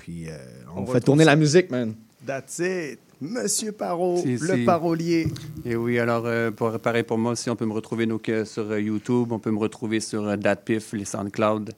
Puis 0.00 0.28
euh, 0.28 0.36
on, 0.74 0.80
On 0.82 0.86
fait 0.86 1.00
tourner 1.00 1.24
ça. 1.24 1.30
la 1.30 1.36
musique, 1.36 1.70
man. 1.70 1.94
That's 2.26 2.58
it. 2.58 2.98
Monsieur 3.22 3.72
Parot, 3.72 4.16
Si, 4.22 4.38
le 4.38 4.54
si. 4.54 4.64
parolier. 4.64 5.28
Et 5.66 5.76
oui, 5.76 5.98
alors, 5.98 6.22
euh, 6.24 6.50
pour, 6.50 6.70
pareil 6.78 7.02
pour 7.02 7.18
moi 7.18 7.32
aussi, 7.32 7.50
on 7.50 7.56
peut 7.56 7.66
me 7.66 7.74
retrouver 7.74 8.06
donc, 8.06 8.30
euh, 8.30 8.46
sur 8.46 8.70
euh, 8.70 8.80
YouTube, 8.80 9.30
on 9.30 9.38
peut 9.38 9.50
me 9.50 9.58
retrouver 9.58 10.00
sur 10.00 10.26
euh, 10.26 10.36
DatPiff, 10.36 10.94
les 10.94 11.04
SoundCloud, 11.04 11.72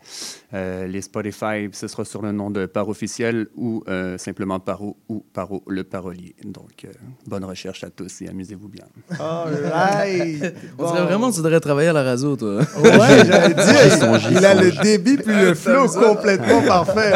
euh, 0.55 0.87
les 0.87 1.01
Spotify, 1.03 1.69
ce 1.73 1.89
sera 1.89 2.05
sur 2.05 2.23
le 2.23 2.31
nom 2.31 2.51
de 2.51 2.67
Paro 2.67 2.93
officiel 2.93 3.49
ou 3.57 3.83
euh, 3.89 4.19
simplement 4.19 4.61
Paro 4.61 4.97
ou 5.09 5.25
Paro 5.33 5.65
le 5.67 5.83
parolier. 5.83 6.37
Donc, 6.45 6.85
euh, 6.85 6.89
bonne 7.27 7.45
recherche 7.45 7.83
à 7.83 7.91
tous 7.91 8.23
et 8.23 8.29
amusez-vous 8.29 8.69
bien. 8.69 8.85
All 9.19 9.53
right. 9.73 10.55
On 10.79 10.93
dirait 10.93 11.05
vraiment 11.07 11.31
que 11.31 11.35
tu 11.35 11.43
devrais 11.43 11.59
travailler 11.59 11.89
à 11.89 11.93
la 11.93 12.05
radio, 12.05 12.37
toi. 12.37 12.59
Ouais, 12.61 13.25
j'allais 13.27 13.55
dire, 13.55 14.31
il 14.31 14.47
a 14.47 14.55
le 14.55 14.71
débit 14.81 15.17
puis 15.17 15.35
le 15.35 15.55
flow 15.57 15.89
complètement 15.89 16.63
parfait. 16.63 17.15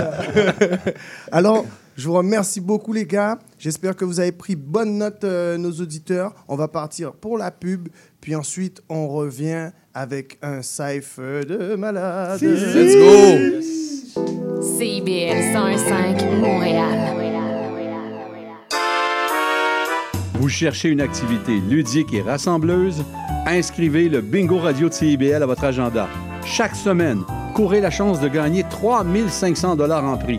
Alors, 1.31 1.65
je 1.97 2.07
vous 2.07 2.15
remercie 2.15 2.61
beaucoup, 2.61 2.93
les 2.93 3.07
gars. 3.07 3.39
J'espère 3.59 3.97
que 3.97 4.05
vous 4.05 4.21
avez 4.21 4.33
pris 4.33 4.55
bonne 4.55 4.99
note, 4.99 5.25
euh, 5.25 5.57
nos 5.57 5.73
auditeurs. 5.73 6.35
On 6.47 6.57
va 6.57 6.69
partir 6.69 7.13
pour 7.13 7.39
la 7.39 7.51
pub, 7.51 7.89
puis 8.21 8.35
ensuite, 8.35 8.83
on 8.89 9.09
revient 9.09 9.71
avec 9.95 10.39
un 10.43 10.63
cypher 10.63 11.45
de 11.47 11.75
malade. 11.75 12.41
Let's 12.43 12.95
go! 12.95 13.63
CIBL 14.63 15.55
101.5 15.55 16.39
Montréal. 16.39 17.17
Vous 20.39 20.51
cherchez 20.51 20.91
une 20.91 21.01
activité 21.01 21.59
ludique 21.59 22.13
et 22.13 22.21
rassembleuse? 22.21 23.03
Inscrivez 23.47 24.09
le 24.09 24.21
Bingo 24.21 24.59
Radio 24.59 24.89
de 24.89 24.95
CIBL 24.95 25.43
à 25.43 25.47
votre 25.47 25.65
agenda. 25.65 26.09
Chaque 26.45 26.77
semaine, 26.77 27.23
courez 27.55 27.81
la 27.81 27.91
chance 27.91 28.21
de 28.21 28.29
gagner 28.29 28.65
3500 28.69 29.77
dollars 29.77 30.05
en 30.05 30.19
prix. 30.19 30.39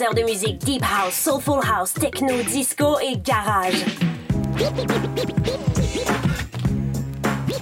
Heures 0.00 0.14
de 0.14 0.22
musique 0.22 0.58
deep 0.64 0.82
house, 0.82 1.12
soulful 1.12 1.60
house, 1.62 1.92
techno, 1.92 2.42
disco 2.44 2.98
et 3.00 3.18
garage. 3.18 3.84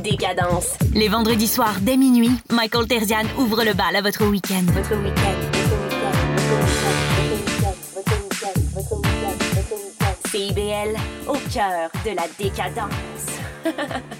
Décadence. 0.00 0.76
Les 0.94 1.08
vendredis 1.08 1.48
soirs 1.48 1.80
dès 1.80 1.96
minuit, 1.96 2.30
Michael 2.48 2.86
Terzian 2.86 3.24
ouvre 3.36 3.64
le 3.64 3.72
bal 3.74 3.96
à 3.96 4.00
votre 4.00 4.24
week-end. 4.26 4.62
Votre 4.72 4.94
week-end. 5.02 5.40
CIBL 10.30 10.96
au 11.26 11.36
cœur 11.52 11.90
de 12.04 12.14
la 12.14 12.28
décadence. 12.38 12.92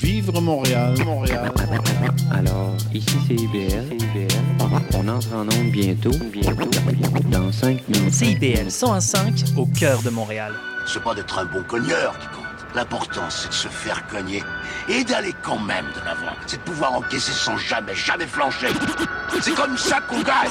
Vivre 0.00 0.40
Montréal, 0.40 0.94
Montréal. 1.04 1.52
Alors, 2.30 2.74
ici 2.94 3.16
c'est 3.26 3.34
IBL. 3.34 3.96
On 4.94 5.08
entre 5.08 5.34
en 5.34 5.42
onde 5.42 5.70
bientôt. 5.70 6.10
Bientôt. 6.32 6.70
Dans 7.30 7.50
5 7.52 7.88
minutes. 7.88 8.14
CIBL 8.14 8.68
101.5 8.68 9.56
au 9.56 9.66
cœur 9.66 10.02
de 10.02 10.10
Montréal. 10.10 10.52
C'est 10.86 11.02
pas 11.02 11.14
d'être 11.14 11.38
un 11.38 11.44
bon 11.46 11.62
cogneur 11.64 12.18
qui 12.18 12.26
compte. 12.28 12.44
L'important, 12.74 13.30
c'est 13.30 13.48
de 13.48 13.54
se 13.54 13.68
faire 13.68 14.06
cogner 14.08 14.42
et 14.88 15.02
d'aller 15.02 15.34
quand 15.42 15.58
même 15.58 15.86
de 15.94 16.04
l'avant. 16.04 16.36
C'est 16.46 16.58
de 16.58 16.62
pouvoir 16.62 16.94
encaisser 16.94 17.32
sans 17.32 17.56
jamais, 17.56 17.94
jamais 17.94 18.26
flancher. 18.26 18.68
C'est 19.40 19.54
comme 19.54 19.76
ça 19.76 20.00
qu'on 20.02 20.20
gagne. 20.22 20.50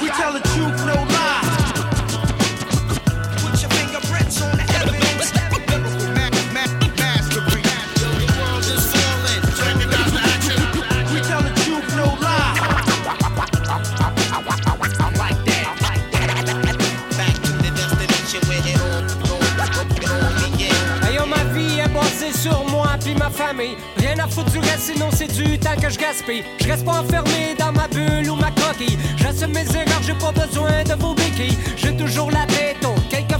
Rien 24.08 24.24
à 24.24 24.26
foutre 24.26 24.50
du 24.50 24.58
reste, 24.58 24.94
sinon 24.94 25.08
c'est 25.12 25.30
du 25.30 25.58
temps 25.58 25.76
que 25.76 25.90
je 25.90 25.98
gaspille. 25.98 26.42
Je 26.60 26.66
reste 26.66 26.82
pas 26.82 27.02
enfermé 27.02 27.54
dans 27.58 27.72
ma 27.72 27.86
bulle 27.88 28.30
ou 28.30 28.36
ma 28.36 28.50
coquille. 28.52 28.98
J'assume 29.18 29.52
mes 29.52 29.68
erreurs, 29.76 30.02
j'ai 30.02 30.14
pas 30.14 30.32
besoin 30.32 30.82
de 30.82 30.94
vos 30.94 31.14
béquilles. 31.14 31.58
J'ai 31.76 31.94
toujours 31.94 32.30
la 32.30 32.46
tête 32.46 32.78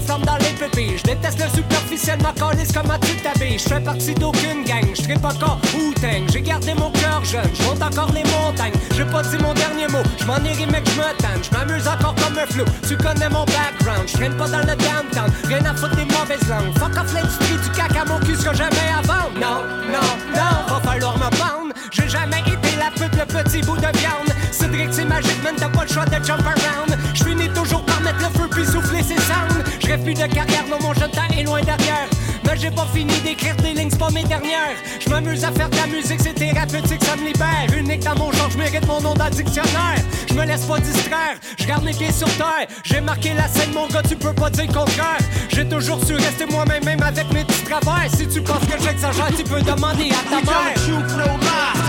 dans 0.07 0.37
les. 0.37 0.49
Je 0.97 1.03
déteste 1.03 1.39
le 1.39 1.49
superficiel, 1.55 2.17
ma 2.21 2.31
calisse 2.33 2.71
comme 2.71 2.89
un 2.91 2.99
tu 2.99 3.15
t'habilles? 3.17 3.57
Je 3.57 3.69
fais 3.69 3.79
partie 3.79 4.13
d'aucune 4.13 4.63
gang, 4.65 4.85
je 4.93 5.01
tripe 5.01 5.23
encore 5.23 5.59
ou 5.75 5.93
J'ai 6.31 6.41
gardé 6.41 6.73
mon 6.73 6.91
cœur 6.91 7.23
jeune, 7.23 7.49
je 7.53 7.63
monte 7.63 7.81
encore 7.81 8.11
les 8.13 8.23
montagnes. 8.23 8.73
J'ai 8.95 9.05
pas 9.05 9.21
dit 9.23 9.37
mon 9.37 9.53
dernier 9.53 9.87
mot, 9.87 10.03
je 10.19 10.25
m'en 10.25 10.37
irai 10.37 10.65
mec, 10.67 10.87
je 10.89 10.99
me 10.99 11.17
tanne. 11.17 11.41
Je 11.41 11.57
m'amuse 11.57 11.87
encore 11.87 12.15
comme 12.15 12.37
un 12.37 12.45
flou, 12.45 12.65
tu 12.87 12.97
connais 12.97 13.29
mon 13.29 13.45
background. 13.45 14.07
Je 14.07 14.13
traîne 14.13 14.37
pas 14.37 14.47
dans 14.47 14.59
le 14.59 14.75
downtown, 14.75 15.31
rien 15.47 15.65
à 15.65 15.73
foutre 15.75 15.95
des 15.95 16.05
mauvaises 16.05 16.47
langues. 16.49 16.77
Fuck 16.77 16.97
off 16.97 17.13
l'industrie 17.13 17.57
du 17.63 17.69
caca, 17.71 18.05
mon 18.05 18.19
cul 18.19 18.35
sera 18.35 18.53
jamais 18.53 18.89
à 18.97 19.01
vendre. 19.01 19.33
Non, 19.35 19.63
non, 19.91 20.09
non, 20.35 20.73
va 20.73 20.81
falloir 20.81 21.17
me 21.17 21.29
pendre. 21.31 21.73
J'ai 21.91 22.07
jamais 22.07 22.41
été 22.41 22.75
la 22.77 22.91
pute, 22.91 23.15
le 23.17 23.25
petit 23.25 23.61
bout 23.61 23.77
de 23.77 23.97
viande. 23.97 24.31
Cédric, 24.51 24.89
c'est 24.91 25.05
magique, 25.05 25.43
man, 25.43 25.55
t'as 25.57 25.69
pas 25.69 25.83
le 25.83 25.91
choix 25.91 26.05
de 26.05 26.23
jump 26.23 26.43
around. 26.45 26.97
Je 27.13 27.23
finis 27.23 27.49
toujours 27.49 27.83
par 27.85 28.01
mettre 28.01 28.19
le 28.19 28.39
feu 28.39 28.47
puis 28.51 28.65
souffler 28.65 29.03
ses 29.03 29.15
sounds. 29.15 29.48
Plus 29.97 30.13
de 30.13 30.27
carrière, 30.27 30.65
non, 30.69 30.77
mon 30.81 30.93
jeune 30.93 31.09
temps 31.09 31.21
est 31.35 31.43
loin 31.43 31.61
derrière. 31.61 32.07
Mais 32.43 32.55
j'ai 32.55 32.69
pas 32.69 32.85
fini 32.93 33.13
d'écrire 33.21 33.55
des 33.55 33.73
lignes, 33.73 33.89
c'est 33.89 33.97
pas 33.97 34.11
mes 34.11 34.23
dernières. 34.23 34.75
Je 34.99 35.09
m'amuse 35.09 35.43
à 35.43 35.51
faire 35.51 35.67
de 35.67 35.75
la 35.75 35.87
musique, 35.87 36.21
c'est 36.21 36.33
thérapeutique, 36.35 37.03
ça 37.03 37.15
me 37.15 37.25
libère. 37.25 37.65
Unique 37.75 38.03
dans 38.03 38.15
mon 38.15 38.31
genre, 38.31 38.49
je 38.51 38.57
mérite 38.59 38.85
mon 38.85 39.01
nom 39.01 39.15
dans 39.15 39.25
le 39.25 39.31
dictionnaire. 39.31 39.97
Je 40.27 40.33
me 40.35 40.45
laisse 40.45 40.65
pas 40.65 40.79
distraire, 40.79 41.35
je 41.57 41.65
garde 41.65 41.83
les 41.85 41.93
pieds 41.93 42.11
sur 42.11 42.27
terre. 42.37 42.67
J'ai 42.83 43.01
marqué 43.01 43.33
la 43.33 43.47
scène, 43.47 43.73
mon 43.73 43.87
gars, 43.87 44.03
tu 44.07 44.15
peux 44.15 44.33
pas 44.33 44.51
dire 44.51 44.67
le 44.67 44.73
contraire. 44.73 45.17
J'ai 45.49 45.67
toujours 45.67 46.05
su 46.05 46.13
rester 46.13 46.45
moi-même, 46.45 46.85
même 46.85 47.01
avec 47.01 47.31
mes 47.33 47.43
petits 47.43 47.63
travers. 47.63 48.09
Si 48.15 48.27
tu 48.27 48.41
penses 48.41 48.65
que 48.65 48.81
j'exagère, 48.81 49.27
tu 49.35 49.43
peux 49.43 49.61
demander 49.61 50.11
à 50.11 50.29
ta 50.29 50.41
mère. 50.45 51.88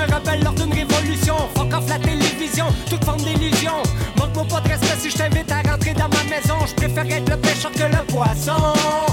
Un 0.00 0.14
rebelle 0.14 0.42
lors 0.42 0.54
d'une 0.54 0.72
révolution. 0.72 1.36
Fuck 1.54 1.74
off 1.74 1.88
la 1.88 1.98
télévision, 1.98 2.66
toute 2.88 3.04
forme 3.04 3.20
d'illusion. 3.20 3.82
Manque-moi 4.16 4.44
pas 4.48 4.60
de 4.60 4.68
respect 4.68 4.96
si 4.98 5.10
je 5.10 5.16
t'invite 5.16 5.50
à 5.50 5.70
rentrer 5.70 5.94
dans 5.94 6.08
ma 6.08 6.24
maison. 6.24 6.56
Je 6.66 6.74
préfère 6.74 7.06
être 7.06 7.28
le 7.28 7.36
pêcheur 7.36 7.72
que 7.72 7.84
le 7.84 8.04
poisson. 8.06 9.09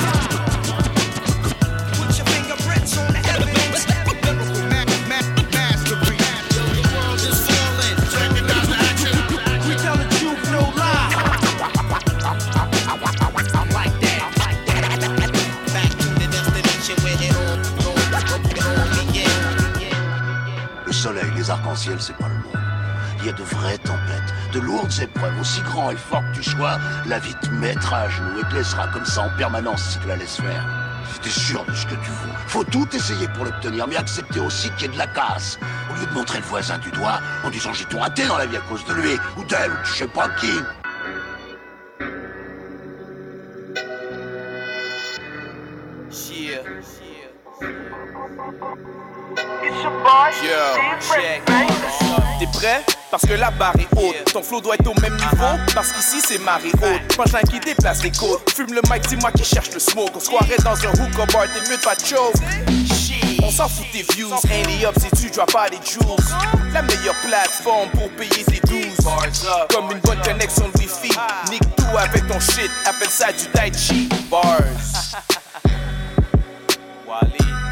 aussi 25.39 25.61
grand 25.61 25.91
et 25.91 25.95
fort 25.95 26.23
que 26.31 26.37
tu 26.37 26.43
sois, 26.43 26.77
la 27.05 27.19
vie 27.19 27.35
te 27.35 27.49
mettra 27.49 28.01
à 28.01 28.09
genoux 28.09 28.39
et 28.39 28.49
te 28.49 28.55
laissera 28.55 28.87
comme 28.87 29.05
ça 29.05 29.21
en 29.21 29.29
permanence 29.37 29.81
si 29.81 29.99
tu 29.99 30.07
la 30.07 30.15
laisses 30.15 30.37
faire. 30.37 30.65
T'es 31.21 31.29
sûr 31.29 31.65
de 31.65 31.73
ce 31.73 31.85
que 31.85 31.95
tu 31.95 32.09
veux. 32.09 32.33
Faut 32.47 32.63
tout 32.63 32.87
essayer 32.95 33.27
pour 33.29 33.43
l'obtenir, 33.43 33.87
mais 33.87 33.97
accepter 33.97 34.39
aussi 34.39 34.69
qu'il 34.71 34.83
y 34.83 34.85
ait 34.85 34.93
de 34.93 34.97
la 34.97 35.07
casse. 35.07 35.59
Au 35.91 35.99
lieu 35.99 36.05
de 36.05 36.13
montrer 36.13 36.39
le 36.39 36.45
voisin 36.45 36.77
du 36.77 36.91
doigt 36.91 37.19
en 37.43 37.49
disant 37.49 37.73
j'ai 37.73 37.85
tout 37.85 37.99
raté 37.99 38.25
dans 38.25 38.37
la 38.37 38.45
vie 38.45 38.57
à 38.57 38.61
cause 38.61 38.85
de 38.85 38.93
lui, 38.93 39.17
ou 39.35 39.43
d'elle, 39.43 39.71
ou 39.71 39.81
de 39.81 39.85
je 39.85 39.93
sais 39.93 40.07
pas 40.07 40.29
qui. 40.39 40.51
Que 53.29 53.35
la 53.35 53.51
barre 53.51 53.75
est 53.77 53.87
haute. 53.95 54.33
Ton 54.33 54.41
flow 54.41 54.59
doit 54.59 54.73
être 54.75 54.87
au 54.87 54.99
même 54.99 55.15
niveau. 55.15 55.55
Parce 55.75 55.93
qu'ici 55.93 56.17
c'est 56.27 56.39
marée 56.39 56.71
haute. 56.81 57.15
Punchline 57.15 57.47
qui 57.47 57.59
déplace 57.59 58.01
les 58.03 58.11
côtes. 58.11 58.49
Fume 58.55 58.73
le 58.73 58.81
mic, 58.91 59.07
dis-moi 59.07 59.31
qui 59.31 59.43
cherche 59.43 59.71
le 59.71 59.79
smoke. 59.79 60.11
On 60.15 60.19
se 60.19 60.27
croirait 60.27 60.57
dans 60.63 60.75
un 60.75 60.91
hookah 60.91 61.25
bar, 61.31 61.43
t'es 61.53 61.69
mieux 61.69 61.77
de 61.77 61.83
pas 61.83 61.95
choke. 62.03 62.33
On 63.43 63.51
s'en 63.51 63.69
fout 63.69 63.85
tes 63.91 64.03
views. 64.13 64.33
Any 64.51 64.83
up 64.85 64.95
si 64.99 65.09
tu 65.21 65.29
drop 65.29 65.51
pas 65.51 65.69
des 65.69 65.77
jewels. 65.77 66.17
La 66.73 66.81
meilleure 66.81 67.15
plateforme 67.21 67.89
pour 67.91 68.09
payer 68.11 68.43
tes 68.45 68.61
dues. 68.67 68.91
Comme 69.69 69.91
une 69.91 69.99
bonne 69.99 70.21
connexion 70.21 70.67
de 70.69 70.79
wifi. 70.79 71.15
Nique 71.51 71.75
tout 71.75 71.97
avec 71.97 72.27
ton 72.27 72.39
shit. 72.39 72.71
Appelle 72.85 73.09
ça 73.09 73.31
du 73.31 73.45
tai 73.53 73.71
chi. 73.77 74.09
Bars. 74.29 74.57
Wally. 77.07 77.68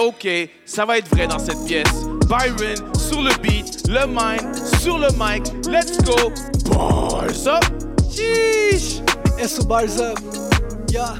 Ok, 0.00 0.26
ça 0.64 0.86
va 0.86 0.96
être 0.96 1.10
vrai 1.14 1.26
dans 1.26 1.38
cette 1.38 1.62
pièce. 1.66 1.92
Byron 2.26 2.94
sur 2.98 3.20
le 3.20 3.36
beat, 3.42 3.86
le 3.86 4.06
mind 4.06 4.56
sur 4.80 4.98
le 4.98 5.08
mic. 5.18 5.44
Let's 5.68 5.98
go. 5.98 6.32
Bars 6.70 7.46
up. 7.46 7.64
Sheesh. 8.10 9.02
Bars 9.66 10.00
up. 10.00 10.18
Yeah. 10.90 11.16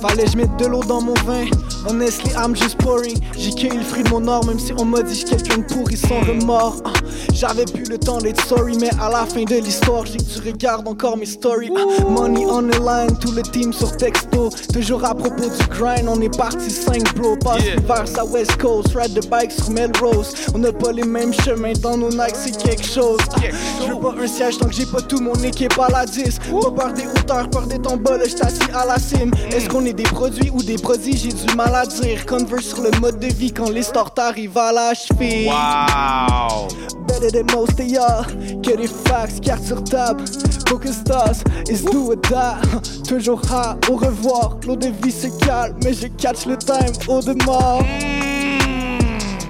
Fallait 0.00 0.26
je 0.26 0.36
mette 0.36 0.54
de 0.58 0.66
l'eau 0.66 0.82
dans 0.84 1.00
mon 1.00 1.14
vin. 1.24 1.44
Honestly, 1.88 2.32
I'm 2.36 2.54
just 2.54 2.76
pouring. 2.78 3.16
J'ai 3.38 3.50
cueilli 3.52 3.78
le 3.78 3.84
fruit 3.84 4.02
de 4.02 4.10
mon 4.10 4.26
or, 4.28 4.44
même 4.44 4.58
si 4.58 4.72
on 4.78 4.84
m'a 4.84 5.02
dit 5.02 5.24
que 5.24 5.30
quelqu'un 5.30 5.58
de 5.58 5.62
pourri 5.64 5.96
sans 5.96 6.20
remords. 6.20 6.82
Ah, 6.84 6.90
J'avais 7.32 7.64
plus 7.64 7.84
le 7.84 7.96
temps 7.96 8.18
d'être 8.18 8.44
sorry, 8.44 8.76
mais 8.80 8.90
à 9.00 9.08
la 9.08 9.24
fin 9.24 9.44
de 9.44 9.54
l'histoire, 9.62 10.04
j'ai 10.04 10.18
que 10.18 10.22
tu 10.24 10.40
regardes 10.48 10.88
encore 10.88 11.16
mes 11.16 11.26
stories. 11.26 11.70
Ah, 11.76 12.02
money 12.10 12.44
on 12.44 12.64
the 12.64 12.78
line, 12.80 13.16
tout 13.20 13.30
le 13.32 13.42
team 13.42 13.72
sur 13.72 13.96
texto. 13.96 14.50
Toujours 14.72 15.04
à 15.04 15.14
propos 15.14 15.44
du 15.48 15.66
grind, 15.70 16.08
on 16.08 16.20
est 16.20 16.36
parti 16.36 16.70
5 16.70 17.14
bro. 17.14 17.36
Passe 17.36 17.62
vers 17.86 18.08
sa 18.08 18.24
West 18.24 18.56
Coast, 18.56 18.88
ride 18.96 19.14
the 19.18 19.28
bike 19.30 19.52
sur 19.52 19.70
Melrose. 19.70 20.34
On 20.54 20.58
n'a 20.58 20.72
pas 20.72 20.90
les 20.92 21.04
mêmes 21.04 21.32
chemins 21.32 21.72
dans 21.80 21.96
nos 21.96 22.10
Nike, 22.10 22.34
c'est 22.34 22.56
quelque 22.58 22.84
chose. 22.84 23.18
Ah, 23.36 23.40
Je 23.80 23.92
veux 23.92 24.00
pas 24.00 24.14
un 24.20 24.26
siège 24.26 24.58
tant 24.58 24.66
que 24.66 24.74
j'ai 24.74 24.86
pas 24.86 25.00
tout 25.02 25.20
mon 25.20 25.34
équipe 25.44 25.78
à 25.78 25.88
la 25.88 26.04
10. 26.04 26.38
Pas 26.60 26.70
peur 26.72 26.92
des 26.92 27.06
hauteurs, 27.06 27.48
peur 27.48 27.66
des 27.68 27.78
tomboles, 27.78 28.22
je 28.26 28.44
assis 28.44 28.58
à 28.74 28.84
la 28.84 28.98
cime. 28.98 29.30
Est-ce 29.52 29.68
qu'on 29.68 29.84
est 29.86 29.92
des 29.92 30.02
produits 30.04 30.50
ou 30.50 30.62
des 30.62 30.76
produits, 30.76 31.16
j'ai 31.16 31.32
du 31.32 31.54
mal 31.54 31.74
à 31.74 31.86
dire. 31.86 32.26
Converse 32.26 32.66
sur 32.66 32.82
le 32.82 32.90
mode 33.00 33.18
de 33.18 33.28
vie 33.28 33.52
quand 33.52 33.70
les 33.70 33.82
stars 33.82 34.12
arrivent 34.16 34.58
à 34.58 34.72
la 34.72 34.94
cheville. 34.94 35.48
Wow. 35.48 36.68
Better 37.06 37.30
than 37.30 37.56
most 37.56 37.78
of 37.78 37.86
y'all. 37.86 38.24
Que 38.62 38.76
des 38.76 38.88
facts, 38.88 39.40
carte 39.40 39.64
sur 39.64 39.82
table. 39.84 40.24
Focus 40.68 40.96
stars, 40.96 41.42
is 41.68 41.84
do 41.84 42.10
or 42.10 42.16
die. 42.16 42.56
Toujours 43.08 43.40
high, 43.44 43.76
au 43.88 43.96
revoir. 43.96 44.58
L'eau 44.66 44.76
de 44.76 44.88
vie 45.02 45.12
se 45.12 45.28
calme, 45.44 45.76
mais 45.84 45.92
je 45.92 46.08
catch 46.08 46.46
le 46.46 46.56
time 46.56 46.92
au 47.08 47.20
de 47.20 47.34
mort. 47.44 47.84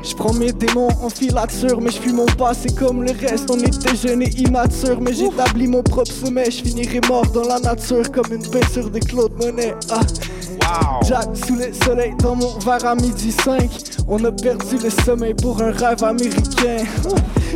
Je 0.09 0.15
prends 0.15 0.33
mes 0.35 0.53
démons 0.53 0.89
en 1.03 1.11
filature, 1.11 1.81
mais 1.81 1.91
je 1.91 1.99
fuis 1.99 2.13
mon 2.13 2.27
passé 2.27 2.69
comme 2.79 3.03
le 3.03 3.11
reste. 3.11 3.51
On 3.51 3.59
était 3.59 3.97
jeunes 3.97 4.23
et 4.23 4.31
immatures, 4.39 5.01
mais 5.01 5.13
j'établis 5.13 5.67
mon 5.67 5.83
propre 5.83 6.13
sommet. 6.13 6.45
Je 6.51 6.63
finirai 6.63 7.01
mort 7.09 7.27
dans 7.27 7.43
la 7.43 7.59
nature 7.59 8.11
comme 8.13 8.33
une 8.33 8.49
peinture 8.49 8.89
de 8.89 9.01
Claude 9.01 9.33
Monet. 9.37 9.75
Ah. 9.91 11.01
Jack 11.05 11.29
sous 11.47 11.57
le 11.57 11.73
soleil 11.73 12.15
dans 12.23 12.37
mon 12.37 12.57
verre 12.61 12.85
à 12.87 12.95
midi 12.95 13.33
5. 13.33 13.69
On 14.09 14.25
a 14.25 14.31
perdu 14.31 14.79
le 14.83 14.91
sommeil 14.91 15.35
pour 15.35 15.61
un 15.61 15.73
rêve 15.73 16.05
américain. 16.05 16.85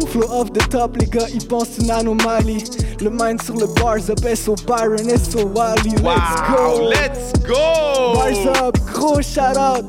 Flow 0.08 0.26
off 0.30 0.52
the 0.52 0.68
top, 0.68 0.96
les 0.96 1.06
gars, 1.06 1.26
ils 1.32 1.46
pensent 1.46 1.78
une 1.78 1.90
anomalie. 1.90 2.64
Le 3.00 3.10
mind 3.10 3.40
sur 3.42 3.54
le 3.54 3.66
bars 3.80 4.10
up, 4.10 4.20
SO 4.34 4.56
Byron, 4.66 5.08
SO 5.16 5.46
Wally. 5.54 5.90
Let's 5.90 6.02
Wow, 6.02 6.78
go! 6.78 6.88
let's 6.88 7.32
go! 7.46 8.14
Bars 8.14 8.46
up, 8.60 8.76
gros 8.92 9.22
shout 9.22 9.56
out. 9.56 9.84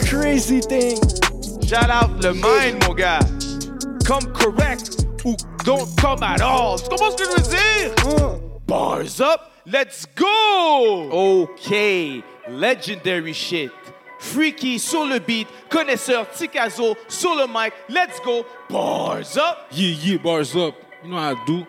Crazy 0.00 0.60
thing. 0.60 0.98
Shout 1.70 1.88
out 1.88 2.20
le 2.20 2.32
mind, 2.34 2.82
mon 2.84 2.94
gars. 2.94 3.20
Come 4.04 4.32
correct 4.32 5.06
ou 5.24 5.36
don't 5.64 5.86
come 5.96 6.20
at 6.24 6.40
all. 6.40 6.76
Tu 6.80 6.88
comprends 6.88 7.12
ce 7.12 7.16
que 7.16 7.24
je 7.24 7.30
veux 7.30 8.16
dire? 8.16 8.40
Bars 8.66 9.20
up, 9.20 9.52
let's 9.66 10.04
go! 10.16 11.08
Ok, 11.12 11.70
legendary 12.48 13.32
shit. 13.32 13.70
Freaky 14.18 14.80
sur 14.80 15.04
le 15.04 15.20
beat, 15.20 15.46
connaisseur 15.68 16.28
Tikazo 16.30 16.96
sur 17.06 17.36
le 17.36 17.46
mic, 17.46 17.72
let's 17.88 18.18
go! 18.24 18.44
Bars 18.68 19.36
up! 19.36 19.68
Yeah, 19.70 19.94
yeah, 20.02 20.18
bars 20.18 20.56
up. 20.56 20.74
You 21.04 21.10
know 21.10 21.18
how 21.18 21.36
I 21.36 21.44
do. 21.46 21.64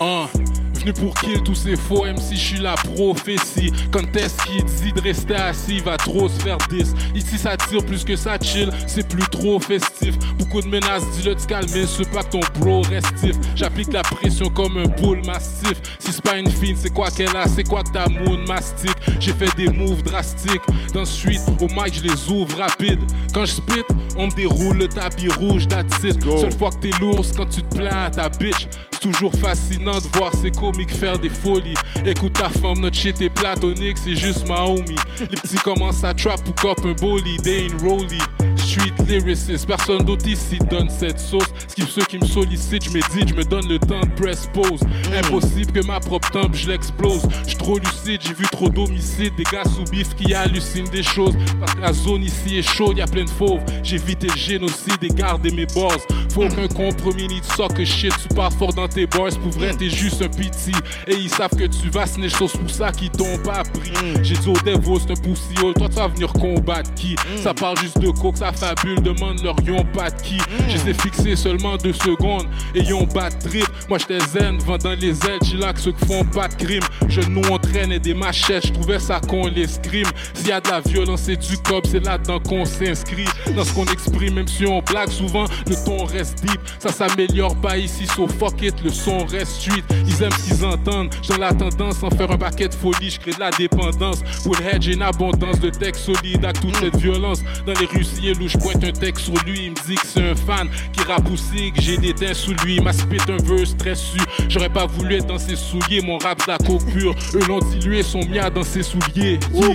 Hein, 0.00 0.39
venu 0.80 0.92
pour 0.92 1.14
kill 1.14 1.42
tous 1.42 1.54
ces 1.54 1.76
faux 1.76 2.04
MC, 2.04 2.32
je 2.32 2.36
suis 2.36 2.58
la 2.58 2.74
prophétie. 2.74 3.72
Quand 3.90 4.16
est-ce 4.16 4.36
qui 4.44 4.62
dit 4.82 4.92
de 4.92 5.00
rester 5.00 5.34
assis, 5.34 5.76
il 5.76 5.82
va 5.82 5.96
trop 5.96 6.28
se 6.28 6.40
faire 6.40 6.58
10. 6.68 6.94
Ici 7.14 7.38
ça 7.38 7.56
tire 7.56 7.84
plus 7.84 8.04
que 8.04 8.16
ça 8.16 8.38
chill, 8.40 8.70
c'est 8.86 9.06
plus 9.06 9.26
trop 9.30 9.60
festif. 9.60 10.16
Beaucoup 10.38 10.60
de 10.60 10.68
menaces, 10.68 11.04
dis-le 11.16 11.34
de 11.34 11.42
calmer, 11.42 11.86
ce 11.86 12.02
pas 12.04 12.22
que 12.22 12.30
ton 12.30 12.40
bro 12.58 12.82
restif. 12.82 13.36
J'applique 13.54 13.92
la 13.92 14.02
pression 14.02 14.48
comme 14.50 14.78
un 14.78 14.88
boule 15.00 15.24
massif. 15.24 15.80
Si 15.98 16.12
c'est 16.12 16.22
pas 16.22 16.38
une 16.38 16.50
fine, 16.50 16.76
c'est 16.76 16.90
quoi 16.90 17.10
qu'elle 17.10 17.36
a, 17.36 17.46
c'est 17.46 17.64
quoi 17.64 17.82
que 17.82 17.92
ta 17.92 18.08
moon 18.08 18.38
mastique? 18.46 18.96
J'ai 19.18 19.32
fait 19.32 19.54
des 19.56 19.68
moves 19.68 20.02
drastiques. 20.02 20.62
Dans 20.94 21.04
suite, 21.04 21.42
au 21.60 21.66
mic, 21.68 21.94
je 21.94 22.02
les 22.02 22.30
ouvre 22.30 22.56
rapide. 22.58 23.00
Quand 23.34 23.44
je 23.44 23.52
spit, 23.52 23.84
on 24.16 24.26
me 24.26 24.32
déroule 24.32 24.78
le 24.78 24.88
tapis 24.88 25.28
rouge, 25.28 25.68
that's 25.68 26.02
it. 26.04 26.22
Seule 26.22 26.56
fois 26.56 26.70
que 26.70 26.88
t'es 26.88 26.98
lourd, 27.00 27.24
quand 27.36 27.46
tu 27.46 27.62
te 27.62 27.76
plains 27.76 28.04
à 28.04 28.10
ta 28.10 28.28
bitch. 28.28 28.68
C'est 29.00 29.08
toujours 29.12 29.32
fascinant 29.34 29.98
de 29.98 30.18
voir 30.18 30.34
ces 30.34 30.50
comiques 30.50 30.94
faire 30.94 31.18
des 31.18 31.30
folies. 31.30 31.74
Écoute 32.04 32.34
ta 32.34 32.50
femme, 32.50 32.80
notre 32.80 32.96
shit 32.96 33.20
est 33.22 33.30
platonique, 33.30 33.96
c'est 33.96 34.14
juste 34.14 34.46
ma 34.46 34.62
homie. 34.64 34.96
Les 35.20 35.36
petits 35.36 35.56
commencent 35.56 36.04
à 36.04 36.12
trap 36.12 36.40
ou 36.46 36.52
cop 36.52 36.78
un 36.84 36.92
bolide 36.92 37.46
et 37.46 37.66
une 37.66 37.78
rollie. 37.80 38.18
street 38.56 38.92
lyricist. 39.08 39.66
Personne 39.66 40.04
d'autre 40.04 40.28
ici 40.28 40.58
donne 40.70 40.90
cette 40.90 41.18
sauce. 41.18 41.48
Skip 41.68 41.88
ceux 41.88 42.04
qui 42.04 42.18
me 42.18 42.26
sollicitent, 42.26 42.84
je 42.84 42.90
médite, 42.90 43.28
je 43.28 43.34
me 43.34 43.44
donne 43.44 43.68
le 43.68 43.78
temps 43.78 44.00
de 44.00 44.20
press 44.20 44.48
pause. 44.52 44.80
Impossible 45.16 45.72
que 45.72 45.86
ma 45.86 45.98
propre 46.00 46.30
tempe, 46.30 46.54
je 46.54 46.68
l'explose. 46.68 47.22
Je 47.46 47.56
trop 47.56 47.78
lucide, 47.78 48.20
j'ai 48.22 48.34
vu 48.34 48.46
trop 48.52 48.68
d'homicides. 48.68 49.34
Des 49.36 49.44
gars 49.44 49.64
sous 49.64 49.84
bif 49.90 50.14
qui 50.14 50.34
hallucinent 50.34 50.90
des 50.90 51.02
choses. 51.02 51.34
Parce 51.58 51.74
que 51.74 51.80
la 51.80 51.92
zone 51.92 52.22
ici 52.22 52.58
est 52.58 52.68
chaude, 52.68 52.98
y 52.98 53.02
a 53.02 53.06
plein 53.06 53.24
de 53.24 53.30
fauves. 53.30 53.62
J'ai 53.82 53.96
évité 53.96 54.26
le 54.26 54.36
génocide 54.36 55.02
et 55.02 55.08
gardé 55.08 55.50
mes 55.50 55.66
boss. 55.66 56.06
Faut 56.34 56.44
aucun 56.44 56.68
compromis 56.68 57.28
ni 57.28 57.40
de 57.40 57.74
que 57.74 57.84
shit. 57.84 58.14
Tu 58.22 58.34
pars 58.34 58.52
fort 58.52 58.72
dans 58.72 58.88
tes 58.90 59.06
bars, 59.06 59.30
pour 59.42 59.52
vrai, 59.52 59.74
t'es 59.76 59.88
juste 59.88 60.22
un 60.22 60.28
piti. 60.28 60.72
Et 61.06 61.14
ils 61.14 61.30
savent 61.30 61.50
que 61.50 61.64
tu 61.64 61.88
vas 61.90 62.06
snitch 62.06 62.34
sauce 62.34 62.56
pour 62.56 62.70
ça 62.70 62.92
qui 62.92 63.08
t'ont 63.10 63.38
pas 63.38 63.62
pris. 63.62 63.92
J'ai 64.22 64.34
dit 64.34 64.48
au 64.48 64.52
Devo, 64.52 64.98
c'est 64.98 65.12
un 65.12 65.22
poussiole. 65.22 65.74
Toi, 65.74 65.88
tu 65.88 65.96
vas 65.96 66.08
venir 66.08 66.32
combattre 66.32 66.92
qui? 66.94 67.16
Ça 67.42 67.54
parle 67.54 67.78
juste 67.78 67.98
de 67.98 68.10
coke, 68.10 68.36
ça 68.36 68.52
fabule. 68.52 69.00
Demande-leur, 69.02 69.56
y'ont 69.64 69.84
pas 69.94 70.10
de 70.10 70.20
qui. 70.20 70.38
Je 70.68 70.76
les 70.76 70.90
ai 70.90 70.94
fixés 70.94 71.36
seulement 71.36 71.76
deux 71.76 71.92
secondes 71.92 72.46
et 72.74 72.82
pas 73.14 73.30
de 73.30 73.38
trip. 73.48 73.66
Moi, 73.88 73.98
j'étais 73.98 74.20
zen, 74.26 74.58
vendant 74.58 74.94
les 74.98 75.10
ailes. 75.26 75.40
Chillax, 75.44 75.82
ceux 75.82 75.92
qui 75.92 76.06
font 76.06 76.24
pas 76.24 76.48
de 76.48 76.54
crime. 76.54 76.82
Je 77.08 77.20
nous 77.22 77.42
entraîne 77.50 77.92
et 77.92 77.98
des 77.98 78.14
machettes. 78.14 78.66
Je 78.66 78.72
trouvais 78.72 78.98
ça 78.98 79.20
qu'on 79.20 79.46
les 79.46 79.66
scrime. 79.66 80.08
S'il 80.34 80.48
y 80.48 80.52
a 80.52 80.60
de 80.60 80.68
la 80.68 80.80
violence 80.80 81.28
et 81.28 81.36
du 81.36 81.56
cop, 81.58 81.86
c'est 81.86 82.04
là-dedans 82.04 82.40
qu'on 82.40 82.64
s'inscrit. 82.64 83.26
Dans 83.54 83.64
ce 83.64 83.72
qu'on 83.72 83.86
exprime, 83.86 84.34
même 84.34 84.48
si 84.48 84.66
on 84.66 84.80
blague 84.82 85.10
souvent, 85.10 85.44
le 85.66 85.84
ton 85.84 86.04
reste 86.04 86.42
deep. 86.42 86.60
Ça 86.78 86.90
s'améliore 86.90 87.56
pas 87.56 87.78
ici, 87.78 88.06
so 88.06 88.26
fuck 88.26 88.60
it, 88.62 88.74
le 88.82 88.90
son 88.90 89.24
reste 89.26 89.52
street. 89.60 89.82
Ils 90.06 90.22
aiment 90.22 90.32
ce 90.32 90.54
qu'ils 90.54 90.64
entendent. 90.64 91.10
J'ai 91.22 91.36
la 91.36 91.52
tendance 91.52 91.98
sans 91.98 92.10
faire 92.10 92.30
un 92.30 92.38
paquet 92.38 92.68
de 92.68 92.74
folie, 92.74 93.10
je 93.10 93.20
crée 93.20 93.32
de 93.32 93.40
la 93.40 93.50
dépendance. 93.50 94.22
Pour 94.42 94.56
le 94.56 94.66
hedge, 94.66 94.82
j'ai 94.82 94.94
une 94.94 95.02
abondance 95.02 95.60
de 95.60 95.70
textes 95.70 96.04
solides 96.04 96.44
à 96.44 96.52
toute 96.52 96.76
cette 96.76 96.96
violence. 96.96 97.42
Dans 97.66 97.74
les 97.74 97.86
rues 97.86 98.04
où 98.40 98.48
je 98.48 98.58
pointe 98.58 98.84
un 98.84 98.92
texte 98.92 99.24
sur 99.24 99.34
lui, 99.44 99.66
il 99.66 99.70
me 99.70 99.86
dit 99.86 99.94
que 99.94 100.06
c'est 100.06 100.30
un 100.30 100.34
fan 100.34 100.68
qui 100.92 101.02
rappe 101.02 101.30
aussi, 101.30 101.72
que 101.72 101.80
j'ai 101.80 101.96
des 101.96 102.14
teints 102.14 102.34
sous 102.34 102.54
lui. 102.64 102.80
M'a 102.80 102.92
spit 102.92 103.18
un 103.28 103.42
verse 103.42 103.76
très 103.76 103.94
su. 103.94 104.18
J'aurais 104.48 104.68
pas 104.68 104.86
voulu 104.86 105.16
être 105.16 105.26
dans 105.26 105.38
ses 105.38 105.56
souliers, 105.56 106.02
mon 106.02 106.18
rap 106.18 106.40
c'est 106.44 106.50
la 106.50 106.58
pure. 106.58 107.14
Eux 107.34 107.46
l'ont 107.46 107.60
dilué, 107.60 108.02
son 108.02 108.20
mia 108.20 108.50
dans 108.50 108.62
ses 108.62 108.82
souliers. 108.82 109.38
Yeah. 109.52 109.74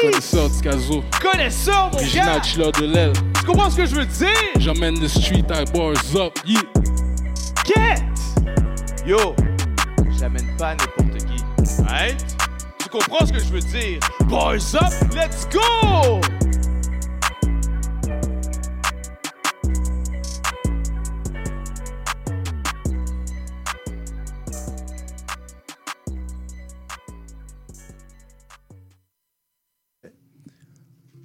Connaisseur 0.00 0.48
du. 0.48 1.02
Connaisseur, 1.20 1.90
mon 1.92 1.98
Original 1.98 2.36
gars. 2.36 2.42
chiller 2.42 2.72
de 2.72 2.86
l'aile. 2.86 3.12
Tu 3.48 3.52
comprends 3.52 3.70
ce 3.70 3.76
que 3.78 3.86
je 3.86 3.94
veux 3.94 4.04
dire? 4.04 4.28
J'emmène 4.58 5.00
le 5.00 5.08
street 5.08 5.46
à 5.48 5.64
bars 5.64 5.94
up. 6.16 6.38
Yeah. 6.44 6.60
Get! 7.64 8.04
Yo, 9.06 9.34
j'amène 10.20 10.54
pas 10.58 10.74
n'importe 10.74 11.24
qui. 11.24 11.82
Right? 11.82 12.22
Tu 12.78 12.90
comprends 12.90 13.24
ce 13.24 13.32
que 13.32 13.38
je 13.38 13.48
veux 13.48 13.60
dire? 13.60 14.00
Bars 14.28 14.74
up, 14.74 14.92
let's 15.14 15.48
go! 15.50 16.20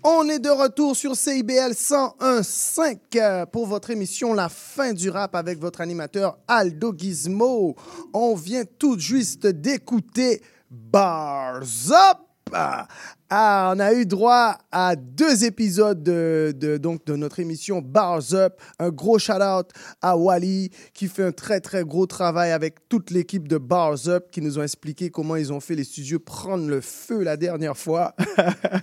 On 0.05 0.27
est 0.27 0.39
de 0.39 0.49
retour 0.49 0.97
sur 0.97 1.15
CIBL 1.15 1.71
101.5 1.71 2.97
euh, 3.15 3.45
pour 3.45 3.67
votre 3.67 3.89
émission 3.89 4.33
La 4.33 4.49
fin 4.49 4.91
du 4.91 5.09
rap 5.09 5.33
avec 5.33 5.59
votre 5.59 5.79
animateur 5.79 6.37
Aldo 6.45 6.93
Gizmo. 6.93 7.73
On 8.13 8.35
vient 8.35 8.65
tout 8.65 8.99
juste 8.99 9.47
d'écouter 9.47 10.41
Bars 10.69 11.63
Up. 11.89 12.32
Ah, 12.55 13.73
on 13.75 13.79
a 13.79 13.93
eu 13.93 14.05
droit 14.05 14.57
à 14.71 14.95
deux 14.95 15.43
épisodes 15.43 16.03
de, 16.03 16.77
donc 16.77 17.03
de 17.05 17.15
notre 17.15 17.39
émission 17.39 17.81
Bars 17.81 18.33
Up. 18.33 18.61
Un 18.77 18.89
gros 18.89 19.17
shout-out 19.17 19.71
à 20.03 20.15
Wally 20.15 20.69
qui 20.93 21.07
fait 21.07 21.23
un 21.23 21.31
très 21.31 21.59
très 21.59 21.83
gros 21.83 22.05
travail 22.05 22.51
avec 22.51 22.87
toute 22.89 23.09
l'équipe 23.09 23.47
de 23.47 23.57
Bars 23.57 24.07
Up 24.07 24.27
qui 24.31 24.39
nous 24.41 24.59
ont 24.59 24.63
expliqué 24.63 25.09
comment 25.09 25.35
ils 25.35 25.51
ont 25.51 25.59
fait 25.59 25.73
les 25.73 25.83
studios 25.83 26.19
prendre 26.19 26.67
le 26.67 26.79
feu 26.79 27.23
la 27.23 27.35
dernière 27.35 27.75
fois. 27.75 28.13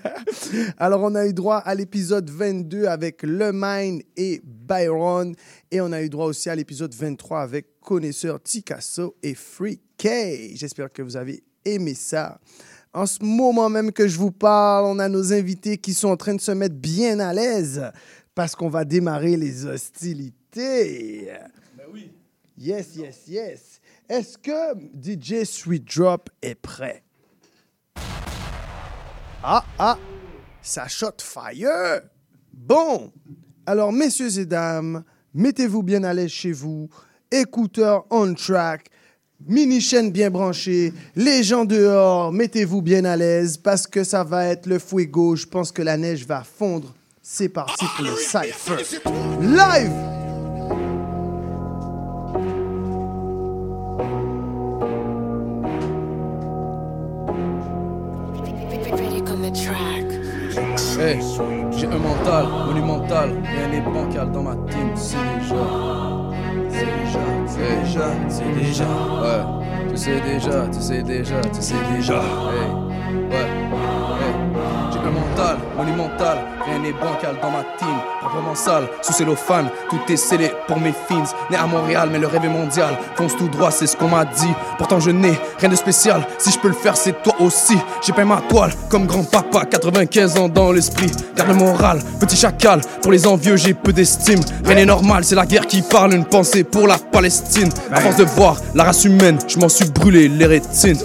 Alors, 0.79 1.03
on 1.03 1.15
a 1.15 1.27
eu 1.27 1.33
droit 1.33 1.59
à 1.59 1.75
l'épisode 1.77 2.29
22 2.29 2.87
avec 2.87 3.23
Le 3.23 3.53
Mine 3.55 4.03
et 4.17 4.41
Byron. 4.45 5.35
Et 5.71 5.81
on 5.81 5.93
a 5.93 6.03
eu 6.03 6.09
droit 6.09 6.27
aussi 6.27 6.51
à 6.51 6.57
l'épisode 6.57 6.93
23 6.93 7.41
avec 7.41 7.79
Connaisseur 7.81 8.43
Ticasso 8.43 9.15
et 9.23 9.35
Free 9.35 9.81
K. 9.97 10.09
J'espère 10.55 10.93
que 10.93 11.03
vous 11.03 11.17
avez 11.17 11.45
aimé 11.65 11.95
ça. 11.95 12.41
En 12.93 13.07
ce 13.07 13.23
moment 13.23 13.69
même 13.69 13.93
que 13.93 14.09
je 14.09 14.19
vous 14.19 14.33
parle, 14.33 14.85
on 14.87 14.99
a 14.99 15.09
nos 15.09 15.33
invités 15.33 15.79
qui 15.79 15.95
sont 15.95 16.09
en 16.09 16.17
train 16.17 16.35
de 16.35 16.41
se 16.41 16.51
mettre 16.51 16.75
bien 16.75 17.21
à 17.21 17.33
l'aise 17.33 17.93
parce 18.35 18.57
qu'on 18.57 18.69
va 18.69 18.85
démarrer 18.85 19.37
les 19.37 19.65
hostilités. 19.65 21.31
Ben 21.77 21.85
oui. 21.93 22.11
Yes, 22.59 22.97
yes, 22.97 23.29
yes. 23.29 23.81
Est-ce 24.09 24.37
que 24.37 24.77
DJ 25.01 25.45
Sweet 25.45 25.85
Drop 25.97 26.31
est 26.43 26.57
prêt? 26.57 27.05
Ah, 29.43 29.65
ah, 29.79 29.97
ça 30.61 30.89
shot 30.89 31.12
fire. 31.21 32.03
Bon, 32.53 33.12
alors 33.67 33.93
messieurs 33.93 34.37
et 34.37 34.47
dames, 34.47 35.05
mettez-vous 35.33 35.85
bien 35.85 36.03
à 36.03 36.12
l'aise 36.12 36.31
chez 36.31 36.53
vous, 36.53 36.89
écouteurs 37.31 38.05
on 38.11 38.35
track, 38.35 38.91
mini 39.47 39.81
chaîne 39.81 40.11
bien 40.11 40.31
branchée, 40.31 40.93
les 41.17 41.43
gens 41.43 41.65
dehors, 41.65 42.33
mettez-vous 42.33 42.83
bien 42.83 43.05
à 43.05 43.17
l'aise 43.17 43.57
parce 43.57 43.87
que 43.87 44.05
ça 44.05 44.25
va 44.25 44.47
être 44.47 44.67
le 44.67 44.79
fuego. 44.79 45.37
Je 45.37 45.47
pense 45.47 45.73
que 45.73 45.83
la 45.83 45.97
neige 45.97 46.27
va 46.27 46.43
fondre. 46.43 46.95
C'est 47.23 47.49
parti 47.49 47.85
pour 47.97 48.05
le 48.05 48.17
cypher. 48.17 48.99
Live! 49.41 49.93
Hey, 61.03 61.19
j'ai 61.71 61.87
un 61.87 61.99
mental 61.99 62.47
monumental, 62.67 63.31
rien 63.43 63.69
n'est 63.69 63.81
bancal 63.81 64.31
dans 64.33 64.43
ma 64.43 64.55
team, 64.71 64.91
tu 64.95 65.01
sais 65.01 65.17
déjà. 65.41 66.10
C'est 66.81 66.86
déjà, 66.86 67.20
c'est 67.47 67.77
déjà, 67.82 68.09
c'est 68.31 68.52
déjà. 68.55 68.85
Ouais, 69.20 69.44
tu 69.90 69.97
sais 69.98 70.20
déjà, 70.23 70.66
tu 70.69 70.81
sais 70.81 71.02
déjà, 71.02 71.40
tu 71.43 71.61
sais 71.61 71.74
déjà. 71.94 72.23
Hey, 72.23 72.70
ouais, 73.28 73.48
hey. 74.23 74.30
Un 75.11 75.12
mental 75.12 75.57
monumental, 75.77 76.39
rien 76.65 76.78
n'est 76.78 76.93
bancal 76.93 77.37
dans 77.43 77.51
ma 77.51 77.65
team. 77.78 77.97
Proprement 78.20 78.55
sale, 78.55 78.87
sous 79.03 79.12
cellophane, 79.12 79.69
tout 79.89 80.01
est 80.09 80.16
scellé 80.16 80.53
pour 80.69 80.78
mes 80.78 80.93
fins. 80.93 81.24
Né 81.51 81.57
à 81.57 81.66
Montréal, 81.66 82.11
mais 82.12 82.19
le 82.19 82.27
rêve 82.27 82.45
est 82.45 82.49
mondial. 82.49 82.97
Fonce 83.16 83.37
tout 83.37 83.49
droit, 83.49 83.70
c'est 83.70 83.87
ce 83.87 83.97
qu'on 83.97 84.09
m'a 84.09 84.24
dit. 84.24 84.53
Pourtant, 84.78 85.01
je 85.01 85.11
n'ai 85.11 85.32
rien 85.59 85.69
de 85.69 85.77
spécial. 85.77 86.24
Si 86.39 86.53
je 86.53 86.59
peux 86.59 86.69
le 86.69 86.74
faire, 86.74 86.97
c'est 86.97 87.23
toi 87.23 87.35
aussi. 87.41 87.77
J'ai 88.03 88.12
peint 88.12 88.24
ma 88.24 88.41
toile 88.43 88.73
comme 88.89 89.07
grand-papa, 89.07 89.65
95 89.65 90.39
ans 90.39 90.49
dans 90.49 90.70
l'esprit. 90.70 91.11
Garde 91.37 91.49
le 91.49 91.57
moral, 91.57 92.01
petit 92.20 92.37
chacal. 92.37 92.81
Pour 93.03 93.11
les 93.11 93.27
envieux, 93.27 93.57
j'ai 93.57 93.74
peu 93.74 93.93
d'estime. 93.93 94.41
Rien 94.65 94.77
n'est 94.77 94.87
normal, 94.87 95.24
c'est 95.24 95.35
la 95.35 95.47
guerre 95.47 95.66
qui 95.66 95.82
parle. 95.82 96.15
Une 96.15 96.24
pensée 96.24 96.62
pour 96.62 96.87
la 96.87 96.99
Palestine. 96.99 97.70
À 97.91 98.01
force 98.01 98.16
de 98.16 98.24
voir 98.24 98.57
la 98.74 98.85
race 98.85 99.05
humaine, 99.05 99.39
je 99.49 99.59
m'en 99.59 99.69
suis 99.69 99.87
brûlé 99.87 100.28
les 100.28 100.47
rétines. 100.47 100.99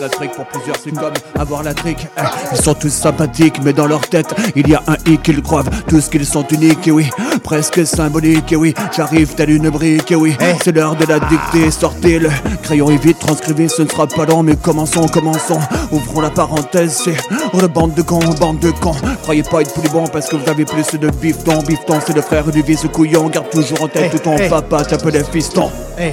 La 0.00 0.08
trick 0.08 0.32
pour 0.32 0.44
plusieurs, 0.46 0.76
c'est 0.82 0.90
comme 0.90 1.12
avoir 1.38 1.62
la 1.62 1.72
trick. 1.72 2.06
Eh, 2.18 2.20
Ils 2.52 2.62
sont 2.62 2.74
tous 2.74 2.92
sympathiques, 2.92 3.56
mais 3.64 3.72
dans 3.72 3.86
leur 3.86 4.00
tête, 4.06 4.34
il 4.54 4.68
y 4.68 4.74
a 4.74 4.82
un 4.86 4.96
hic 5.06 5.22
qu'ils 5.22 5.40
croient 5.40 5.64
tous 5.88 6.08
qu'ils 6.08 6.26
sont 6.26 6.46
uniques, 6.48 6.86
et 6.88 6.90
oui, 6.90 7.08
presque 7.42 7.86
symbolique, 7.86 8.52
et 8.52 8.56
oui, 8.56 8.74
j'arrive 8.94 9.34
tel 9.34 9.50
une 9.50 9.70
brique, 9.70 10.10
et 10.10 10.16
oui, 10.16 10.36
c'est 10.62 10.72
l'heure 10.72 10.96
de 10.96 11.06
la 11.06 11.20
dictée, 11.20 11.70
sortez 11.70 12.18
le 12.18 12.28
crayon 12.62 12.90
et 12.90 12.98
vite 12.98 13.18
transcrivez, 13.18 13.68
ce 13.68 13.82
ne 13.82 13.88
sera 13.88 14.06
pas 14.06 14.26
long, 14.26 14.42
mais 14.42 14.56
commençons, 14.56 15.06
commençons, 15.06 15.60
ouvrons 15.90 16.20
la 16.20 16.30
parenthèse, 16.30 17.00
c'est 17.04 17.16
oh, 17.54 17.68
bande 17.68 17.94
de 17.94 18.02
cons, 18.02 18.18
bande 18.40 18.58
de 18.58 18.72
cons, 18.72 18.96
croyez 19.22 19.42
pas 19.42 19.62
être 19.62 19.72
plus 19.72 19.88
bon 19.90 20.06
parce 20.06 20.28
que 20.28 20.36
vous 20.36 20.48
avez 20.48 20.64
plus 20.64 20.90
de 20.98 21.08
bifton, 21.08 21.62
bifton, 21.62 21.98
c'est 22.06 22.14
le 22.14 22.22
frère 22.22 22.44
du 22.50 22.62
vice 22.62 22.86
couillon, 22.92 23.28
garde 23.28 23.48
toujours 23.50 23.82
en 23.82 23.88
tête 23.88 24.04
Hey, 24.04 24.10
tout 24.10 24.18
ton 24.18 24.36
hey. 24.36 24.50
papa, 24.50 24.84
t'appelait 24.84 25.24
fiston. 25.24 25.70
Hey, 25.96 26.12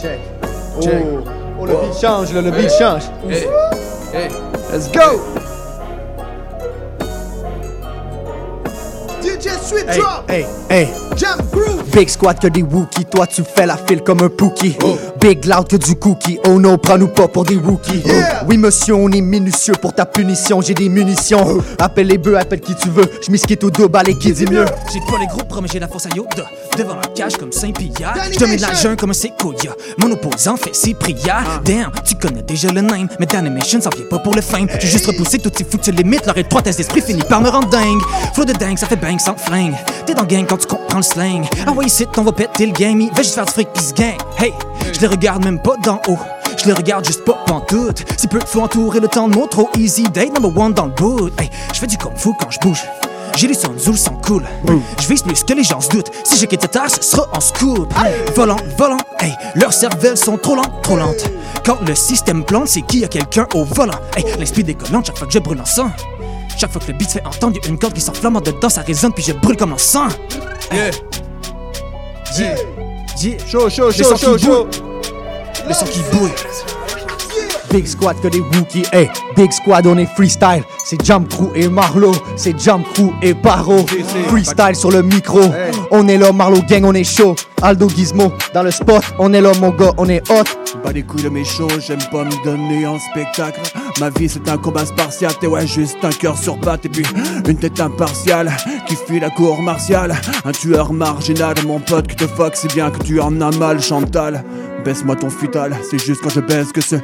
check. 0.00 0.18
Check. 0.80 1.04
Oh, 1.04 1.41
oh, 1.62 1.66
le 1.66 1.74
beat 1.88 2.00
change, 2.00 2.32
là, 2.32 2.40
le 2.42 2.50
beat 2.50 2.70
change. 2.78 3.02
Hey, 3.28 3.46
hey. 4.12 4.28
Let's 4.72 4.90
go! 4.90 5.20
DJ 9.22 9.50
Sweet 9.62 9.88
Hey, 9.88 9.98
Drop! 9.98 10.30
hey, 10.30 10.46
hey. 10.70 10.88
Jam 11.16 11.38
Groove! 11.52 11.82
Big 11.92 12.08
squad 12.08 12.38
que 12.38 12.46
des 12.48 12.62
Wookiees, 12.62 13.04
toi 13.04 13.26
tu 13.26 13.42
fais 13.44 13.66
la 13.66 13.76
file 13.76 14.02
comme 14.02 14.22
un 14.22 14.28
Pookie. 14.28 14.76
Big 15.20 15.44
loud 15.44 15.68
que 15.68 15.76
du 15.76 15.94
cookie, 15.94 16.38
oh 16.48 16.58
non, 16.58 16.78
prends-nous 16.78 17.08
pas 17.08 17.28
pour 17.28 17.44
des 17.44 17.56
rookies. 17.56 18.02
Oui 18.48 18.56
monsieur, 18.56 18.94
on 18.94 19.10
est 19.10 19.20
minutieux 19.20 19.74
pour 19.80 19.92
ta 19.92 20.06
punition, 20.06 20.60
j'ai 20.62 20.74
des 20.74 20.88
munitions. 20.88 21.58
Appelle 21.78 22.06
les 22.08 22.18
bœufs, 22.18 22.36
appelle 22.38 22.60
qui 22.60 22.74
tu 22.74 22.88
veux, 22.88 23.04
je 23.24 23.30
m'isquite 23.30 23.62
au 23.62 23.70
dos, 23.70 23.88
balai 23.88 24.14
qui 24.14 24.32
dit 24.32 24.46
mieux? 24.46 24.64
J'ai 24.92 25.00
pas 25.00 25.18
les 25.20 25.26
groupes, 25.26 25.52
mais 25.60 25.68
j'ai 25.70 25.78
la 25.78 25.88
force 25.88 26.06
à 26.06 26.16
Yoda. 26.16 26.44
Devant 26.76 26.96
la 26.96 27.08
cage 27.14 27.36
comme 27.36 27.52
Saint-Pierre. 27.52 28.14
Je 28.32 28.38
de 28.38 28.60
la 28.60 28.74
jeune 28.74 28.96
comme 28.96 29.10
un 29.10 29.14
séquoia. 29.14 29.74
Mon 29.98 30.10
opposant 30.10 30.56
fait 30.56 30.74
ses 30.74 30.94
prières. 30.94 31.60
Damn, 31.64 31.90
tu 32.04 32.14
connais 32.14 32.42
déjà 32.42 32.68
le 32.70 32.80
name. 32.80 33.08
Mais 33.18 33.26
d'animation, 33.26 33.80
ça 33.80 33.90
vient 33.94 34.06
pas 34.06 34.18
pour 34.18 34.34
le 34.34 34.40
fame. 34.40 34.66
J'ai 34.80 34.88
juste 34.88 35.06
repoussé 35.06 35.38
toutes 35.38 35.56
ces 35.56 35.64
foutues 35.64 35.92
limites. 35.92 36.26
Leur 36.26 36.36
étroitesse 36.38 36.76
d'esprit 36.76 37.00
finit 37.00 37.22
par 37.22 37.40
me 37.40 37.48
rendre 37.48 37.68
dingue. 37.68 38.00
Flow 38.34 38.44
de 38.44 38.52
dingue, 38.52 38.78
ça 38.78 38.86
fait 38.86 38.96
bang 38.96 39.18
sans 39.18 39.36
flingue. 39.36 39.74
T'es 40.06 40.14
dans 40.14 40.22
le 40.22 40.28
gang 40.28 40.46
quand 40.46 40.58
tu 40.58 40.66
comprends 40.66 40.98
le 40.98 41.02
slang. 41.02 41.46
Ah 41.66 41.72
ouais, 41.72 41.86
ici, 41.86 42.06
on 42.16 42.22
va 42.22 42.32
péter 42.32 42.66
le 42.66 42.72
game. 42.72 43.00
Il 43.00 43.10
va 43.10 43.22
juste 43.22 43.34
faire 43.34 43.44
du 43.44 43.52
fric 43.52 43.68
pis 43.72 43.92
gang. 43.94 44.16
Hey, 44.38 44.52
je 44.92 45.00
les 45.00 45.06
regarde 45.06 45.44
même 45.44 45.60
pas 45.60 45.76
d'en 45.82 46.00
haut. 46.08 46.18
Je 46.56 46.66
les 46.66 46.74
regarde 46.74 47.04
juste 47.04 47.24
pas 47.24 47.38
pantoute. 47.46 48.04
Si 48.16 48.28
peu 48.28 48.38
de 48.38 48.44
fois 48.44 48.64
entourer 48.64 49.00
le 49.00 49.08
temps 49.08 49.28
de 49.28 49.34
mon 49.34 49.46
trop 49.46 49.68
easy 49.78 50.04
date 50.04 50.32
number 50.34 50.56
one 50.56 50.72
dans 50.72 50.86
le 50.86 50.92
boot. 50.92 51.32
Hey, 51.40 51.50
je 51.72 51.78
fais 51.78 51.86
du 51.86 51.96
kung 51.96 52.16
fu 52.16 52.30
quand 52.38 52.50
je 52.50 52.58
bouge. 52.60 52.82
J'ai 53.36 53.48
du 53.48 53.54
son 53.54 53.76
zoul 53.78 53.96
sans 53.96 54.14
cool. 54.26 54.44
Je 55.00 55.08
vise 55.08 55.22
plus 55.22 55.42
que 55.42 55.52
les 55.54 55.64
gens 55.64 55.80
se 55.80 55.88
doutent. 55.88 56.10
Si 56.24 56.38
j'ai 56.38 56.46
quitté 56.46 56.68
tard, 56.68 56.90
ce 56.90 57.02
sera 57.02 57.28
en 57.32 57.40
scoop. 57.40 57.92
Volant, 58.36 58.56
volant, 58.78 58.98
hey, 59.20 59.32
leurs 59.54 59.72
cervelles 59.72 60.16
sont 60.16 60.36
trop 60.36 60.54
lentes, 60.54 60.82
trop 60.82 60.96
lentes. 60.96 61.30
Quand 61.64 61.80
le 61.86 61.94
système 61.94 62.44
plante, 62.44 62.68
c'est 62.68 62.82
qu'il 62.82 63.00
y 63.00 63.04
a 63.04 63.08
quelqu'un 63.08 63.46
au 63.54 63.64
volant. 63.64 63.98
Hey, 64.16 64.24
l'esprit 64.38 64.64
décollante 64.64 65.06
chaque 65.06 65.18
fois 65.18 65.26
que 65.26 65.32
je 65.32 65.38
brûle 65.38 65.60
en 65.60 65.64
sang. 65.64 65.90
Chaque 66.56 66.70
fois 66.70 66.80
que 66.80 66.92
le 66.92 66.98
beat 66.98 67.08
se 67.08 67.14
fait 67.14 67.26
entendre, 67.26 67.58
y 67.62 67.66
a 67.66 67.68
une 67.68 67.78
corde 67.78 67.94
qui 67.94 68.00
s'enflamme 68.00 68.36
en 68.36 68.40
dedans, 68.40 68.68
ça 68.68 68.82
résonne, 68.82 69.12
puis 69.12 69.24
je 69.24 69.32
brûle 69.32 69.56
comme 69.56 69.72
en 69.72 69.78
sang. 69.78 70.08
Yeah. 70.70 70.90
Yeah. 72.38 72.56
Yeah. 73.20 73.38
Chaud, 73.46 73.68
chaud, 73.70 73.90
chaud, 73.90 74.04
sang 74.04 74.16
chaud, 74.16 74.38
chaud. 74.38 74.68
Le 75.66 75.74
sang 75.74 75.86
qui 75.86 76.00
bouille. 76.12 76.30
Big 77.72 77.86
squad 77.86 78.20
que 78.20 78.28
des 78.28 78.40
Wookiees, 78.40 78.84
hey, 78.92 79.08
big 79.34 79.50
squad 79.50 79.86
on 79.86 79.96
est 79.96 80.06
freestyle, 80.14 80.62
c'est 80.84 81.02
Jump 81.02 81.28
Crew 81.30 81.50
et 81.54 81.68
Marlowe, 81.68 82.14
c'est 82.36 82.58
Jump 82.60 82.86
Crew 82.92 83.10
et 83.22 83.32
Paro, 83.32 83.86
freestyle 84.28 84.76
sur 84.76 84.90
le 84.90 85.02
micro, 85.02 85.40
on 85.90 86.06
est 86.06 86.18
là, 86.18 86.32
Marlowe 86.32 86.62
gang, 86.68 86.84
on 86.84 86.92
est 86.92 87.02
chaud, 87.02 87.34
Aldo 87.62 87.88
Gizmo 87.88 88.30
dans 88.52 88.62
le 88.62 88.70
spot, 88.70 89.02
on 89.18 89.32
est 89.32 89.40
là 89.40 89.52
mon 89.58 89.70
gars, 89.70 89.92
on 89.96 90.08
est 90.08 90.22
hot. 90.30 90.44
Pas 90.82 90.92
les 90.92 91.02
couilles 91.02 91.22
de 91.22 91.28
mes 91.28 91.44
shows, 91.44 91.68
j'aime 91.78 92.02
pas 92.10 92.24
me 92.24 92.44
donner 92.44 92.86
en 92.86 92.98
spectacle. 92.98 93.60
Ma 94.00 94.10
vie 94.10 94.28
c'est 94.28 94.48
un 94.48 94.56
combat 94.56 94.84
spartiate, 94.84 95.38
et 95.42 95.46
ouais, 95.46 95.66
juste 95.66 95.98
un 96.02 96.10
cœur 96.10 96.36
sur 96.36 96.58
patte, 96.58 96.86
et 96.86 96.88
puis 96.88 97.04
une 97.46 97.56
tête 97.56 97.78
impartiale. 97.78 98.52
Qui 98.86 98.96
fuit 98.96 99.20
la 99.20 99.30
cour 99.30 99.60
martiale. 99.62 100.14
Un 100.44 100.52
tueur 100.52 100.92
marginal, 100.92 101.54
mon 101.66 101.78
pote 101.78 102.08
qui 102.08 102.16
te 102.16 102.26
fuck, 102.26 102.56
c'est 102.56 102.72
bien 102.74 102.90
que 102.90 103.02
tu 103.04 103.20
en 103.20 103.40
as 103.40 103.56
mal, 103.56 103.80
Chantal. 103.80 104.44
Baisse-moi 104.84 105.16
ton 105.16 105.30
futal, 105.30 105.76
c'est 105.88 105.98
juste 106.04 106.20
quand 106.22 106.30
je 106.30 106.40
baisse 106.40 106.72
que 106.72 106.80
c'est. 106.80 107.02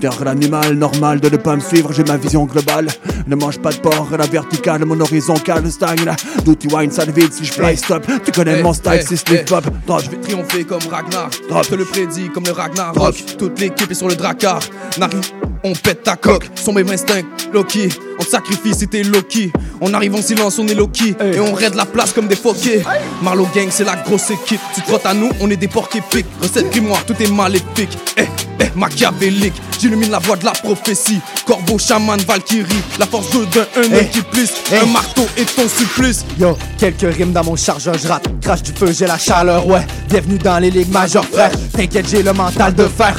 Vers 0.00 0.24
l'animal 0.24 0.74
normal 0.74 1.20
de 1.20 1.28
ne 1.28 1.36
pas 1.36 1.54
me 1.56 1.60
suivre, 1.60 1.92
j'ai 1.92 2.04
ma 2.04 2.16
vision 2.16 2.44
globale. 2.44 2.88
Ne 3.26 3.36
mange 3.36 3.58
pas 3.58 3.70
de 3.70 3.76
porc, 3.76 4.08
la 4.18 4.26
verticale, 4.26 4.84
mon 4.84 4.98
horizontale 5.00 5.70
stagne 5.70 6.04
là. 6.04 6.16
D'où 6.44 6.54
tu 6.54 6.68
wine, 6.74 6.90
ça 6.90 7.04
vide 7.04 7.32
si 7.32 7.44
je 7.44 7.52
fly 7.52 7.76
stop. 7.76 8.06
Tu 8.24 8.32
connais 8.32 8.56
Hey, 8.56 8.62
mon 8.62 8.72
style, 8.72 8.92
hey, 8.94 9.04
c'est 9.06 9.16
slip 9.16 9.50
hop. 9.52 9.64
Drop. 9.86 10.02
Je 10.02 10.10
vais 10.10 10.16
triompher 10.16 10.64
comme 10.64 10.82
Ragnar. 10.90 11.30
Je 11.32 11.68
te 11.68 11.74
le 11.74 11.84
prédis 11.84 12.30
comme 12.30 12.44
le 12.44 12.52
Ragnarok. 12.52 13.14
Toute 13.38 13.60
l'équipe 13.60 13.90
est 13.90 13.94
sur 13.94 14.08
le 14.08 14.16
Drakkar. 14.16 14.60
N'arrive, 14.98 15.20
on 15.64 15.72
pète 15.72 16.02
ta 16.02 16.16
coque. 16.16 16.46
Son 16.54 16.72
même 16.72 16.90
instinct, 16.90 17.22
Loki. 17.52 17.88
On 18.18 18.22
te 18.22 18.28
sacrifie 18.28 18.74
si 18.74 18.88
t'es 18.88 19.02
Loki. 19.02 19.52
On 19.80 19.94
arrive 19.94 20.14
en 20.14 20.22
silence, 20.22 20.58
on 20.58 20.66
est 20.68 20.74
Loki. 20.74 21.14
Et 21.20 21.40
on 21.40 21.52
raide 21.52 21.74
la 21.74 21.86
place 21.86 22.12
comme 22.12 22.26
des 22.26 22.36
foquets. 22.36 22.82
Marlowe 23.22 23.48
Gang, 23.54 23.68
c'est 23.70 23.84
la 23.84 23.96
grosse 23.96 24.30
équipe. 24.30 24.60
Tu 24.74 24.82
te 24.82 24.88
frottes 24.88 25.06
à 25.06 25.14
nous, 25.14 25.30
on 25.40 25.50
est 25.50 25.56
des 25.56 25.68
porcs 25.68 25.94
épiques. 25.94 26.26
Recette 26.42 26.70
grimoire, 26.70 27.04
tout 27.06 27.14
est 27.20 27.30
maléfique. 27.30 27.96
Eh, 28.16 28.24
eh, 28.60 28.78
machiavélique. 28.78 29.54
J'illumine 29.80 30.10
la 30.10 30.18
voix 30.18 30.36
de 30.36 30.44
la 30.44 30.52
prophétie. 30.52 31.20
Corbeau, 31.46 31.78
chaman, 31.78 32.20
Valkyrie. 32.20 32.82
La 32.98 33.06
force 33.06 33.30
de 33.30 33.44
d'un, 33.46 33.66
un 33.96 34.04
qui 34.04 34.20
plus. 34.22 34.52
Un 34.72 34.86
marteau 34.86 35.26
et 35.36 35.44
ton 35.44 35.68
supplice. 35.68 36.24
Yo, 36.38 36.56
quelques 36.78 37.14
rimes 37.14 37.32
dans 37.32 37.44
mon 37.44 37.56
chargeur, 37.56 37.96
je 37.96 38.08
rate, 38.08 38.26
crache 38.40 38.62
du 38.62 38.72
feu, 38.72 38.92
j'ai 38.92 39.06
la 39.06 39.18
chaleur, 39.18 39.66
ouais. 39.66 39.86
Bienvenue 40.08 40.38
dans 40.38 40.58
les 40.58 40.70
ligues 40.70 40.92
majeures, 40.92 41.24
frère. 41.24 41.52
T'inquiète, 41.72 42.08
j'ai 42.08 42.22
le 42.22 42.32
mental 42.32 42.74
de 42.74 42.84
fer. 42.84 43.18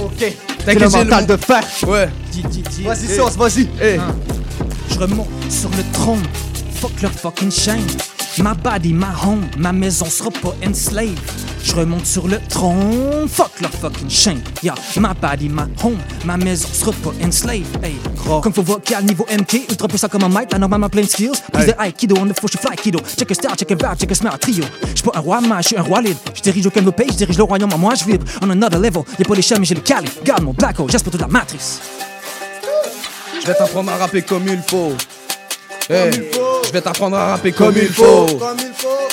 Ok, 0.00 0.32
T'inquiète, 0.64 0.90
j'ai 0.90 0.98
le 0.98 1.04
mental 1.04 1.26
de 1.26 1.36
fer. 1.36 1.62
Ouais. 1.86 2.08
Vas-y, 2.84 3.16
sauce, 3.16 3.36
vas-y. 3.36 3.68
Je 4.90 4.98
remonte 4.98 5.28
sur 5.50 5.70
le 5.70 5.82
trône. 5.92 6.22
Fuck 6.80 7.02
leur 7.02 7.12
fucking 7.12 7.50
chaîne. 7.50 7.84
Ma 8.42 8.54
body, 8.54 8.92
ma 8.92 9.08
home, 9.24 9.48
ma 9.56 9.72
maison 9.72 10.06
sera 10.06 10.30
pas 10.30 10.54
enslaved. 10.64 11.18
Je 11.62 11.74
remonte 11.74 12.06
sur 12.06 12.28
le 12.28 12.38
trône. 12.48 13.28
Fuck 13.28 13.60
leur 13.60 13.70
fucking 13.70 14.08
chaîne. 14.08 14.40
Yeah, 14.62 14.74
ma 14.96 15.12
body, 15.12 15.48
ma 15.48 15.66
home, 15.82 15.98
ma 16.24 16.36
maison 16.36 16.68
sera 16.72 16.92
pas 16.92 17.10
enslaved. 17.24 17.66
Hey, 17.82 17.96
comme 18.42 18.52
faut 18.52 18.62
vocal 18.62 19.04
niveau 19.04 19.26
MK, 19.30 19.70
ultra 19.70 19.88
puissant 19.88 20.08
comme 20.08 20.22
un 20.24 20.28
mic, 20.28 20.52
la 20.52 20.58
normalement 20.58 20.88
plein 20.88 21.02
de 21.02 21.08
skills. 21.08 21.42
Plus 21.52 21.66
de 21.66 21.74
aikido, 21.78 22.16
on 22.18 22.26
the 22.26 22.38
faut 22.40 22.48
je 22.48 22.58
fly 22.58 22.76
kido. 22.76 23.00
Check 23.16 23.30
a 23.30 23.34
style, 23.34 23.56
check 23.56 23.70
a 23.72 23.74
vibe, 23.74 23.98
check 23.98 24.12
a 24.12 24.14
smell, 24.14 24.38
trio. 24.40 24.64
J'suis 24.94 25.02
pas 25.02 25.18
un 25.18 25.20
roi, 25.20 25.40
mais 25.40 25.62
j'suis 25.62 25.76
un 25.76 25.82
roi 25.82 26.00
libre. 26.00 26.20
J'dirige 26.34 26.66
aucun 26.66 26.82
de 26.82 26.90
pays, 26.90 27.10
j'dirige 27.10 27.38
le 27.38 27.44
royaume, 27.44 27.72
moi 27.76 27.94
je 27.96 28.04
vibre. 28.04 28.24
On 28.40 28.50
another 28.50 28.78
level, 28.78 29.02
y'a 29.18 29.24
pas 29.24 29.34
les 29.34 29.42
chats, 29.42 29.58
mais 29.58 29.64
j'ai 29.64 29.74
le 29.74 29.80
calife. 29.80 30.22
Garde 30.22 30.44
mon 30.44 30.52
black 30.52 30.78
hole, 30.78 30.90
j'espère 30.90 31.10
toute 31.10 31.20
la 31.20 31.26
matrice. 31.26 31.80
Je 33.40 33.46
vais 33.46 33.54
t'apprendre 33.54 33.90
à 33.90 33.96
rapper 33.96 34.22
comme 34.22 34.46
il 34.46 34.62
faut. 34.66 34.92
Hey, 35.90 36.10
je 36.68 36.72
vais 36.72 36.80
t'apprendre 36.82 37.16
à 37.16 37.28
rapper 37.28 37.52
comme 37.52 37.74
il 37.76 37.88
faut. 37.88 38.26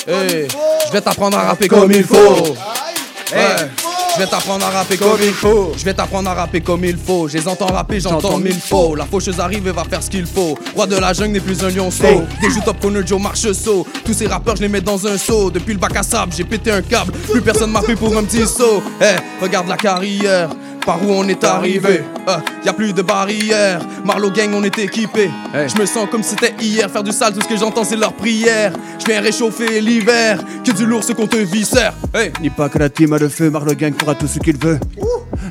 Hey, 0.06 0.46
je 0.86 0.92
vais 0.92 1.00
t'apprendre 1.00 1.38
à 1.38 1.42
rapper 1.42 1.68
comme 1.68 1.90
il 1.90 2.04
faut. 2.04 2.54
Je 4.14 4.20
vais 4.20 4.26
t'apprendre 4.26 4.64
à 4.64 4.70
rapper 4.70 4.96
comme 4.98 5.18
il 5.22 5.32
faut. 5.32 5.72
Je 5.76 5.84
vais 5.84 5.94
t'apprendre 5.94 6.28
à 6.28 6.34
rapper 6.34 6.60
comme 6.60 6.84
il 6.84 6.98
faut. 6.98 7.28
Je 7.28 7.38
les 7.38 7.48
entends 7.48 7.66
rapper, 7.66 7.98
j'entends 7.98 8.36
mille 8.36 8.60
faux. 8.60 8.94
La 8.94 9.06
faucheuse 9.06 9.40
arrive 9.40 9.66
et 9.66 9.72
va 9.72 9.84
faire 9.84 10.02
ce 10.02 10.10
qu'il 10.10 10.26
faut. 10.26 10.58
Roi 10.74 10.86
de 10.86 10.96
la 10.96 11.14
jungle 11.14 11.32
n'est 11.32 11.40
plus 11.40 11.64
un 11.64 11.70
lionceau. 11.70 12.24
Des 12.42 12.50
joues 12.50 12.60
top 12.62 12.78
corner 12.80 13.06
Joe 13.06 13.20
marche 13.20 13.50
saut. 13.52 13.86
Tous 14.04 14.12
ces 14.12 14.26
rappeurs, 14.26 14.56
je 14.56 14.62
les 14.62 14.68
mets 14.68 14.82
dans 14.82 15.06
un 15.06 15.16
seau. 15.16 15.50
Depuis 15.50 15.72
le 15.72 15.78
bac 15.78 15.96
à 15.96 16.02
sable, 16.02 16.32
j'ai 16.36 16.44
pété 16.44 16.70
un 16.70 16.82
câble. 16.82 17.12
Plus 17.30 17.40
personne 17.40 17.70
m'a 17.70 17.80
pris 17.80 17.96
pour 17.96 18.14
un 18.16 18.24
petit 18.24 18.46
saut. 18.46 18.82
Hey, 19.00 19.16
regarde 19.40 19.68
la 19.68 19.76
carrière. 19.76 20.50
Par 20.86 21.02
où 21.02 21.10
on 21.10 21.26
est 21.28 21.42
arrivé, 21.42 22.04
Euh, 22.28 22.36
y 22.64 22.68
a 22.68 22.72
plus 22.72 22.92
de 22.92 23.02
barrières. 23.02 23.80
Marlowe 24.04 24.30
Gang, 24.32 24.50
on 24.54 24.62
est 24.64 24.78
équipé. 24.78 25.30
Je 25.52 25.80
me 25.80 25.84
sens 25.86 26.08
comme 26.10 26.22
si 26.22 26.30
c'était 26.30 26.54
hier. 26.60 26.88
Faire 26.90 27.02
du 27.02 27.10
sale, 27.12 27.32
tout 27.34 27.40
ce 27.40 27.48
que 27.48 27.56
j'entends, 27.56 27.84
c'est 27.84 27.96
leur 27.96 28.12
prière. 28.12 28.72
Je 29.00 29.06
viens 29.06 29.20
réchauffer 29.20 29.80
l'hiver. 29.80 30.38
Que 30.64 30.70
du 30.72 30.86
lourd, 30.86 31.02
ce 31.04 31.12
qu'on 31.12 31.26
te 31.26 31.36
viscère. 31.36 31.92
Hey. 32.14 32.32
Dis 32.40 32.50
pas 32.50 32.68
que 32.68 32.78
la 32.78 32.88
team 32.88 33.12
a 33.12 33.18
le 33.18 33.28
feu, 33.28 33.50
Marle 33.50 33.74
Gang 33.74 33.94
fera 33.98 34.14
tout 34.14 34.26
ce 34.28 34.38
qu'il 34.38 34.56
veut. 34.58 34.78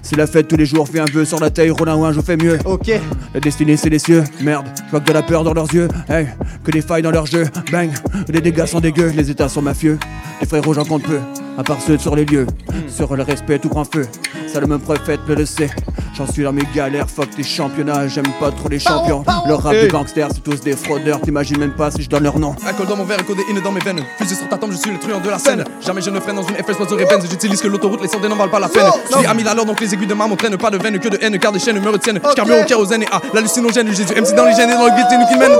C'est 0.01 0.15
la 0.15 0.27
fête 0.27 0.47
tous 0.47 0.57
les 0.57 0.65
jours, 0.65 0.87
fais 0.87 0.99
un 0.99 1.05
vœu 1.05 1.25
sur 1.25 1.39
la 1.39 1.49
taille, 1.49 1.69
roule 1.69 1.89
un 1.89 1.95
ouin, 1.95 2.13
je 2.13 2.21
fais 2.21 2.37
mieux. 2.37 2.57
Ok. 2.65 2.91
La 3.33 3.39
destinée 3.39 3.77
c'est 3.77 3.89
les 3.89 3.99
cieux, 3.99 4.23
merde, 4.41 4.65
je 4.85 4.91
vois 4.91 4.99
que 4.99 5.07
de 5.07 5.13
la 5.13 5.23
peur 5.23 5.43
dans 5.43 5.53
leurs 5.53 5.73
yeux. 5.73 5.87
Hey, 6.09 6.27
que 6.63 6.71
des 6.71 6.81
failles 6.81 7.01
dans 7.01 7.11
leur 7.11 7.25
jeu, 7.25 7.45
bang. 7.71 7.91
Les 8.27 8.41
dégâts 8.41 8.65
sont 8.65 8.79
dégueux, 8.79 9.11
les 9.15 9.29
états 9.29 9.49
sont 9.49 9.61
mafieux. 9.61 9.97
Les 10.41 10.47
frérots 10.47 10.73
j'en 10.73 10.85
compte 10.85 11.03
peu, 11.03 11.19
à 11.57 11.63
part 11.63 11.81
ceux 11.81 11.97
sur 11.97 12.15
les 12.15 12.25
lieux. 12.25 12.47
Sur 12.87 13.15
le 13.15 13.23
respect 13.23 13.59
tout 13.59 13.69
grand 13.69 13.85
feu, 13.85 14.05
ça 14.47 14.59
le 14.59 14.67
même 14.67 14.79
prophète 14.79 15.19
le 15.27 15.35
le 15.35 15.45
sait. 15.45 15.69
J'en 16.17 16.25
suis 16.31 16.43
dans 16.43 16.53
mes 16.53 16.63
galères, 16.73 17.07
fuck 17.13 17.29
tes 17.31 17.43
championnats, 17.43 18.07
j'aime 18.07 18.23
pas 18.39 18.49
trop 18.49 18.69
les 18.69 18.79
champions. 18.79 19.25
Le 19.47 19.53
rap 19.53 19.73
Hey. 19.73 19.81
des 19.81 19.87
gangsters, 19.89 20.29
c'est 20.33 20.41
tous 20.41 20.61
des 20.61 20.71
fraudeurs, 20.73 21.19
t'imagines 21.19 21.57
même 21.59 21.73
pas 21.73 21.91
si 21.91 22.03
je 22.03 22.09
donne 22.09 22.23
leur 22.23 22.39
nom. 22.39 22.55
Alcool 22.65 22.87
dans 22.87 22.95
mon 22.95 23.03
verre 23.03 23.19
et 23.19 23.23
codéine 23.23 23.59
dans 23.61 23.71
mes 23.73 23.81
veines. 23.81 23.99
Fusil 24.17 24.35
sur 24.35 24.47
ta 24.47 24.57
tombe, 24.57 24.71
je 24.71 24.77
suis 24.77 24.91
le 24.91 24.97
truand 24.97 25.19
de 25.19 25.29
la 25.29 25.37
scène. 25.37 25.65
Jamais 25.85 26.01
je 26.01 26.09
ne 26.09 26.19
freine 26.21 26.37
dans 26.37 26.43
une 26.47 26.55
FS 26.55 26.77
pas 26.77 26.85
de 26.85 27.03
Benz. 27.03 27.25
J'utilise 27.29 27.61
que 27.61 27.67
l'autoroute, 27.67 28.01
les 28.01 28.07
sordés 28.07 28.29
n'en 28.29 28.37
valent 28.37 28.49
pas 28.49 28.61
la 28.61 28.69
peine. 28.69 28.85
Je 29.11 29.17
suis 29.17 29.25
Amil 29.25 29.45
alors 29.45 29.65
donc 29.65 29.81
les 29.81 29.93
aiguilles 29.93 30.07
de 30.07 30.13
ma 30.13 30.25
montraine. 30.25 30.55
Pas 30.55 30.69
de 30.69 30.77
veine 30.77 30.97
que 30.99 31.09
de 31.09 31.17
haine, 31.21 31.37
car 31.37 31.51
des 31.51 31.59
chaînes 31.59 31.79
me 31.81 31.89
retiennent. 31.89 32.19
Je 32.29 32.33
carbure 32.33 32.59
au 32.61 32.63
kérosène 32.63 33.03
et 33.03 33.07
à 33.11 33.19
l'hallucinogène. 33.33 33.87
Jésus 33.93 34.13
MC 34.15 34.33
dans 34.35 34.45
les 34.45 34.55
gènes 34.55 34.69
et 34.69 34.73
dans 34.75 34.85
le 34.85 34.91
guillotine 34.91 35.25
qui 35.29 35.37
mène. 35.37 35.51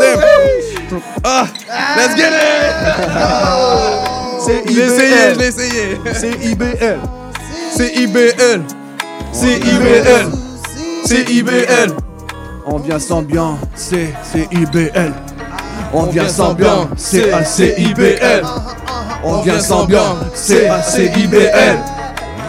Ah, 1.26 1.48
let's 1.98 2.16
get 2.16 2.30
it! 2.30 2.76
C'est 4.40 4.64
Je 4.70 4.74
l'ai 4.74 4.86
essayé, 4.86 5.10
IBL. 5.10 5.34
je 5.34 5.40
l'ai 5.40 5.48
essayé. 5.48 6.00
C'est 6.14 6.46
IBL. 6.46 7.00
C'est 7.76 7.96
IBL. 7.98 8.62
C'est 9.34 9.58
IBL. 9.58 10.45
C'est 11.06 11.30
IBL. 11.30 11.92
On 12.66 12.80
vient 12.80 12.98
sans 12.98 13.22
bien, 13.22 13.58
c'est 13.76 14.12
c'est 14.24 14.48
IBL. 14.52 15.14
On 15.94 16.08
vient 16.08 16.28
sans 16.28 16.56
bien, 16.56 16.90
c'est 16.98 17.32
c'est 17.46 17.76
IBL. 17.80 18.44
On 19.24 19.42
vient 19.42 19.60
sans 19.60 19.86
bien, 19.86 20.02
c'est 20.34 20.66
IBL. 21.16 21.78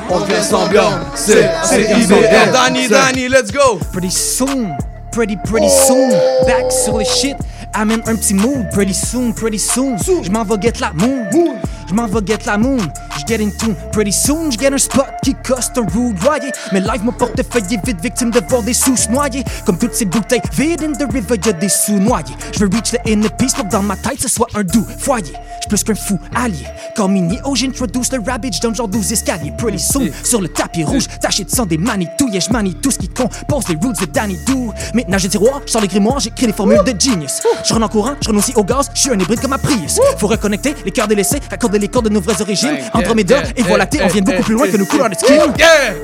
On 0.09 0.19
vient 0.21 0.43
sans 0.43 0.69
bien, 0.69 1.01
c'est 1.15 1.51
IBL. 1.71 2.51
Danny, 2.53 2.89
Danny, 2.89 3.29
let's 3.29 3.53
go. 3.53 3.79
Pretty 3.93 4.11
soon, 4.11 4.75
pretty 5.13 5.37
pretty 5.45 5.69
soon, 5.69 6.09
back 6.47 6.73
sur 6.73 6.97
les 6.97 7.05
shit. 7.05 7.37
Amène 7.75 8.01
un 8.07 8.17
petit 8.17 8.33
mood, 8.33 8.71
pretty 8.71 8.95
soon, 8.95 9.35
pretty 9.35 9.59
soon. 9.59 9.97
Je 10.23 10.31
m'en 10.31 10.45
vais 10.45 10.57
get 10.63 10.81
la 10.81 10.93
moon, 10.95 11.27
je 11.89 11.95
m'en 11.95 12.07
vais 12.07 12.27
get 12.27 12.39
la 12.47 12.59
moon. 12.59 12.79
Je 13.19 13.25
get 13.27 13.43
in 13.43 13.51
tune, 13.51 13.75
pretty 13.93 14.13
soon. 14.13 14.51
Je 14.51 14.59
get 14.59 14.73
un 14.73 14.79
spot 14.79 15.07
qui 15.23 15.35
coste 15.35 15.79
un 15.79 15.87
rude 15.87 16.23
loyer. 16.23 16.53
Mais 16.73 16.81
live, 16.81 17.05
mon 17.05 17.13
portefeuille 17.13 17.75
est 17.75 17.87
vite 17.87 18.01
victime 18.01 18.31
de 18.31 18.41
voir 18.49 18.63
des 18.63 18.75
sous 18.75 18.95
noyer. 19.11 19.45
Comme 19.65 19.79
toutes 19.79 19.95
ces 19.95 20.05
bouteilles 20.05 20.43
vides 20.53 20.83
in 20.83 20.93
the 20.93 21.11
river, 21.13 21.37
y'a 21.45 21.53
des 21.53 21.69
sous 21.69 21.99
noyés. 21.99 22.35
Je 22.53 22.61
veux 22.61 22.71
reach 22.73 22.91
the 22.91 22.99
inner 23.07 23.29
peace 23.39 23.55
pour 23.55 23.65
que 23.65 23.71
dans 23.71 23.83
ma 23.83 23.97
tête 23.97 24.21
ce 24.21 24.29
soit 24.29 24.49
un 24.55 24.63
doux 24.63 24.87
foyer. 24.99 25.33
J'suis 25.61 25.69
plus 25.69 25.85
qu'un 25.85 25.95
fou 25.95 26.19
allié. 26.35 26.67
Comme 26.95 27.13
mini 27.13 27.39
oh 27.45 27.55
j'introduce 27.55 28.13
le 28.13 28.21
rabbit, 28.27 28.53
j'donne 28.53 28.75
genre 28.75 28.89
12 28.89 29.13
escaliers. 29.13 29.53
Pretty 29.57 29.79
soon, 29.79 30.09
sur 30.23 30.41
le 30.41 30.49
tapis 30.49 30.85
rouge, 30.85 31.07
taché 31.21 31.45
de 31.45 31.51
sang 31.51 31.67
des 31.67 31.79
manitous. 31.79 32.31
Yeah, 32.31 32.41
j'manie 32.41 32.75
tout 32.75 32.91
ce 32.91 32.99
qui 32.99 33.09
compose 33.09 33.69
les 33.69 33.77
roots 33.77 34.01
de 34.01 34.07
Danny 34.07 34.39
Doo. 34.47 34.73
Maintenant 34.95 35.19
j'ai 35.19 35.29
tiroir, 35.29 35.61
j'sors 35.67 35.81
les 35.81 35.89
grimoires, 35.89 36.21
j'écris 36.21 36.47
les 36.47 36.53
formules 36.53 36.83
de 36.85 36.95
genius. 36.99 37.41
Je 37.65 37.73
rentre 37.73 37.87
en 37.87 37.89
courant, 37.89 38.15
je 38.21 38.29
renonce 38.29 38.45
aussi 38.45 38.57
au 38.57 38.65
gaz, 38.65 38.91
je 38.95 39.01
suis 39.01 39.11
un 39.11 39.19
hybride 39.19 39.41
comme 39.41 39.51
ma 39.51 39.59
Prius. 39.59 39.99
Faut 40.19 40.27
reconnecter 40.27 40.75
les 40.85 40.91
cœurs 40.91 41.09
délaissés, 41.09 41.41
raccorder 41.51 41.76
garder 41.77 41.87
les 41.87 41.89
corps 41.89 42.03
de 42.03 42.09
nos 42.09 42.21
vrais 42.21 42.41
origines. 42.41 42.69
Yeah, 42.69 42.79
et 42.97 43.61
yeah, 43.61 43.69
Volatile, 43.69 44.01
on 44.03 44.05
yeah, 44.05 44.13
vient 44.13 44.23
beaucoup 44.23 44.43
plus 44.43 44.55
loin 44.55 44.69
que 44.69 44.77
nos 44.77 44.87
couleurs 44.87 45.11
de 45.11 45.15
skin. 45.15 45.53
Yeah! 45.59 45.95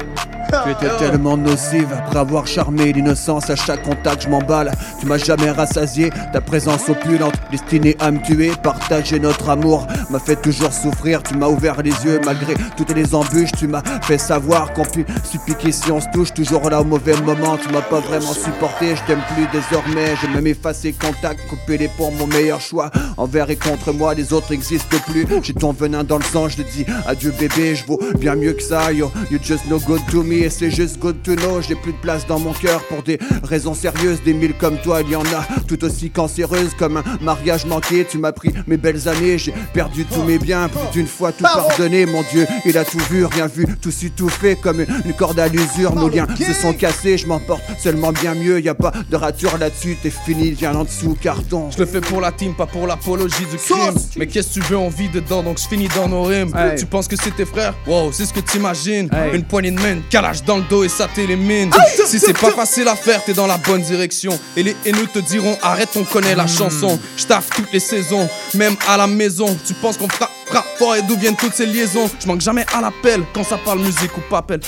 Tu 0.64 0.70
étais 0.70 0.94
tellement 0.98 1.38
nocive 1.38 1.88
après 1.96 2.18
avoir 2.18 2.46
charmé 2.46 2.92
l'innocence 2.92 3.48
à 3.48 3.56
chaque 3.56 3.82
contact, 3.82 4.24
je 4.24 4.28
m'emballe. 4.28 4.70
Tu 5.00 5.06
m'as 5.06 5.16
jamais 5.16 5.50
rassasié, 5.50 6.10
ta 6.30 6.42
présence 6.42 6.90
opulente, 6.90 7.32
destinée 7.50 7.96
à 8.00 8.10
me 8.10 8.20
tuer. 8.20 8.52
Partager 8.62 9.18
notre 9.18 9.48
amour 9.48 9.86
m'a 10.10 10.18
fait 10.18 10.36
toujours 10.36 10.74
souffrir. 10.74 11.22
Tu 11.22 11.36
m'as 11.38 11.48
ouvert 11.48 11.80
les 11.82 11.94
yeux 12.04 12.20
malgré 12.26 12.54
toutes 12.76 12.94
les 12.94 13.14
embûches. 13.14 13.52
Tu 13.58 13.66
m'as 13.66 13.82
fait 14.02 14.18
savoir 14.18 14.74
qu'on 14.74 14.84
peut 14.84 15.06
suppliquer 15.24 15.72
si 15.72 15.90
on 15.90 16.02
se 16.02 16.08
touche. 16.12 16.34
Toujours 16.34 16.68
là 16.68 16.82
au 16.82 16.84
mauvais 16.84 17.16
moment, 17.22 17.56
tu 17.56 17.72
m'as 17.72 17.80
pas 17.80 18.00
vraiment 18.00 18.34
supporté. 18.34 18.94
Je 18.94 19.02
t'aime 19.06 19.22
plus 19.34 19.46
désormais, 19.58 20.16
j'ai 20.20 20.28
même 20.28 20.46
effacé 20.46 20.92
contact, 20.92 21.48
coupé 21.48 21.78
les 21.78 21.88
ponts, 21.88 22.12
mon 22.18 22.26
meilleur 22.26 22.60
choix. 22.60 22.90
Envers 23.16 23.48
et 23.48 23.56
contre 23.56 23.92
moi, 23.94 24.12
les 24.12 24.34
autres 24.34 24.50
n'existent 24.50 24.98
plus. 25.06 25.26
J'ai 25.42 25.54
ton 25.62 25.72
venin 25.72 26.02
dans 26.02 26.18
le 26.18 26.24
sang, 26.24 26.48
je 26.48 26.56
te 26.56 26.62
dis 26.62 26.84
adieu 27.06 27.32
bébé, 27.38 27.76
je 27.76 27.86
vaux 27.86 28.00
bien 28.18 28.34
mieux 28.34 28.52
que 28.52 28.62
ça. 28.64 28.92
Yo, 28.92 29.12
you 29.30 29.38
just 29.40 29.64
no 29.70 29.78
good 29.78 30.00
to 30.10 30.24
me 30.24 30.42
et 30.42 30.50
c'est 30.50 30.72
juste 30.72 30.98
good 30.98 31.22
to 31.22 31.36
know. 31.36 31.62
J'ai 31.62 31.76
plus 31.76 31.92
de 31.92 31.98
place 31.98 32.26
dans 32.26 32.40
mon 32.40 32.52
cœur 32.52 32.82
pour 32.88 33.04
des 33.04 33.16
raisons 33.44 33.72
sérieuses. 33.72 34.20
Des 34.24 34.32
mille 34.32 34.54
comme 34.54 34.76
toi, 34.78 35.02
il 35.02 35.10
y 35.10 35.14
en 35.14 35.22
a 35.22 35.46
tout 35.68 35.84
aussi 35.84 36.10
cancéreuses 36.10 36.74
comme 36.76 36.96
un 36.96 37.04
mariage 37.20 37.64
manqué. 37.64 38.04
Tu 38.10 38.18
m'as 38.18 38.32
pris 38.32 38.52
mes 38.66 38.76
belles 38.76 39.08
années, 39.08 39.38
j'ai 39.38 39.54
perdu 39.72 40.04
tous 40.04 40.24
mes 40.24 40.36
biens. 40.36 40.68
Plus 40.68 40.80
d'une 40.94 41.06
fois 41.06 41.30
tout 41.30 41.44
pardonné, 41.44 42.06
mon 42.06 42.24
Dieu, 42.32 42.44
il 42.66 42.76
a 42.76 42.84
tout 42.84 42.98
vu, 43.08 43.24
rien 43.24 43.46
vu, 43.46 43.64
tout 43.80 43.92
su, 43.92 44.10
tout 44.10 44.28
fait 44.28 44.56
comme 44.56 44.80
une 44.80 45.12
corde 45.12 45.38
à 45.38 45.46
l'usure. 45.46 45.94
Nos 45.94 46.08
liens 46.08 46.26
se 46.36 46.54
sont 46.54 46.72
cassés, 46.72 47.18
je 47.18 47.28
m'en 47.28 47.38
porte 47.38 47.62
seulement 47.78 48.10
bien 48.10 48.34
mieux. 48.34 48.60
Y 48.60 48.68
a 48.68 48.74
pas 48.74 48.90
de 49.08 49.14
rature 49.14 49.56
là-dessus, 49.58 49.96
t'es 50.02 50.10
fini, 50.10 50.50
viens 50.50 50.74
en 50.74 50.82
dessous, 50.82 51.16
carton. 51.20 51.70
Je 51.70 51.78
le 51.78 51.86
fais 51.86 52.00
pour 52.00 52.20
la 52.20 52.32
team, 52.32 52.52
pas 52.56 52.66
pour 52.66 52.88
l'apologie 52.88 53.46
du 53.48 53.58
crime. 53.58 53.94
Mais 54.16 54.26
qu'est-ce 54.26 54.48
que 54.48 54.54
tu 54.54 54.72
veux, 54.72 54.76
on 54.76 54.88
vit 54.88 55.08
dedans, 55.08 55.51
donc 55.52 55.58
je 55.58 55.68
finis 55.68 55.88
dans 55.94 56.08
nos 56.08 56.22
rimes. 56.22 56.50
Hey. 56.56 56.78
Tu 56.78 56.86
penses 56.86 57.06
que 57.06 57.14
c'est 57.14 57.36
tes 57.36 57.44
frères? 57.44 57.74
Wow, 57.86 58.10
c'est 58.10 58.24
ce 58.24 58.32
que 58.32 58.40
t'imagines. 58.40 59.10
Hey. 59.12 59.36
Une 59.36 59.44
poignée 59.44 59.70
de 59.70 59.78
main, 59.78 59.98
calage 60.08 60.42
dans 60.44 60.56
le 60.56 60.62
dos 60.62 60.82
et 60.82 60.88
ça 60.88 61.06
t'élimine. 61.14 61.70
Si 62.06 62.18
c'est 62.18 62.32
pas 62.32 62.52
facile 62.52 62.88
à 62.88 62.96
faire, 62.96 63.22
t'es 63.22 63.34
dans 63.34 63.46
la 63.46 63.58
bonne 63.58 63.82
direction. 63.82 64.38
Et 64.56 64.62
les 64.62 64.74
haineux 64.86 65.06
te 65.12 65.18
diront, 65.18 65.58
arrête, 65.60 65.90
on 65.96 66.04
connaît 66.04 66.34
la 66.34 66.46
chanson. 66.46 66.98
Je 67.18 67.24
toutes 67.54 67.72
les 67.72 67.80
saisons, 67.80 68.28
même 68.54 68.76
à 68.88 68.96
la 68.96 69.06
maison. 69.06 69.54
Tu 69.66 69.74
penses 69.74 69.98
qu'on 69.98 70.08
frappe, 70.08 70.30
frappe 70.46 70.64
fort 70.78 70.96
et 70.96 71.02
d'où 71.02 71.18
viennent 71.18 71.36
toutes 71.36 71.54
ces 71.54 71.66
liaisons? 71.66 72.10
Je 72.18 72.26
manque 72.26 72.40
jamais 72.40 72.64
à 72.74 72.80
l'appel 72.80 73.22
quand 73.34 73.44
ça 73.44 73.58
parle 73.58 73.80
musique 73.80 74.16
ou 74.16 74.22
papel. 74.30 74.60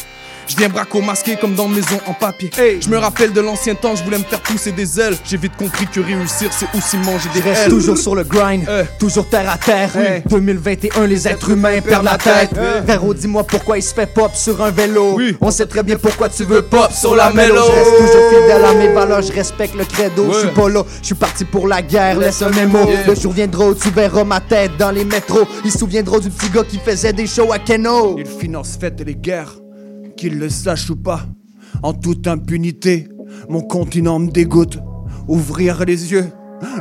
Je 0.47 0.57
viens 0.57 0.69
braco 0.69 1.01
masqué 1.01 1.37
comme 1.41 1.55
dans 1.55 1.69
maison 1.69 1.99
en 2.07 2.13
papier. 2.15 2.51
Je 2.81 2.89
me 2.89 2.99
rappelle 2.99 3.33
de 3.33 3.41
l'ancien 3.41 3.75
temps, 3.75 3.95
je 3.97 4.05
voulais 4.05 4.19
me 4.19 4.25
faire 4.25 4.41
pousser 4.41 4.73
des 4.73 5.01
ailes. 5.01 5.17
J'ai 5.25 5.37
vite 5.37 5.57
compris 5.57 5.87
que 5.87 6.01
réussir, 6.01 6.51
c'est 6.53 6.69
aussi 6.77 6.97
manger 6.99 7.29
des 7.35 7.41
Je 7.41 7.45
reste 7.45 7.63
ailes. 7.65 7.71
toujours 7.71 7.99
sur 7.99 8.15
le 8.15 8.25
grind, 8.25 8.65
toujours 8.99 9.29
terre 9.29 9.51
à 9.51 9.57
terre. 9.59 9.91
2021, 10.29 11.07
les 11.07 11.27
êtres 11.29 11.51
humains 11.51 11.81
perdent 11.81 12.05
la 12.05 12.19
tête. 12.19 12.51
Frérot, 12.87 13.15
dis-moi 13.15 13.45
pourquoi 13.45 13.79
il 13.79 13.83
se 13.83 13.95
fait 13.95 14.07
pop 14.13 14.33
sur 14.35 14.63
un 14.63 14.71
vélo. 14.71 15.19
On 15.41 15.51
sait 15.51 15.67
très 15.67 15.83
bien 15.83 15.97
pourquoi 15.97 16.29
tu 16.29 16.45
veux 16.45 16.63
pop 16.63 16.91
sur 16.93 17.15
la 17.15 17.33
mélo. 17.33 17.55
Je 17.57 17.73
reste 17.73 17.97
toujours 17.97 18.29
fidèle 18.31 18.65
à 18.65 18.75
mes 18.75 18.89
valeurs, 18.89 19.23
je 19.23 19.33
respecte 19.33 19.75
le 19.75 19.85
credo. 19.85 20.33
Je 20.33 20.39
suis 20.41 20.49
pas 20.49 20.69
là, 20.69 20.83
je 21.01 21.07
suis 21.07 21.15
parti 21.15 21.45
pour 21.45 21.69
la 21.69 21.83
guerre, 21.83 22.19
laisse 22.19 22.43
un 22.43 22.51
mémo. 22.51 22.81
Le 23.07 23.15
jour 23.15 23.33
viendra 23.33 23.67
où 23.69 23.75
tu 23.75 23.91
verras 23.91 24.25
ma 24.25 24.41
tête 24.41 24.73
dans 24.79 24.91
les 24.91 25.05
métros. 25.05 25.47
Il 25.65 25.73
se 25.73 25.79
souviendra 25.79 26.19
du 26.19 26.31
petit 26.31 26.51
gars 26.51 26.65
qui 26.65 26.79
faisait 26.79 27.13
des 27.13 27.27
shows 27.27 27.53
à 27.53 27.59
Keno. 27.59 28.17
Il 28.19 28.27
finance 28.27 28.77
fête 28.81 29.03
les 29.05 29.15
guerres, 29.15 29.55
qu'il 30.25 30.39
le 30.39 30.49
sache 30.49 30.89
ou 30.89 30.97
pas. 30.97 31.27
En 31.83 31.93
toute 31.93 32.27
impunité, 32.27 33.09
mon 33.51 33.61
continent 33.61 34.19
me 34.19 34.31
dégoûte. 34.31 34.79
Ouvrir 35.29 35.85
les 35.85 36.13
yeux 36.13 36.31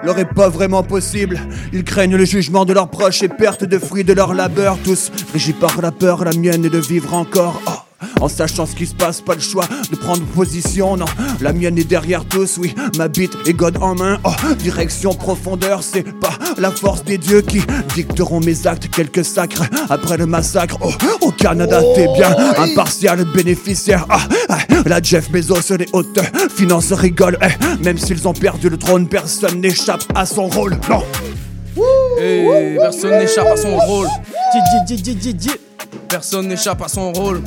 leur 0.05 0.17
est 0.17 0.33
pas 0.33 0.47
vraiment 0.47 0.81
possible. 0.81 1.41
Ils 1.73 1.83
craignent 1.83 2.15
le 2.15 2.23
jugement 2.23 2.63
de 2.63 2.71
leurs 2.71 2.89
proches 2.89 3.21
et 3.21 3.27
perte 3.27 3.65
de 3.65 3.77
fruits 3.79 4.05
de 4.05 4.13
leur 4.13 4.33
labeur. 4.33 4.77
Tous 4.81 5.11
régis 5.33 5.55
par 5.59 5.81
la 5.81 5.91
peur, 5.91 6.23
la 6.23 6.31
mienne 6.31 6.63
est 6.63 6.69
de 6.69 6.77
vivre 6.77 7.13
encore. 7.13 7.61
Oh. 7.67 7.82
En 8.21 8.27
sachant 8.27 8.65
ce 8.65 8.75
qui 8.75 8.85
se 8.85 8.95
passe, 8.95 9.21
pas 9.21 9.35
le 9.35 9.41
choix 9.41 9.65
de 9.91 9.95
prendre 9.95 10.23
position, 10.23 10.97
non. 10.97 11.05
La 11.41 11.53
mienne 11.53 11.77
est 11.77 11.83
derrière 11.83 12.25
tous, 12.25 12.57
oui. 12.57 12.73
Ma 12.97 13.07
bite 13.07 13.35
est 13.45 13.53
God 13.53 13.77
en 13.81 13.95
main. 13.95 14.19
Oh, 14.23 14.31
direction 14.57 15.13
profondeur, 15.13 15.83
c'est 15.83 16.03
pas 16.19 16.37
la 16.57 16.71
force 16.71 17.03
des 17.03 17.17
dieux 17.17 17.41
qui 17.41 17.61
dicteront 17.95 18.39
mes 18.39 18.67
actes. 18.67 18.89
Quelques 18.89 19.25
sacres 19.25 19.63
après 19.89 20.17
le 20.17 20.25
massacre. 20.25 20.77
Oh, 20.81 20.91
au 21.21 21.31
Canada, 21.31 21.81
t'es 21.95 22.07
bien 22.15 22.35
impartial, 22.57 23.25
bénéficiaire. 23.33 24.05
Ah, 24.09 24.19
ah, 24.49 24.59
la 24.85 25.01
Jeff 25.01 25.31
Bezos, 25.31 25.75
les 25.77 25.87
hautes 25.93 26.19
finances 26.55 26.91
rigolent. 26.93 27.37
Eh, 27.41 27.83
même 27.83 27.97
s'ils 27.97 28.27
ont 28.27 28.33
perdu 28.33 28.69
le 28.69 28.77
trône, 28.77 29.07
personne 29.07 29.61
n'échappe 29.61 30.03
à 30.15 30.25
son 30.25 30.47
rôle. 30.47 30.77
Non. 30.89 31.03
Hey, 32.19 32.77
personne 32.77 33.17
n'échappe 33.19 33.47
à 33.47 33.57
son 33.57 33.77
rôle. 33.77 34.07
Personne 36.07 36.47
n'échappe 36.47 36.81
à 36.81 36.87
son 36.87 37.11
rôle. 37.11 37.41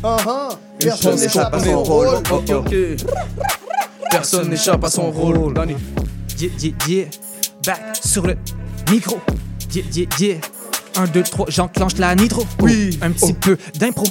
Pense 0.00 1.04
n'échappe 1.20 1.54
à 1.54 1.60
son 1.60 1.82
rôle. 1.82 2.08
Ok, 2.30 2.50
ok. 2.50 2.74
Personne 4.10 4.48
n'échappe 4.48 4.84
à 4.84 4.90
son 4.90 5.10
rôle. 5.10 5.54
Back 7.64 7.80
sur 8.04 8.26
le 8.26 8.36
micro. 8.90 9.18
Yeah. 10.18 10.38
1, 10.96 11.06
2, 11.06 11.22
3, 11.22 11.46
j'enclenche 11.48 11.96
la 11.98 12.14
nitro. 12.14 12.44
Oui. 12.60 12.98
un 13.00 13.10
petit 13.10 13.32
peu 13.32 13.56
d'impro. 13.78 14.04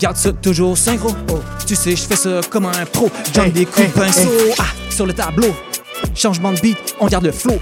Garde 0.00 0.16
ça 0.16 0.32
toujours 0.32 0.78
synchro. 0.78 1.10
Tu 1.66 1.74
sais, 1.74 1.96
je 1.96 2.02
fais 2.02 2.16
ça 2.16 2.40
comme 2.48 2.66
un 2.66 2.86
pro. 2.92 3.10
J'aime 3.34 3.50
des 3.50 3.66
coups 3.66 3.88
de 3.88 3.92
pinceau. 3.92 4.28
Ah, 4.58 4.66
sur 4.90 5.06
le 5.06 5.12
tableau. 5.12 5.48
Changement 6.14 6.52
de 6.52 6.60
beat, 6.60 6.94
on 7.00 7.06
garde 7.06 7.24
le 7.24 7.32
flow. 7.32 7.58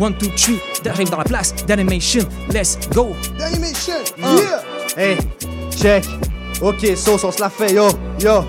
1, 0.00 0.10
2, 0.10 0.26
3, 0.36 0.54
j'arrive 0.84 1.10
dans 1.10 1.18
la 1.18 1.24
place 1.24 1.54
d'animation. 1.66 2.24
Let's 2.52 2.78
go. 2.94 3.14
D'animation, 3.38 3.94
Ah. 4.22 4.36
Hey, 4.96 5.16
check. 5.76 6.04
Ok, 6.60 6.86
sauce, 6.96 7.24
on 7.24 7.32
se 7.32 7.40
la 7.40 7.50
fait, 7.50 7.72
yo, 7.72 7.88
yo. 8.20 8.44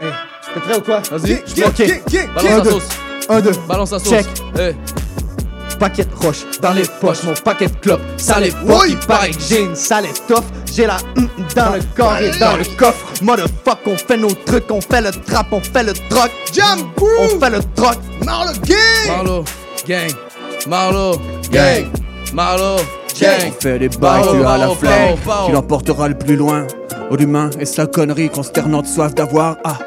Hey, 0.00 0.12
t'es 0.54 0.60
prêt 0.60 0.76
ou 0.76 0.80
quoi? 0.80 1.00
Vas-y, 1.10 1.42
Ok. 1.64 1.82
Balance 2.34 2.44
Un, 2.52 2.56
la 2.56 2.60
deux. 2.60 2.70
sauce. 2.70 2.88
Un, 3.28 3.40
deux. 3.40 3.52
Balance 3.68 3.90
la 3.92 3.98
sauce. 3.98 4.08
Check. 4.10 4.26
Hey. 4.58 4.74
Paquet 5.82 6.04
de 6.04 6.14
roches 6.14 6.44
dans 6.60 6.74
les 6.74 6.84
poches, 7.00 7.24
mon 7.24 7.34
paquet 7.34 7.66
de 7.66 7.74
clopes. 7.74 8.00
Ça 8.16 8.38
les 8.38 8.52
fuck, 8.52 8.84
il 8.88 8.96
paraît 8.98 9.32
que 9.32 9.40
j'ai 9.40 9.62
une 9.62 9.74
sale 9.74 10.04
étoffe. 10.04 10.44
J'ai 10.72 10.86
la 10.86 10.96
hum 11.16 11.28
dans 11.56 11.72
le 11.72 11.80
corps 11.96 12.18
et 12.18 12.30
dans 12.38 12.56
le 12.56 12.64
coffre. 12.76 13.04
Motherfuck, 13.20 13.80
on 13.86 13.96
fait 13.96 14.16
nos 14.16 14.30
trucs, 14.30 14.70
on 14.70 14.80
fait 14.80 15.00
le 15.00 15.10
trap, 15.10 15.48
on 15.50 15.60
fait 15.60 15.82
le 15.82 15.92
troc. 16.08 16.30
Jam 16.52 16.78
On 17.00 17.40
fait 17.40 17.50
le 17.50 17.58
troc. 17.74 17.98
Marlo 18.24 18.52
Gang! 18.64 18.78
Marlo, 19.08 19.44
gang. 19.84 20.12
Marlo, 20.68 21.16
gang. 21.50 21.86
Marlo, 22.32 22.76
gang. 23.20 23.48
On 23.48 23.60
fait 23.60 23.78
des 23.80 23.88
bails, 23.88 24.22
tu 24.22 24.44
as 24.44 24.58
la 24.58 24.66
pow, 24.68 24.74
flamme 24.76 25.16
pow, 25.16 25.30
pow. 25.32 25.46
qui 25.46 25.52
l'emportera 25.52 26.06
le 26.06 26.14
plus 26.16 26.36
loin. 26.36 26.64
Au 27.10 27.16
humain 27.16 27.50
et 27.58 27.66
sa 27.66 27.86
connerie 27.86 28.30
consternante 28.30 28.86
soif 28.86 29.16
d'avoir. 29.16 29.56
Ah, 29.64 29.78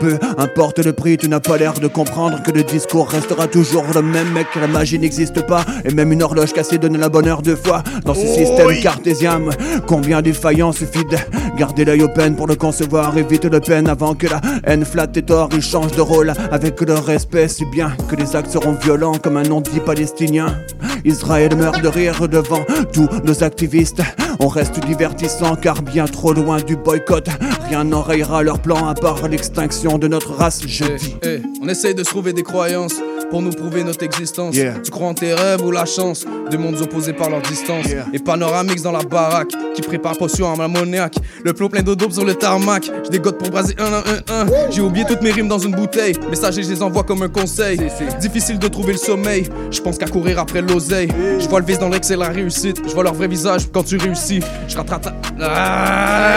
peu 0.00 0.18
importe 0.38 0.78
le 0.78 0.92
prix, 0.92 1.18
tu 1.18 1.28
n'as 1.28 1.40
pas 1.40 1.58
l'air 1.58 1.74
de 1.74 1.86
comprendre 1.86 2.42
que 2.42 2.50
le 2.50 2.64
discours 2.64 3.08
restera 3.08 3.46
toujours 3.46 3.84
le 3.94 4.02
même, 4.02 4.32
mec. 4.32 4.46
La 4.58 4.66
magie 4.66 4.98
n'existe 4.98 5.46
pas 5.46 5.64
et 5.84 5.92
même 5.92 6.10
une 6.10 6.22
horloge 6.22 6.52
cassée 6.52 6.78
donne 6.78 6.96
la 6.96 7.10
bonne 7.10 7.28
heure 7.28 7.42
deux 7.42 7.56
fois. 7.56 7.82
Dans 8.04 8.14
ce 8.14 8.26
système 8.26 8.80
cartésien, 8.82 9.40
combien 9.86 10.22
défaillant 10.22 10.72
suffit 10.72 11.04
de 11.04 11.16
garder 11.56 11.84
l'œil 11.84 12.02
open 12.02 12.34
pour 12.34 12.46
le 12.46 12.56
concevoir. 12.56 13.16
Évite 13.16 13.44
le 13.44 13.60
peine 13.60 13.88
avant 13.88 14.14
que 14.14 14.26
la 14.26 14.40
haine 14.64 14.84
flatte 14.84 15.12
tes 15.12 15.22
torts. 15.22 15.50
Il 15.52 15.62
change 15.62 15.92
de 15.92 16.00
rôle 16.00 16.32
avec 16.50 16.80
le 16.80 16.94
respect, 16.94 17.48
si 17.48 17.66
bien 17.66 17.92
que 18.08 18.16
les 18.16 18.34
actes 18.34 18.50
seront 18.50 18.72
violents 18.72 19.18
comme 19.18 19.36
un 19.36 19.42
nom 19.42 19.60
dit 19.60 19.80
palestinien. 19.80 20.56
Israël 21.04 21.54
meurt 21.56 21.82
de 21.82 21.88
rire 21.88 22.26
devant 22.26 22.64
tous 22.92 23.08
nos 23.24 23.44
activistes. 23.44 24.02
On 24.42 24.48
reste 24.48 24.80
divertissant 24.86 25.54
car 25.54 25.82
bien 25.82 26.06
trop 26.06 26.32
loin 26.32 26.62
du 26.62 26.74
boycott. 26.74 27.28
Rien 27.68 27.84
n'enrayera 27.84 28.42
leur 28.42 28.58
plan 28.58 28.88
à 28.88 28.94
part 28.94 29.28
l'extinction 29.28 29.98
de 29.98 30.08
notre 30.08 30.32
race. 30.32 30.62
Je 30.66 30.96
dis. 30.96 31.14
Eh, 31.22 31.28
eh, 31.28 31.42
on 31.62 31.68
essaye 31.68 31.94
de 31.94 32.02
se 32.02 32.08
trouver 32.08 32.32
des 32.32 32.42
croyances 32.42 32.94
pour 33.30 33.42
nous 33.42 33.50
prouver 33.50 33.84
notre 33.84 34.04
existence. 34.04 34.54
Yeah. 34.56 34.74
Tu 34.82 34.90
crois 34.90 35.08
en 35.08 35.14
tes 35.14 35.32
rêves 35.32 35.62
ou 35.64 35.70
la 35.70 35.84
chance 35.84 36.24
Deux 36.50 36.58
mondes 36.58 36.80
opposés 36.80 37.12
par 37.12 37.30
leur 37.30 37.40
distance. 37.42 37.86
Et 38.12 38.18
panoramix 38.18 38.82
dans 38.82 38.92
la 38.92 39.02
baraque 39.02 39.52
qui 39.74 39.82
prépare 39.82 40.16
potion 40.16 40.52
à 40.52 40.56
l'ammoniaque. 40.56 41.14
Le 41.44 41.52
plomb 41.52 41.68
plein 41.68 41.82
d'eau 41.82 41.94
d'aube 41.94 42.12
sur 42.12 42.24
le 42.24 42.34
tarmac. 42.34 42.90
Je 43.04 43.10
dégote 43.10 43.38
pour 43.38 43.50
braser 43.50 43.74
un, 43.78 43.84
un, 43.84 43.98
un, 43.98 44.42
un. 44.42 44.46
J'ai 44.70 44.80
oublié 44.82 45.04
toutes 45.06 45.22
mes 45.22 45.30
rimes 45.30 45.48
dans 45.48 45.58
une 45.58 45.72
bouteille. 45.72 46.14
Messager, 46.28 46.62
je 46.62 46.70
les 46.70 46.82
envoie 46.82 47.04
comme 47.04 47.22
un 47.22 47.28
conseil. 47.28 47.80
Difficile 48.20 48.58
de 48.58 48.68
trouver 48.68 48.92
le 48.92 48.98
sommeil. 48.98 49.48
Je 49.70 49.80
pense 49.80 49.96
qu'à 49.96 50.06
courir 50.06 50.38
après 50.38 50.60
l'oseille. 50.60 51.08
Je 51.38 51.48
vois 51.48 51.60
le 51.60 51.66
vice 51.66 51.78
dans 51.78 51.88
l'excès 51.88 52.16
la 52.16 52.28
réussite. 52.28 52.82
Je 52.86 52.92
vois 52.92 53.04
leur 53.04 53.14
vrai 53.14 53.28
visage 53.28 53.62
quand 53.72 53.84
tu 53.84 53.96
réussis. 53.96 54.40
Je 54.68 54.76
rattrape. 54.76 55.14
Ah 55.40 56.36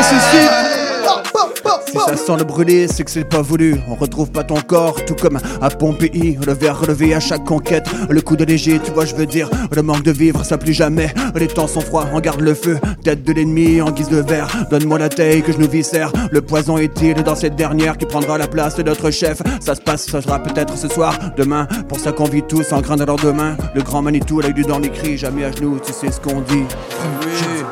ressuscite. 0.00 0.69
Si 1.90 1.98
ça 1.98 2.16
sent 2.16 2.36
le 2.38 2.44
brûlé, 2.44 2.86
c'est 2.86 3.02
que 3.02 3.10
c'est 3.10 3.24
pas 3.24 3.42
voulu. 3.42 3.80
On 3.88 3.96
retrouve 3.96 4.30
pas 4.30 4.44
ton 4.44 4.60
corps, 4.60 5.04
tout 5.04 5.16
comme 5.16 5.38
à 5.60 5.70
Pompéi. 5.70 6.38
Le 6.46 6.52
verre 6.52 6.78
relevé 6.78 7.14
à 7.14 7.20
chaque 7.20 7.44
conquête. 7.44 7.88
Le 8.08 8.20
coup 8.20 8.36
de 8.36 8.44
léger, 8.44 8.78
tu 8.78 8.92
vois, 8.92 9.04
je 9.04 9.14
veux 9.16 9.26
dire. 9.26 9.50
Le 9.74 9.82
manque 9.82 10.04
de 10.04 10.12
vivre, 10.12 10.44
ça 10.44 10.56
plus 10.56 10.72
jamais. 10.72 11.12
Les 11.34 11.48
temps 11.48 11.66
sont 11.66 11.80
froids, 11.80 12.06
on 12.12 12.20
garde 12.20 12.42
le 12.42 12.54
feu. 12.54 12.78
Tête 13.02 13.24
de 13.24 13.32
l'ennemi 13.32 13.80
en 13.80 13.90
guise 13.90 14.08
de 14.08 14.20
verre. 14.20 14.48
Donne-moi 14.70 14.98
la 15.00 15.08
taille 15.08 15.42
que 15.42 15.52
je 15.52 15.58
nous 15.58 15.68
viscère. 15.68 16.12
Le 16.30 16.40
poison 16.40 16.78
est-il 16.78 17.14
dans 17.24 17.34
cette 17.34 17.56
dernière 17.56 17.98
qui 17.98 18.06
prendra 18.06 18.38
la 18.38 18.46
place 18.46 18.76
de 18.76 18.84
notre 18.84 19.10
chef? 19.10 19.42
Ça 19.60 19.74
se 19.74 19.80
passe, 19.80 20.06
ça 20.06 20.22
sera 20.22 20.40
peut-être 20.40 20.78
ce 20.78 20.86
soir, 20.86 21.18
demain. 21.36 21.66
Pour 21.88 21.98
ça 21.98 22.12
qu'on 22.12 22.24
vit 22.24 22.42
tous 22.42 22.72
en 22.72 22.80
grain 22.80 22.96
de 22.96 23.04
lendemain. 23.04 23.56
Le 23.74 23.82
grand 23.82 24.02
Manitou, 24.02 24.40
l'œil 24.40 24.54
du 24.54 24.62
dans 24.62 24.78
les 24.78 24.90
cris, 24.90 25.18
jamais 25.18 25.44
à 25.44 25.50
genoux, 25.50 25.78
tu 25.84 25.92
sais 25.92 26.12
ce 26.12 26.20
qu'on 26.20 26.40
dit. 26.42 26.64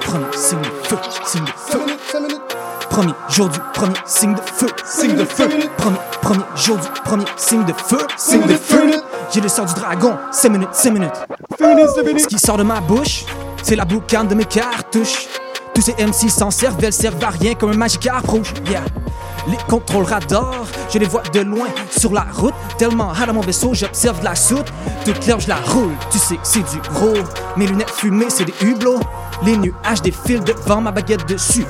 Feu, 0.01 0.97
feu. 1.71 1.88
Premier 2.99 3.15
jour 3.29 3.49
du 3.49 3.61
premier 3.75 3.95
signe 4.07 4.35
de 4.35 4.41
feu, 4.41 4.67
signe 4.85 5.15
de 5.15 5.25
feu. 5.25 5.49
Premier, 5.77 5.99
premier 6.21 6.45
jour 6.57 6.77
du 6.79 6.89
premier 7.05 7.25
signe 7.37 7.65
de 7.65 7.73
feu, 7.73 7.99
signe 8.17 8.45
de 8.45 8.55
feu. 8.55 8.91
J'ai 9.33 9.41
le 9.41 9.49
sort 9.49 9.67
du 9.67 9.75
dragon, 9.75 10.17
5 10.33 10.49
minutes, 10.49 10.71
5 10.73 10.91
minutes. 10.91 11.15
Ce 11.61 12.27
qui 12.27 12.41
sort 12.41 12.57
de 12.57 12.65
ma 12.65 12.81
bouche, 12.81 13.25
c'est 13.63 13.77
la 13.77 13.85
boucane 13.85 14.27
de 14.27 14.35
mes 14.35 14.47
cartouches. 14.47 15.29
Tous 15.77 15.81
ces 15.81 15.93
MC 15.93 16.29
s'en 16.29 16.51
servent, 16.51 16.83
elles 16.83 16.93
servent 16.93 17.23
à 17.23 17.29
rien 17.29 17.55
comme 17.55 17.71
un 17.71 17.77
magic 17.77 18.11
rouge. 18.27 18.53
Yeah. 18.69 18.83
Les 19.47 19.59
contrôles 19.69 20.03
radars, 20.03 20.67
je 20.93 20.99
les 20.99 21.07
vois 21.07 21.23
de 21.33 21.39
loin 21.39 21.69
sur 21.97 22.13
la 22.13 22.27
route. 22.35 22.55
Tellement 22.79 23.11
hard 23.11 23.31
à 23.31 23.33
mon 23.33 23.43
vaisseau, 23.43 23.75
j'observe 23.75 24.19
de 24.19 24.25
la 24.25 24.35
soute. 24.35 24.73
Toute 25.05 25.21
claire, 25.21 25.39
je 25.39 25.49
la 25.49 25.59
roule, 25.69 25.93
tu 26.11 26.19
sais, 26.19 26.39
c'est 26.43 26.69
du 26.69 26.81
gros. 26.93 27.15
Mes 27.57 27.69
lunettes 27.69 27.91
fumées, 27.91 28.29
c'est 28.29 28.45
des 28.45 28.55
hublots. 28.67 28.99
Les 29.45 29.57
nuages 29.57 30.03
défilent 30.03 30.43
devant 30.43 30.81
ma 30.81 30.91
baguette 30.91 31.29
de 31.29 31.37
sucre. 31.37 31.69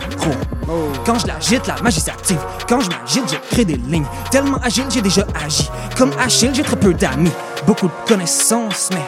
Quand 1.05 1.19
je 1.19 1.27
l'agite, 1.27 1.67
la 1.67 1.81
magie 1.83 2.01
s'active. 2.01 2.41
Quand 2.69 2.81
je 2.81 2.89
m'agite, 2.91 3.25
je 3.31 3.55
crée 3.55 3.65
des 3.65 3.77
lignes. 3.77 4.07
Tellement 4.31 4.59
agile, 4.63 4.85
j'ai 4.91 5.03
déjà 5.03 5.27
agi. 5.45 5.69
Comme 5.97 6.13
Achille, 6.19 6.51
j'ai 6.55 6.63
très 6.63 6.77
peu 6.77 6.95
d'amis. 6.95 7.33
Beaucoup 7.67 7.87
de 7.87 8.09
connaissances, 8.09 8.91
mais 8.93 9.03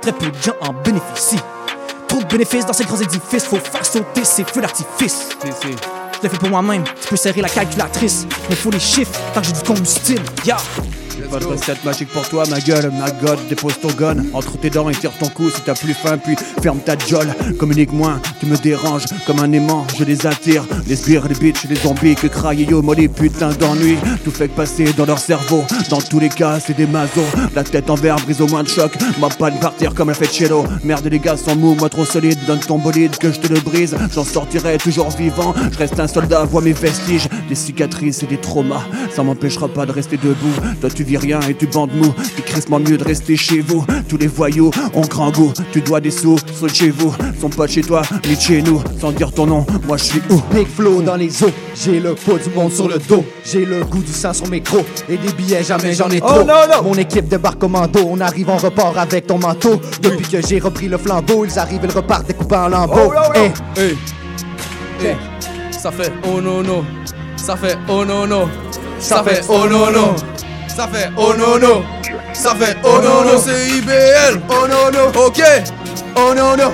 très 0.00 0.12
peu 0.12 0.30
de 0.30 0.42
gens 0.42 0.54
en 0.60 0.72
bénéficient. 0.72 1.40
Trop 2.08 2.20
de 2.20 2.26
bénéfices 2.26 2.66
dans 2.66 2.72
ces 2.72 2.84
grands 2.84 3.00
édifices, 3.00 3.44
faut 3.44 3.56
faire 3.56 3.84
sauter 3.84 4.24
ces 4.24 4.44
feux 4.44 4.60
d'artifice. 4.60 5.28
Je 5.42 6.22
le 6.22 6.28
fais 6.28 6.38
pour 6.38 6.48
moi-même, 6.48 6.84
tu 6.84 7.08
peux 7.08 7.16
serrer 7.16 7.42
la 7.42 7.48
calculatrice, 7.48 8.26
mais 8.48 8.56
faut 8.56 8.70
les 8.70 8.80
chiffres 8.80 9.18
tant 9.34 9.40
que 9.40 9.46
j'ai 9.48 9.52
du 9.52 9.62
combustible. 9.62 10.22
Yeah. 10.44 10.56
Pas 11.30 11.38
de 11.38 11.46
recette 11.46 11.84
magique 11.84 12.08
pour 12.08 12.28
toi, 12.28 12.44
ma 12.50 12.60
gueule, 12.60 12.92
ma 12.98 13.10
god, 13.10 13.38
dépose 13.48 13.78
ton 13.80 13.88
gun 13.88 14.16
entre 14.32 14.58
tes 14.58 14.70
dents 14.70 14.88
et 14.88 14.94
tire 14.94 15.12
ton 15.18 15.28
cou 15.28 15.50
si 15.50 15.60
t'as 15.62 15.74
plus 15.74 15.94
faim, 15.94 16.18
puis 16.22 16.36
ferme 16.62 16.78
ta 16.78 16.96
jolle. 16.96 17.34
Communique-moi, 17.58 18.20
tu 18.38 18.46
me 18.46 18.56
déranges 18.56 19.06
comme 19.26 19.40
un 19.40 19.50
aimant, 19.52 19.86
je 19.98 20.04
les 20.04 20.26
attire. 20.26 20.64
Les 20.86 20.96
sbires, 20.96 21.26
les 21.28 21.34
bitches, 21.34 21.64
les 21.68 21.76
zombies 21.76 22.14
que 22.14 22.26
craillent 22.26 22.66
yo, 22.68 22.82
moi 22.82 22.94
les 22.94 23.08
putains 23.08 23.52
d'ennui. 23.54 23.96
Tout 24.24 24.30
fait 24.30 24.48
que 24.48 24.54
passer 24.54 24.92
dans 24.96 25.06
leur 25.06 25.18
cerveau, 25.18 25.64
dans 25.90 26.00
tous 26.00 26.20
les 26.20 26.28
cas, 26.28 26.60
c'est 26.60 26.76
des 26.76 26.86
mazos. 26.86 27.22
La 27.54 27.64
tête 27.64 27.88
en 27.90 27.94
verre, 27.94 28.16
brise 28.16 28.40
au 28.40 28.46
moins 28.46 28.62
de 28.62 28.68
choc, 28.68 28.92
m'a 29.18 29.28
pas 29.28 29.50
de 29.50 29.58
partir 29.58 29.94
comme 29.94 30.08
la 30.08 30.14
fête 30.14 30.32
Cello. 30.32 30.64
Merde, 30.84 31.06
les 31.06 31.18
gars 31.18 31.36
sont 31.36 31.56
mous, 31.56 31.74
moi 31.74 31.88
trop 31.88 32.04
solide, 32.04 32.38
donne 32.46 32.60
ton 32.60 32.78
bolide 32.78 33.16
que 33.16 33.32
je 33.32 33.40
te 33.40 33.52
le 33.52 33.60
brise. 33.60 33.96
J'en 34.14 34.24
sortirai 34.24 34.76
toujours 34.78 35.10
vivant, 35.10 35.54
je 35.72 35.78
reste 35.78 35.98
un 35.98 36.08
soldat, 36.08 36.44
vois 36.44 36.62
mes 36.62 36.72
vestiges, 36.72 37.28
des 37.48 37.54
cicatrices 37.54 38.22
et 38.22 38.26
des 38.26 38.38
traumas. 38.38 38.84
Ça 39.14 39.22
m'empêchera 39.22 39.68
pas 39.68 39.86
de 39.86 39.92
rester 39.92 40.16
debout. 40.16 40.54
Toi, 40.80 40.90
tu 40.94 41.05
vis 41.06 41.16
rien 41.16 41.40
et 41.48 41.54
tu 41.54 41.66
bandes 41.66 41.92
mou. 41.94 42.12
Tu 42.36 42.42
crissement 42.42 42.78
mieux 42.78 42.98
de 42.98 43.04
rester 43.04 43.36
chez 43.36 43.60
vous. 43.60 43.84
Tous 44.08 44.16
les 44.16 44.26
voyous 44.26 44.70
ont 44.94 45.00
grand 45.02 45.30
goût. 45.30 45.52
Tu 45.72 45.80
dois 45.80 46.00
des 46.00 46.10
sous, 46.10 46.36
saute 46.58 46.74
chez 46.74 46.90
vous. 46.90 47.14
Sont 47.40 47.48
pas 47.48 47.66
chez 47.66 47.82
toi, 47.82 48.02
ni 48.28 48.36
chez 48.38 48.62
nous. 48.62 48.80
Sans 49.00 49.12
dire 49.12 49.32
ton 49.32 49.46
nom, 49.46 49.64
moi 49.86 49.96
je 49.96 50.04
suis 50.04 50.22
où? 50.30 50.40
Big 50.54 50.66
flow 50.66 51.02
dans 51.02 51.16
les 51.16 51.42
eaux, 51.42 51.50
j'ai 51.74 52.00
le 52.00 52.14
pot 52.14 52.38
du 52.38 52.50
monde 52.54 52.72
sur 52.72 52.88
le 52.88 52.98
dos, 52.98 53.24
j'ai 53.44 53.64
le 53.64 53.84
goût 53.84 54.02
du 54.02 54.12
sang 54.12 54.32
sur 54.32 54.48
mes 54.48 54.60
crocs 54.60 54.84
et 55.08 55.16
des 55.16 55.32
billets 55.32 55.62
jamais 55.62 55.92
j'en 55.94 56.08
ai 56.10 56.20
Oh 56.22 56.26
trop. 56.26 56.38
non, 56.44 56.54
non. 56.70 56.82
Mon 56.82 56.94
équipe 56.94 57.28
débarque 57.28 57.58
commando, 57.58 58.00
on 58.08 58.20
arrive 58.20 58.50
en 58.50 58.56
repart 58.56 58.96
avec 58.98 59.26
ton 59.26 59.38
manteau. 59.38 59.80
Depuis 60.02 60.26
que 60.26 60.46
j'ai 60.46 60.58
repris 60.58 60.88
le 60.88 60.98
flambeau, 60.98 61.44
ils 61.44 61.58
arrivent, 61.58 61.80
ils 61.84 61.90
repartent 61.90 62.26
découpés 62.26 62.56
en 62.56 62.68
lambeaux. 62.68 63.12
Eh, 63.34 63.80
Hey. 63.80 63.96
Hey. 65.00 65.16
Ça 65.70 65.90
fait 65.92 66.10
oh 66.26 66.40
non 66.40 66.62
non. 66.62 66.84
Ça 67.36 67.54
fait 67.56 67.76
oh 67.88 68.04
non 68.04 68.26
non. 68.26 68.48
Ça 68.98 69.22
fait 69.22 69.42
oh 69.48 69.66
non 69.70 69.90
non. 69.92 70.14
Ça 70.76 70.86
fait 70.88 71.10
oh 71.16 71.32
non 71.38 71.58
non. 71.58 71.82
Ça 72.34 72.54
fait 72.54 72.76
oh 72.84 73.00
non 73.02 73.24
non, 73.24 73.38
c'est 73.38 73.66
IBL. 73.78 74.42
Oh 74.50 74.66
non 74.68 74.90
non. 74.92 75.08
OK. 75.24 75.40
Oh 76.16 76.34
non 76.36 76.54
non. 76.54 76.70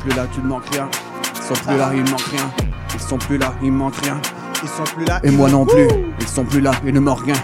Plus 0.00 0.16
là, 0.16 0.26
tu 0.32 0.40
ne 0.40 0.46
manques 0.46 0.70
rien. 0.72 0.88
Ils 1.36 1.42
sont 1.42 1.66
plus 1.66 1.76
là, 1.76 1.90
il 1.92 2.02
ne 2.02 2.10
manque 2.10 2.20
rien. 2.22 2.50
Ils 2.94 3.00
sont 3.00 3.18
plus 3.18 3.36
là, 3.36 3.52
il 3.60 3.72
ne 3.72 3.76
manque 3.76 3.96
rien. 4.02 4.18
Ils 4.64 4.70
sont 4.70 4.84
plus 4.96 5.04
là. 5.04 5.20
Et 5.22 5.30
moi 5.30 5.50
non 5.50 5.66
plus. 5.66 5.86
Ils 6.20 6.26
sont 6.26 6.44
plus 6.44 6.60
là, 6.62 6.70
il 6.86 6.94
ne 6.94 7.00
manque 7.00 7.26
rien. 7.26 7.34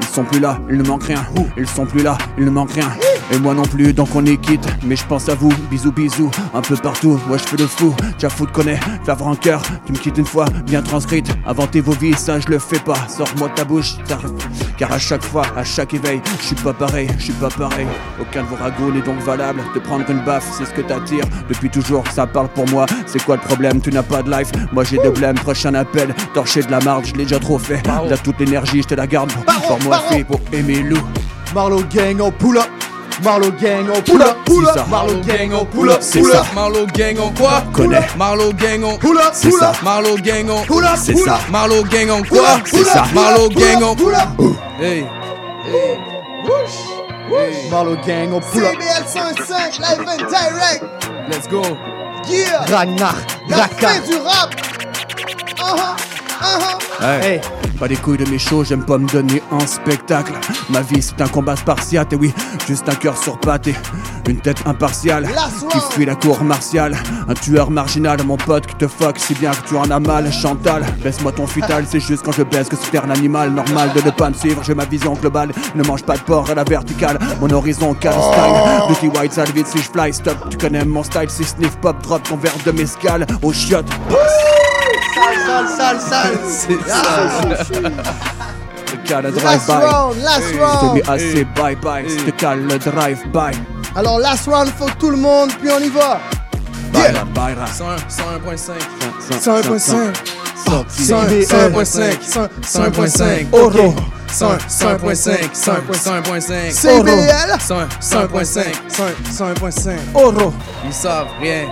Ils 0.00 0.06
sont 0.06 0.24
plus 0.24 0.40
là, 0.40 0.58
il 0.70 0.78
ne 0.78 0.82
manque 0.82 1.04
rien. 1.04 1.22
Ils 1.58 1.68
sont 1.68 1.84
plus 1.84 2.02
là, 2.02 2.16
il 2.38 2.46
ne 2.46 2.50
manque 2.50 2.72
rien. 2.72 2.88
Et 3.32 3.38
moi 3.38 3.54
non 3.54 3.62
plus, 3.62 3.92
donc 3.92 4.08
on 4.14 4.24
est 4.24 4.38
quitte. 4.38 4.66
Mais 4.84 4.96
je 4.96 5.04
pense 5.06 5.28
à 5.28 5.34
vous, 5.34 5.52
bisous 5.70 5.92
bisous. 5.92 6.30
Un 6.54 6.62
peu 6.62 6.74
partout, 6.76 7.20
moi 7.28 7.36
je 7.36 7.44
fais 7.44 7.58
le 7.58 7.66
fou. 7.66 7.94
T'as 8.18 8.30
fou 8.30 8.46
de 8.46 8.50
connaît, 8.50 8.80
faire 9.04 9.24
en 9.24 9.36
cœur. 9.36 9.62
Tu 9.84 9.92
me 9.92 9.98
quittes 9.98 10.16
une 10.16 10.24
fois, 10.24 10.46
bien 10.64 10.80
transcrite. 10.80 11.28
Inventer 11.46 11.80
vos 11.80 11.92
vies, 11.92 12.14
ça 12.14 12.40
je 12.40 12.48
le 12.48 12.58
fais 12.58 12.78
pas. 12.78 12.96
Sors-moi 13.08 13.48
de 13.48 13.54
ta 13.54 13.64
bouche, 13.64 13.96
car, 14.08 14.20
car 14.78 14.90
à 14.90 14.98
chaque 14.98 15.22
fois, 15.22 15.42
à 15.56 15.62
chaque 15.62 15.92
éveil, 15.92 16.22
je 16.40 16.46
suis 16.46 16.56
pas 16.56 16.72
pareil, 16.72 17.08
je 17.18 17.24
suis 17.24 17.32
pas 17.34 17.50
pareil. 17.50 17.86
Aucun 18.20 18.42
de 18.42 18.48
vos 18.48 18.56
ragots 18.56 18.90
n'est 18.90 19.02
donc 19.02 19.18
valable. 19.18 19.60
De 19.74 19.80
prendre 19.80 20.08
une 20.10 20.24
baffe, 20.24 20.50
c'est 20.56 20.64
ce 20.64 20.72
que 20.72 20.80
t'attires. 20.80 21.26
Depuis 21.48 21.68
toujours, 21.68 22.04
ça 22.08 22.26
parle 22.26 22.48
pour 22.48 22.68
moi. 22.70 22.86
C'est 23.06 23.22
quoi 23.22 23.36
le 23.36 23.42
problème? 23.42 23.80
Tu 23.80 23.90
n'as 23.90 24.02
pas 24.02 24.22
de 24.22 24.30
life. 24.30 24.50
Moi 24.72 24.82
j'ai 24.82 24.98
de 24.98 25.10
blême, 25.10 25.36
prochain 25.36 25.74
appel. 25.74 26.14
Torcher 26.34 26.62
de 26.70 26.76
la 26.76 26.84
marde, 26.84 27.04
je 27.04 27.12
l'ai 27.14 27.24
déjà 27.24 27.40
trop 27.40 27.58
fait. 27.58 27.84
Là 27.86 28.16
toute 28.22 28.38
l'énergie, 28.38 28.82
je 28.82 28.88
te 28.88 28.94
la 28.94 29.06
garde. 29.06 29.32
Fait 30.08 30.24
pour 30.24 30.40
aimer 30.52 30.82
loup. 30.82 31.02
Marlow 31.54 31.82
Gang, 31.92 32.20
on 32.20 32.30
pull 32.30 32.58
up. 32.58 32.68
Marlow 33.24 33.50
Gang, 33.60 33.86
on 33.94 34.00
pull 34.02 34.22
up, 34.22 34.36
pull 34.46 34.64
C'est 34.64 34.70
up. 34.70 34.76
ça. 34.76 34.86
Marlow 34.88 35.20
Gang, 35.26 35.52
on 35.52 35.64
pull 35.64 35.90
up, 35.90 35.98
C'est 36.00 36.22
ça. 36.22 36.42
Marlow 36.54 36.86
Gang 36.86 37.18
on 37.18 37.30
quoi? 37.32 37.62
Connais. 37.72 38.06
Marlow 38.16 38.52
Gang 38.52 38.84
on 38.84 38.96
Pull 38.98 39.18
up, 39.18 39.30
C'est 39.32 39.50
ça. 39.50 39.72
Marlow 39.82 40.16
Gang 40.16 40.48
on 40.48 40.62
Pull 40.62 40.84
up, 40.84 40.92
C'est 40.96 41.16
ça. 41.16 41.38
Marlow 41.50 41.82
Gang 41.82 42.10
on 42.10 42.22
quoi? 42.22 42.60
C'est 42.64 42.84
ça. 42.84 43.04
Marlow 43.12 43.48
Gang 43.48 43.82
up, 43.82 43.88
on 43.90 43.96
pull 43.96 44.14
up. 44.14 44.28
Hey. 44.80 45.06
Marlow 47.70 47.96
Gang, 48.06 48.32
on 48.32 48.40
pull 48.40 48.64
up. 48.64 48.74
CBL 48.74 49.04
105, 49.04 49.78
live 49.80 50.08
and 50.08 50.30
direct. 50.30 50.84
Let's 51.28 51.48
go. 51.48 51.62
Yeah. 52.28 52.64
Ragnar, 52.70 53.14
La 53.48 53.56
Raka. 53.56 53.88
fin 53.88 54.00
du 54.06 54.16
rap. 54.18 54.54
Uh-huh. 55.58 55.74
Uh-huh. 55.74 56.09
Ouais. 57.00 57.20
Hey. 57.22 57.40
Pas 57.78 57.86
les 57.86 57.96
couilles 57.96 58.18
de 58.18 58.28
mes 58.28 58.38
shows, 58.38 58.64
j'aime 58.64 58.84
pas 58.84 58.98
me 58.98 59.08
donner 59.08 59.42
en 59.50 59.60
spectacle. 59.60 60.32
Ma 60.68 60.82
vie 60.82 61.00
c'est 61.00 61.18
un 61.22 61.28
combat 61.28 61.56
spartiate, 61.56 62.12
et 62.12 62.16
oui, 62.16 62.34
juste 62.66 62.86
un 62.90 62.94
cœur 62.94 63.16
sur 63.16 63.38
patte 63.40 63.68
et 63.68 63.74
une 64.28 64.38
tête 64.38 64.58
impartiale 64.66 65.26
qui 65.70 65.78
fuit 65.90 66.04
la 66.04 66.14
cour 66.14 66.42
martiale. 66.44 66.94
Un 67.26 67.32
tueur 67.32 67.70
marginal, 67.70 68.22
mon 68.24 68.36
pote 68.36 68.66
qui 68.66 68.74
te 68.74 68.86
fuck 68.86 69.18
si 69.18 69.32
bien 69.34 69.50
que 69.50 69.66
tu 69.66 69.76
en 69.76 69.90
as 69.90 69.98
mal. 69.98 70.30
Chantal, 70.30 70.84
baisse-moi 71.02 71.32
ton 71.32 71.46
fital, 71.46 71.86
c'est 71.88 72.00
juste 72.00 72.22
quand 72.22 72.32
je 72.32 72.42
baisse 72.42 72.68
que 72.68 72.76
c'est 72.76 72.98
un 72.98 73.08
animal 73.08 73.50
normal 73.50 73.92
de 73.94 74.02
ne 74.02 74.10
pas 74.10 74.28
me 74.28 74.34
suivre. 74.34 74.62
J'ai 74.62 74.74
ma 74.74 74.84
vision 74.84 75.14
globale, 75.14 75.52
ne 75.74 75.82
mange 75.82 76.02
pas 76.02 76.18
de 76.18 76.22
porc 76.22 76.50
à 76.50 76.54
la 76.54 76.64
verticale. 76.64 77.18
Mon 77.40 77.50
horizon 77.50 77.96
style, 77.98 78.10
Dirty 78.88 79.08
White, 79.08 79.32
sale 79.32 79.52
vite 79.52 79.68
si 79.68 79.78
je 79.78 79.88
fly, 79.90 80.12
stop. 80.12 80.36
Tu 80.50 80.58
connais 80.58 80.84
mon 80.84 81.02
style, 81.02 81.30
si 81.30 81.44
sniff 81.44 81.76
pop, 81.78 81.96
drop 82.02 82.22
ton 82.28 82.36
verre 82.36 82.52
de 82.66 82.72
mescal 82.72 83.26
au 83.42 83.54
chiottes. 83.54 83.88
Sale, 85.20 85.68
sale, 85.76 86.00
sale, 86.00 86.38
sale. 87.66 87.92
Le 88.92 88.96
cas, 89.08 89.20
le 89.20 89.30
Last 89.30 89.66
drive-by. 89.66 89.84
round, 89.84 90.16
last 90.22 90.54
round. 90.58 91.02
assez 91.08 91.44
bye 91.44 91.76
bye, 91.76 92.04
c'était 92.08 92.32
calme 92.32 92.66
le 92.68 92.78
drive-by. 92.78 93.52
Alors, 93.96 94.18
last 94.18 94.46
round 94.48 94.68
for 94.76 94.90
tout 94.96 95.10
le 95.10 95.16
monde, 95.16 95.50
puis 95.60 95.70
on 95.70 95.78
y 95.80 95.88
va. 95.88 96.20
Baila. 96.92 97.24
101.5. 97.66 98.72
101.5. 99.30 100.12
101.5. 100.66 102.18
101.5. 102.62 103.46
Oro. 103.52 103.94
101.5. 104.28 105.52
101.5. 105.54 106.70
CBL. 106.72 107.58
101.5. 107.60 108.64
101.5. 109.32 109.98
Oro. 110.14 110.52
Ils 110.84 110.92
savent 110.92 111.28
rien. 111.40 111.66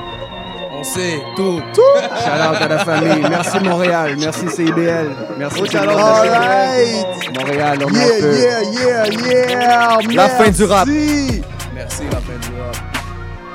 On 0.79 0.85
sait 0.85 1.21
tout. 1.35 1.61
Shout 1.75 1.81
out 1.81 2.63
à 2.63 2.69
la 2.69 2.79
famille. 2.79 3.27
Merci 3.29 3.59
Montréal. 3.59 4.17
Merci 4.17 4.49
CIBL. 4.49 5.11
Merci 5.37 5.63
tout. 5.63 5.77
All 5.77 6.29
right. 6.29 7.07
Montréal, 7.37 7.79
on 7.85 7.91
Yeah, 7.91 8.19
yeah, 8.21 8.63
yeah, 8.71 9.07
yeah. 9.27 10.15
La 10.15 10.29
fin 10.29 10.51
du 10.51 10.65
rap. 10.65 10.87
Merci. 10.87 11.43
Merci 11.75 12.03
la 12.05 12.19
fin 12.19 12.39
du 12.41 12.61
rap. 12.61 12.77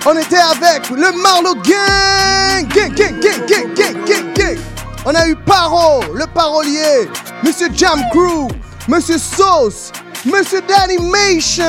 On 0.05 0.17
était 0.17 0.35
avec 0.35 0.89
le 0.89 1.21
Marlowe 1.21 1.55
Gang. 1.63 2.67
Gang, 2.67 2.93
gang, 2.93 3.19
gang, 3.21 3.45
gang, 3.47 3.73
gang, 3.73 4.05
gang, 4.05 4.33
gang. 4.35 4.57
On 5.05 5.15
a 5.15 5.27
eu 5.27 5.35
Paro, 5.35 6.01
le 6.13 6.25
parolier, 6.27 7.09
Monsieur 7.43 7.67
Jam 7.73 8.01
Crew, 8.11 8.49
Monsieur 8.87 9.17
Sauce, 9.17 9.91
Monsieur 10.25 10.61
D'Animation. 10.61 11.63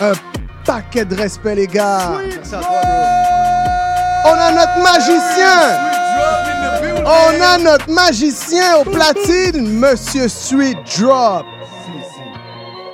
Un 0.00 0.12
paquet 0.66 1.04
de 1.04 1.14
respect, 1.14 1.54
les 1.54 1.66
gars. 1.66 2.18
On 4.24 4.34
a 4.34 4.50
notre 4.52 4.82
magicien, 4.82 5.78
On 7.06 7.40
a 7.40 7.58
notre 7.58 7.90
magicien 7.90 8.78
au 8.78 8.84
platine, 8.84 9.78
Monsieur 9.78 10.28
Sweet 10.28 10.78
Drop. 10.98 11.46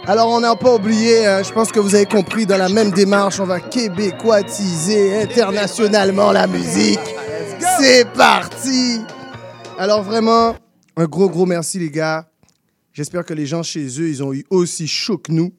Alors, 0.07 0.28
on 0.28 0.40
n'a 0.40 0.55
pas 0.57 0.74
oublié, 0.74 1.24
hein, 1.27 1.43
je 1.43 1.53
pense 1.53 1.70
que 1.70 1.78
vous 1.78 1.94
avez 1.94 2.07
compris, 2.07 2.44
dans 2.44 2.59
la 2.59 2.69
même 2.69 2.90
démarche, 2.90 3.40
on 3.40 3.47
va 3.47 3.61
québécoisiser 3.61 5.23
internationalement 5.23 6.32
la 6.32 6.47
musique. 6.47 6.99
C'est 7.78 8.07
parti! 8.12 9.01
Alors, 9.78 10.03
vraiment, 10.03 10.57
un 10.97 11.05
gros, 11.05 11.31
gros 11.31 11.47
merci, 11.47 11.78
les 11.78 11.90
gars. 11.90 12.27
J'espère 12.93 13.24
que 13.24 13.32
les 13.32 13.47
gens 13.47 13.62
chez 13.62 13.86
eux, 14.01 14.09
ils 14.09 14.23
ont 14.23 14.35
eu 14.35 14.44
aussi 14.51 14.86
chaud 14.86 15.19
que 15.19 15.32
nous. 15.32 15.53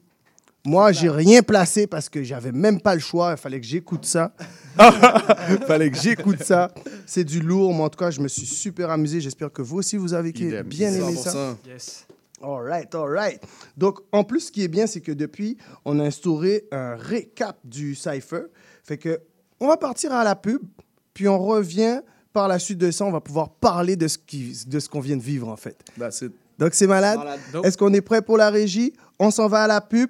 Moi, 0.66 0.94
j'ai 0.94 1.10
rien 1.10 1.42
placé 1.44 1.88
parce 1.88 2.08
que 2.08 2.24
j'avais 2.24 2.54
même 2.54 2.80
pas 2.80 2.94
le 2.96 3.02
choix. 3.02 3.32
Il 3.32 3.38
fallait 3.38 3.60
que 3.60 3.66
j'écoute 3.66 4.06
ça. 4.06 4.34
Il 4.80 5.58
fallait 5.68 5.92
que 5.92 5.98
j'écoute 6.00 6.42
ça. 6.42 6.72
C'est 7.06 7.26
du 7.26 7.42
lourd, 7.42 7.74
mais 7.74 7.82
en 7.84 7.90
tout 7.90 8.00
cas, 8.00 8.12
je 8.12 8.22
me 8.22 8.30
suis 8.30 8.46
super 8.46 8.90
amusé. 8.90 9.20
J'espère 9.20 9.52
que 9.52 9.62
vous 9.62 9.78
aussi, 9.80 9.98
vous 9.98 10.14
avez 10.14 10.30
Idem. 10.30 10.66
bien 10.66 10.94
aimé 10.94 11.16
ça. 11.18 11.32
100%. 11.32 11.56
Yes. 11.68 12.06
All 12.42 12.62
right, 12.64 12.94
all 12.96 13.10
right. 13.10 13.42
Donc, 13.76 14.00
en 14.14 14.24
plus, 14.24 14.40
ce 14.48 14.52
qui 14.54 14.64
est 14.64 14.68
bien, 14.70 14.88
c'est 14.88 15.02
que 15.02 15.12
depuis, 15.12 15.58
on 15.84 16.00
a 16.00 16.04
instauré 16.04 16.64
un 16.72 16.96
récap 16.96 17.58
du 17.66 17.94
Cypher. 17.94 18.44
Fait 18.84 18.98
que, 18.98 19.20
on 19.60 19.68
va 19.68 19.76
partir 19.78 20.14
à 20.14 20.24
la 20.24 20.36
pub, 20.36 20.62
puis 21.14 21.28
on 21.28 21.40
revient 21.40 22.00
par 22.32 22.48
la 22.48 22.58
suite 22.58 22.78
de 22.80 22.90
ça. 22.90 23.04
On 23.06 23.12
va 23.12 23.22
pouvoir 23.22 23.50
parler 23.50 23.98
de 23.98 24.08
ce 24.08 24.18
qui- 24.18 24.58
de 24.66 24.80
ce 24.80 24.88
qu'on 24.88 25.00
vient 25.02 25.18
de 25.18 25.22
vivre, 25.22 25.50
en 25.50 25.58
fait. 25.58 25.78
That's 26.00 26.22
it. 26.22 26.32
Donc, 26.58 26.74
c'est 26.74 26.88
malade. 26.88 27.20
Est-ce 27.66 27.78
qu'on 27.78 27.94
est 27.94 28.02
prêt 28.02 28.22
pour 28.22 28.38
la 28.38 28.50
régie? 28.50 28.94
On 29.20 29.30
s'en 29.30 29.48
va 29.48 29.64
à 29.64 29.68
la 29.68 29.82
pub, 29.82 30.10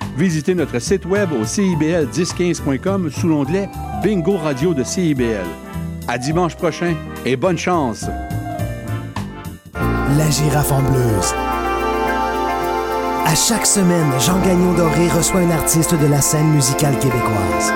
visitez 0.17 0.55
notre 0.55 0.79
site 0.79 1.05
web 1.05 1.29
au 1.31 1.43
cibl1015.com 1.43 3.09
sous 3.11 3.27
l'onglet 3.27 3.69
Bingo 4.03 4.37
Radio 4.37 4.73
de 4.73 4.83
CIBL. 4.83 5.45
À 6.07 6.17
dimanche 6.17 6.55
prochain 6.55 6.95
et 7.25 7.35
bonne 7.35 7.57
chance! 7.57 8.05
La 10.17 10.29
girafe 10.29 10.71
en 10.71 10.81
bleuse. 10.81 11.33
À 13.25 13.35
chaque 13.35 13.65
semaine, 13.65 14.11
Jean 14.19 14.39
Gagnon 14.39 14.73
Doré 14.73 15.07
reçoit 15.07 15.39
un 15.39 15.51
artiste 15.51 15.95
de 15.95 16.07
la 16.07 16.19
scène 16.19 16.49
musicale 16.49 16.97
québécoise. 16.99 17.71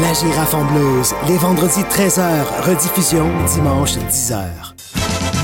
La 0.00 0.12
girafe 0.14 0.54
en 0.54 0.64
bleuse, 0.64 1.14
les 1.26 1.36
vendredis 1.38 1.82
13h, 1.82 2.22
rediffusion 2.64 3.26
dimanche 3.52 3.96
10h. 3.96 4.71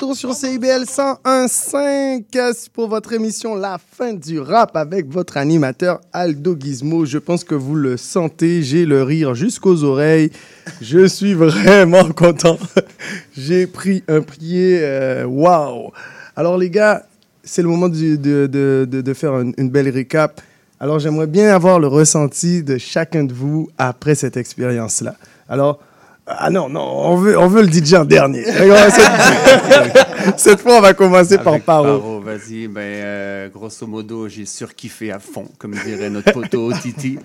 Retour 0.00 0.16
sur 0.16 0.32
CIBL 0.32 0.84
101.5 0.84 2.70
pour 2.72 2.88
votre 2.88 3.12
émission 3.12 3.54
La 3.54 3.76
fin 3.78 4.14
du 4.14 4.40
rap 4.40 4.74
avec 4.74 5.12
votre 5.12 5.36
animateur 5.36 6.00
Aldo 6.14 6.56
Gizmo. 6.58 7.04
Je 7.04 7.18
pense 7.18 7.44
que 7.44 7.54
vous 7.54 7.74
le 7.74 7.98
sentez, 7.98 8.62
j'ai 8.62 8.86
le 8.86 9.02
rire 9.02 9.34
jusqu'aux 9.34 9.84
oreilles. 9.84 10.30
Je 10.80 11.06
suis 11.06 11.34
vraiment 11.34 12.08
content. 12.16 12.58
j'ai 13.36 13.66
pris 13.66 14.02
un 14.08 14.22
pied. 14.22 14.78
euh, 14.80 15.26
Waouh! 15.26 15.90
Alors 16.34 16.56
les 16.56 16.70
gars, 16.70 17.04
c'est 17.44 17.60
le 17.60 17.68
moment 17.68 17.90
de 17.90 19.12
faire 19.12 19.38
une, 19.38 19.52
une 19.58 19.68
belle 19.68 19.90
récap. 19.90 20.40
Alors 20.78 20.98
j'aimerais 20.98 21.26
bien 21.26 21.54
avoir 21.54 21.78
le 21.78 21.88
ressenti 21.88 22.62
de 22.62 22.78
chacun 22.78 23.24
de 23.24 23.34
vous 23.34 23.68
après 23.76 24.14
cette 24.14 24.38
expérience-là. 24.38 25.14
Alors, 25.46 25.78
ah 26.38 26.50
non, 26.50 26.68
non, 26.68 26.80
on 26.80 27.16
veut, 27.16 27.38
on 27.38 27.46
veut 27.46 27.62
le 27.62 27.72
DJ 27.72 27.94
en 27.94 28.04
dernier. 28.04 28.44
cette, 28.90 30.36
cette 30.38 30.60
fois, 30.60 30.78
on 30.78 30.80
va 30.80 30.94
commencer 30.94 31.38
par 31.38 31.54
Avec 31.54 31.64
Paro. 31.64 32.20
vas-y. 32.20 32.68
Ben, 32.68 32.80
euh, 32.80 33.48
grosso 33.48 33.86
modo, 33.86 34.28
j'ai 34.28 34.46
surkiffé 34.46 35.10
à 35.10 35.18
fond, 35.18 35.46
comme 35.58 35.74
dirait 35.84 36.10
notre 36.10 36.32
poteau 36.32 36.72
Titi. 36.82 37.18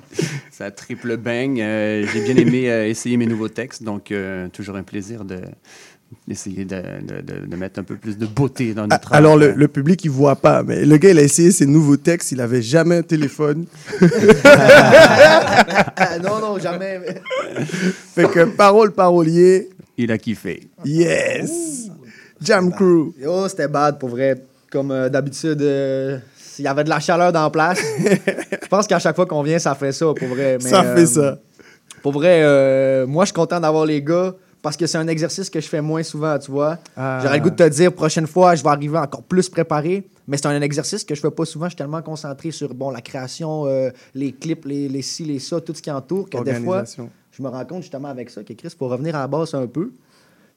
Ça 0.52 0.72
triple 0.72 1.18
bang. 1.18 1.60
Euh, 1.60 2.06
j'ai 2.12 2.22
bien 2.22 2.36
aimé 2.36 2.70
euh, 2.70 2.88
essayer 2.88 3.18
mes 3.18 3.26
nouveaux 3.26 3.50
textes, 3.50 3.84
donc 3.84 4.14
toujours 4.54 4.76
un 4.76 4.84
plaisir 4.84 5.26
de 5.26 5.42
d'essayer 6.28 6.66
de, 6.66 6.76
de- 6.76 7.22
de- 7.22 7.46
de 7.46 7.56
mettre 7.56 7.80
un 7.80 7.84
peu 7.84 7.96
plus 7.96 8.18
de 8.18 8.26
beauté 8.26 8.74
dans 8.74 8.88
notre 8.88 9.12
art. 9.14 9.18
Alors, 9.18 9.38
le, 9.38 9.52
le 9.52 9.68
public, 9.68 10.04
il 10.06 10.10
voit 10.12 10.36
pas, 10.36 10.64
mais 10.64 10.86
le 10.86 10.98
gars, 10.98 11.10
il 11.12 11.20
a 11.20 11.22
essayé 11.22 11.52
ses 11.52 11.66
nouveaux 11.66 11.98
textes, 11.98 12.32
il 12.32 12.42
avait 12.42 12.62
jamais 12.62 12.98
un 12.98 13.02
téléphone. 13.04 13.66
non, 16.24 16.40
non, 16.40 16.58
jamais. 16.60 17.00
mais- 17.00 17.22
fait 18.16 18.28
que 18.30 18.46
parole, 18.46 18.92
parolier. 18.92 19.70
Il 19.98 20.12
a 20.12 20.18
kiffé. 20.18 20.68
Yes! 20.84 21.90
Jam 22.42 22.72
Crew. 22.72 23.14
Yo, 23.22 23.48
c'était 23.48 23.68
bad 23.70 23.98
pour 23.98 24.10
vrai. 24.10 24.36
Comme 24.72 24.92
euh, 24.92 25.08
d'habitude, 25.10 25.62
euh, 25.62 26.18
s'il 26.38 26.66
y 26.66 26.68
avait 26.68 26.84
de 26.84 26.90
la 26.90 27.00
chaleur 27.00 27.32
dans 27.32 27.44
la 27.44 27.50
place. 27.50 27.80
Je 28.00 28.68
pense 28.68 28.88
qu'à 28.88 29.00
chaque 29.00 29.16
fois 29.16 29.26
qu'on 29.26 29.42
vient, 29.42 29.58
ça 29.60 29.74
fait 29.74 29.94
ça 29.94 30.08
pour 30.08 30.28
vrai. 30.28 30.58
mais, 30.62 30.70
Ça 30.70 30.84
fait 30.84 31.02
euh, 31.04 31.06
ça. 31.06 31.40
Pour 32.02 32.12
vrai, 32.12 32.42
euh, 32.44 33.08
moi, 33.08 33.24
je 33.24 33.28
suis 33.28 33.34
content 33.34 33.60
d'avoir 33.60 33.86
les 33.86 34.02
gars 34.02 34.36
parce 34.66 34.78
que 34.78 34.88
c'est 34.88 34.98
un 34.98 35.08
exercice 35.08 35.48
que 35.48 35.62
je 35.62 35.68
fais 35.68 35.80
moins 35.80 36.02
souvent, 36.02 36.40
tu 36.40 36.50
vois. 36.50 36.80
Ah. 36.98 37.20
J'aurais 37.22 37.38
le 37.38 37.44
goût 37.44 37.52
de 37.52 37.56
te 37.56 37.70
dire, 37.70 37.94
prochaine 37.94 38.26
fois, 38.26 38.56
je 38.56 38.64
vais 38.64 38.70
arriver 38.70 38.98
encore 38.98 39.22
plus 39.22 39.48
préparé. 39.48 40.08
Mais 40.28 40.38
c'est 40.38 40.48
un 40.48 40.60
exercice 40.60 41.04
que 41.04 41.14
je 41.14 41.22
fais 41.22 41.30
pas 41.30 41.46
souvent. 41.46 41.68
Je 41.68 41.70
suis 41.70 41.76
tellement 41.76 42.02
concentré 42.02 42.50
sur 42.50 42.74
bon, 42.74 42.90
la 42.90 43.02
création, 43.02 43.68
euh, 43.68 43.92
les 44.16 44.32
clips, 44.32 44.66
les, 44.66 44.90
les 44.90 45.04
ci, 45.04 45.24
les 45.24 45.38
ça, 45.38 45.62
tout 45.62 45.76
ce 45.76 45.84
qui 45.84 45.92
entoure, 45.92 46.28
que 46.32 46.44
des 46.44 46.56
fois, 46.56 46.84
je 47.30 47.44
me 47.44 47.48
rends 47.48 47.64
compte 47.64 47.84
justement 47.84 48.08
avec 48.08 48.32
ça 48.32 48.44
que 48.44 48.54
Chris, 48.54 48.74
pour 48.76 48.90
revenir 48.90 49.16
à 49.16 49.20
la 49.20 49.28
base 49.28 49.54
un 49.54 49.68
peu, 49.68 49.92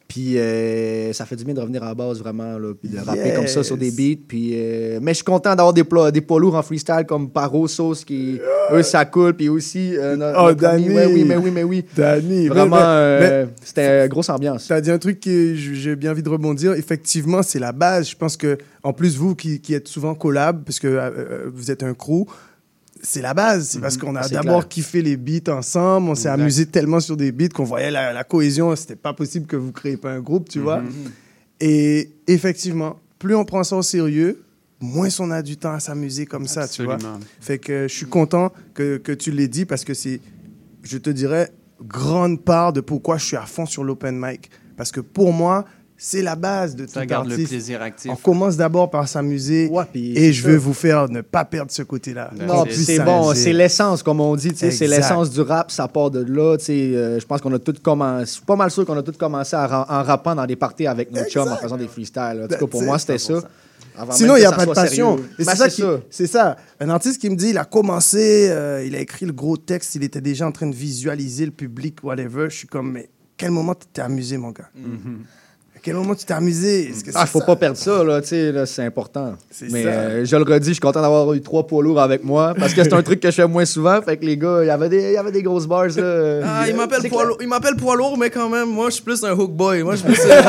puis 0.09 0.39
euh, 0.39 1.13
ça 1.13 1.27
fait 1.27 1.37
du 1.37 1.45
bien 1.45 1.53
de 1.53 1.61
revenir 1.61 1.83
à 1.83 1.89
la 1.89 1.95
base 1.95 2.19
vraiment, 2.19 2.59
là, 2.59 2.73
puis 2.75 2.89
de 2.89 2.99
rapper 2.99 3.35
comme 3.35 3.47
ça 3.47 3.63
sur 3.63 3.77
des 3.77 3.89
Yes. 3.91 3.97
beats. 3.97 4.23
Puis, 4.27 4.53
euh, 4.55 4.99
mais 5.03 5.13
je 5.13 5.17
suis 5.17 5.25
content 5.25 5.55
d'avoir 5.55 5.75
des, 5.75 5.85
poids 5.85 6.41
lourds 6.41 6.55
en 6.55 6.63
freestyle 6.63 7.05
comme 7.07 7.31
Paro, 7.31 7.69
Sauce, 7.69 8.07
qui, 8.07 8.41
eux, 8.73 8.83
ça 8.83 9.05
coule. 9.05 9.35
Puis 9.35 9.51
aussi, 9.51 9.95
euh, 9.99 10.15
Oh, 10.15 10.17
notre 10.49 10.65
ami- 10.67 10.85
Danny. 10.85 10.95
ouais, 10.95 11.07
oui, 11.13 11.25
mais 11.25 11.37
oui, 11.37 11.51
mais 11.51 11.63
oui. 11.63 11.85
Danny. 11.95 12.49
Vraiment, 12.49 12.79
euh, 12.81 13.45
c'était 13.63 14.05
une 14.05 14.09
grosse 14.09 14.31
ambiance. 14.31 14.67
Tu 14.67 14.73
as 14.73 14.81
dit 14.81 14.91
un 14.91 14.99
truc 14.99 15.21
que 15.21 15.55
j'ai 15.55 15.95
bien 15.95 16.13
envie 16.13 16.23
de 16.23 16.29
rebondir. 16.31 16.73
Effectivement, 16.73 17.43
c'est 17.43 17.59
la 17.59 17.73
base. 17.73 18.09
Je 18.09 18.17
pense 18.17 18.39
que, 18.39 18.57
en 18.83 18.95
plus, 18.95 19.15
vous 19.17 19.35
qui, 19.35 19.61
qui 19.61 19.75
êtes 19.75 19.89
souvent 19.89 20.15
collab, 20.15 20.65
parce 20.65 20.81
que 20.81 21.51
vous 21.55 21.71
êtes 21.71 21.83
un 21.83 21.93
crew, 21.93 22.25
c'est 23.03 23.23
la 23.23 23.35
base. 23.35 23.69
C'est 23.71 23.81
parce 23.81 23.97
qu'on 23.97 24.17
a 24.17 24.29
d'abord 24.29 24.69
kiffé 24.69 25.03
les 25.03 25.17
beats 25.17 25.53
ensemble. 25.53 26.09
On 26.11 26.15
s'est 26.15 26.29
amusé 26.29 26.67
tellement 26.67 27.01
sur 27.01 27.17
des 27.17 27.33
beats 27.33 27.49
qu'on 27.49 27.65
voyait 27.65 27.91
la, 27.91 28.13
la 28.13 28.25
cohésion. 28.25 28.75
C'était 28.77 28.97
pas 28.97 29.13
possible 29.13 29.47
que 29.47 29.57
vous 29.57 29.73
créiez 29.73 29.97
pas 29.97 30.13
un 30.13 30.21
groupe, 30.21 30.49
tu 30.49 30.61
vois. 30.61 30.83
Et 31.61 32.11
effectivement, 32.27 33.01
plus 33.19 33.35
on 33.35 33.45
prend 33.45 33.65
ça 33.65 33.77
au 33.77 33.83
sérieux, 33.83 34.43
moins 34.81 35.09
on 35.19 35.31
a 35.31 35.43
du 35.43 35.57
temps 35.57 35.73
à 35.73 35.81
s'amuser 35.81 36.27
comme 36.27 36.47
ça, 36.47 36.69
tu 36.69 36.85
vois. 36.85 36.99
Fait 37.41 37.59
que 37.59 37.89
je 37.89 37.95
suis 37.95 38.07
content 38.07 38.53
que, 38.75 38.97
que 38.97 39.13
tu 39.13 39.31
l'aies 39.31 39.49
dit 39.49 39.65
parce 39.65 39.85
que 39.85 39.95
c'est, 39.95 40.21
je 40.83 40.99
te 40.99 41.11
dirais, 41.11 41.51
grande 41.83 42.45
part 42.45 42.73
de 42.73 42.81
pourquoi 42.81 43.19
je 43.19 43.25
suis 43.25 43.37
à 43.37 43.47
fond 43.47 43.67
sur 43.67 43.85
l'open 43.85 44.19
mic. 44.19 44.51
Parce 44.77 44.93
que 44.93 45.01
pour 45.01 45.33
moi, 45.33 45.65
c'est 46.01 46.23
la 46.23 46.37
base 46.37 46.77
de 46.77 46.87
tout 46.87 46.93
le 46.99 47.13
artiste. 47.13 47.49
plaisir 47.49 47.83
actif. 47.83 48.11
On 48.11 48.17
commence 48.17 48.57
d'abord 48.57 48.89
par 48.89 49.09
s'amuser 49.09 49.69
puis 49.93 50.17
et 50.17 50.33
je 50.33 50.47
veux 50.47 50.57
vous 50.57 50.73
faire 50.73 51.09
ne 51.09 51.21
pas 51.21 51.45
perdre 51.45 51.73
ce 51.73 51.83
côté-là. 51.83 52.31
Non, 52.47 52.65
puis 52.65 52.75
c'est 52.77 53.01
bon, 53.01 53.35
c'est 53.35 53.53
l'essence, 53.53 54.03
comme 54.03 54.21
on 54.21 54.35
dit, 54.37 54.53
c'est 54.55 54.87
l'essence 54.87 55.31
du 55.31 55.41
rap, 55.41 55.71
ça 55.71 55.89
part 55.89 56.11
de 56.11 56.21
là, 56.21 56.57
euh, 56.71 57.19
je 57.21 57.27
pense 57.27 57.41
qu'on 57.41 57.53
a 57.53 57.59
tous 57.59 57.79
commencé, 57.83 58.27
je 58.27 58.31
suis 58.37 58.43
pas 58.45 58.57
mal 58.57 58.71
sûr 58.71 58.87
qu'on 58.87 58.97
a 58.97 59.03
tous 59.03 59.17
commencé 59.17 59.57
à 59.57 59.67
ra- 59.67 59.87
en 59.89 60.03
rappant 60.05 60.35
dans 60.35 60.47
des 60.47 60.57
parties 60.57 60.87
avec 60.87 61.11
nos 61.13 61.25
chums 61.25 61.49
en 61.49 61.57
faisant 61.57 61.77
des 61.77 61.89
freestyles, 61.89 62.43
en 62.45 62.49
tout 62.49 62.59
cas, 62.59 62.67
pour 62.67 62.83
moi, 62.83 62.95
it, 62.97 63.01
c'était 63.01 63.19
ça. 63.19 63.43
Avant 63.97 64.13
Sinon, 64.13 64.37
il 64.37 64.41
n'y 64.41 64.47
a 64.47 64.53
pas 64.53 64.65
de 64.65 64.73
passion. 64.73 65.17
Ben, 65.41 65.55
c'est 66.11 66.29
ça. 66.29 66.57
Un 66.79 66.89
artiste 66.89 67.21
qui 67.21 67.29
me 67.29 67.35
dit, 67.35 67.49
il 67.49 67.59
a 67.59 67.65
commencé, 67.65 68.47
euh, 68.49 68.85
il 68.87 68.95
a 68.95 69.01
écrit 69.01 69.27
le 69.27 69.33
gros 69.33 69.57
texte, 69.57 69.97
il 69.97 70.05
était 70.05 70.21
déjà 70.21 70.47
en 70.47 70.53
train 70.53 70.69
de 70.69 70.75
visualiser 70.75 71.45
le 71.45 71.51
public, 71.51 71.99
whatever. 72.05 72.47
Je 72.49 72.59
suis 72.59 72.69
comme, 72.69 72.93
mais 72.93 73.11
quel 73.37 73.51
moment 73.51 73.75
tu 73.75 73.89
t'es 73.93 74.01
amusé, 74.01 74.37
mon 74.37 74.51
gars? 74.53 74.71
À 75.79 75.81
quel 75.81 75.95
moment 75.95 76.13
tu 76.17 76.25
t'es 76.25 76.35
amusé? 76.35 76.91
Que 77.05 77.11
Ah, 77.15 77.25
faut 77.25 77.39
ça? 77.39 77.47
pas 77.47 77.55
perdre 77.55 77.77
ça, 77.77 78.03
là, 78.03 78.21
tu 78.21 78.29
sais, 78.29 78.51
là, 78.51 78.67
c'est 78.67 78.83
important. 78.83 79.35
Mais 79.71 79.85
ça. 79.85 79.89
euh, 79.91 80.25
je 80.25 80.35
le 80.37 80.43
redis, 80.43 80.67
je 80.71 80.73
suis 80.73 80.81
content 80.81 81.01
d'avoir 81.01 81.33
eu 81.35 81.41
trois 81.41 81.65
poids 81.69 81.85
lourds 81.85 82.01
avec 82.01 82.25
moi, 82.25 82.53
parce 82.59 82.75
que 82.75 82.83
c'est 82.83 82.93
un 82.93 83.03
truc 83.03 83.21
que 83.21 83.31
je 83.31 83.37
fais 83.37 83.47
moins 83.47 83.65
souvent, 83.65 84.03
fait 84.03 84.17
que 84.17 84.25
les 84.27 84.37
gars, 84.37 84.59
il 84.63 84.67
y 84.67 84.71
avait 84.71 84.89
des, 84.89 85.03
il 85.03 85.13
y 85.13 85.17
avait 85.17 85.31
des 85.31 85.43
grosses 85.43 85.69
bars, 85.69 85.87
là. 85.87 86.41
Ah, 86.45 86.69
il 86.69 86.75
m'appelle 86.75 87.09
poids, 87.09 87.25
m'appelle 87.47 87.77
poids 87.77 87.95
lourd, 87.95 88.19
mais 88.19 88.29
quand 88.29 88.49
même, 88.49 88.69
moi, 88.69 88.87
je 88.91 88.95
suis 88.95 89.05
plus 89.05 89.23
un 89.23 89.33
hook 89.35 89.53
boy. 89.53 89.85
Moi, 89.85 89.95
je 89.95 90.01
suis 90.01 90.09
plus, 90.13 90.21
euh, 90.29 90.43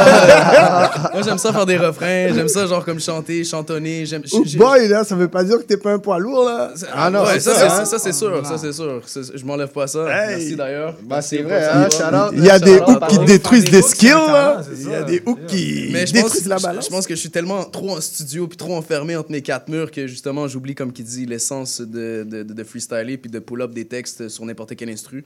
moi, 1.14 1.22
j'aime 1.24 1.38
ça 1.38 1.54
faire 1.54 1.66
des 1.68 1.78
refrains, 1.78 2.34
j'aime 2.34 2.48
ça, 2.48 2.66
genre, 2.66 2.84
comme 2.84 3.00
chanter, 3.00 3.44
chantonner. 3.44 4.06
J'aime, 4.08 4.24
Hook 4.32 4.48
boy, 4.58 4.88
là, 4.88 5.04
ça 5.04 5.16
veut 5.16 5.28
pas 5.28 5.44
dire 5.44 5.58
que 5.60 5.64
t'es 5.64 5.78
pas 5.78 5.92
un 5.94 6.00
poids 6.00 6.18
lourd, 6.18 6.44
là. 6.46 6.72
Ah 6.94 7.10
non, 7.12 7.24
Ouais, 7.24 7.40
ça, 7.40 7.54
ça, 7.54 7.70
c'est, 7.70 7.82
hein. 7.82 7.86
ça, 7.86 8.00
c'est 8.00 8.14
sûr, 8.14 8.46
ça, 8.46 8.58
c'est 8.58 8.74
sûr. 8.74 9.02
Je 9.36 9.46
m'enlève 9.46 9.70
pas 9.70 9.86
ça. 9.86 10.06
Merci 10.06 10.56
d'ailleurs. 10.56 10.96
Bah, 11.04 11.22
c'est 11.22 11.44
vrai, 11.44 11.64
hein. 11.72 11.88
Il 12.34 12.44
y 12.44 12.50
a 12.50 12.58
des 12.60 12.78
hooks 12.80 13.08
qui 13.10 13.20
détruisent 13.20 13.66
des 13.70 13.82
skills, 13.84 14.10
là. 14.10 14.56
talent, 14.56 14.64
c'est 14.64 14.82
Il 14.82 14.90
y 14.90 14.92
ça. 14.92 14.98
a 15.00 15.04
des 15.04 15.22
Mais 15.36 16.06
je 16.08 16.20
pense, 16.22 16.46
la 16.46 16.58
je- 16.58 16.64
balance. 16.64 16.86
Je 16.86 16.90
pense 16.90 17.08
que 17.08 17.16
je 17.16 17.20
suis 17.20 17.30
tellement 17.30 17.64
trop 17.66 17.92
en 17.98 18.02
studio 18.02 18.48
puis 18.48 18.58
trop 18.58 18.76
enfermé 18.76 19.16
entre 19.16 19.32
mes 19.32 19.42
quatre 19.42 19.70
murs 19.70 19.92
que 19.92 20.08
justement 20.08 20.48
j'oublie, 20.48 20.76
comme 20.76 20.92
qui 20.94 21.04
dit, 21.04 21.26
l'essence 21.26 21.82
de, 21.82 22.24
de, 22.30 22.44
de, 22.44 22.54
de 22.54 22.64
freestyler 22.64 23.18
puis 23.18 23.30
de 23.32 23.40
pull 23.40 23.62
up 23.62 23.72
des 23.74 23.86
textes 23.86 24.30
sur 24.30 24.46
n'importe 24.46 24.76
quel 24.76 24.90
instru. 24.90 25.26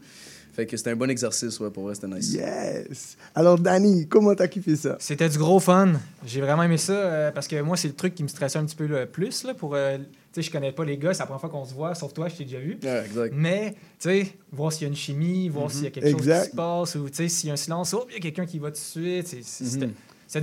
Fait 0.55 0.67
que 0.67 0.77
c'était 0.77 0.91
un 0.91 0.95
bon 0.95 1.09
exercice, 1.09 1.59
ouais, 1.59 1.71
pour 1.71 1.83
vrai, 1.85 1.95
c'était 1.95 2.07
nice. 2.07 2.31
Yes. 2.31 3.17
Alors, 3.33 3.57
Danny, 3.57 4.07
comment 4.07 4.35
t'as 4.35 4.47
kiffé 4.47 4.75
ça? 4.75 4.97
C'était 4.99 5.27
du 5.27 5.39
gros 5.39 5.59
fun. 5.59 5.93
J'ai 6.27 6.41
vraiment 6.41 6.61
aimé 6.61 6.77
ça 6.77 6.93
euh, 6.93 7.31
parce 7.31 7.47
que 7.47 7.59
moi, 7.61 7.75
c'est 7.75 7.87
le 7.87 7.95
truc 7.95 8.13
qui 8.13 8.21
me 8.21 8.27
stressait 8.27 8.59
un 8.59 8.65
petit 8.65 8.75
peu 8.75 8.85
le 8.85 9.07
plus. 9.07 9.45
Là, 9.45 9.55
pour, 9.55 9.73
euh, 9.73 9.97
sais, 10.35 10.41
je 10.41 10.51
connais 10.51 10.71
pas 10.71 10.83
les 10.85 10.97
gars, 10.97 11.13
c'est 11.13 11.19
la 11.19 11.25
première 11.27 11.41
fois 11.41 11.49
qu'on 11.49 11.65
se 11.65 11.73
voit, 11.73 11.93
sauf 11.95 12.13
toi, 12.13 12.27
je 12.29 12.35
t'ai 12.35 12.45
déjà 12.45 12.59
vu. 12.59 12.77
Exact. 12.81 13.33
Mais, 13.35 13.71
tu 13.71 13.77
sais, 13.99 14.27
voir 14.51 14.71
s'il 14.71 14.83
y 14.83 14.85
a 14.85 14.87
une 14.89 14.95
chimie, 14.95 15.49
voir 15.49 15.65
Mhm. 15.65 15.71
s'il 15.71 15.83
y 15.83 15.87
a 15.87 15.91
quelque 15.91 16.09
chose 16.11 16.21
qui 16.21 16.49
se 16.51 16.55
passe, 16.55 16.95
ou 16.95 17.09
tu 17.09 17.15
sais, 17.15 17.27
s'il 17.29 17.47
y 17.47 17.49
a 17.51 17.53
un 17.53 17.57
silence, 17.57 17.93
oh, 17.93 18.05
il 18.09 18.13
y 18.15 18.17
a 18.17 18.19
quelqu'un 18.19 18.45
qui 18.45 18.59
va 18.59 18.69
tout 18.69 18.73
de 18.73 18.77
suite. 18.77 19.27
c'est- 19.27 19.43
c'est- 19.43 19.77
Mhm. 19.85 19.93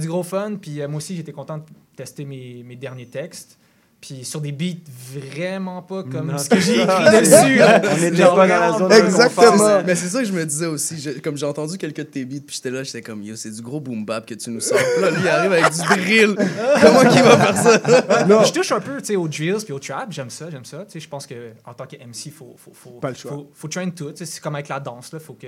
Du 0.01 0.07
gros 0.07 0.23
fun. 0.23 0.55
Puis 0.61 0.81
euh, 0.81 0.87
moi 0.87 0.99
aussi, 0.99 1.17
j'étais 1.17 1.33
content 1.33 1.59
de 1.59 1.65
tester 1.97 2.25
mes, 2.25 2.63
mes 2.63 2.77
derniers 2.77 3.07
textes. 3.07 3.59
Puis 4.01 4.25
sur 4.25 4.41
des 4.41 4.51
beats 4.51 4.81
vraiment 5.15 5.83
pas 5.83 6.03
comme 6.05 6.31
Non. 6.33 6.39
ce 6.39 6.49
que 6.49 6.59
j'ai 6.59 6.81
écrit 6.81 7.21
dessus. 7.21 7.57
là. 7.57 7.83
On 7.93 8.03
était 8.03 8.23
pas 8.23 8.49
dans 8.49 8.61
la 8.61 8.79
zone. 8.79 8.93
Exactement. 8.93 9.83
Mais 9.87 9.95
c'est 9.95 10.09
ça 10.09 10.21
que 10.21 10.25
je 10.27 10.33
me 10.33 10.47
disais 10.47 10.65
aussi. 10.65 10.99
Je- 10.99 11.19
comme 11.21 11.37
j'ai 11.37 11.45
entendu 11.45 11.77
quelques 11.77 11.99
de 11.99 12.03
tes 12.05 12.25
beats, 12.25 12.41
puis 12.47 12.57
j'étais 12.57 12.71
là, 12.71 12.83
j'étais 12.83 13.03
comme, 13.03 13.23
yo, 13.23 13.37
c'est 13.37 13.51
du 13.51 13.61
gros 13.61 13.79
boom 13.79 14.07
bap 14.07 14.25
que 14.25 14.33
tu 14.33 14.49
nous 14.49 14.61
sors. 14.61 14.79
Là, 15.03 15.11
lui, 15.11 15.21
il 15.21 15.29
arrive 15.29 15.53
avec 15.53 15.71
du 15.71 15.81
drill. 15.81 16.35
Comment 16.81 17.11
qu'il 17.11 17.23
va 17.23 17.37
faire 17.53 17.57
ça? 17.57 18.45
Je 18.47 18.53
touche 18.53 18.73
un 18.73 18.81
peu 18.81 18.99
tu 19.01 19.05
sais, 19.09 19.17
aux 19.17 19.29
drills 19.29 19.63
puis 19.65 19.75
au 19.75 19.79
trap, 19.79 20.11
j'aime 20.11 20.31
ça, 20.31 20.49
j'aime 20.51 20.65
ça. 20.65 20.79
Tu 20.87 20.93
sais, 20.93 21.01
Je 21.01 21.09
pense 21.09 21.27
qu'en 21.27 21.75
tant 21.75 21.85
que 21.87 21.97
MC, 21.97 22.31
faut, 22.33 22.55
faut, 22.57 22.73
faut, 22.73 22.91
Pas 23.01 23.11
le 23.11 23.15
choix. 23.17 23.33
faut, 23.33 23.51
faut 23.53 23.69
train 23.69 23.91
tout. 23.91 24.13
Tu 24.13 24.17
sais, 24.19 24.25
C'est 24.25 24.41
comme 24.41 24.55
avec 24.55 24.69
la 24.69 24.81
danse, 24.81 25.11
il 25.13 25.19
faut 25.21 25.35
que. 25.35 25.47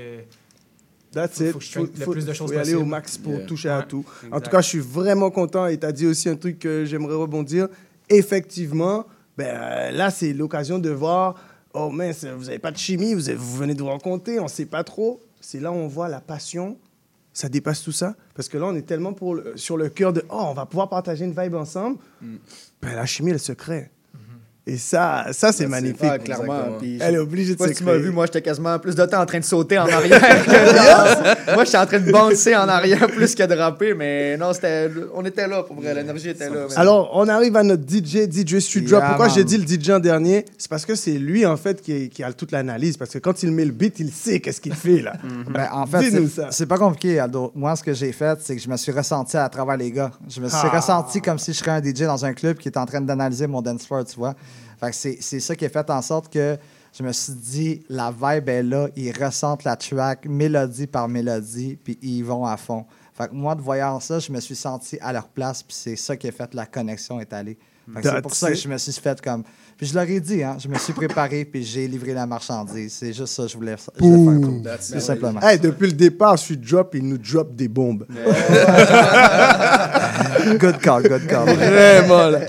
That's 1.14 1.38
faut, 1.38 1.44
it. 1.44 1.52
faut 1.52 1.58
que 1.58 1.64
je 1.64 1.70
Faut, 1.72 1.86
train 1.86 1.92
le 1.98 2.04
faut- 2.04 2.12
plus 2.12 2.26
de 2.26 2.32
choses 2.34 2.50
faut 2.50 2.56
y 2.56 2.60
aller 2.60 2.74
au 2.74 2.84
max 2.84 3.16
pour 3.16 3.32
Yeah. 3.32 3.46
toucher 3.46 3.68
à 3.70 3.80
tout. 3.82 4.04
En 4.30 4.40
tout 4.40 4.50
cas, 4.50 4.60
je 4.60 4.68
suis 4.68 4.78
vraiment 4.78 5.30
content. 5.30 5.66
Et 5.68 5.78
tu 5.78 5.86
as 5.86 5.92
dit 5.92 6.06
aussi 6.06 6.28
un 6.28 6.36
truc 6.36 6.58
que 6.58 6.84
j'aimerais 6.84 7.14
rebondir. 7.14 7.68
Effectivement, 8.12 9.06
ben, 9.36 9.46
euh, 9.48 9.90
là, 9.90 10.10
c'est 10.10 10.32
l'occasion 10.32 10.78
de 10.78 10.90
voir 10.90 11.34
oh 11.74 11.88
mince, 11.90 12.24
vous 12.24 12.44
n'avez 12.44 12.58
pas 12.58 12.70
de 12.70 12.76
chimie, 12.76 13.14
vous, 13.14 13.28
avez- 13.28 13.38
vous 13.38 13.56
venez 13.56 13.74
de 13.74 13.82
vous 13.82 13.88
rencontrer, 13.88 14.38
on 14.38 14.44
ne 14.44 14.48
sait 14.48 14.66
pas 14.66 14.84
trop. 14.84 15.20
C'est 15.40 15.58
là 15.58 15.72
où 15.72 15.74
on 15.74 15.88
voit 15.88 16.08
la 16.08 16.20
passion. 16.20 16.76
Ça 17.32 17.48
dépasse 17.48 17.82
tout 17.82 17.92
ça. 17.92 18.14
Parce 18.34 18.48
que 18.50 18.58
là, 18.58 18.66
on 18.66 18.74
est 18.74 18.82
tellement 18.82 19.14
pour 19.14 19.34
le- 19.36 19.56
sur 19.56 19.78
le 19.78 19.88
cœur 19.88 20.12
de 20.12 20.22
oh, 20.28 20.44
on 20.50 20.52
va 20.54 20.66
pouvoir 20.66 20.88
partager 20.90 21.24
une 21.24 21.32
vibe 21.38 21.54
ensemble. 21.54 21.96
Ben, 22.20 22.94
la 22.94 23.06
chimie, 23.06 23.30
elle 23.30 23.40
se 23.40 23.52
crée. 23.52 23.90
Et 24.64 24.76
ça, 24.76 25.26
ça 25.32 25.50
c'est 25.50 25.66
magnifique. 25.66 25.98
Ah, 26.08 26.18
clairement. 26.20 26.78
Puis, 26.78 26.96
Elle 27.00 27.16
est 27.16 27.18
obligée 27.18 27.56
de 27.56 27.60
se 27.62 27.72
tu 27.72 27.82
m'as 27.82 27.96
vu, 27.96 28.10
moi, 28.12 28.26
j'étais 28.26 28.42
quasiment 28.42 28.78
plus 28.78 28.94
de 28.94 29.04
temps 29.06 29.20
en 29.20 29.26
train 29.26 29.40
de 29.40 29.44
sauter 29.44 29.76
en 29.76 29.86
arrière 29.88 30.20
que 30.20 31.50
de. 31.50 31.54
Moi, 31.54 31.64
j'étais 31.64 31.78
en 31.78 31.86
train 31.86 31.98
de 31.98 32.12
bouncer 32.12 32.54
en 32.54 32.68
arrière 32.68 33.08
plus 33.08 33.34
que 33.34 33.42
de 33.42 33.54
rapper, 33.56 33.92
mais 33.94 34.36
non, 34.36 34.52
c'était, 34.52 34.88
on 35.14 35.24
était 35.24 35.48
là 35.48 35.64
pour 35.64 35.74
vrai, 35.80 35.92
l'énergie 35.94 36.28
était 36.28 36.48
là. 36.48 36.66
Alors, 36.76 37.10
on 37.14 37.28
arrive 37.28 37.56
à 37.56 37.64
notre 37.64 37.82
DJ, 37.82 38.30
DJ 38.30 38.60
Street 38.60 38.82
Drop. 38.82 39.00
Yeah, 39.00 39.08
Pourquoi 39.08 39.28
j'ai 39.30 39.42
dit 39.42 39.58
le 39.58 39.66
DJ 39.66 39.90
en 39.90 39.98
dernier? 39.98 40.44
C'est 40.56 40.70
parce 40.70 40.86
que 40.86 40.94
c'est 40.94 41.18
lui, 41.18 41.44
en 41.44 41.56
fait, 41.56 41.82
qui, 41.82 42.08
qui 42.08 42.22
a 42.22 42.32
toute 42.32 42.52
l'analyse. 42.52 42.96
Parce 42.96 43.10
que 43.10 43.18
quand 43.18 43.42
il 43.42 43.50
met 43.50 43.64
le 43.64 43.72
beat, 43.72 43.98
il 43.98 44.12
sait 44.12 44.38
qu'est-ce 44.38 44.60
qu'il 44.60 44.74
fait, 44.74 45.02
là. 45.02 45.14
Ben, 45.52 45.68
en 45.72 45.86
fait, 45.86 46.08
Dis-nous 46.08 46.28
c'est- 46.28 46.40
ça. 46.42 46.48
c'est 46.52 46.66
pas 46.66 46.78
compliqué, 46.78 47.18
Aldo. 47.18 47.50
Moi, 47.56 47.74
ce 47.74 47.82
que 47.82 47.92
j'ai 47.92 48.12
fait, 48.12 48.38
c'est 48.40 48.54
que 48.54 48.62
je 48.62 48.68
me 48.68 48.76
suis 48.76 48.92
ressenti 48.92 49.36
à 49.36 49.48
travers 49.48 49.76
les 49.76 49.90
gars. 49.90 50.12
Je 50.28 50.40
me 50.40 50.48
suis 50.48 50.56
Ah. 50.62 50.68
ressenti 50.68 51.20
comme 51.20 51.38
si 51.40 51.52
je 51.52 51.58
serais 51.58 51.72
un 51.72 51.82
DJ 51.82 52.02
dans 52.02 52.24
un 52.24 52.32
club 52.32 52.58
qui 52.58 52.68
est 52.68 52.78
en 52.78 52.86
train 52.86 53.00
d'analyser 53.00 53.48
mon 53.48 53.60
dance 53.60 53.84
floor, 53.86 54.04
tu 54.04 54.16
vois. 54.16 54.34
Fait 54.82 54.90
que 54.90 54.96
c'est 54.96 55.18
c'est 55.20 55.38
ça 55.38 55.54
qui 55.54 55.64
a 55.64 55.68
fait 55.68 55.88
en 55.90 56.02
sorte 56.02 56.32
que 56.32 56.58
je 56.92 57.04
me 57.04 57.12
suis 57.12 57.34
dit, 57.34 57.82
la 57.88 58.10
vibe 58.10 58.48
est 58.48 58.64
là, 58.64 58.88
ils 58.96 59.12
ressentent 59.12 59.62
la 59.62 59.76
track 59.76 60.26
mélodie 60.26 60.88
par 60.88 61.08
mélodie, 61.08 61.78
puis 61.82 61.96
ils 62.02 62.22
vont 62.22 62.44
à 62.44 62.56
fond. 62.56 62.84
Fait 63.16 63.28
que 63.28 63.34
moi, 63.34 63.54
de 63.54 63.60
voyant 63.62 64.00
ça, 64.00 64.18
je 64.18 64.32
me 64.32 64.40
suis 64.40 64.56
senti 64.56 64.98
à 65.00 65.12
leur 65.12 65.28
place, 65.28 65.62
puis 65.62 65.76
c'est 65.78 65.94
ça 65.94 66.16
qui 66.16 66.26
a 66.26 66.32
fait 66.32 66.52
la 66.52 66.66
connexion 66.66 67.20
est 67.20 67.32
allée. 67.32 67.56
C'est 68.02 68.22
pour 68.22 68.34
ça 68.34 68.48
que 68.50 68.56
je 68.56 68.66
me 68.68 68.76
suis 68.76 68.92
fait 68.92 69.20
comme. 69.20 69.44
Puis 69.76 69.86
je 69.86 69.94
leur 69.94 70.08
ai 70.08 70.18
dit, 70.18 70.42
hein, 70.42 70.56
je 70.58 70.66
me 70.68 70.76
suis 70.76 70.92
préparé, 70.92 71.44
puis 71.50 71.62
j'ai 71.62 71.86
livré 71.86 72.12
la 72.12 72.26
marchandise. 72.26 72.92
C'est 72.92 73.12
juste 73.12 73.34
ça 73.34 73.44
que 73.44 73.48
je 73.50 73.56
voulais, 73.56 73.76
je 73.98 74.04
voulais 74.04 74.36
faire. 74.66 74.78
Tout 74.78 75.00
simplement. 75.00 75.40
Hey, 75.40 75.60
depuis 75.60 75.86
le 75.86 75.92
départ, 75.92 76.36
Street 76.38 76.56
Drop, 76.56 76.92
il 76.94 77.06
nous 77.06 77.18
drop 77.18 77.54
des 77.54 77.68
bombes. 77.68 78.04
good 80.58 80.78
call, 80.78 81.08
good 81.08 81.26
call. 81.28 81.54
Vraiment, 81.54 82.28
là. 82.28 82.40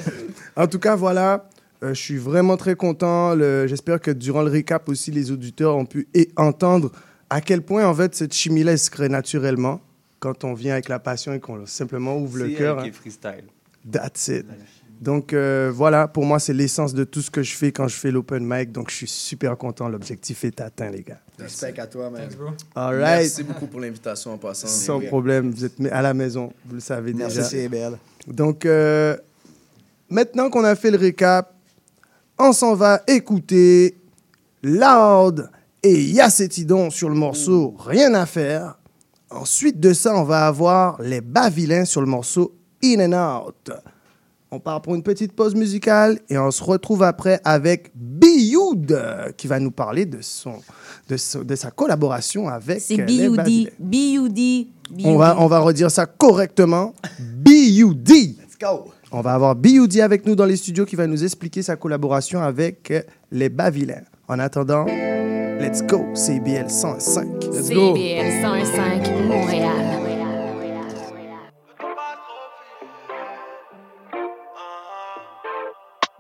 En 0.56 0.68
tout 0.68 0.80
cas, 0.80 0.96
voilà. 0.96 1.46
Euh, 1.84 1.94
je 1.94 2.02
suis 2.02 2.18
vraiment 2.18 2.56
très 2.58 2.76
content. 2.76 3.36
Le- 3.36 3.68
J'espère 3.68 4.00
que 4.00 4.12
durant 4.12 4.42
le 4.42 4.50
récap 4.50 4.88
aussi, 4.90 5.12
les 5.12 5.32
auditeurs 5.32 5.76
ont 5.76 5.86
pu 5.86 6.08
et 6.14 6.30
entendre 6.38 6.92
à 7.30 7.42
quel 7.42 7.62
point, 7.62 7.86
en 7.86 7.94
fait, 7.94 8.16
cette 8.16 8.34
chimie-là 8.34 8.74
elle 8.74 8.80
se 8.80 8.90
crée 8.90 9.10
naturellement 9.10 9.82
quand 10.20 10.44
on 10.46 10.54
vient 10.54 10.74
avec 10.74 10.88
la 10.88 11.00
passion 11.00 11.34
et 11.34 11.40
qu'on 11.40 11.66
simplement 11.66 12.18
ouvre 12.18 12.38
le 12.40 12.50
C'est 12.50 12.56
cœur. 12.56 12.78
qui 12.78 12.84
hein. 12.84 12.88
est 12.88 12.92
freestyle. 12.94 13.44
That's 13.92 14.28
it. 14.30 14.46
Donc 15.02 15.34
euh, 15.34 15.70
voilà, 15.76 16.08
pour 16.08 16.24
moi, 16.26 16.40
c'est 16.40 16.54
l'essence 16.54 16.94
de 16.94 17.04
tout 17.04 17.22
ce 17.22 17.30
que 17.30 17.44
je 17.44 17.54
fais 17.54 17.74
quand 17.74 17.90
je 17.90 17.96
fais 17.98 18.10
l'open 18.12 18.46
mic. 18.48 18.72
Donc 18.72 18.90
je 18.90 18.96
suis 18.96 19.08
super 19.08 19.58
content. 19.58 19.90
L'objectif 19.90 20.46
est 20.46 20.62
atteint, 20.62 20.90
les 20.92 21.02
gars. 21.02 21.20
Respect 21.38 21.78
à 21.80 21.88
toi, 21.88 22.10
man. 22.10 22.22
All 22.76 22.96
right. 23.02 23.18
Merci 23.24 23.44
beaucoup 23.44 23.68
pour 23.68 23.82
l'invitation 23.82 24.32
en 24.32 24.38
passant. 24.38 24.68
Sans 24.68 25.02
problème, 25.02 25.52
vous 25.52 25.66
êtes 25.66 25.74
à 25.92 26.02
la 26.02 26.14
maison, 26.14 26.54
vous 26.66 26.76
le 26.76 26.80
savez 26.80 27.12
Merci, 27.14 27.38
déjà. 27.38 27.50
c'est 27.50 27.68
belle. 27.68 27.98
Donc, 28.28 28.66
euh, 28.66 29.18
maintenant 30.10 30.50
qu'on 30.50 30.64
a 30.64 30.76
fait 30.76 30.92
le 30.92 30.98
récap, 30.98 31.54
on 32.44 32.54
s'en 32.54 32.76
va 32.76 33.02
écouter 33.08 33.98
Loud 34.62 35.50
et 35.82 36.02
Yacetidon 36.04 36.90
sur 36.90 37.10
le 37.10 37.16
morceau 37.16 37.76
Rien 37.80 38.14
à 38.14 38.26
faire. 38.26 38.78
Ensuite 39.32 39.80
de 39.80 39.94
ça, 39.94 40.16
on 40.16 40.24
va 40.24 40.46
avoir 40.48 41.02
les 41.02 41.22
Bavilains 41.22 41.86
sur 41.86 42.02
le 42.02 42.08
morceau 42.08 42.54
In 42.84 43.12
and 43.12 43.46
Out. 43.48 43.72
On 44.52 44.60
part 44.60 44.82
pour 44.84 44.94
une 44.94 45.02
petite 45.02 45.34
pause 45.34 45.56
musicale 45.56 46.20
et 46.30 46.38
on 46.38 46.52
se 46.52 46.64
retrouve 46.64 47.02
après 47.02 47.42
avec 47.44 47.92
Biyoud 47.96 49.34
qui 49.36 49.48
va 49.48 49.60
nous 49.60 49.72
parler 49.72 50.06
de, 50.06 50.20
son, 50.22 50.54
de, 51.10 51.18
son- 51.18 51.42
de 51.44 51.56
sa 51.56 51.72
collaboration 51.72 52.48
avec 52.48 52.80
C'est. 52.82 52.98
B.U.D. 53.80 54.68
On 55.06 55.18
va, 55.18 55.38
on 55.40 55.48
va 55.48 55.60
redire 55.60 55.90
ça 55.90 56.06
correctement. 56.06 56.94
B.U.D. 57.20 58.14
Let's 58.40 58.58
go. 58.62 58.92
On 59.16 59.22
va 59.22 59.36
avoir 59.36 59.56
B.U.D. 59.56 60.02
avec 60.02 60.26
nous 60.26 60.36
dans 60.36 60.46
les 60.46 60.58
studios 60.58 60.86
qui 60.86 60.96
va 60.96 61.06
nous 61.06 61.24
expliquer 61.24 61.62
sa 61.62 61.76
collaboration 61.76 62.42
avec 62.42 62.92
les 63.32 63.50
Bavilains. 63.50 64.02
En 64.28 64.40
attendant, 64.40 64.86
let's 64.86 65.84
go, 65.84 66.04
CBL 66.16 66.68
105. 66.68 67.44
Let's 67.44 67.70
go. 67.70 67.96
CBL 67.96 68.42
105 68.42 69.10
Montréal. 69.28 70.04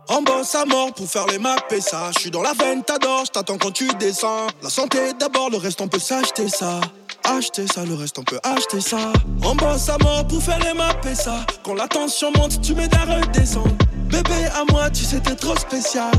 On 0.09 0.21
bosse 0.21 0.53
à 0.53 0.65
mort 0.65 0.93
pour 0.93 1.07
faire 1.07 1.25
les 1.25 1.39
maps 1.39 1.55
et 1.71 1.81
ça. 1.81 2.11
Je 2.13 2.19
suis 2.19 2.29
dans 2.29 2.43
la 2.43 2.53
veine, 2.53 2.83
t'adores, 2.83 3.25
je 3.25 3.31
t'attends 3.31 3.57
quand 3.57 3.71
tu 3.71 3.87
descends. 3.99 4.45
La 4.61 4.69
santé 4.69 4.99
d'abord, 5.19 5.49
le 5.49 5.57
reste 5.57 5.81
on 5.81 5.87
peut 5.87 5.97
s'acheter 5.97 6.47
ça. 6.47 6.79
Acheter 7.25 7.65
ça, 7.67 7.85
le 7.85 7.95
reste 7.95 8.19
on 8.19 8.23
peut 8.23 8.39
acheter 8.43 8.81
ça. 8.81 9.13
On 9.43 9.55
bosse 9.55 9.87
à 9.89 9.97
mort 10.03 10.27
pour 10.27 10.43
faire 10.43 10.59
les 10.59 11.15
ça. 11.15 11.45
Quand 11.63 11.73
la 11.73 11.87
tension 11.87 12.31
monte, 12.37 12.61
tu 12.61 12.75
m'aides 12.75 12.93
à 12.93 13.05
redescendre. 13.05 13.75
Bébé, 14.09 14.45
à 14.53 14.63
moi, 14.71 14.89
tu 14.89 15.03
sais, 15.03 15.19
t'es 15.19 15.35
trop 15.35 15.55
spécial. 15.55 16.11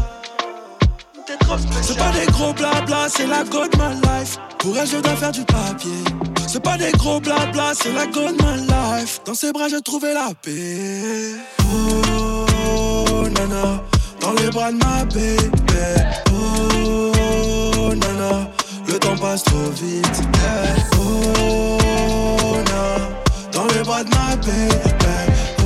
t'es 1.27 1.37
trop 1.37 1.59
spécial. 1.59 1.85
C'est 1.85 1.99
pas 1.99 2.11
des 2.11 2.27
gros 2.33 2.53
blabla, 2.55 3.09
c'est 3.09 3.27
la 3.27 3.45
go 3.45 3.67
de 3.67 3.77
my 3.77 3.95
life. 4.01 4.39
Pour 4.59 4.77
elle, 4.79 4.87
je 4.87 4.97
dois 4.97 5.17
faire 5.17 5.33
du 5.33 5.45
papier. 5.45 6.05
C'est 6.47 6.63
pas 6.63 6.79
des 6.79 6.93
gros 6.93 7.21
blabla, 7.21 7.73
c'est 7.75 7.93
la 7.93 8.07
go 8.07 8.29
de 8.29 8.43
my 8.43 8.67
life. 8.67 9.21
Dans 9.27 9.35
ses 9.35 9.53
bras, 9.53 9.69
j'ai 9.69 9.83
trouvé 9.83 10.15
la 10.15 10.33
paix. 10.41 11.35
Oh, 11.73 13.25
nana, 13.29 13.83
dans 14.21 14.33
les 14.33 14.51
bras 14.51 14.73
de 14.73 14.79
ma 14.79 15.05
bébé. 15.05 15.87
Oh, 16.33 17.93
nana, 17.95 18.49
le 18.95 19.01
temps 19.01 19.17
passe 19.17 19.43
trop 19.43 19.71
vite. 19.71 20.23
Yeah. 20.41 20.77
Oh, 21.01 22.57
nana, 22.57 23.09
dans 23.53 23.67
les 23.67 23.83
bras 23.83 24.05
de 24.05 24.11
ma 24.11 24.37
bébé. 24.37 24.73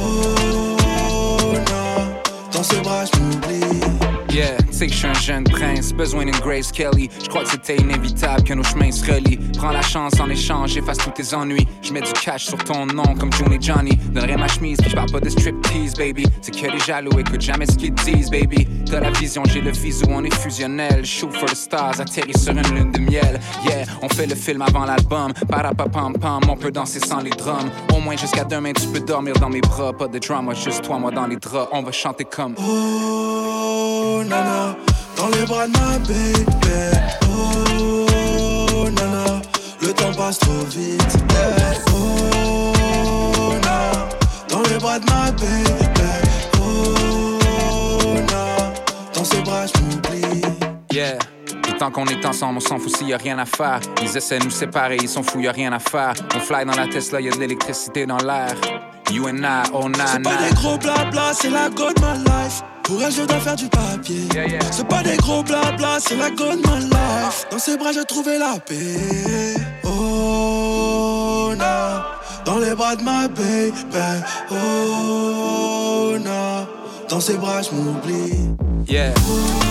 Oh, 0.01 1.53
nana, 1.53 2.23
dans 2.53 2.63
ses 2.63 2.81
bras, 2.81 3.05
je. 3.05 4.08
Yeah, 4.39 4.57
que 4.57 4.89
je 4.89 4.95
suis 4.95 5.07
un 5.09 5.15
jeune 5.15 5.43
prince, 5.43 5.93
besoin 5.93 6.25
d'une 6.25 6.37
Grace 6.37 6.71
Kelly. 6.71 7.11
Je 7.21 7.29
crois 7.29 7.43
que 7.43 7.51
c'était 7.51 7.77
inévitable 7.77 8.45
que 8.45 8.55
nos 8.55 8.63
chemins 8.63 8.93
se 8.93 9.05
relient. 9.05 9.39
Prends 9.57 9.73
la 9.73 9.83
chance 9.83 10.21
en 10.21 10.31
échange, 10.31 10.77
efface 10.77 10.99
tous 10.99 11.11
tes 11.11 11.35
ennuis. 11.35 11.67
Je 11.83 11.93
mets 11.93 12.03
du 12.03 12.13
cash 12.13 12.45
sur 12.45 12.59
ton 12.59 12.87
nom 12.87 13.17
comme 13.19 13.31
et 13.53 13.59
Johnny. 13.61 13.97
Donnerai 14.13 14.37
ma 14.37 14.47
chemise, 14.47 14.79
je 14.87 14.95
parle 14.95 15.11
pas 15.11 15.19
de 15.19 15.29
striptease, 15.29 15.95
baby. 15.95 16.25
C'est 16.41 16.53
que 16.53 16.71
les 16.71 16.79
jaloux 16.79 17.19
écoutent 17.19 17.41
jamais 17.41 17.67
ce 17.67 17.77
qu'ils 17.77 17.95
disent, 17.95 18.31
baby. 18.31 18.69
T'as 18.89 19.01
la 19.01 19.11
vision, 19.11 19.43
j'ai 19.47 19.61
le 19.61 19.73
visu, 19.73 20.05
on 20.09 20.23
est 20.23 20.35
fusionnel. 20.35 21.05
Shoot 21.05 21.35
for 21.35 21.49
the 21.49 21.57
stars, 21.57 22.01
atterri 22.01 22.39
sur 22.39 22.53
une 22.53 22.75
lune 22.75 22.93
de 22.93 23.01
miel. 23.01 23.41
Yeah, 23.65 23.87
on 24.03 24.09
fait 24.09 24.27
le 24.27 24.37
film 24.37 24.63
avant 24.63 24.85
l'album. 24.85 25.33
Parapapam 25.49 26.13
pam, 26.13 26.43
on 26.49 26.57
peut 26.57 26.71
danser 26.71 27.01
sans 27.01 27.19
les 27.19 27.31
drums. 27.31 27.73
Au 27.93 27.99
moins 27.99 28.17
jusqu'à 28.17 28.45
demain, 28.45 28.73
tu 28.73 28.87
peux 28.87 29.01
dormir 29.01 29.35
dans 29.41 29.51
mes 29.51 29.63
bras. 29.63 29.93
Pas 29.93 30.07
de 30.07 30.21
drama, 30.21 30.55
juste 30.55 30.83
toi, 30.83 30.99
moi 30.99 31.11
dans 31.11 31.27
les 31.27 31.37
draps. 31.37 31.71
On 31.73 31.83
va 31.83 31.91
chanter 31.91 32.25
comme. 32.25 32.55
Oh 32.61 34.23
dans 34.29 35.29
les 35.29 35.45
bras 35.47 35.67
de 35.67 35.73
ma 35.73 35.99
bébé. 35.99 36.91
Oh 37.31 38.89
nana, 38.91 39.41
le 39.81 39.93
temps 39.93 40.13
passe 40.17 40.39
trop 40.39 40.65
vite. 40.71 41.17
Oh 41.93 43.53
nana, 43.55 44.09
dans 44.49 44.63
les 44.63 44.79
bras 44.79 44.99
de 44.99 45.07
ma 45.07 45.31
bébé. 45.33 46.13
Oh 46.61 48.15
nana, 48.15 48.73
dans 49.15 49.25
ses 49.25 49.41
bras 49.43 49.67
je 49.67 49.81
m'oublie. 49.83 50.43
Yeah. 50.93 51.19
Et 51.69 51.77
tant 51.79 51.91
qu'on 51.91 52.07
est 52.07 52.25
ensemble, 52.25 52.59
on 52.59 52.61
s'en 52.61 52.79
fout 52.79 52.97
s'il 52.97 53.09
y 53.09 53.15
a 53.15 53.19
rien 53.19 53.39
à 53.39 53.47
faire. 53.47 53.81
Ils 54.03 54.17
essaient 54.17 54.39
de 54.39 54.45
nous 54.45 54.51
séparer, 54.51 54.97
ils 55.01 55.09
s'en 55.09 55.23
foutent, 55.23 55.43
y 55.43 55.49
a 55.49 55.53
rien 55.53 55.73
à 55.73 55.79
faire. 55.79 56.15
On 56.35 56.41
fly 56.41 56.65
dans 56.65 56.77
la 56.77 56.87
Tesla, 56.89 57.21
y 57.21 57.29
a 57.29 57.31
de 57.31 57.39
l'électricité 57.39 58.07
dans 58.07 58.19
l'air. 58.19 58.55
You 59.11 59.27
and 59.27 59.45
I, 59.45 59.63
oh 59.73 59.89
na 59.89 60.07
C'est 60.07 60.23
pas 60.23 60.37
des 60.37 60.55
gros 60.55 60.77
blabla, 60.77 61.33
c'est 61.33 61.49
la 61.51 61.71
go 61.71 61.91
de 61.93 62.01
my 62.01 62.25
life. 62.25 62.63
Pour 62.83 63.03
elle, 63.03 63.13
je 63.13 63.23
dois 63.23 63.41
faire 63.41 63.57
du 63.57 63.67
papier. 63.69 64.29
C'est 64.71 64.87
pas 64.87 65.03
des 65.03 65.17
gros 65.17 65.43
blabla, 65.43 65.99
c'est 65.99 66.17
la 66.17 66.31
go 66.31 66.51
de 66.53 66.57
my 66.57 66.85
life. 66.85 67.47
Dans 67.51 67.59
ses 67.59 67.77
bras, 67.79 67.93
j'ai 67.93 68.05
trouvé 68.05 68.39
la 68.39 68.59
paix. 68.61 69.55
Oh, 69.85 71.53
na. 71.57 72.07
Dans 72.45 72.59
les 72.59 72.75
bras 72.75 72.97
de 72.97 73.03
ma 73.03 73.29
baby. 73.29 73.73
Oh, 74.51 76.17
na. 76.23 76.67
Dans 77.09 77.21
ses 77.21 77.39
bras, 77.39 77.63
je 77.63 77.75
m'oublie. 77.75 78.35
Yeah. 78.87 79.15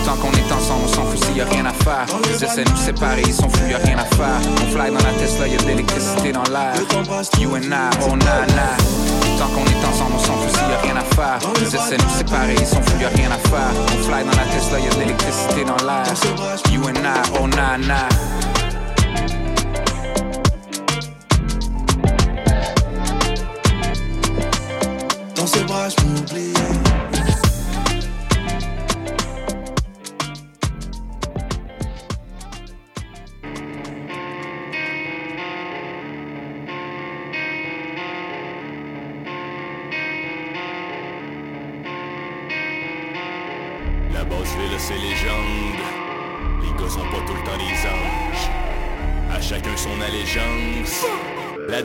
Tant 0.04 0.16
qu'on 0.16 0.32
est 0.32 0.52
ensemble, 0.52 0.84
on 0.86 0.88
s'en 0.88 1.04
fout 1.04 1.24
s'il 1.24 1.36
y 1.36 1.40
a 1.40 1.44
rien 1.44 1.66
à 1.66 1.72
faire. 1.72 2.06
Essaient 2.34 2.64
de 2.64 2.70
nous 2.70 2.76
séparer, 2.76 3.22
ils 3.24 3.32
s'en 3.32 3.48
foutent, 3.48 3.70
y 3.70 3.74
a 3.74 3.78
rien 3.78 3.96
à 3.98 4.04
faire. 4.16 4.40
On 4.56 4.66
fly 4.72 4.90
dans 4.90 5.04
la 5.04 5.12
Tesla, 5.18 5.46
y 5.46 5.54
a 5.54 5.58
de 5.58 5.66
l'électricité 5.66 6.32
dans 6.32 6.42
l'air. 6.44 6.74
You 7.40 7.54
and 7.54 7.70
I, 7.70 7.90
oh 8.02 8.16
na 8.16 8.46
na. 8.54 8.76
Tant 9.38 9.46
qu'on 9.48 9.64
est 9.64 9.84
ensemble, 9.88 10.14
on 10.16 10.18
s'en 10.18 10.34
fout 10.34 10.50
s'il 10.50 10.68
y 10.68 10.72
a 10.72 10.80
rien 10.82 10.96
à 10.96 11.04
faire. 11.14 11.38
Essaient 11.62 11.96
de 11.96 12.02
nous 12.02 12.10
séparer, 12.18 12.56
ils 12.58 12.66
s'en 12.66 12.82
foutent, 12.82 13.00
y 13.00 13.04
a 13.04 13.08
rien 13.08 13.30
à 13.30 13.38
faire. 13.48 13.72
On 13.86 14.02
fly 14.02 14.24
dans 14.24 14.36
la 14.36 14.44
Tesla, 14.52 14.80
y 14.80 14.88
a 14.88 14.94
de 14.94 14.98
l'électricité 14.98 15.64
dans 15.64 15.86
l'air. 15.86 16.04
You 16.72 16.82
and 16.88 17.04
I, 17.04 17.22
oh 17.40 17.46
na 17.46 17.78
na. 17.78 18.08
Dans 25.36 25.46
ses 25.46 25.64
bras, 25.64 25.88
je 25.88 26.04
m'oublie. 26.04 26.77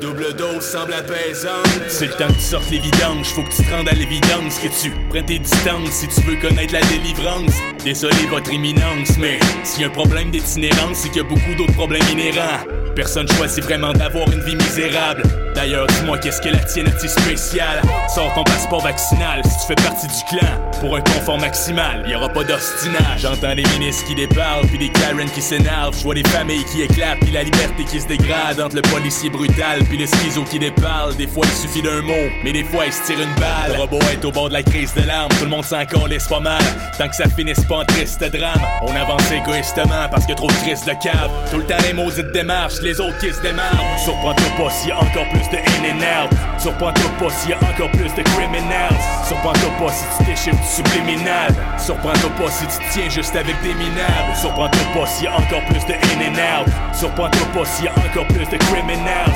Double 0.03 0.33
dose 0.33 0.61
semble 0.61 0.93
apaisante. 0.93 1.65
C'est 1.87 2.07
le 2.07 2.13
temps 2.13 2.27
que 2.27 2.33
tu 2.33 2.41
sortes 2.41 2.69
les 2.69 2.79
vidanges. 2.79 3.27
Faut 3.27 3.41
que 3.41 3.55
tu 3.55 3.63
te 3.63 3.73
rendes 3.73 3.87
à 3.87 3.93
l'évidence. 3.93 4.59
Que 4.59 4.67
tu 4.67 4.91
prennes 5.09 5.25
tes 5.25 5.39
distances 5.39 5.91
si 5.91 6.07
tu 6.09 6.21
veux 6.21 6.35
connaître 6.35 6.73
la 6.73 6.81
délivrance. 6.81 7.53
Désolé 7.85 8.25
votre 8.29 8.51
éminence, 8.51 9.17
mais 9.17 9.39
s'il 9.63 9.81
y 9.81 9.85
a 9.85 9.87
un 9.87 9.91
problème 9.91 10.29
d'itinérance, 10.29 10.97
c'est 10.97 11.09
qu'il 11.09 11.21
y 11.21 11.25
a 11.25 11.29
beaucoup 11.29 11.55
d'autres 11.57 11.73
problèmes 11.73 12.07
inhérents. 12.11 12.59
Personne 12.95 13.27
choisit 13.37 13.63
vraiment 13.63 13.91
d'avoir 13.91 14.31
une 14.31 14.41
vie 14.41 14.55
misérable. 14.55 15.23
D'ailleurs, 15.55 15.87
dis-moi 15.87 16.17
qu'est-ce 16.19 16.41
que 16.41 16.49
la 16.49 16.59
tienne 16.59 16.87
est 16.87 17.07
spéciale? 17.07 17.81
Sors 18.13 18.31
ton 18.35 18.43
passeport 18.43 18.81
vaccinal 18.81 19.41
si 19.43 19.59
tu 19.61 19.67
fais 19.67 19.83
partie 19.83 20.07
du 20.07 20.23
clan. 20.29 20.47
Pour 20.79 20.95
un 20.95 21.01
confort 21.01 21.39
maximal, 21.39 22.03
y 22.07 22.15
aura 22.15 22.29
pas 22.29 22.43
d'ostinage. 22.43 23.19
J'entends 23.19 23.55
des 23.55 23.63
ministres 23.63 24.05
qui 24.05 24.15
déparlent, 24.15 24.67
puis 24.67 24.77
des 24.77 24.89
Karen 24.89 25.29
qui 25.29 25.41
s'énervent. 25.41 25.97
Je 25.97 26.03
vois 26.03 26.15
des 26.15 26.27
familles 26.27 26.65
qui 26.65 26.81
éclatent, 26.81 27.19
puis 27.21 27.31
la 27.31 27.43
liberté 27.43 27.83
qui 27.83 28.01
se 28.01 28.07
dégrade 28.07 28.59
entre 28.59 28.75
le 28.75 28.81
policier 28.83 29.29
brutal, 29.29 29.83
puis 29.93 30.01
le 30.01 30.07
schizo 30.07 30.43
qui 30.43 30.57
déparle. 30.57 31.15
Des 31.17 31.27
fois, 31.27 31.45
il 31.45 31.55
suffit 31.55 31.81
d'un 31.83 32.01
mot, 32.01 32.25
mais 32.43 32.51
des 32.51 32.63
fois, 32.63 32.85
il 32.87 32.93
se 32.93 33.03
tire 33.03 33.19
une 33.19 33.33
balle. 33.35 33.73
Le 33.73 33.81
robot 33.81 33.99
est 34.11 34.25
au 34.25 34.31
bord 34.31 34.49
de 34.49 34.53
la 34.53 34.63
crise 34.63 34.93
de 34.95 35.01
larmes, 35.05 35.29
tout 35.37 35.43
le 35.43 35.51
monde 35.51 35.63
s'en 35.63 35.77
laisse 36.07 36.27
pas 36.27 36.39
mal. 36.39 36.61
Tant 36.97 37.07
que 37.07 37.15
ça 37.15 37.25
finisse 37.29 37.63
pas 37.65 37.77
en 37.77 37.85
triste 37.85 38.23
drame, 38.23 38.61
on 38.81 38.95
avance 38.95 39.31
égoïstement 39.31 40.09
parce 40.09 40.25
que 40.25 40.33
trop 40.33 40.47
de 40.47 40.53
crise 40.63 40.83
de 40.85 40.93
cave. 40.93 41.29
Tout 41.51 41.57
le 41.57 41.65
temps 41.65 41.77
les 41.83 41.93
maudites 41.93 42.31
démarches, 42.33 42.81
les 42.81 42.99
autres 42.99 43.17
qui 43.19 43.31
se 43.31 43.41
démarrent. 43.41 43.99
Surprends-toi 44.03 44.49
pas 44.57 44.71
s'il 44.71 44.89
y 44.89 44.91
a 44.91 44.97
encore 44.97 45.29
plus 45.29 45.47
de 45.51 45.57
haine 45.57 45.85
et. 45.85 46.59
Surprends-toi 46.59 47.11
pas 47.19 47.29
s'il 47.29 47.51
y 47.51 47.53
a 47.53 47.57
encore 47.57 47.91
plus 47.91 48.13
de 48.15 48.23
criminels. 48.23 48.97
Surprends-toi 49.27 49.69
pas 49.79 49.93
si 49.93 50.05
tu 50.17 50.25
t'échiffres 50.25 50.57
du 50.57 50.67
subliminal. 50.67 51.53
Surprends-toi 51.77 52.29
pas 52.39 52.51
si 52.51 52.65
tu 52.65 52.85
tiens 52.91 53.09
juste 53.09 53.35
avec 53.35 53.61
des 53.61 53.73
minables. 53.75 54.33
Surprends-toi 54.41 54.81
pas 54.93 55.05
s'il 55.07 55.25
y 55.25 55.27
a 55.27 55.35
encore 55.35 55.63
plus 55.69 55.85
de 55.85 55.93
haine 55.93 56.21
et. 56.21 56.97
Surprends-toi 56.97 57.47
pas 57.53 57.65
s'il 57.65 57.85
y 57.85 57.87
a 57.89 57.91
encore 57.91 58.27
plus 58.27 58.49
de 58.49 58.57
criminels. 58.57 59.33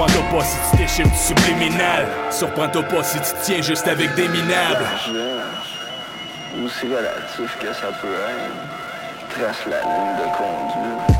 Surprends-toi 0.00 0.38
pas 0.38 0.44
si 0.46 0.56
tu 0.70 0.76
t'échiffres 0.78 1.10
du 1.10 1.18
subliminal? 1.18 2.08
Surprends-toi 2.30 2.82
pas 2.84 3.04
si 3.04 3.18
tu 3.18 3.30
tiens 3.42 3.60
juste 3.60 3.86
avec 3.86 4.14
des 4.14 4.28
minables. 4.28 4.86
aussi 6.64 6.86
relatif 6.86 7.58
que 7.60 7.66
ça 7.74 7.88
peut 8.00 8.08
être, 8.08 9.28
trace 9.28 9.58
la 9.68 9.82
ligne 9.82 10.16
de 10.16 10.26
conduite, 10.38 11.18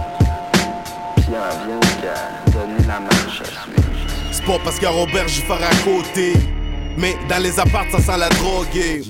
puis 1.16 1.26
en 1.36 1.66
vient 1.66 1.80
qu'à 2.00 2.50
donner 2.52 2.86
la 2.88 3.00
marche 3.00 3.42
à 3.42 3.44
suivre. 3.44 3.82
C'est 4.32 4.46
pas 4.46 4.58
parce 4.64 4.78
qu'à 4.78 4.88
Robert 4.88 5.28
j'y 5.28 5.42
faire 5.42 5.58
à 5.62 5.84
côté. 5.84 6.32
Mais 6.96 7.18
dans 7.28 7.42
les 7.42 7.60
apparts, 7.60 7.84
ça 7.92 7.98
sent 7.98 8.18
la 8.18 8.30
drogue. 8.30 8.66
eh. 8.76 9.02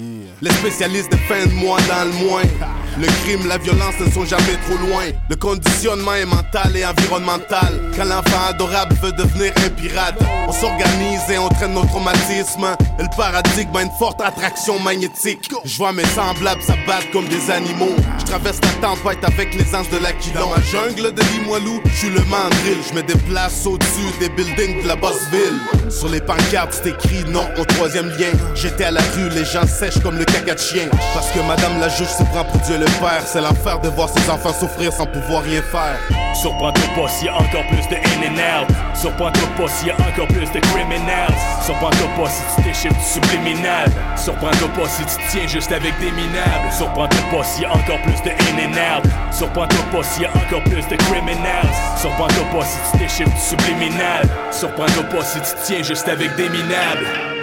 Les 0.42 0.50
spécialistes 0.50 1.12
défendent 1.12 1.52
moi 1.52 1.78
dans 1.88 2.06
le 2.06 2.28
moins. 2.28 2.42
Le 2.98 3.06
crime, 3.24 3.46
la 3.46 3.58
violence 3.58 3.94
ne 4.00 4.10
sont 4.10 4.24
jamais 4.24 4.56
trop 4.66 4.76
loin. 4.76 5.04
Le 5.28 5.36
conditionnement 5.36 6.14
est 6.14 6.26
mental 6.26 6.76
et 6.76 6.84
environnemental. 6.84 7.80
Quand 7.96 8.04
l'enfant 8.04 8.48
adorable 8.48 8.94
veut 9.02 9.12
devenir 9.12 9.52
un 9.64 9.70
pirate, 9.70 10.18
on 10.48 10.52
s'organise 10.52 11.22
et 11.30 11.38
on 11.38 11.48
traîne 11.48 11.74
nos 11.74 11.84
traumatismes. 11.84 12.76
Le 12.98 13.16
paradigme 13.16 13.76
a 13.76 13.82
une 13.82 13.90
forte 13.98 14.20
attraction 14.20 14.78
magnétique. 14.80 15.50
Je 15.64 15.76
vois 15.76 15.92
mes 15.92 16.04
semblables 16.04 16.62
s'abattre 16.62 17.10
comme 17.12 17.26
des 17.28 17.50
animaux. 17.50 17.94
Je 18.30 18.36
traverse 18.36 18.60
la 18.62 18.88
tempête 18.88 19.24
avec 19.24 19.54
l'aisance 19.56 19.90
de 19.90 19.98
l'Aquilon. 19.98 20.46
Dans 20.46 20.54
la 20.54 20.62
jungle 20.62 21.12
de 21.12 21.20
Limoilou, 21.32 21.80
je 21.84 21.96
suis 21.96 22.10
le 22.10 22.20
mandrill. 22.26 22.78
Je 22.88 22.94
me 22.94 23.02
déplace 23.02 23.66
au-dessus 23.66 24.06
des 24.20 24.28
buildings 24.28 24.84
de 24.84 24.86
la 24.86 24.94
bosse 24.94 25.26
ville. 25.32 25.90
Sur 25.90 26.08
les 26.10 26.20
pancartes, 26.20 26.80
c'est 26.80 26.90
écrit 26.90 27.24
non 27.26 27.42
au 27.58 27.64
troisième 27.64 28.08
lien. 28.10 28.30
J'étais 28.54 28.84
à 28.84 28.92
la 28.92 29.00
rue, 29.16 29.30
les 29.30 29.44
gens 29.44 29.66
sèchent 29.66 29.98
comme 30.00 30.16
le 30.16 30.24
caca 30.24 30.54
de 30.54 30.60
chien. 30.60 30.88
Parce 31.12 31.28
que 31.32 31.40
madame 31.40 31.80
la 31.80 31.88
juge 31.88 32.06
se 32.06 32.22
prend 32.22 32.44
pour 32.44 32.60
Dieu 32.60 32.78
le 32.78 32.84
Père. 33.00 33.24
C'est 33.26 33.40
l'enfer 33.40 33.80
de 33.80 33.88
voir 33.88 34.08
ses 34.08 34.30
enfants 34.30 34.54
souffrir 34.54 34.92
sans 34.92 35.06
pouvoir 35.06 35.42
rien 35.42 35.62
faire. 35.62 35.98
Surprends-toi 36.40 36.84
pas 36.94 37.08
s'il 37.08 37.26
y 37.26 37.30
a 37.30 37.34
encore 37.34 37.66
plus 37.66 37.88
de 37.88 37.96
haine 37.96 38.38
et. 38.38 38.96
Surprends-toi 39.00 39.48
pas 39.56 39.68
s'il 39.68 39.88
y 39.88 39.90
a 39.90 39.94
encore 39.94 40.28
plus 40.28 40.50
de 40.52 40.60
criminels. 40.60 41.34
Surprends-toi 41.64 42.08
pas 42.16 42.30
si 42.30 42.42
tu 42.54 42.62
t'échiffres 42.62 42.94
du 42.94 43.04
subliminal. 43.04 43.90
Surprends-toi 44.16 44.68
pas 44.68 44.88
si 44.88 45.02
tu 45.04 45.22
tiens 45.30 45.46
juste 45.48 45.72
avec 45.72 45.98
des 45.98 46.12
minables. 46.12 46.70
Surprends-toi 46.76 47.20
pas 47.30 47.44
s'il 47.44 47.62
y 47.62 47.66
a 47.66 47.72
encore 47.72 48.00
plus 48.02 48.19
de 48.22 48.30
haine 48.30 48.58
et 48.58 48.74
nerfs. 48.74 49.02
Surprends-toi 49.32 49.84
pas 49.92 50.02
s'il 50.02 50.22
y 50.22 50.26
a 50.26 50.30
encore 50.30 50.62
plus 50.64 50.86
de 50.86 50.96
criminels. 50.96 51.70
Surprends-toi 51.96 52.44
pas 52.52 52.64
si 52.64 52.78
tu 52.92 52.98
t'échiffres 52.98 53.30
du 53.30 53.40
subliminal. 53.40 54.28
Surprends-toi 54.50 55.04
pas 55.04 55.24
si 55.24 55.40
tu 55.40 55.50
tiens 55.64 55.82
juste 55.82 56.08
avec 56.08 56.34
des 56.36 56.48
minables. 56.48 57.39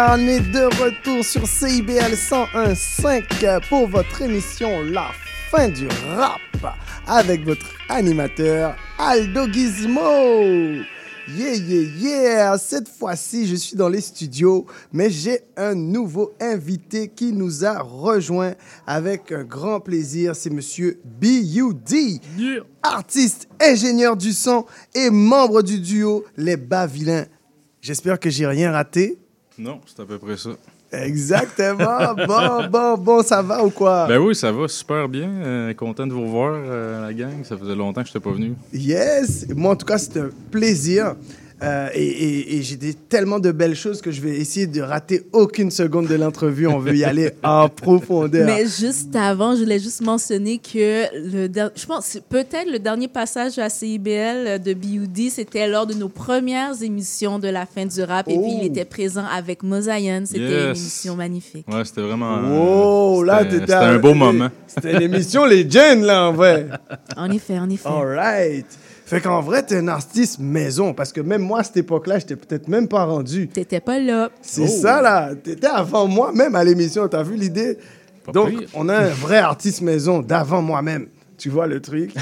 On 0.00 0.28
est 0.28 0.52
de 0.52 0.64
retour 0.80 1.24
sur 1.24 1.44
CIBL 1.48 2.14
101.5 2.14 3.68
pour 3.68 3.88
votre 3.88 4.22
émission 4.22 4.84
La 4.84 5.10
fin 5.50 5.68
du 5.68 5.88
rap 6.14 6.40
avec 7.04 7.44
votre 7.44 7.66
animateur 7.88 8.76
Aldo 8.96 9.48
Gizmo. 9.50 10.84
Yeah, 11.26 11.54
yeah, 11.56 11.82
yeah! 11.98 12.58
Cette 12.58 12.88
fois-ci, 12.88 13.48
je 13.48 13.56
suis 13.56 13.76
dans 13.76 13.88
les 13.88 14.00
studios, 14.00 14.66
mais 14.92 15.10
j'ai 15.10 15.40
un 15.56 15.74
nouveau 15.74 16.32
invité 16.40 17.08
qui 17.08 17.32
nous 17.32 17.64
a 17.64 17.80
rejoint 17.80 18.54
avec 18.86 19.32
un 19.32 19.42
grand 19.42 19.80
plaisir. 19.80 20.36
C'est 20.36 20.50
monsieur 20.50 21.00
B.U.D. 21.04 22.20
Artiste, 22.84 23.48
ingénieur 23.60 24.16
du 24.16 24.32
son 24.32 24.64
et 24.94 25.10
membre 25.10 25.62
du 25.62 25.80
duo 25.80 26.24
Les 26.36 26.56
Bavilains. 26.56 27.26
J'espère 27.80 28.20
que 28.20 28.30
j'ai 28.30 28.46
rien 28.46 28.70
raté. 28.70 29.18
Non, 29.58 29.80
c'est 29.86 30.00
à 30.00 30.06
peu 30.06 30.18
près 30.18 30.36
ça. 30.36 30.50
Exactement. 30.92 32.14
bon, 32.26 32.68
bon, 32.70 32.96
bon, 32.96 33.22
ça 33.22 33.42
va 33.42 33.64
ou 33.64 33.70
quoi? 33.70 34.06
Ben 34.06 34.18
oui, 34.18 34.34
ça 34.34 34.52
va 34.52 34.68
super 34.68 35.08
bien. 35.08 35.28
Euh, 35.28 35.74
content 35.74 36.06
de 36.06 36.12
vous 36.12 36.22
revoir, 36.22 36.54
euh, 36.54 37.02
la 37.02 37.12
gang. 37.12 37.44
Ça 37.44 37.56
faisait 37.56 37.74
longtemps 37.74 38.02
que 38.02 38.08
je 38.08 38.12
n'étais 38.12 38.24
pas 38.28 38.34
venu. 38.34 38.54
Yes! 38.72 39.46
Moi, 39.54 39.72
en 39.72 39.76
tout 39.76 39.86
cas, 39.86 39.98
c'est 39.98 40.16
un 40.18 40.30
plaisir. 40.50 41.16
Euh, 41.60 41.88
et 41.92 42.06
et- 42.06 42.56
et 42.56 42.62
j'ai 42.62 42.76
des- 42.76 42.94
tellement 42.94 43.40
de 43.40 43.50
belles 43.50 43.74
choses 43.74 44.00
que 44.00 44.12
je 44.12 44.20
vais 44.20 44.36
essayer 44.36 44.68
de 44.68 44.80
rater 44.80 45.22
aucune 45.32 45.72
seconde 45.72 46.06
de 46.06 46.14
l'entrevue. 46.14 46.68
On 46.68 46.78
veut 46.78 46.94
y 46.96 47.02
aller 47.04 47.30
en 47.42 47.68
profondeur. 47.68 48.46
Mais 48.46 48.64
juste 48.64 49.16
avant, 49.16 49.56
je 49.56 49.62
voulais 49.62 49.80
juste 49.80 50.00
mentionner 50.02 50.58
que 50.58 51.06
le 51.14 51.48
je 51.74 51.84
pense 51.86 52.16
peut-être 52.28 52.70
le 52.70 52.78
dernier 52.78 53.08
passage 53.08 53.58
à 53.58 53.68
CIBL 53.68 54.62
de 54.62 54.72
BUD, 54.72 55.30
c'était 55.30 55.66
lors 55.66 55.86
de 55.86 55.94
nos 55.94 56.08
premières 56.08 56.80
émissions 56.80 57.40
de 57.40 57.48
la 57.48 57.66
fin 57.66 57.86
du 57.86 58.02
rap. 58.02 58.28
Et 58.28 58.34
puis 58.38 58.52
il 58.52 58.60
Oh. 58.62 58.66
était 58.66 58.84
présent 58.84 59.24
avec 59.24 59.64
Mosaïen. 59.64 60.24
C'était 60.26 60.62
une 60.64 60.68
émission 60.76 61.16
magnifique. 61.16 61.66
Ouais, 61.66 61.84
c'était 61.84 62.02
vraiment. 62.02 62.38
Wow, 62.40 63.24
là, 63.24 63.42
c'était- 63.50 63.72
un 63.72 63.98
beau 63.98 64.14
moment. 64.14 64.48
C'était 64.68 64.92
une 64.94 65.02
émission 65.02 65.44
Legend, 65.44 66.02
là, 66.04 66.28
en 66.28 66.32
vrai. 66.32 66.68
En 67.16 67.28
effet, 67.30 67.58
en 67.58 67.68
effet. 67.68 67.88
All 67.88 68.06
right. 68.14 68.66
Fait 69.08 69.20
qu'en 69.22 69.40
vrai, 69.40 69.62
t'es 69.64 69.76
un 69.78 69.88
artiste 69.88 70.38
maison, 70.38 70.92
parce 70.92 71.12
que 71.14 71.20
même 71.22 71.40
moi, 71.42 71.60
à 71.60 71.64
cette 71.64 71.78
époque-là, 71.78 72.18
j'étais 72.18 72.36
peut-être 72.36 72.68
même 72.68 72.88
pas 72.88 73.04
rendu. 73.04 73.48
T'étais 73.48 73.80
pas 73.80 73.98
là. 73.98 74.28
C'est 74.42 74.64
Oh. 74.64 74.66
ça, 74.82 75.00
là. 75.00 75.34
T'étais 75.34 75.66
avant 75.66 76.06
moi, 76.06 76.30
même 76.32 76.54
à 76.54 76.62
l'émission. 76.62 77.08
T'as 77.08 77.22
vu 77.22 77.36
l'idée? 77.36 77.78
Donc, 78.34 78.52
on 78.74 78.88
a 78.90 78.96
un 78.98 79.08
vrai 79.08 79.38
artiste 79.38 79.80
maison 79.80 80.20
d'avant 80.20 80.60
moi-même. 80.60 81.06
Tu 81.38 81.48
vois 81.48 81.66
le 81.66 81.80
truc? 81.80 82.12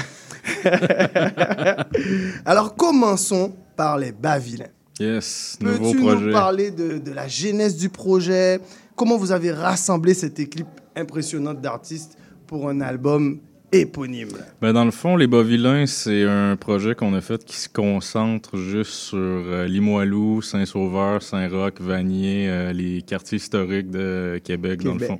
Alors, 2.45 2.75
commençons 2.75 3.53
par 3.75 3.97
les 3.97 4.11
Bavilains. 4.11 4.65
Yes, 4.99 5.57
nouveau 5.61 5.91
Peux-tu 5.91 5.97
projet. 5.99 6.25
nous 6.25 6.31
parler 6.31 6.71
de, 6.71 6.97
de 6.97 7.11
la 7.11 7.27
genèse 7.27 7.75
du 7.77 7.89
projet? 7.89 8.59
Comment 8.95 9.17
vous 9.17 9.31
avez 9.31 9.51
rassemblé 9.51 10.13
cette 10.15 10.39
équipe 10.39 10.65
impressionnante 10.95 11.61
d'artistes 11.61 12.17
pour 12.47 12.67
un 12.69 12.81
album 12.81 13.39
éponyme? 13.71 14.29
Ben, 14.61 14.73
dans 14.73 14.85
le 14.85 14.91
fond, 14.91 15.15
Les 15.15 15.27
Bas-Vilains, 15.27 15.85
c'est 15.85 16.23
un 16.23 16.55
projet 16.55 16.95
qu'on 16.95 17.13
a 17.13 17.21
fait 17.21 17.43
qui 17.43 17.57
se 17.57 17.69
concentre 17.69 18.57
juste 18.57 18.91
sur 18.91 19.17
euh, 19.17 19.65
Limoilou, 19.67 20.41
Saint-Sauveur, 20.41 21.21
Saint-Roch, 21.21 21.79
Vanier, 21.79 22.47
euh, 22.49 22.73
les 22.73 23.01
quartiers 23.01 23.37
historiques 23.37 23.89
de 23.89 24.39
Québec, 24.43 24.83
dans 24.83 24.93
le 24.93 24.99
Québec. 24.99 25.19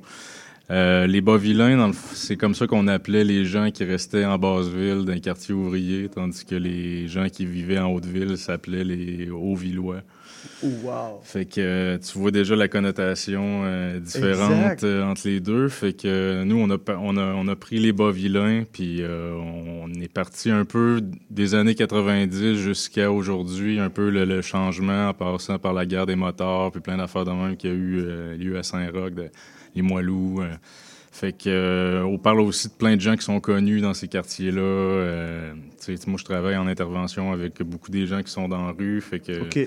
Euh, 0.70 1.06
les 1.06 1.22
Bas-Vilains, 1.22 1.78
dans 1.78 1.86
le 1.86 1.92
f- 1.94 2.12
c'est 2.14 2.36
comme 2.36 2.54
ça 2.54 2.66
qu'on 2.66 2.88
appelait 2.88 3.24
les 3.24 3.46
gens 3.46 3.70
qui 3.70 3.84
restaient 3.84 4.26
en 4.26 4.36
basse-ville, 4.38 5.04
dans 5.06 5.14
les 5.14 5.20
quartiers 5.20 5.54
ouvriers, 5.54 6.08
tandis 6.14 6.44
que 6.44 6.54
les 6.54 7.08
gens 7.08 7.28
qui 7.30 7.46
vivaient 7.46 7.78
en 7.78 7.90
haute-ville 7.90 8.36
s'appelaient 8.36 8.84
les 8.84 9.30
Hauts-Villois. 9.30 10.02
Wow. 10.62 11.20
Fait 11.22 11.46
que 11.46 11.60
euh, 11.60 11.98
tu 11.98 12.18
vois 12.18 12.30
déjà 12.30 12.54
la 12.54 12.68
connotation 12.68 13.62
euh, 13.64 13.98
différente 13.98 14.50
Exact. 14.52 14.84
euh, 14.84 15.04
entre 15.04 15.22
les 15.24 15.40
deux. 15.40 15.68
Fait 15.68 15.94
que 15.94 16.44
nous, 16.44 16.56
on 16.56 16.68
a, 16.70 16.76
on, 17.00 17.16
a, 17.16 17.24
on 17.34 17.48
a 17.48 17.56
pris 17.56 17.78
les 17.78 17.92
bas 17.92 18.10
vilains, 18.10 18.64
puis 18.70 18.98
euh, 19.00 19.32
on 19.34 19.88
est 20.00 20.12
parti 20.12 20.50
un 20.50 20.64
peu 20.66 21.00
des 21.30 21.54
années 21.54 21.74
90 21.76 22.56
jusqu'à 22.56 23.10
aujourd'hui, 23.10 23.80
un 23.80 23.88
peu 23.90 24.10
le, 24.10 24.26
le 24.26 24.42
changement 24.42 25.08
en 25.08 25.14
passant 25.14 25.58
par 25.58 25.72
la 25.72 25.86
guerre 25.86 26.04
des 26.06 26.16
motards, 26.16 26.72
puis 26.72 26.82
plein 26.82 26.98
d'affaires 26.98 27.24
de 27.24 27.30
même 27.32 27.56
qu'il 27.56 27.70
y 27.70 27.72
a 27.72 27.76
eu 27.76 28.36
lieu 28.36 28.58
à 28.58 28.62
Saint-Roch, 28.62 29.14
de- 29.14 29.30
les 29.74 29.82
Moilous. 29.82 30.40
euh. 30.42 30.54
Fait 31.18 31.32
que 31.32 31.48
euh, 31.48 32.04
on 32.04 32.16
parle 32.16 32.40
aussi 32.40 32.68
de 32.68 32.74
plein 32.74 32.94
de 32.94 33.00
gens 33.00 33.16
qui 33.16 33.24
sont 33.24 33.40
connus 33.40 33.80
dans 33.80 33.92
ces 33.92 34.06
quartiers-là. 34.06 34.60
Euh, 34.60 35.52
moi, 36.06 36.16
je 36.16 36.24
travaille 36.24 36.56
en 36.56 36.68
intervention 36.68 37.32
avec 37.32 37.60
beaucoup 37.64 37.90
des 37.90 38.06
gens 38.06 38.22
qui 38.22 38.30
sont 38.30 38.46
dans 38.48 38.64
la 38.66 38.72
rue. 38.72 39.00
Fait 39.00 39.18
que 39.18 39.66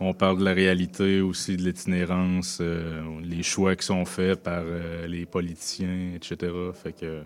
on 0.00 0.14
parle 0.14 0.38
de 0.38 0.44
la 0.44 0.52
réalité 0.52 1.20
aussi, 1.20 1.56
de 1.56 1.62
l'itinérance, 1.62 2.58
euh, 2.60 3.02
les 3.20 3.42
choix 3.42 3.74
qui 3.74 3.84
sont 3.84 4.04
faits 4.04 4.44
par 4.44 4.62
les 5.08 5.26
politiciens, 5.26 6.12
etc. 6.14 6.52
Fait 6.80 6.92
que 6.92 7.22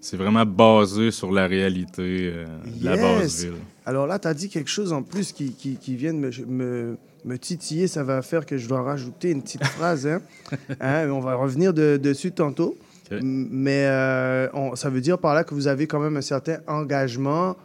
c'est 0.00 0.16
vraiment 0.16 0.44
basé 0.44 1.12
sur 1.12 1.30
la 1.30 1.46
réalité 1.46 2.32
de 2.32 2.84
la 2.84 2.96
base 2.96 3.44
ville. 3.44 3.52
Alors 3.86 4.08
là, 4.08 4.18
tu 4.18 4.26
as 4.26 4.34
dit 4.34 4.48
quelque 4.48 4.70
chose 4.70 4.92
en 4.92 5.04
plus 5.04 5.30
qui, 5.30 5.52
qui, 5.52 5.76
qui 5.76 5.94
vient 5.94 6.12
de 6.12 6.18
me, 6.18 6.30
me, 6.46 6.96
me 7.24 7.36
titiller. 7.38 7.86
Ça 7.86 8.02
va 8.04 8.22
faire 8.22 8.44
que 8.46 8.56
je 8.58 8.68
dois 8.68 8.82
rajouter 8.82 9.30
une 9.30 9.42
petite 9.42 9.64
phrase. 9.64 10.06
Hein? 10.06 10.20
Hein, 10.80 11.08
On 11.10 11.20
va 11.20 11.34
revenir 11.34 11.72
de- 11.74 11.96
dessus 11.96 12.32
tantôt. 12.32 12.76
Mais 13.22 13.84
euh, 13.88 14.48
on- 14.54 14.74
ça 14.74 14.88
veut 14.88 15.02
dire 15.02 15.18
par 15.18 15.34
là 15.34 15.44
que 15.44 15.54
vous 15.54 15.66
avez 15.68 15.86
quand 15.86 16.00
même 16.00 16.16
un 16.16 16.22
certain 16.22 16.58
engagement 16.66 17.56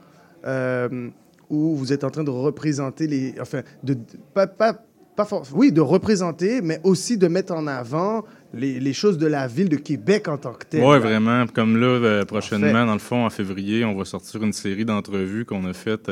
euh, 0.46 1.10
où 1.50 1.76
vous 1.76 1.94
êtes 1.94 2.04
en 2.04 2.10
train 2.10 2.24
de 2.26 2.30
représenter 2.30 3.08
les. 3.08 3.34
Enfin, 3.40 3.62
de, 3.84 3.94
de- 3.94 4.00
pas, 4.34 4.46
pas, 4.48 4.74
pas 5.16 5.24
for- 5.26 5.48
oui, 5.54 5.72
de 5.72 5.80
représenter, 5.82 6.62
mais 6.62 6.82
aussi 6.84 7.18
de 7.18 7.28
mettre 7.30 7.54
en 7.54 7.66
avant 7.66 8.26
les, 8.54 8.80
les 8.80 8.94
choses 8.94 9.18
de 9.18 9.26
la 9.28 9.48
ville 9.48 9.70
de 9.70 9.78
Québec 9.78 10.28
en 10.28 10.38
tant 10.38 10.52
que 10.54 10.66
telle. 10.66 10.84
Oui, 10.84 11.00
vraiment. 11.00 11.46
Comme 11.48 11.78
là, 11.78 11.88
euh, 11.88 12.26
prochainement, 12.26 12.72
Parfait. 12.72 12.86
dans 12.88 12.94
le 12.94 13.00
fond, 13.00 13.26
en 13.26 13.30
février, 13.30 13.86
on 13.86 13.96
va 13.96 14.04
sortir 14.04 14.44
une 14.44 14.54
série 14.54 14.84
d'entrevues 14.86 15.46
qu'on 15.46 15.64
a 15.66 15.72
faites, 15.74 16.10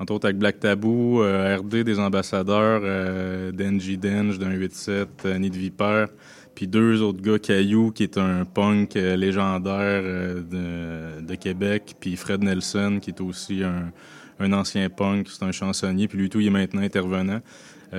entre 0.00 0.14
autres 0.14 0.26
avec 0.26 0.38
Black 0.38 0.60
Tabou, 0.60 1.22
euh, 1.22 1.58
RD 1.58 1.84
des 1.84 1.98
ambassadeurs, 1.98 2.80
euh, 2.82 3.52
Denji 3.52 3.98
Denj 3.98 4.38
d'un 4.38 4.50
8-7, 4.50 5.06
euh, 5.26 5.38
Nid 5.38 5.50
Viper, 5.54 6.06
puis 6.54 6.66
deux 6.66 7.02
autres 7.02 7.20
gars, 7.20 7.38
Caillou, 7.38 7.92
qui 7.92 8.04
est 8.04 8.16
un 8.16 8.46
punk 8.46 8.94
légendaire 8.94 10.02
de, 10.02 11.34
Québec, 11.36 11.94
puis 12.00 12.16
Fred 12.16 12.42
Nelson, 12.42 12.98
qui 13.00 13.10
est 13.10 13.20
aussi 13.20 13.62
un, 13.62 14.52
ancien 14.52 14.88
punk, 14.90 15.28
c'est 15.28 15.44
un 15.44 15.52
chansonnier, 15.52 16.08
puis 16.08 16.18
lui 16.18 16.28
tout, 16.28 16.40
il 16.40 16.48
est 16.48 16.50
maintenant 16.50 16.82
intervenant. 16.82 17.40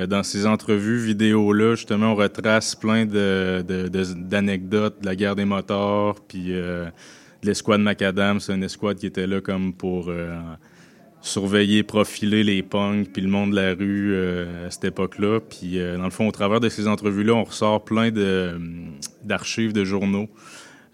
Dans 0.08 0.24
ces 0.24 0.46
entrevues 0.46 0.98
vidéo-là, 0.98 1.76
justement, 1.76 2.12
on 2.12 2.16
retrace 2.16 2.76
plein 2.76 3.06
de- 3.06 3.64
de- 3.68 3.88
de- 3.88 4.14
d'anecdotes 4.14 5.02
de, 5.02 5.06
la 5.06 5.16
guerre 5.16 5.36
des 5.36 5.46
motards, 5.46 6.16
puis 6.28 6.50
de 6.50 6.92
l'escouade 7.42 7.82
Macadam. 7.82 8.40
C'est 8.40 8.54
une 8.54 8.64
escouade 8.64 8.98
qui 8.98 9.08
était 9.08 9.28
là 9.28 9.40
comme 9.42 9.74
pour 9.74 10.12
surveiller, 11.22 11.84
profiler 11.84 12.44
les 12.44 12.64
punks, 12.64 13.10
puis 13.14 13.22
le 13.22 13.30
monde 13.30 13.52
de 13.52 13.56
la 13.56 13.74
rue 13.74 14.14
euh, 14.14 14.68
à 14.68 14.72
cette 14.72 14.86
époque-là. 14.86 15.40
Puis, 15.40 15.80
euh, 15.80 15.98
dans 15.98 16.06
le 16.06 16.10
fond, 16.10 16.28
au 16.28 16.32
travers 16.32 16.60
de 16.60 16.70
ces 16.70 16.88
entrevues-là, 16.88 17.34
on 17.34 17.44
ressort 17.44 17.84
plein 17.84 18.12
de, 18.12 18.58
d'archives 19.24 19.74
de 19.74 19.84
journaux. 19.84 20.28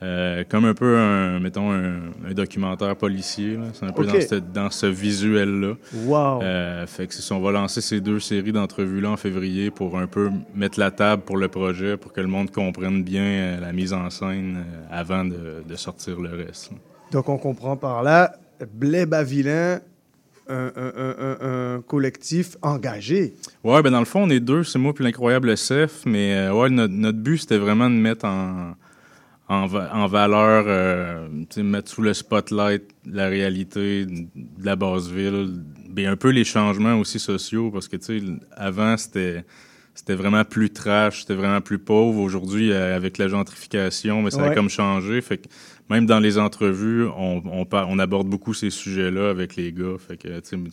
Euh, 0.03 0.43
comme 0.47 0.65
un 0.65 0.75
peu 0.75 0.95
un, 0.95 1.39
mettons, 1.39 1.71
un, 1.71 1.95
un 2.23 2.33
documentaire 2.35 2.95
policier. 2.95 3.57
C'est 3.73 3.83
un 3.83 3.91
peu 3.91 4.05
dans, 4.05 4.21
ce, 4.21 4.35
dans 4.35 4.69
ce 4.69 4.85
visuel-là. 4.85 5.73
Wow. 6.05 6.43
Euh, 6.43 6.85
fait 6.85 7.07
que 7.07 7.15
c'est 7.15 7.23
ça, 7.23 7.33
on 7.33 7.39
va 7.39 7.51
lancer 7.51 7.81
ces 7.81 7.99
deux 7.99 8.19
séries 8.19 8.51
d'entrevues-là 8.51 9.09
en 9.09 9.17
février 9.17 9.71
pour 9.71 9.97
un 9.97 10.05
peu 10.05 10.29
mettre 10.53 10.79
la 10.79 10.91
table 10.91 11.23
pour 11.23 11.37
le 11.37 11.47
projet, 11.47 11.97
pour 11.97 12.13
que 12.13 12.21
le 12.21 12.27
monde 12.27 12.51
comprenne 12.51 13.01
bien 13.01 13.23
euh, 13.23 13.59
la 13.59 13.73
mise 13.73 13.91
en 13.91 14.11
scène 14.11 14.57
euh, 14.57 14.85
avant 14.91 15.25
de, 15.25 15.63
de 15.67 15.75
sortir 15.75 16.21
le 16.21 16.29
reste. 16.45 16.69
Donc, 17.11 17.27
on 17.27 17.39
comprend 17.39 17.75
par 17.75 18.03
là, 18.03 18.33
Blé 18.71 19.07
Bavilain, 19.07 19.79
un, 20.49 21.81
collectif 21.87 22.57
engagé. 22.61 23.33
Ouais, 23.63 23.81
ben 23.81 23.91
dans 23.91 23.99
le 23.99 24.05
fond, 24.05 24.23
on 24.23 24.29
est 24.29 24.39
deux, 24.39 24.63
c'est 24.63 24.79
moi 24.79 24.93
puis 24.93 25.03
l'incroyable 25.03 25.49
SF, 25.49 26.03
mais 26.05 26.35
euh, 26.35 26.53
ouais, 26.53 26.69
notre, 26.69 26.93
notre 26.93 27.17
but, 27.19 27.37
c'était 27.37 27.57
vraiment 27.57 27.89
de 27.89 27.95
mettre 27.95 28.25
en, 28.25 28.75
en, 29.49 29.65
va- 29.65 29.91
en 29.93 30.07
valeur, 30.07 30.65
euh, 30.67 31.27
mettre 31.57 31.89
sous 31.91 32.01
le 32.01 32.13
spotlight 32.13 32.83
la 33.05 33.27
réalité 33.27 34.05
de 34.05 34.27
la 34.63 34.75
basse 34.75 35.07
ville, 35.09 35.61
ben, 35.89 36.07
un 36.07 36.15
peu 36.15 36.29
les 36.29 36.43
changements 36.43 36.95
aussi 36.99 37.19
sociaux, 37.19 37.71
parce 37.71 37.87
que, 37.87 37.97
tu 37.97 38.19
sais, 38.19 38.25
avant, 38.55 38.97
c'était 38.97 39.45
c'était 39.93 40.13
vraiment 40.13 40.43
plus 40.45 40.69
trash, 40.69 41.21
c'était 41.21 41.33
vraiment 41.33 41.59
plus 41.59 41.79
pauvre. 41.79 42.19
Aujourd'hui, 42.21 42.71
euh, 42.71 42.95
avec 42.95 43.17
la 43.17 43.27
gentrification, 43.27 44.21
mais 44.21 44.29
ça 44.29 44.43
a 44.43 44.49
Ouais. 44.49 44.53
comme 44.53 44.69
changé. 44.69 45.19
Fait 45.21 45.37
que 45.39 45.47
même 45.89 46.05
dans 46.05 46.19
les 46.19 46.38
entrevues, 46.38 47.05
on, 47.05 47.41
on, 47.45 47.99
aborde 47.99 48.27
beaucoup 48.27 48.53
ces 48.53 48.69
sujets-là 48.69 49.30
avec 49.30 49.55
les 49.55 49.72
gars. 49.72 49.95
Fait 49.97 50.18
que, 50.18 50.27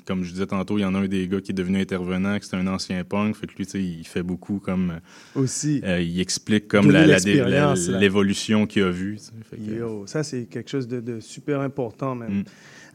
comme 0.05 0.25
je 0.25 0.33
disais 0.33 0.47
tantôt, 0.47 0.79
il 0.79 0.83
y 0.83 0.85
en 0.85 0.95
a 0.95 0.99
un 0.99 1.07
des 1.07 1.29
gars 1.29 1.41
qui 1.41 1.53
est 1.53 1.55
devenu 1.55 1.81
intervenant, 1.81 2.39
que 2.39 2.45
c'est 2.45 2.57
un 2.57 2.67
ancien 2.67 3.05
punk. 3.05 3.37
Fait 3.37 3.47
que 3.47 3.55
lui, 3.57 3.67
il 4.01 4.07
fait 4.07 4.23
beaucoup 4.23 4.59
comme... 4.59 4.91
euh, 5.37 5.41
Aussi. 5.41 5.81
euh, 5.85 6.01
il 6.01 6.21
explique 6.21 6.67
comme 6.69 6.91
l'évolution 6.91 8.67
qu'il 8.67 8.83
a 8.83 8.91
vue. 8.91 9.19
Yo, 9.59 10.07
ça, 10.07 10.25
c'est 10.25 10.47
quelque 10.47 10.71
chose 10.71 10.89
de, 10.89 11.01
de 11.01 11.21
super 11.21 11.61
important, 11.61 12.15
même. 12.15 12.41
Mm. 12.41 12.45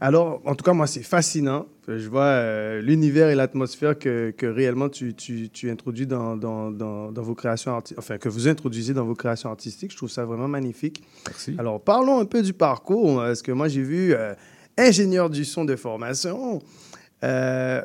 Alors, 0.00 0.40
en 0.46 0.54
tout 0.54 0.64
cas, 0.64 0.72
moi, 0.72 0.86
c'est 0.86 1.02
fascinant. 1.02 1.66
Je 1.86 2.08
vois 2.08 2.22
euh, 2.22 2.80
l'univers 2.80 3.28
et 3.28 3.34
l'atmosphère 3.34 3.98
que, 3.98 4.30
que 4.30 4.46
réellement 4.46 4.88
tu, 4.88 5.14
tu, 5.14 5.50
tu 5.50 5.70
introduis 5.70 6.06
dans, 6.06 6.36
dans, 6.36 6.70
dans, 6.70 7.12
dans 7.12 7.22
vos 7.22 7.34
créations 7.34 7.72
artistiques, 7.72 7.98
enfin, 7.98 8.16
que 8.16 8.28
vous 8.28 8.48
introduisez 8.48 8.94
dans 8.94 9.04
vos 9.04 9.14
créations 9.14 9.50
artistiques. 9.50 9.90
Je 9.92 9.96
trouve 9.96 10.08
ça 10.08 10.24
vraiment 10.24 10.48
magnifique. 10.48 11.02
Merci. 11.26 11.54
Alors, 11.58 11.80
parlons 11.82 12.18
un 12.18 12.24
peu 12.24 12.42
du 12.42 12.54
parcours, 12.54 13.16
parce 13.16 13.42
que 13.42 13.52
moi, 13.52 13.68
j'ai 13.68 13.82
vu 13.82 14.14
euh, 14.14 14.34
ingénieur 14.78 15.28
du 15.28 15.44
son 15.44 15.64
de 15.64 15.76
formation. 15.76 16.60
Euh, 17.22 17.82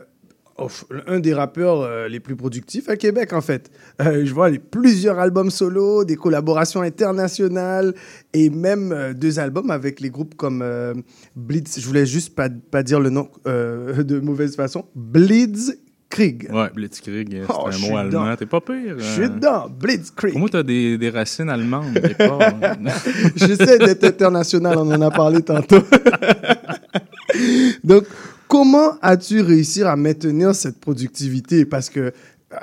ouf, 0.60 0.86
un 1.08 1.20
des 1.20 1.34
rappeurs 1.34 1.82
euh, 1.82 2.08
les 2.08 2.20
plus 2.20 2.36
productifs 2.36 2.90
à 2.90 2.96
Québec, 2.96 3.34
en 3.34 3.42
fait. 3.42 3.72
Euh, 4.02 4.26
je 4.26 4.34
vois 4.34 4.50
les, 4.50 4.60
plusieurs 4.60 5.20
albums 5.20 5.52
solo, 5.52 6.06
des 6.06 6.16
collaborations 6.16 6.82
internationales 6.82 7.94
et 8.34 8.50
même 8.50 8.92
euh, 8.92 9.14
deux 9.14 9.40
albums 9.40 9.72
avec 9.72 10.00
les 10.00 10.10
groupes 10.10 10.36
comme 10.36 10.64
Blitz. 11.36 11.80
Je 11.80 11.86
voulais 11.86 12.06
juste 12.06 12.36
pas, 12.36 12.50
pas 12.50 12.84
dire 12.84 13.00
le 13.00 13.10
nom 13.10 13.30
de 13.46 14.20
mauvaise 14.20 14.56
façon. 14.56 14.86
Blitzkrieg. 14.96 16.50
Ouais, 16.52 16.70
Blitzkrieg, 16.74 17.30
c'est 17.32 17.46
Oh, 17.50 17.68
un 17.68 17.72
suis 17.72 17.90
mot 17.90 17.98
allemand. 17.98 18.36
T'es 18.36 18.46
pas 18.46 18.62
pire. 18.62 18.96
Je 18.98 19.04
suis 19.04 19.24
euh. 19.24 19.30
dedans, 19.30 19.68
Blitzkrieg. 19.70 20.38
Moi, 20.38 20.50
t'as 20.52 20.64
des, 20.64 20.98
des 20.98 21.10
racines 21.10 21.50
allemandes. 21.50 22.00
part. 22.18 22.40
J'essaie 23.36 23.80
d'être 23.80 24.04
international, 24.04 24.78
on 24.78 24.92
en 24.92 25.02
a 25.02 25.12
parlé 25.12 25.42
tantôt. 25.42 25.84
Donc, 27.84 28.06
comment 28.48 28.98
as-tu 29.02 29.42
réussi 29.42 29.84
à 29.84 29.96
maintenir 29.96 30.54
cette 30.56 30.80
productivité? 30.80 31.66
Parce 31.66 31.90
que 31.90 32.12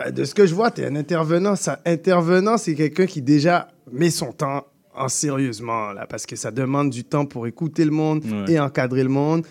euh, 0.01 0.11
de 0.11 0.25
ce 0.25 0.35
que 0.35 0.47
je 0.47 0.55
vois, 0.55 0.71
tu 0.71 0.81
es 0.83 0.87
un 0.87 0.97
intervenant. 0.97 1.57
Ça, 1.57 1.81
intervenant, 1.85 2.57
c'est 2.57 2.75
quelqu'un 2.75 3.07
qui 3.07 3.21
déjà 3.23 3.69
met 3.93 4.11
son 4.11 4.33
temps 4.33 4.67
en 4.95 5.09
sérieusement, 5.09 5.93
là, 5.93 6.07
parce 6.07 6.27
que 6.27 6.37
ça 6.37 6.51
demande 6.51 6.91
du 6.91 7.03
temps 7.05 7.25
pour 7.25 7.47
écouter 7.47 7.85
le 7.85 7.91
monde 7.91 8.23
Ouais. 8.25 8.53
et 8.55 8.61
encadrer 8.61 9.03
le 9.03 9.09
monde. 9.09 9.47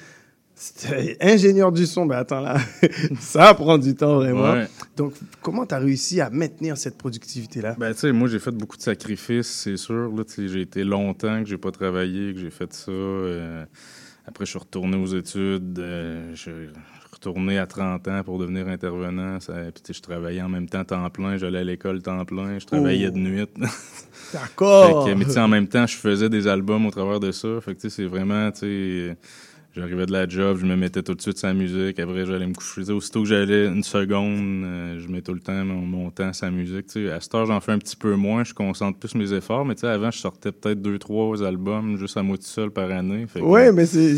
Ingénieur 1.19 1.71
du 1.71 1.87
son, 1.87 2.05
ben 2.05 2.17
attends 2.17 2.41
là, 2.41 2.57
ça 3.19 3.51
prend 3.55 3.79
du 3.79 3.95
temps 3.95 4.17
vraiment. 4.17 4.53
Ouais. 4.53 4.67
Donc, 4.95 5.13
comment 5.41 5.65
tu 5.65 5.73
as 5.73 5.79
réussi 5.79 6.21
à 6.21 6.29
maintenir 6.29 6.77
cette 6.77 6.97
productivité-là? 6.99 7.75
Ben, 7.79 7.93
tu 7.93 7.99
sais, 8.01 8.11
moi, 8.11 8.27
j'ai 8.27 8.37
fait 8.37 8.51
beaucoup 8.51 8.77
de 8.77 8.81
sacrifices, 8.83 9.47
c'est 9.47 9.77
sûr. 9.77 10.11
J'ai 10.37 10.61
été 10.61 10.83
longtemps 10.83 11.41
que 11.41 11.49
j'ai 11.49 11.57
pas 11.57 11.71
travaillé, 11.71 12.33
que 12.35 12.39
j'ai 12.39 12.51
fait 12.51 12.71
ça. 12.73 12.91
euh, 12.91 13.65
après, 14.25 14.45
je 14.45 14.51
suis 14.51 14.59
retourné 14.59 14.97
aux 14.97 15.05
études. 15.07 15.79
euh, 15.79 16.31
je 16.33 16.39
suis 16.39 16.51
retourné 17.11 17.57
à 17.59 17.67
30 17.67 18.07
ans 18.07 18.23
pour 18.23 18.39
devenir 18.39 18.67
intervenant. 18.67 19.39
Ça, 19.39 19.53
puis, 19.73 19.81
tu 19.83 19.87
sais, 19.87 19.93
je 19.97 20.01
travaillais 20.01 20.41
en 20.41 20.49
même 20.49 20.67
temps 20.69 20.83
temps 20.83 21.09
plein. 21.09 21.37
J'allais 21.37 21.59
à 21.59 21.63
l'école 21.63 22.01
temps 22.01 22.23
plein. 22.25 22.57
Je 22.59 22.65
travaillais 22.65 23.07
Oh. 23.09 23.11
de 23.11 23.17
nuit. 23.17 23.45
D'accord. 24.33 25.07
Mais 25.07 25.25
tu 25.25 25.31
sais, 25.31 25.39
en 25.39 25.47
même 25.47 25.67
temps, 25.67 25.85
je 25.87 25.97
faisais 25.97 26.29
des 26.29 26.47
albums 26.47 26.85
au 26.85 26.91
travers 26.91 27.19
de 27.19 27.31
ça. 27.31 27.59
Fait 27.61 27.75
que, 27.75 27.81
tu 27.81 27.89
sais, 27.89 27.95
c'est 27.97 28.05
vraiment, 28.05 28.51
tu 28.51 28.59
sais, 28.59 29.17
j'arrivais 29.75 30.05
de 30.05 30.11
la 30.11 30.27
job, 30.27 30.57
je 30.59 30.65
me 30.65 30.75
mettais 30.75 31.01
tout 31.03 31.13
de 31.15 31.21
suite 31.21 31.41
la 31.43 31.53
musique. 31.53 31.99
Après, 31.99 32.25
j'allais 32.25 32.47
me 32.47 32.53
coucher. 32.53 32.91
Aussitôt 32.91 33.21
que 33.23 33.27
j'allais 33.29 33.67
une 33.67 33.83
seconde, 33.83 34.63
euh, 34.65 34.99
je 34.99 35.07
mets 35.07 35.21
tout 35.21 35.33
le 35.33 35.39
temps 35.39 35.63
mon, 35.65 35.81
mon 35.81 36.09
temps 36.11 36.31
la 36.41 36.51
musique. 36.51 36.85
À 36.97 37.19
cette 37.19 37.33
heure, 37.35 37.45
j'en 37.45 37.59
fais 37.61 37.71
un 37.71 37.77
petit 37.79 37.95
peu 37.95 38.15
moins. 38.15 38.43
Je 38.43 38.53
concentre 38.53 38.97
plus 38.99 39.15
mes 39.15 39.33
efforts. 39.33 39.65
Mais 39.65 39.75
avant, 39.85 40.11
je 40.11 40.17
sortais 40.19 40.51
peut-être 40.51 40.81
deux, 40.81 40.97
trois 40.99 41.43
albums 41.43 41.97
juste 41.97 42.17
à 42.17 42.23
moi 42.23 42.37
tout 42.37 42.43
seul 42.43 42.71
par 42.71 42.89
année. 42.91 43.25
Ouais, 43.39 43.71
mais 43.71 43.85
c'est- 43.85 44.15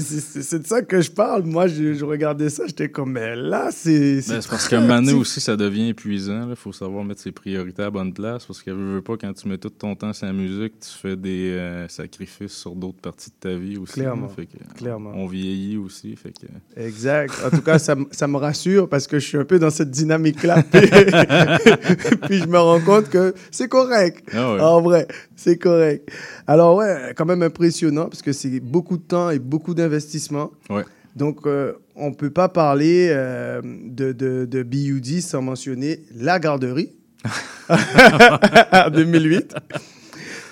de 0.59 0.67
ça 0.67 0.81
que 0.81 1.01
je 1.01 1.11
parle. 1.11 1.43
Moi, 1.43 1.67
je, 1.67 1.93
je 1.93 2.05
regardais 2.05 2.49
ça, 2.49 2.65
j'étais 2.67 2.89
comme, 2.89 3.11
mais 3.13 3.35
là, 3.35 3.69
c'est. 3.71 4.15
Ben, 4.15 4.21
c'est 4.41 4.49
parce 4.49 4.65
très 4.67 4.77
qu'à 4.77 4.81
un 4.81 4.87
moment 4.87 5.19
aussi, 5.19 5.39
ça 5.41 5.55
devient 5.55 5.89
épuisant. 5.89 6.49
Il 6.49 6.55
faut 6.55 6.71
savoir 6.71 7.03
mettre 7.03 7.21
ses 7.21 7.31
priorités 7.31 7.81
à 7.81 7.85
la 7.85 7.91
bonne 7.91 8.13
place. 8.13 8.45
Parce 8.45 8.61
que 8.61 8.71
veux, 8.71 8.95
veux 8.95 9.01
pas, 9.01 9.17
quand 9.17 9.33
tu 9.33 9.47
mets 9.47 9.57
tout 9.57 9.69
ton 9.69 9.95
temps 9.95 10.11
la 10.21 10.33
musique, 10.33 10.73
tu 10.79 10.89
fais 10.89 11.15
des 11.15 11.51
euh, 11.51 11.87
sacrifices 11.87 12.53
sur 12.53 12.75
d'autres 12.75 12.99
parties 13.01 13.29
de 13.29 13.35
ta 13.49 13.55
vie 13.55 13.77
aussi. 13.77 13.93
Clairement, 13.95 14.29
Fait 14.29 14.45
que, 14.45 14.57
clairement. 14.77 15.11
On 15.15 15.25
vieillit 15.43 15.77
aussi. 15.77 16.15
Fait 16.15 16.31
que... 16.31 16.47
Exact. 16.79 17.33
En 17.45 17.49
tout 17.49 17.61
cas, 17.61 17.79
ça, 17.79 17.95
me 17.95 18.37
rassure 18.37 18.87
parce 18.87 19.07
que 19.07 19.19
je 19.19 19.27
suis 19.27 19.37
un 19.37 19.45
peu 19.45 19.59
dans 19.59 19.69
cette 19.69 19.91
dynamique-là. 19.91 20.63
Puis, 20.63 20.81
puis 22.27 22.39
je 22.39 22.47
me 22.47 22.59
rends 22.59 22.79
compte 22.79 23.09
que 23.09 23.33
c'est 23.51 23.67
correct. 23.67 24.27
Ah 24.33 24.53
ouais. 24.53 24.61
En 24.61 24.81
vrai, 24.81 25.07
c'est 25.35 25.57
correct. 25.57 26.09
Alors, 26.47 26.77
ouais, 26.77 27.13
quand 27.15 27.25
même 27.25 27.43
impressionnant 27.43 28.05
parce 28.05 28.21
que 28.21 28.31
c'est 28.31 28.59
beaucoup 28.59 28.97
de 28.97 29.03
temps 29.03 29.29
et 29.29 29.39
beaucoup 29.39 29.73
d'investissement. 29.73 30.51
Ouais. 30.69 30.83
Donc, 31.15 31.45
euh, 31.45 31.73
on 31.95 32.09
ne 32.09 32.15
peut 32.15 32.31
pas 32.31 32.49
parler 32.49 33.09
euh, 33.11 33.61
de, 33.63 34.13
de, 34.13 34.45
de 34.45 34.63
BUD 34.63 35.21
sans 35.21 35.41
mentionner 35.41 36.03
la 36.15 36.39
garderie 36.39 36.93
en 37.69 38.89
2008. 38.89 39.55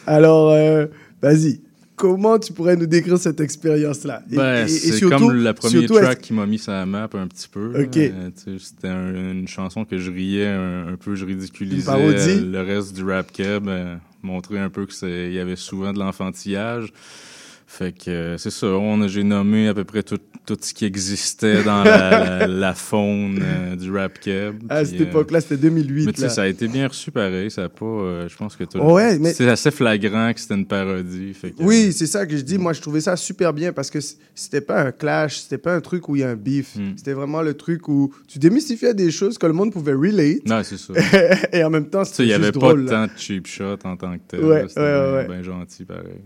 Alors, 0.06 0.52
euh, 0.52 0.86
vas-y. 1.22 1.62
Comment 2.02 2.40
tu 2.40 2.52
pourrais 2.52 2.76
nous 2.76 2.88
décrire 2.88 3.20
cette 3.20 3.40
expérience-là? 3.40 4.24
Ben, 4.36 4.68
c'est 4.68 5.00
comme 5.02 5.32
le 5.34 5.54
premier 5.54 5.80
surtout, 5.82 5.94
est-ce 5.98 6.04
track 6.06 6.22
qui 6.22 6.34
m'a 6.34 6.48
mis 6.48 6.58
sur 6.58 6.72
la 6.72 6.88
map 6.88 7.08
un 7.14 7.28
petit 7.28 7.48
peu. 7.48 7.80
Ok. 7.80 7.96
Euh, 7.98 8.32
C'était 8.58 8.88
un- 8.88 9.32
une 9.34 9.48
chanson 9.48 9.86
que 9.86 10.00
je 10.00 10.10
riais 10.10 10.48
un, 10.48 10.88
un 10.94 10.96
peu, 10.96 11.14
je 11.14 11.24
ridiculisais 11.26 11.86
euh, 11.92 12.52
le 12.52 12.62
reste 12.62 12.96
du 12.96 13.04
rap 13.04 13.32
keb, 13.32 13.68
euh, 13.68 13.96
montrer 14.24 14.58
un 14.58 14.70
peu 14.72 14.88
qu'il 14.88 15.32
y 15.32 15.38
avait 15.38 15.56
souvent 15.56 15.94
de 15.94 16.00
l'enfantillage. 16.00 16.92
Fait 17.74 17.94
que 17.94 18.12
euh, 18.12 18.38
c'est 18.38 18.50
ça, 18.52 18.68
on 18.68 19.02
a- 19.02 19.08
j'ai 19.08 19.24
nommé 19.24 19.70
à 19.70 19.74
peu 19.74 19.86
près 19.86 20.04
tout, 20.04 20.18
tout 20.46 20.58
ce 20.60 20.74
qui 20.74 20.84
existait 20.84 21.64
dans 21.64 21.86
la, 21.86 22.40
la- 22.40 22.48
la 22.62 22.74
faune 22.74 23.40
euh, 23.42 23.78
du 23.78 23.90
rap 23.96 24.20
keb. 24.20 24.56
À 24.68 24.82
Puis, 24.82 24.92
cette 24.92 25.00
euh, 25.02 25.04
époque-là, 25.06 25.40
c'était 25.40 25.56
2008. 25.56 26.06
Mais 26.06 26.12
tu 26.12 26.18
sais, 26.20 26.26
là. 26.28 26.30
ça 26.30 26.42
a 26.42 26.48
été 26.48 26.68
bien 26.68 26.90
reçu 26.90 27.12
pareil. 27.12 27.50
Ça 27.50 27.64
a 27.64 27.70
pas. 27.70 27.86
euh, 27.86 28.28
je 28.28 28.36
pense 28.36 28.58
que 28.58 28.66
tout. 28.66 28.78
Ouais, 28.80 29.18
mais- 29.20 29.32
C'est 29.34 29.48
assez 29.48 29.72
flagrant 29.72 30.34
que 30.34 30.42
c'était 30.42 30.56
une 30.56 30.66
parodie. 30.66 31.34
Fait 31.34 31.52
que, 31.52 31.64
Oui, 31.64 31.94
c'est 31.94 32.08
ça 32.08 32.26
que 32.26 32.36
je 32.36 32.42
dis. 32.42 32.58
Moi, 32.58 32.74
je 32.74 32.82
trouvais 32.82 33.00
ça 33.00 33.16
super 33.16 33.54
bien 33.54 33.72
parce 33.72 33.90
que 33.90 34.00
c'était 34.36 34.60
pas 34.60 34.82
un 34.82 34.92
clash, 34.92 35.40
c'était 35.40 35.58
pas 35.58 35.74
un 35.74 35.80
truc 35.80 36.10
où 36.10 36.18
il 36.18 36.20
y 36.20 36.24
a 36.26 36.30
un 36.30 36.36
beef. 36.36 36.76
Hmm. 36.76 36.92
C'était 36.98 37.14
vraiment 37.14 37.42
le 37.42 37.54
truc 37.54 37.88
où 37.88 38.14
tu 38.28 38.38
démystifiais 38.38 38.94
des 38.94 39.12
choses 39.12 39.38
que 39.38 39.46
le 39.48 39.54
monde 39.54 39.72
pouvait 39.72 39.94
relate. 39.94 40.46
Non, 40.46 40.62
c'est 40.66 40.78
ça. 40.78 40.94
Et 41.54 41.64
en 41.64 41.70
même 41.70 41.88
temps, 41.90 42.04
c'était 42.04 42.24
il 42.24 42.28
n'y 42.28 42.34
avait 42.34 42.48
juste 42.48 42.60
pas 42.60 42.74
drôle. 42.74 42.86
tant 42.88 43.06
de 43.06 43.12
cheap 43.16 43.48
shot 43.48 43.78
en 43.86 43.96
tant 43.96 44.16
que 44.18 44.24
tel. 44.28 44.44
Ouais, 44.44 44.62
là. 44.64 44.68
C'était 44.68 44.82
ouais, 44.82 45.26
bien, 45.28 45.42
gentil, 45.42 45.86
pareil. 45.86 46.20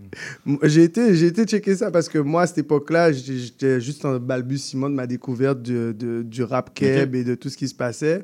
J'ai 0.64 0.82
été, 0.82 1.14
été 1.40 1.44
checker 1.56 1.76
ça 1.76 1.90
parce 1.90 2.08
que 2.08 2.18
moi, 2.18 2.42
à 2.42 2.46
cette 2.46 2.58
époque-là, 2.58 3.12
j'étais 3.12 3.80
juste 3.80 4.04
en 4.04 4.18
balbutiement 4.18 4.88
de 4.90 4.94
ma 4.94 5.06
découverte 5.06 5.62
du, 5.62 5.92
de- 5.94 6.22
du 6.22 6.42
rap 6.42 6.74
keb 6.74 7.14
et 7.14 7.24
de 7.24 7.34
tout 7.34 7.48
ce 7.48 7.56
qui 7.56 7.68
se 7.68 7.74
passait. 7.74 8.22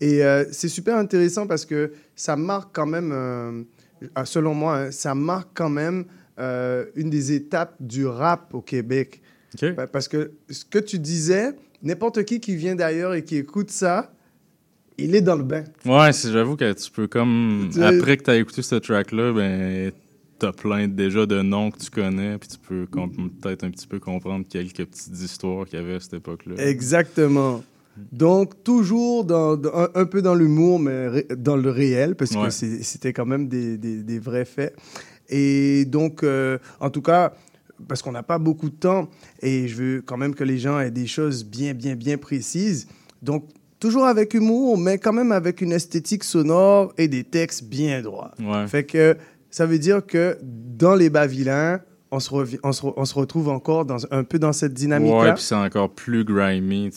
Et 0.00 0.24
euh, 0.24 0.44
c'est 0.52 0.68
super 0.68 0.96
intéressant 0.96 1.46
parce 1.46 1.64
que 1.66 1.92
ça 2.16 2.36
marque 2.36 2.70
quand 2.74 2.86
même, 2.86 3.10
euh, 3.12 3.62
euh, 4.18 4.24
selon 4.24 4.54
moi, 4.54 4.78
hein, 4.78 4.90
ça 4.90 5.14
marque 5.14 5.50
quand 5.54 5.68
même 5.70 6.04
euh, 6.38 6.86
une 6.96 7.10
des 7.10 7.32
étapes 7.32 7.74
du 7.80 8.06
rap 8.06 8.54
au 8.54 8.62
Québec. 8.62 9.20
Pa- 9.74 9.86
Parce 9.86 10.08
que 10.08 10.30
ce 10.48 10.64
que 10.64 10.78
tu 10.78 10.98
disais, 10.98 11.52
n'importe 11.82 12.24
qui 12.24 12.40
qui 12.40 12.56
vient 12.56 12.74
d'ailleurs 12.76 13.14
et 13.14 13.24
qui 13.24 13.36
écoute 13.36 13.70
ça, 13.70 14.12
il 14.96 15.14
est 15.14 15.20
dans 15.22 15.36
le 15.36 15.42
bain. 15.44 15.64
Ouais, 15.86 16.12
j'avoue 16.12 16.56
que 16.56 16.72
tu 16.72 16.90
peux 16.90 17.06
comme. 17.06 17.70
Après 17.82 18.16
que 18.16 18.24
tu 18.24 18.30
as 18.30 18.36
écouté 18.36 18.62
ce 18.62 18.74
track-là, 18.76 19.32
ben. 19.32 19.92
T'as 20.40 20.52
plein 20.52 20.88
déjà 20.88 21.26
de 21.26 21.42
noms 21.42 21.70
que 21.70 21.78
tu 21.78 21.90
connais, 21.90 22.38
puis 22.38 22.48
tu 22.48 22.58
peux 22.58 22.86
peut-être 23.40 23.62
un 23.62 23.70
petit 23.70 23.86
peu 23.86 23.98
comprendre 24.00 24.44
quelques 24.48 24.84
petites 24.86 25.20
histoires 25.20 25.66
qu'il 25.66 25.78
y 25.78 25.82
avait 25.82 25.96
à 25.96 26.00
cette 26.00 26.14
époque-là. 26.14 26.54
Exactement. 26.66 27.62
Donc, 28.10 28.64
toujours 28.64 29.24
dans, 29.24 29.56
dans- 29.56 29.74
un, 29.74 29.88
un 29.94 30.06
peu 30.06 30.22
dans 30.22 30.34
l'humour, 30.34 30.78
mais 30.78 31.08
ré- 31.08 31.26
dans 31.36 31.56
le 31.56 31.68
réel, 31.70 32.14
parce 32.16 32.30
que 32.30 32.38
Ouais. 32.38 32.50
c'était 32.50 33.12
quand 33.12 33.26
même 33.26 33.48
des, 33.48 33.76
des- 33.76 34.02
des 34.02 34.18
vrais 34.18 34.46
faits. 34.46 34.74
Et 35.28 35.84
donc, 35.84 36.22
euh, 36.22 36.56
en 36.80 36.88
tout 36.88 37.02
cas, 37.02 37.34
parce 37.86 38.00
qu'on 38.00 38.12
n'a 38.12 38.22
pas 38.22 38.38
beaucoup 38.38 38.70
de 38.70 38.74
temps, 38.76 39.08
et 39.42 39.68
je 39.68 39.76
veux 39.76 40.02
quand 40.04 40.16
même 40.16 40.34
que 40.34 40.44
les 40.44 40.58
gens 40.58 40.80
aient 40.80 40.90
des 40.90 41.06
choses 41.06 41.44
bien, 41.44 41.74
bien, 41.74 41.94
bien 41.96 42.16
précises. 42.16 42.86
Donc, 43.22 43.44
toujours 43.78 44.04
avec 44.06 44.34
humour, 44.34 44.78
mais 44.78 44.98
quand 44.98 45.12
même 45.12 45.32
avec 45.32 45.60
une 45.60 45.72
esthétique 45.72 46.24
sonore 46.24 46.92
et 46.98 47.08
des 47.08 47.24
textes 47.24 47.64
bien 47.64 48.02
droits. 48.02 48.32
Ouais. 48.40 48.66
Fait 48.68 48.84
que 48.84 49.16
ça 49.50 49.66
veut 49.66 49.78
dire 49.78 50.04
que 50.06 50.38
dans 50.42 50.94
les 50.94 51.10
bas 51.10 51.26
vilains, 51.26 51.80
on 52.12 52.18
se, 52.18 53.14
retrouve 53.14 53.48
encore 53.48 53.84
dans, 53.84 53.98
un 54.10 54.24
peu 54.24 54.38
dans 54.38 54.52
cette 54.52 54.74
dynamique-là. 54.74 55.18
Ouais, 55.20 55.34
puis 55.34 55.42
c'est 55.42 55.54
encore 55.54 55.90
plus 55.90 56.24
grimy. 56.24 56.90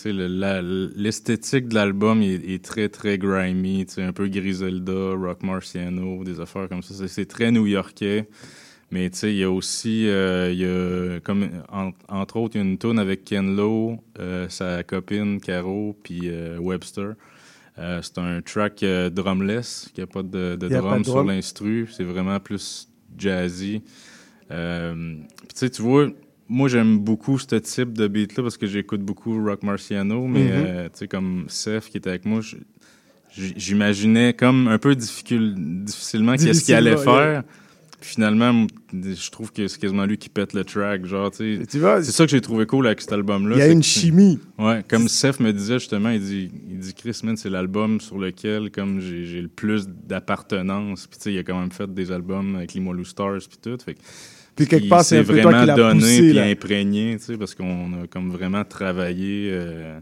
L'esthétique 0.96 1.68
de 1.68 1.76
l'album 1.76 2.22
est, 2.22 2.64
très, 2.64 2.90
très 2.90 3.18
grimy. 3.18 3.86
Un 3.98 4.12
peu 4.12 4.28
Griselda, 4.28 5.12
Rock 5.16 5.44
Marciano, 5.44 6.24
des 6.24 6.40
affaires 6.40 6.68
comme 6.68 6.82
ça. 6.82 7.08
C'est- 7.08 7.26
très 7.26 7.52
new-yorkais. 7.52 8.28
Mais 8.92 9.10
tu 9.10 9.18
sais, 9.18 9.32
il 9.32 9.38
y 9.38 9.44
a 9.44 9.50
aussi, 9.50 10.08
euh, 10.08 10.52
y 10.52 10.66
a, 10.66 11.20
comme, 11.22 11.48
en- 11.72 11.92
entre 12.10 12.38
autres, 12.38 12.58
une 12.58 12.78
tune 12.78 13.00
avec 13.00 13.24
Ken 13.24 13.56
Lo, 13.56 13.98
euh, 14.20 14.48
sa 14.50 14.84
copine 14.84 15.40
Caro, 15.42 15.96
puis 16.04 16.22
euh, 16.26 16.60
Webster. 16.60 17.14
Euh, 17.80 18.02
c'est 18.02 18.18
un 18.20 18.42
track 18.42 18.84
euh, 18.84 19.10
drumless, 19.10 19.90
qui 19.94 20.02
n'a 20.02 20.08
pas 20.08 20.22
de, 20.22 20.56
drum 20.56 20.82
pas 20.82 21.00
de 21.00 21.04
sur 21.04 21.24
l'instru. 21.24 21.88
C'est 21.92 22.04
vraiment 22.04 22.40
plus 22.40 22.88
jazzy. 23.18 23.82
Euh, 24.52 25.16
tu 25.42 25.56
sais, 25.56 25.70
tu 25.70 25.82
vois, 25.82 26.08
moi 26.48 26.68
j'aime 26.68 27.00
beaucoup 27.00 27.40
ce 27.40 27.56
type 27.56 27.94
de 27.94 28.08
beat-là 28.08 28.44
parce 28.44 28.58
que 28.58 28.68
j'écoute 28.68 29.02
beaucoup 29.02 29.44
Rock 29.44 29.64
Marciano, 29.64 30.28
mais 30.28 30.90
tu 30.90 31.00
sais, 31.00 31.08
comme 31.08 31.46
Seth 31.48 31.90
qui 31.90 31.98
était 31.98 32.10
avec 32.10 32.26
moi, 32.26 32.42
j'imaginais 33.36 34.34
comme 34.34 34.68
un 34.68 34.78
peu 34.78 34.96
difficile, 34.96 35.56
difficilement 35.58 36.36
qu'est-ce 36.36 36.66
qu'il 36.66 36.76
allait 36.76 36.98
faire. 36.98 37.44
Finalement, 38.06 38.68
je 38.92 39.30
trouve 39.32 39.52
que 39.52 39.68
c'est 39.68 39.80
quasiment 39.80 40.06
lui 40.06 40.18
qui 40.18 40.30
pète 40.30 40.54
le 40.54 40.64
track. 40.64 41.06
Genre, 41.06 41.32
tu 41.32 41.64
vois, 41.76 42.04
c'est 42.04 42.12
ça 42.12 42.26
que 42.26 42.32
j'ai 42.32 42.42
trouvé 42.42 42.66
cool 42.66 42.88
avec 42.88 43.02
cet 43.02 43.12
album-là. 43.12 43.56
Il 43.56 43.60
y 43.60 43.62
a 43.62 43.68
une 43.68 43.84
chimie. 43.84 44.40
Ouais, 44.58 44.84
comme 44.88 45.08
Seth 45.08 45.40
me 45.40 45.52
disait 45.52 45.80
justement, 45.80 46.10
il 46.10 46.22
dit, 46.22 46.52
il 46.70 46.80
dit 46.80 46.94
Chris, 46.94 47.20
man, 47.24 47.38
c'est 47.38 47.50
l'album 47.50 48.00
sur 48.00 48.18
lequel 48.18 48.72
comme 48.72 49.00
j'ai 49.00 49.42
le 49.42 49.48
plus 49.48 49.88
d'appartenance. 49.88 51.08
Puis 51.08 51.18
tu 51.18 51.24
sais, 51.24 51.34
il 51.34 51.40
a 51.40 51.44
quand 51.44 51.60
même 51.60 51.72
fait 51.72 51.92
des 51.94 52.12
albums 52.12 52.56
avec 52.56 52.74
les 52.74 52.82
Lou 52.82 53.06
Stars 53.06 53.40
puis 53.50 53.58
tout. 53.62 53.78
Fait 53.84 53.96
Puis 54.56 54.68
quelque 54.68 54.84
il 54.84 54.90
part, 54.90 55.04
c'est 55.04 55.24
toi 55.24 55.36
vraiment 55.36 55.66
qui 55.66 55.74
donné 55.74 56.18
puis 56.18 56.40
imprégné, 56.40 57.18
tu 57.18 57.26
sais, 57.26 57.38
parce 57.38 57.56
qu'on 57.56 58.04
a 58.04 58.08
comme 58.08 58.32
vraiment 58.32 58.64
travaillé 58.64 59.50
euh, 59.52 60.00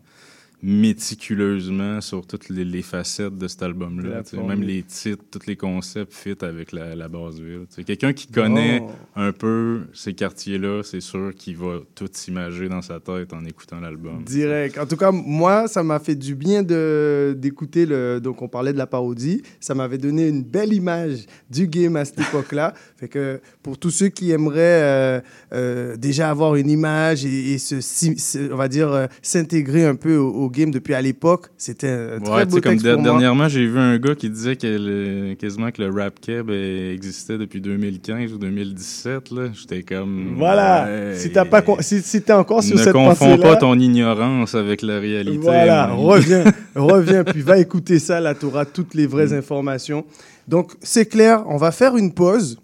méticuleusement 0.64 2.02
sur 2.02 2.26
toutes 2.26 2.50
les, 2.50 2.64
les 2.66 2.82
facettes 2.82 3.38
de 3.38 3.48
cet 3.48 3.64
album-là. 3.64 4.22
Même 4.48 4.62
les 4.62 4.84
titres, 4.84 5.24
tous 5.32 5.46
les 5.48 5.56
concepts 5.56 6.14
fit 6.14 6.36
avec 6.42 6.72
la, 6.72 6.96
la 6.96 7.08
base 7.08 7.40
ville. 7.40 7.66
Quelqu'un 7.86 8.14
qui 8.14 8.28
connaît 8.28 8.80
Oh. 8.82 8.90
un 9.16 9.32
peu 9.32 9.82
ces 9.94 10.14
quartiers-là, 10.14 10.82
c'est 10.84 11.02
sûr 11.02 11.34
qu'il 11.36 11.58
va 11.58 11.80
tout 11.96 12.08
s'imager 12.12 12.70
dans 12.70 12.82
sa 12.82 13.00
tête 13.00 13.34
en 13.34 13.44
écoutant 13.46 13.80
l'album. 13.80 14.24
Direct. 14.24 14.78
En 14.78 14.86
tout 14.86 14.96
cas, 14.98 15.12
moi, 15.12 15.68
ça 15.68 15.84
m'a 15.84 16.00
fait 16.00 16.16
du 16.16 16.36
bien 16.36 16.64
d'écouter 16.64 17.86
le. 17.86 18.20
Donc, 18.22 18.42
on 18.42 18.48
parlait 18.48 18.74
de 18.74 18.78
la 18.78 18.88
parodie. 18.88 19.42
Ça 19.60 19.74
m'avait 19.76 19.98
donné 19.98 20.28
une 20.28 20.44
belle 20.44 20.74
image 20.74 21.26
du 21.50 21.68
game 21.68 21.96
à 21.96 22.06
cette 22.06 22.20
époque-là. 22.30 22.74
Fait 22.98 23.08
que 23.08 23.42
pour 23.64 23.78
tous 23.78 23.90
ceux 23.92 24.10
qui 24.10 24.32
aimeraient 24.32 24.60
euh, 24.84 25.22
euh, 25.54 25.98
déjà 25.98 26.30
avoir 26.30 26.56
une 26.56 26.70
image 26.70 27.26
et, 27.26 27.54
et 27.54 27.58
se, 27.58 27.82
si- 27.82 28.18
se- 28.18 28.52
on 28.52 28.56
va 28.58 28.68
dire, 28.68 28.92
euh, 28.92 29.08
s'intégrer 29.22 29.86
un 29.86 29.96
peu 29.96 30.16
au, 30.18 30.30
au 30.30 30.50
game 30.52 30.72
depuis 30.72 30.94
à 30.94 31.02
l'époque, 31.02 31.48
c'était 31.58 31.90
un 31.90 32.20
très 32.20 32.34
Ouais, 32.34 32.46
beau 32.46 32.60
comme 32.62 32.72
texte 32.74 32.86
de- 32.86 32.94
pour 32.94 33.04
dernièrement, 33.04 33.48
j'ai 33.50 33.66
vu 33.66 33.80
un 33.80 33.98
gars 33.98 34.16
qui 34.16 34.30
disait 34.30 34.56
que 34.56 34.68
le- 34.68 35.34
quasiment 35.36 35.72
que 35.72 35.82
le 35.82 35.90
rap 35.90 36.20
keb 36.20 36.50
existait 36.50 37.38
depuis 37.38 37.62
2015 37.62 38.34
ou 38.34 38.38
2017. 38.38 39.32
là. 39.32 39.50
J'étais 39.54 39.84
comme. 39.84 40.36
Voilà. 40.38 40.86
ouais, 40.86 41.16
si 41.16 41.32
t'as 41.32 41.46
pas, 41.46 41.62
con- 41.62 41.78
si, 41.80 42.02
si 42.02 42.22
t'es 42.22 42.34
encore 42.34 42.62
sur 42.64 42.76
ne 42.78 42.82
cette 42.84 42.94
confonds 42.94 43.16
pensée-là, 43.38 43.50
pas 43.50 43.56
ton 43.56 43.80
ignorance 43.80 44.54
avec 44.56 44.82
la 44.82 45.00
réalité. 45.00 45.38
Voilà, 45.38 45.88
reviens, 45.88 46.44
reviens, 46.76 47.24
puis 47.24 47.42
va 47.42 47.58
écouter 47.58 48.00
ça, 48.00 48.20
là, 48.20 48.36
tu 48.36 48.46
auras 48.46 48.66
toutes 48.66 48.94
les 48.94 49.08
vraies 49.08 49.34
informations. 49.34 50.06
Donc, 50.48 50.74
c'est 50.82 51.06
clair, 51.06 51.44
on 51.48 51.58
va 51.58 51.72
faire 51.72 51.96
une 51.98 52.14
pause, 52.14 52.60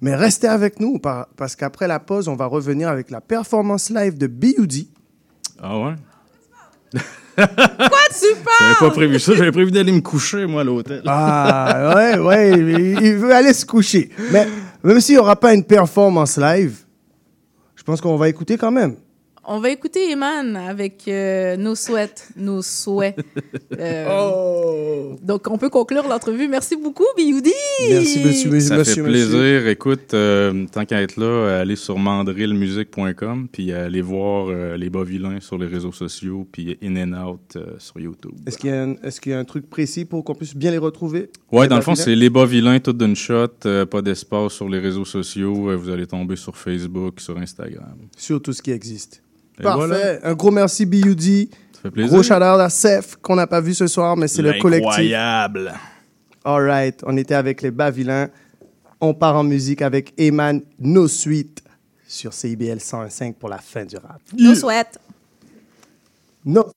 mais 0.00 0.14
restez 0.14 0.46
avec 0.48 0.80
nous, 0.80 0.98
par- 0.98 1.26
parce 1.36 1.56
qu'après 1.56 1.88
la 1.88 1.98
pause, 2.00 2.28
on 2.28 2.36
va 2.36 2.46
revenir 2.46 2.88
avec 2.88 3.10
la 3.10 3.20
performance 3.20 3.90
live 3.90 4.16
de 4.16 4.26
B.U.D. 4.26 4.86
Ah 5.62 5.78
ouais? 5.78 5.94
Quoi, 7.36 7.46
tu 7.46 8.26
J'avais 8.28 8.42
parles? 8.44 8.76
pas 8.80 8.90
prévu 8.90 9.18
ça. 9.20 9.34
J'avais 9.34 9.52
prévu 9.52 9.70
d'aller 9.70 9.92
me 9.92 10.00
coucher, 10.00 10.46
moi, 10.46 10.62
à 10.62 10.64
l'hôtel. 10.64 11.02
Ah, 11.06 11.92
ouais, 11.94 12.18
ouais, 12.18 12.50
il 12.58 12.98
il 13.02 13.14
veut 13.16 13.32
aller 13.34 13.52
se 13.52 13.66
coucher. 13.66 14.10
Mais 14.32 14.46
même 14.82 15.00
s'il 15.00 15.14
n'y 15.16 15.20
aura 15.20 15.36
pas 15.36 15.52
une 15.54 15.64
performance 15.64 16.38
live, 16.38 16.78
je 17.74 17.82
pense 17.82 18.00
qu'on 18.00 18.16
va 18.16 18.28
écouter 18.28 18.56
quand 18.56 18.70
même. 18.72 18.96
On 19.48 19.60
va 19.60 19.70
écouter 19.70 20.10
Eman 20.10 20.56
avec 20.56 21.06
euh, 21.06 21.56
nos 21.56 21.74
souhaits. 21.76 22.28
Nos 22.36 22.62
souhaits. 22.62 23.16
Euh, 23.78 24.06
Oh. 24.08 25.16
Donc, 25.22 25.48
on 25.50 25.58
peut 25.58 25.68
conclure 25.68 26.06
l'entrevue. 26.08 26.48
Merci 26.48 26.76
beaucoup, 26.76 27.04
Bioudi. 27.16 27.52
Ça 28.60 28.84
fait 28.84 29.02
plaisir. 29.02 29.66
Écoute, 29.68 30.14
euh, 30.14 30.66
tant 30.72 30.84
qu'à 30.84 31.02
être 31.02 31.16
là, 31.16 31.58
allez 31.60 31.76
sur 31.76 31.98
mandrillmusique.com 31.98 33.48
puis 33.52 33.72
allez 33.72 34.00
voir 34.02 34.46
euh, 34.48 34.76
les 34.76 34.88
bas 34.90 35.04
vilains 35.04 35.40
sur 35.40 35.58
les 35.58 35.66
réseaux 35.66 35.92
sociaux 35.92 36.46
puis 36.50 36.78
In 36.82 36.96
and 37.12 37.26
Out 37.28 37.56
euh, 37.56 37.74
sur 37.78 37.98
YouTube. 38.00 38.32
Est-ce 38.46 38.58
qu'il 38.58 38.70
y, 38.70 38.72
a 38.72 38.82
un- 38.84 38.94
est-ce 39.02 39.20
qu'il 39.20 39.32
y 39.32 39.34
a 39.34 39.38
un 39.38 39.44
truc 39.44 39.68
précis 39.68 40.04
pour 40.04 40.24
qu'on 40.24 40.34
puisse 40.34 40.56
bien 40.56 40.70
les 40.70 40.78
retrouver? 40.78 41.30
Ouais, 41.52 41.62
Les 41.62 41.68
dans 41.68 41.76
le 41.76 41.82
fond, 41.82 41.94
c'est 41.94 42.14
les 42.14 42.30
bas 42.30 42.46
vilains, 42.46 42.78
tout 42.80 42.92
d'une 42.92 43.16
shot, 43.16 43.48
euh, 43.66 43.84
pas 43.86 44.02
d'espace 44.02 44.52
sur 44.54 44.68
les 44.68 44.78
réseaux 44.78 45.04
sociaux. 45.04 45.70
euh, 45.70 45.76
vous 45.76 45.90
allez 45.90 46.06
tomber 46.06 46.36
sur 46.36 46.56
Facebook, 46.56 47.20
sur 47.20 47.36
Instagram. 47.38 47.96
Sur 48.16 48.40
tout 48.40 48.52
ce 48.52 48.62
qui 48.62 48.70
existe. 48.70 49.22
Parfait. 49.62 49.86
voilà. 49.86 50.18
Un 50.22 50.34
gros 50.34 50.50
merci, 50.50 50.86
B.U.D. 50.86 51.48
Ça 51.72 51.80
fait 51.82 51.90
plaisir. 51.90 52.12
Gros 52.12 52.22
shout 52.22 52.32
à 52.34 52.68
Seth, 52.68 53.16
qu'on 53.22 53.36
n'a 53.36 53.46
pas 53.46 53.60
vu 53.60 53.74
ce 53.74 53.86
soir, 53.86 54.16
mais 54.16 54.28
c'est 54.28 54.42
le 54.42 54.54
collectif. 54.60 54.88
Incroyable. 54.88 55.74
All 56.44 56.68
right. 56.68 57.02
On 57.06 57.16
était 57.16 57.34
avec 57.34 57.62
les 57.62 57.70
Bavilains. 57.70 58.28
On 59.00 59.12
part 59.14 59.36
en 59.36 59.44
musique 59.44 59.82
avec 59.82 60.14
Eman 60.18 60.62
No 60.78 61.08
Suite 61.08 61.62
sur 62.06 62.32
CIBL 62.32 62.78
101.5 62.78 63.34
pour 63.34 63.48
la 63.48 63.58
fin 63.58 63.84
du 63.84 63.96
rap. 63.96 64.20
Nos 64.38 64.54
souhaits. 64.54 64.98
No. 66.44 66.70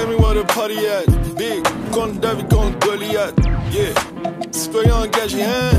Tell 0.00 0.08
me 0.08 0.16
where 0.16 0.32
the 0.32 0.44
party 0.44 0.78
at. 0.86 1.04
Big, 1.36 1.62
contre 1.92 2.20
David, 2.20 2.48
contre 2.48 2.78
Goliath. 2.78 3.34
Yeah. 3.70 3.92
Citoyen 4.50 4.94
engagé, 4.94 5.42
hein? 5.42 5.76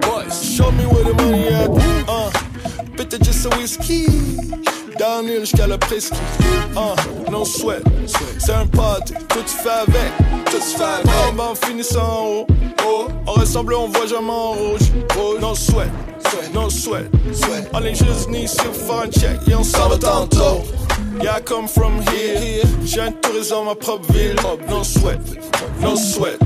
Boys, 0.00 0.44
show 0.44 0.70
me 0.70 0.86
where 0.86 1.02
the 1.02 1.12
money 1.14 1.48
at. 1.48 1.68
Uh, 2.08 2.30
peut-être 2.96 3.24
juste 3.24 3.44
un 3.46 3.58
whisky. 3.58 4.06
Downhill 4.96 5.40
jusqu'à 5.40 5.66
la 5.66 5.76
presqu'île. 5.76 6.20
Uh, 6.76 6.94
non 7.32 7.44
sweat. 7.44 7.82
C'est 8.38 8.52
un 8.52 8.68
party. 8.68 9.14
Tout 9.28 9.44
se 9.44 9.56
fait 9.56 9.68
avec. 9.68 10.44
Tout 10.44 10.60
se 10.60 10.76
fait 10.76 10.84
avec. 10.84 11.10
On 11.30 11.34
va 11.34 11.44
en 11.50 11.54
finissant 11.56 12.00
en 12.00 12.26
haut. 12.26 12.46
Oh, 12.86 13.08
on 13.26 13.32
ressemble, 13.32 13.74
on 13.74 13.88
voit 13.88 14.06
jamais 14.06 14.30
en 14.30 14.52
rouge. 14.52 14.92
Oh, 15.18 15.34
non 15.40 15.56
sweat. 15.56 15.90
No 16.52 16.70
sweat. 16.70 17.10
On 17.72 17.82
est 17.82 17.96
juste 17.96 18.28
ici 18.32 18.56
pour 18.56 18.74
faire 18.74 19.10
check. 19.10 19.48
Et 19.48 19.54
on 19.56 19.64
s'en 19.64 19.88
va 19.88 19.98
tantôt. 19.98 20.62
Yeah, 21.22 21.36
I 21.36 21.40
come 21.40 21.68
from 21.68 22.00
here. 22.08 22.62
J'ai 22.84 23.00
un 23.00 23.12
tourisme 23.12 23.50
dans 23.50 23.64
ma 23.64 23.74
propre 23.74 24.12
ville. 24.12 24.36
No 24.68 24.84
sweat, 24.84 25.18
no 25.80 25.96
sweat. 25.96 26.38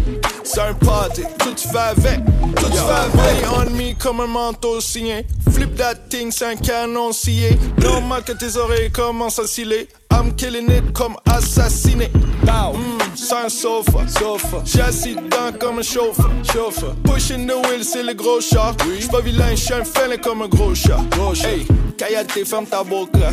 C'est 0.44 0.60
un 0.60 0.74
party, 0.74 1.22
tout 1.38 1.56
fait 1.56 1.76
avec. 1.76 2.24
Tout 2.56 2.72
fait 2.72 3.20
avec. 3.20 3.46
on 3.56 3.70
me 3.70 3.94
comme 3.98 4.20
un 4.20 4.26
manteau 4.26 4.80
signé. 4.80 5.26
Flip 5.52 5.74
that 5.76 5.94
thing, 6.08 6.30
c'est 6.30 6.46
un 6.46 6.56
canon 6.56 7.12
scié. 7.12 7.58
Normal 7.82 8.22
que 8.24 8.32
tes 8.32 8.56
oreilles 8.56 8.90
commencent 8.90 9.38
à 9.38 9.46
sciller. 9.46 9.88
I'm 10.10 10.34
killing 10.36 10.70
it 10.70 10.92
comme 10.92 11.16
assassiné. 11.26 12.08
Bow, 12.44 12.72
mm, 12.74 12.98
c'est 13.14 13.34
un 13.34 13.48
sofa. 13.48 14.06
sofa. 14.08 14.62
J'ai 14.64 14.80
assis 14.80 15.14
dedans 15.14 15.52
comme 15.58 15.78
un 15.78 15.82
chauffeur. 15.82 16.30
chauffeur. 16.52 16.94
Pushing 17.04 17.46
the 17.46 17.54
wheel, 17.66 17.84
c'est 17.84 18.02
le 18.02 18.14
gros 18.14 18.40
chat. 18.40 18.74
J'suis 18.98 19.08
pas 19.08 19.20
vilain, 19.20 19.54
j'suis 19.54 19.74
un 19.74 19.84
félin 19.84 20.16
comme 20.16 20.42
un 20.42 20.48
gros 20.48 20.74
chat. 20.74 21.00
Hey, 21.44 21.66
Kayate, 21.96 22.44
ferme 22.44 22.66
ta 22.66 22.82
boca. 22.82 23.30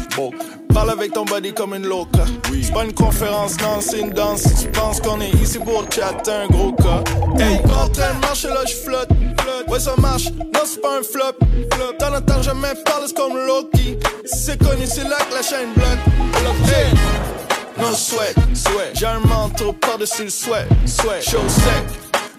Parle 0.74 0.90
avec 0.90 1.14
ton 1.14 1.24
body 1.24 1.54
comme 1.54 1.74
une 1.74 1.88
loca. 1.88 2.26
C'est 2.62 2.74
pas 2.74 2.84
une 2.84 2.94
conférence, 2.94 3.58
non, 3.62 3.80
c'est 3.80 4.02
une 4.02 4.10
danse. 4.12 4.42
Si 4.42 4.66
tu 4.66 4.72
penses 4.72 5.00
qu'on 5.00 5.22
est 5.22 5.30
ici 5.42 5.60
pour 5.60 5.86
chatter 5.90 6.32
un 6.32 6.48
gros 6.48 6.74
cas. 6.74 7.04
Hey, 7.40 7.60
en 7.66 7.88
train 7.90 8.14
de 8.14 8.20
marcher 8.22 8.50
là, 8.50 8.64
j'flotte. 8.66 9.10
Ouais, 9.68 9.80
ça 9.80 9.96
marche, 9.98 10.26
non, 10.32 10.62
c'est 10.66 10.82
pas 10.82 11.00
un 11.00 11.04
flop. 11.04 11.34
T'en 11.98 12.14
entends 12.14 12.42
jamais 12.42 12.74
parler, 12.86 13.08
comme 13.16 13.38
Loki. 13.46 13.98
Si 14.26 14.46
c'est 14.46 14.58
connu, 14.58 14.86
c'est 14.86 15.04
là 15.04 15.18
que 15.30 15.34
la 15.34 15.42
chaîne 15.42 15.74
bloque. 15.74 16.00
Hey, 16.68 16.92
no 17.78 17.94
sweat, 17.94 18.36
sweat. 18.54 18.92
J'ai 18.94 19.06
un 19.08 19.20
manteau 19.20 19.74
par-dessus 19.74 20.26
le 20.26 20.30
sweat, 20.30 20.68
sweat. 20.86 21.24
Show 21.24 21.42
sec. 21.48 21.84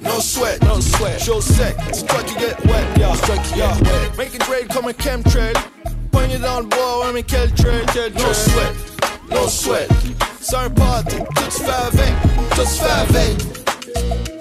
No 0.03 0.21
sweat, 0.21 0.63
no 0.63 0.81
sweat. 0.81 1.21
Show 1.23 1.41
sec. 1.41 1.77
C'est 1.93 2.07
toi 2.07 2.23
qui 2.25 2.35
get 2.35 2.57
wet, 2.65 2.85
yeah. 2.99 3.13
C'est 3.15 3.27
toi 3.27 3.37
qui 3.43 3.55
get 3.55 3.63
wet. 3.63 4.17
Make 4.17 4.35
it 4.35 4.43
rain 4.45 4.67
comme 4.73 4.89
un 4.89 4.95
chemtrail. 5.03 5.55
Poignée 6.13 6.39
dans 6.39 6.61
le 6.61 6.67
bois, 6.67 7.01
ouais, 7.01 7.13
mais 7.15 7.23
quel 7.23 7.53
trail, 7.55 7.85
quel 7.93 8.13
trail. 8.13 8.27
No 8.27 8.33
sweat, 8.35 8.75
no 9.31 9.49
sweat. 9.49 9.89
C'est 10.41 10.57
un 10.57 10.71
party, 10.71 11.17
tout 11.35 11.51
se 11.51 11.63
fait 11.63 11.71
avec, 11.71 12.15
tout 12.55 12.63
se 12.63 12.83
fait 12.83 13.17
avec. 13.17 14.36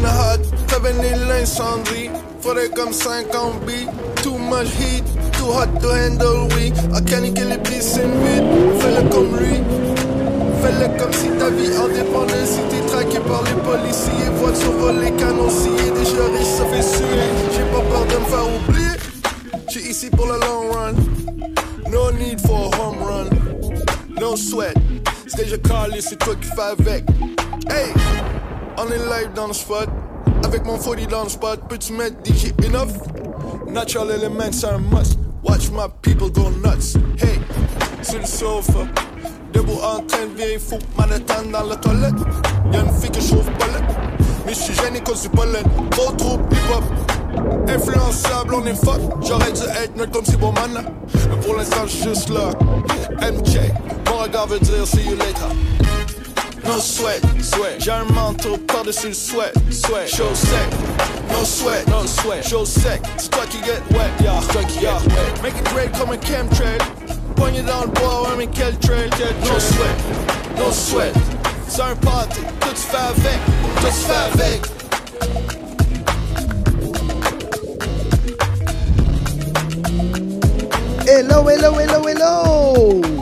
Blazing 0.00 0.04
hot, 0.04 0.66
prévenir 0.66 1.16
l'incendie. 1.28 2.10
Faudrait 2.40 2.70
comme 2.70 2.92
50 2.92 3.64
beats, 3.66 3.90
too 4.22 4.38
much 4.38 4.68
heat, 4.78 5.04
too 5.32 5.46
hot 5.46 5.68
to 5.80 5.90
handle, 5.90 6.48
oui. 6.56 6.72
À 6.94 7.00
caniquer 7.00 7.44
les 7.44 7.80
c'est 7.80 8.02
vite, 8.02 8.44
fais-le 8.80 9.08
comme 9.10 9.36
lui. 9.36 9.60
Fais-le 10.62 10.98
comme 10.98 11.12
si 11.12 11.28
ta 11.38 11.50
vie 11.50 11.76
en 11.76 11.88
dépendait, 11.88 12.46
si 12.46 12.60
t'es 12.70 12.86
traqué 12.86 13.18
par 13.20 13.42
les 13.44 13.60
policiers. 13.62 14.30
Voiture 14.36 14.72
volée, 14.72 15.12
canon 15.12 15.50
scié, 15.50 15.90
déjà 15.90 16.24
riche, 16.32 16.46
ça 16.46 16.64
fait 16.66 16.82
suer. 16.82 17.28
J'ai 17.52 17.64
pas 17.64 17.82
peur 17.90 18.06
de 18.06 18.16
me 18.16 18.24
faire 18.24 18.46
oublier. 18.56 18.96
J'suis 19.68 19.90
ici 19.90 20.10
pour 20.10 20.26
le 20.26 20.38
long 20.40 20.72
run. 20.72 20.94
No 21.90 22.10
need 22.12 22.40
for 22.40 22.70
a 22.72 22.76
home 22.76 23.02
run. 23.02 23.28
No 24.18 24.36
sweat. 24.36 24.76
C'est 25.26 25.44
déjà 25.44 25.58
calé, 25.58 26.00
c'est 26.00 26.18
toi 26.18 26.34
qui 26.40 26.48
fais 26.48 26.60
avec. 26.60 27.04
Hey! 27.68 27.92
On 28.78 28.86
est 28.86 28.98
live 28.98 29.32
dans 29.34 29.48
le 29.48 29.52
spot. 29.52 29.88
Avec 30.44 30.64
mon 30.64 30.78
40 30.78 31.08
dans 31.08 31.24
le 31.24 31.28
spot. 31.28 31.60
Peux-tu 31.68 31.92
mettre 31.92 32.16
DJ 32.24 32.52
enough? 32.66 32.92
Natural 33.68 34.10
element, 34.10 34.52
c'est 34.52 34.66
un 34.66 34.78
must. 34.78 35.18
Watch 35.42 35.70
my 35.70 35.86
people 36.02 36.30
go 36.30 36.50
nuts. 36.50 36.96
Hey, 37.18 37.40
sur 38.02 38.18
le 38.18 38.26
sofa. 38.26 38.86
Debout 39.52 39.80
en 39.82 40.02
train 40.06 40.26
de 40.26 40.36
virer 40.36 40.58
fou, 40.58 40.78
manhattan 40.96 41.50
dans 41.50 41.64
la 41.68 41.76
toilette. 41.76 42.14
Y'a 42.72 42.80
une 42.80 42.92
fille 42.92 43.10
que 43.10 43.20
je 43.20 43.28
trouve 43.28 43.44
bolette. 43.44 43.96
Mais 44.46 44.54
je 44.54 44.58
suis 44.58 44.74
gêné 44.74 45.00
cause 45.00 45.22
du 45.22 45.28
pollen. 45.28 45.64
Trop 45.90 46.12
trop 46.12 46.38
hip-hop. 46.50 46.84
Influençable, 47.68 48.54
on 48.54 48.66
est 48.66 48.74
fuck. 48.74 49.00
J'aurais 49.22 49.52
dû 49.52 49.62
être 49.82 49.96
neutre 49.96 50.12
comme 50.12 50.24
si 50.24 50.36
bon 50.36 50.52
man. 50.52 50.84
Mais 51.14 51.36
pour 51.44 51.56
l'instant, 51.56 51.86
juste 51.86 52.28
là. 52.28 52.50
MJ, 53.20 53.58
mon 54.06 54.18
regard 54.18 54.46
veut 54.46 54.60
dire 54.60 54.86
see 54.86 55.04
you 55.04 55.16
later. 55.16 55.48
No 56.64 56.78
sweat, 56.78 57.20
sweat. 57.42 57.80
J'ai 57.80 57.90
un 57.90 58.04
manteau 58.12 58.56
par-dessus 58.66 59.08
le 59.08 59.14
sweat, 59.14 59.54
sweat. 59.70 60.08
Show 60.08 60.34
sec, 60.34 60.68
no 61.30 61.44
sweat, 61.44 61.86
no 61.88 62.06
sweat. 62.06 62.46
Show 62.46 62.64
sec, 62.64 63.00
c'est 63.16 63.30
toi 63.30 63.44
qui 63.48 63.58
get 63.58 63.82
wet, 63.90 64.10
yeah. 64.22 64.40
C'est 64.42 64.52
toi 64.52 64.62
qui 64.64 64.80
get 64.80 64.86
wet. 64.86 65.42
Make 65.42 65.56
it 65.58 65.64
great 65.72 65.92
comme 65.98 66.10
un 66.10 66.20
chemtrail. 66.20 66.78
Poignée 67.36 67.62
dans 67.62 67.82
le 67.82 67.88
bois, 67.88 68.22
ouais, 68.22 68.36
mais 68.38 68.46
quel 68.46 68.76
trail, 68.78 69.08
trail. 69.10 69.34
No 69.42 69.58
sweat, 69.58 69.96
no 70.58 70.70
sweat. 70.70 71.14
C'est 71.68 71.82
un 71.82 71.96
party, 71.96 72.40
tout 72.60 72.76
se 72.76 72.82
fait 72.82 72.96
avec, 72.96 73.40
tout 73.80 73.86
se 73.86 74.06
fait 74.06 74.14
avec. 74.32 74.60
Hello, 81.06 81.48
hello, 81.48 81.80
hello, 81.80 82.08
hello! 82.08 83.19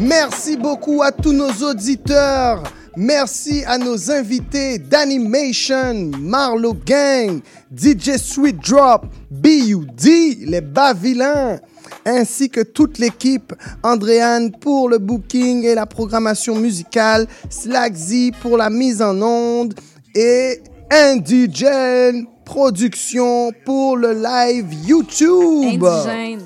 Merci 0.00 0.56
beaucoup 0.56 1.02
à 1.02 1.12
tous 1.12 1.32
nos 1.32 1.52
auditeurs. 1.68 2.62
Merci 2.96 3.62
à 3.66 3.78
nos 3.78 4.10
invités 4.10 4.78
d'Animation, 4.78 6.10
Marlow 6.18 6.74
Gang, 6.74 7.40
DJ 7.74 8.16
Sweet 8.16 8.58
Drop, 8.58 9.06
BUD, 9.30 10.04
les 10.46 10.60
Bavilains, 10.60 11.58
ainsi 12.04 12.50
que 12.50 12.60
toute 12.60 12.98
l'équipe, 12.98 13.54
Andréane 13.82 14.50
pour 14.52 14.88
le 14.88 14.98
booking 14.98 15.64
et 15.64 15.74
la 15.74 15.86
programmation 15.86 16.56
musicale, 16.56 17.26
Slackzy 17.48 18.32
pour 18.42 18.58
la 18.58 18.68
mise 18.68 19.00
en 19.00 19.20
onde 19.22 19.74
et 20.14 20.60
Indigène 20.90 22.26
Production 22.44 23.52
pour 23.64 23.96
le 23.96 24.12
live 24.12 24.66
YouTube. 24.86 25.82
Indigène. 25.84 26.40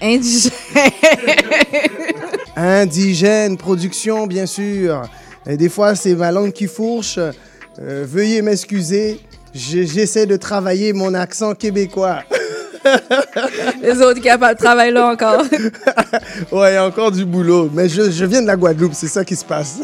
Indigène. 0.00 0.52
Indigène 2.56 3.56
Production, 3.56 4.26
bien 4.26 4.46
sûr. 4.46 5.02
Et 5.46 5.56
des 5.56 5.68
fois, 5.68 5.94
c'est 5.94 6.14
ma 6.14 6.32
langue 6.32 6.52
qui 6.52 6.66
fourche. 6.66 7.18
Euh, 7.18 8.04
veuillez 8.06 8.42
m'excuser. 8.42 9.20
J'essaie 9.54 10.26
de 10.26 10.36
travailler 10.36 10.92
mon 10.92 11.14
accent 11.14 11.54
québécois. 11.54 12.22
Les 13.82 14.00
autres 14.00 14.20
capables 14.20 14.58
travaillent 14.58 14.92
là 14.92 15.08
encore. 15.08 15.42
ouais, 16.52 16.72
il 16.72 16.74
y 16.74 16.76
a 16.76 16.86
encore 16.86 17.10
du 17.10 17.24
boulot. 17.24 17.70
Mais 17.72 17.88
je, 17.88 18.10
je 18.10 18.24
viens 18.24 18.42
de 18.42 18.46
la 18.46 18.56
Guadeloupe, 18.56 18.94
c'est 18.94 19.08
ça 19.08 19.24
qui 19.24 19.34
se 19.34 19.44
passe. 19.44 19.80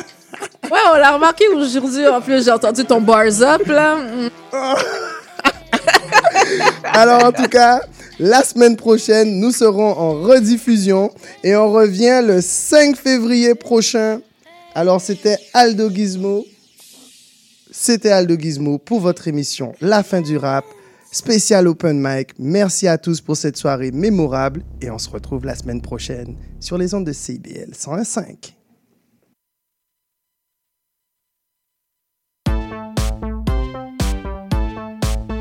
Ouais, 0.70 0.78
on 0.93 0.98
l'a 0.98 1.12
remarqué 1.12 1.48
aujourd'hui. 1.48 2.06
En 2.06 2.20
plus, 2.20 2.44
j'ai 2.44 2.51
entendu 2.51 2.84
ton 2.84 3.01
bars 3.01 3.43
up, 3.43 3.66
là. 3.66 3.97
Mm. 3.97 4.28
Alors, 6.84 7.24
en 7.24 7.32
tout 7.32 7.48
cas, 7.48 7.80
la 8.23 8.44
semaine 8.44 8.77
prochaine, 8.77 9.40
nous 9.40 9.51
serons 9.51 9.99
en 9.99 10.23
rediffusion 10.23 11.11
et 11.43 11.57
on 11.57 11.73
revient 11.73 12.23
le 12.24 12.40
5 12.40 12.97
février 12.97 13.57
prochain. 13.57 14.20
Alors, 14.77 15.01
c'était 15.01 15.39
Aldo 15.53 15.90
Gizmo. 15.90 16.47
C'était 17.73 18.11
Aldo 18.11 18.36
Gizmo 18.39 18.78
pour 18.78 19.01
votre 19.01 19.27
émission 19.27 19.74
La 19.81 20.05
fin 20.05 20.20
du 20.20 20.36
rap, 20.36 20.65
spécial 21.11 21.66
open 21.66 22.01
mic. 22.01 22.28
Merci 22.39 22.86
à 22.86 22.97
tous 22.97 23.20
pour 23.20 23.36
cette 23.36 23.57
soirée 23.57 23.90
mémorable 23.90 24.62
et 24.81 24.89
on 24.89 24.99
se 24.99 25.11
retrouve 25.11 25.44
la 25.44 25.57
semaine 25.57 25.82
prochaine 25.82 26.36
sur 26.61 26.78
les 26.78 26.94
ondes 26.94 27.07
de 27.07 27.12
CIBL 27.12 27.73
101.5. 27.73 28.61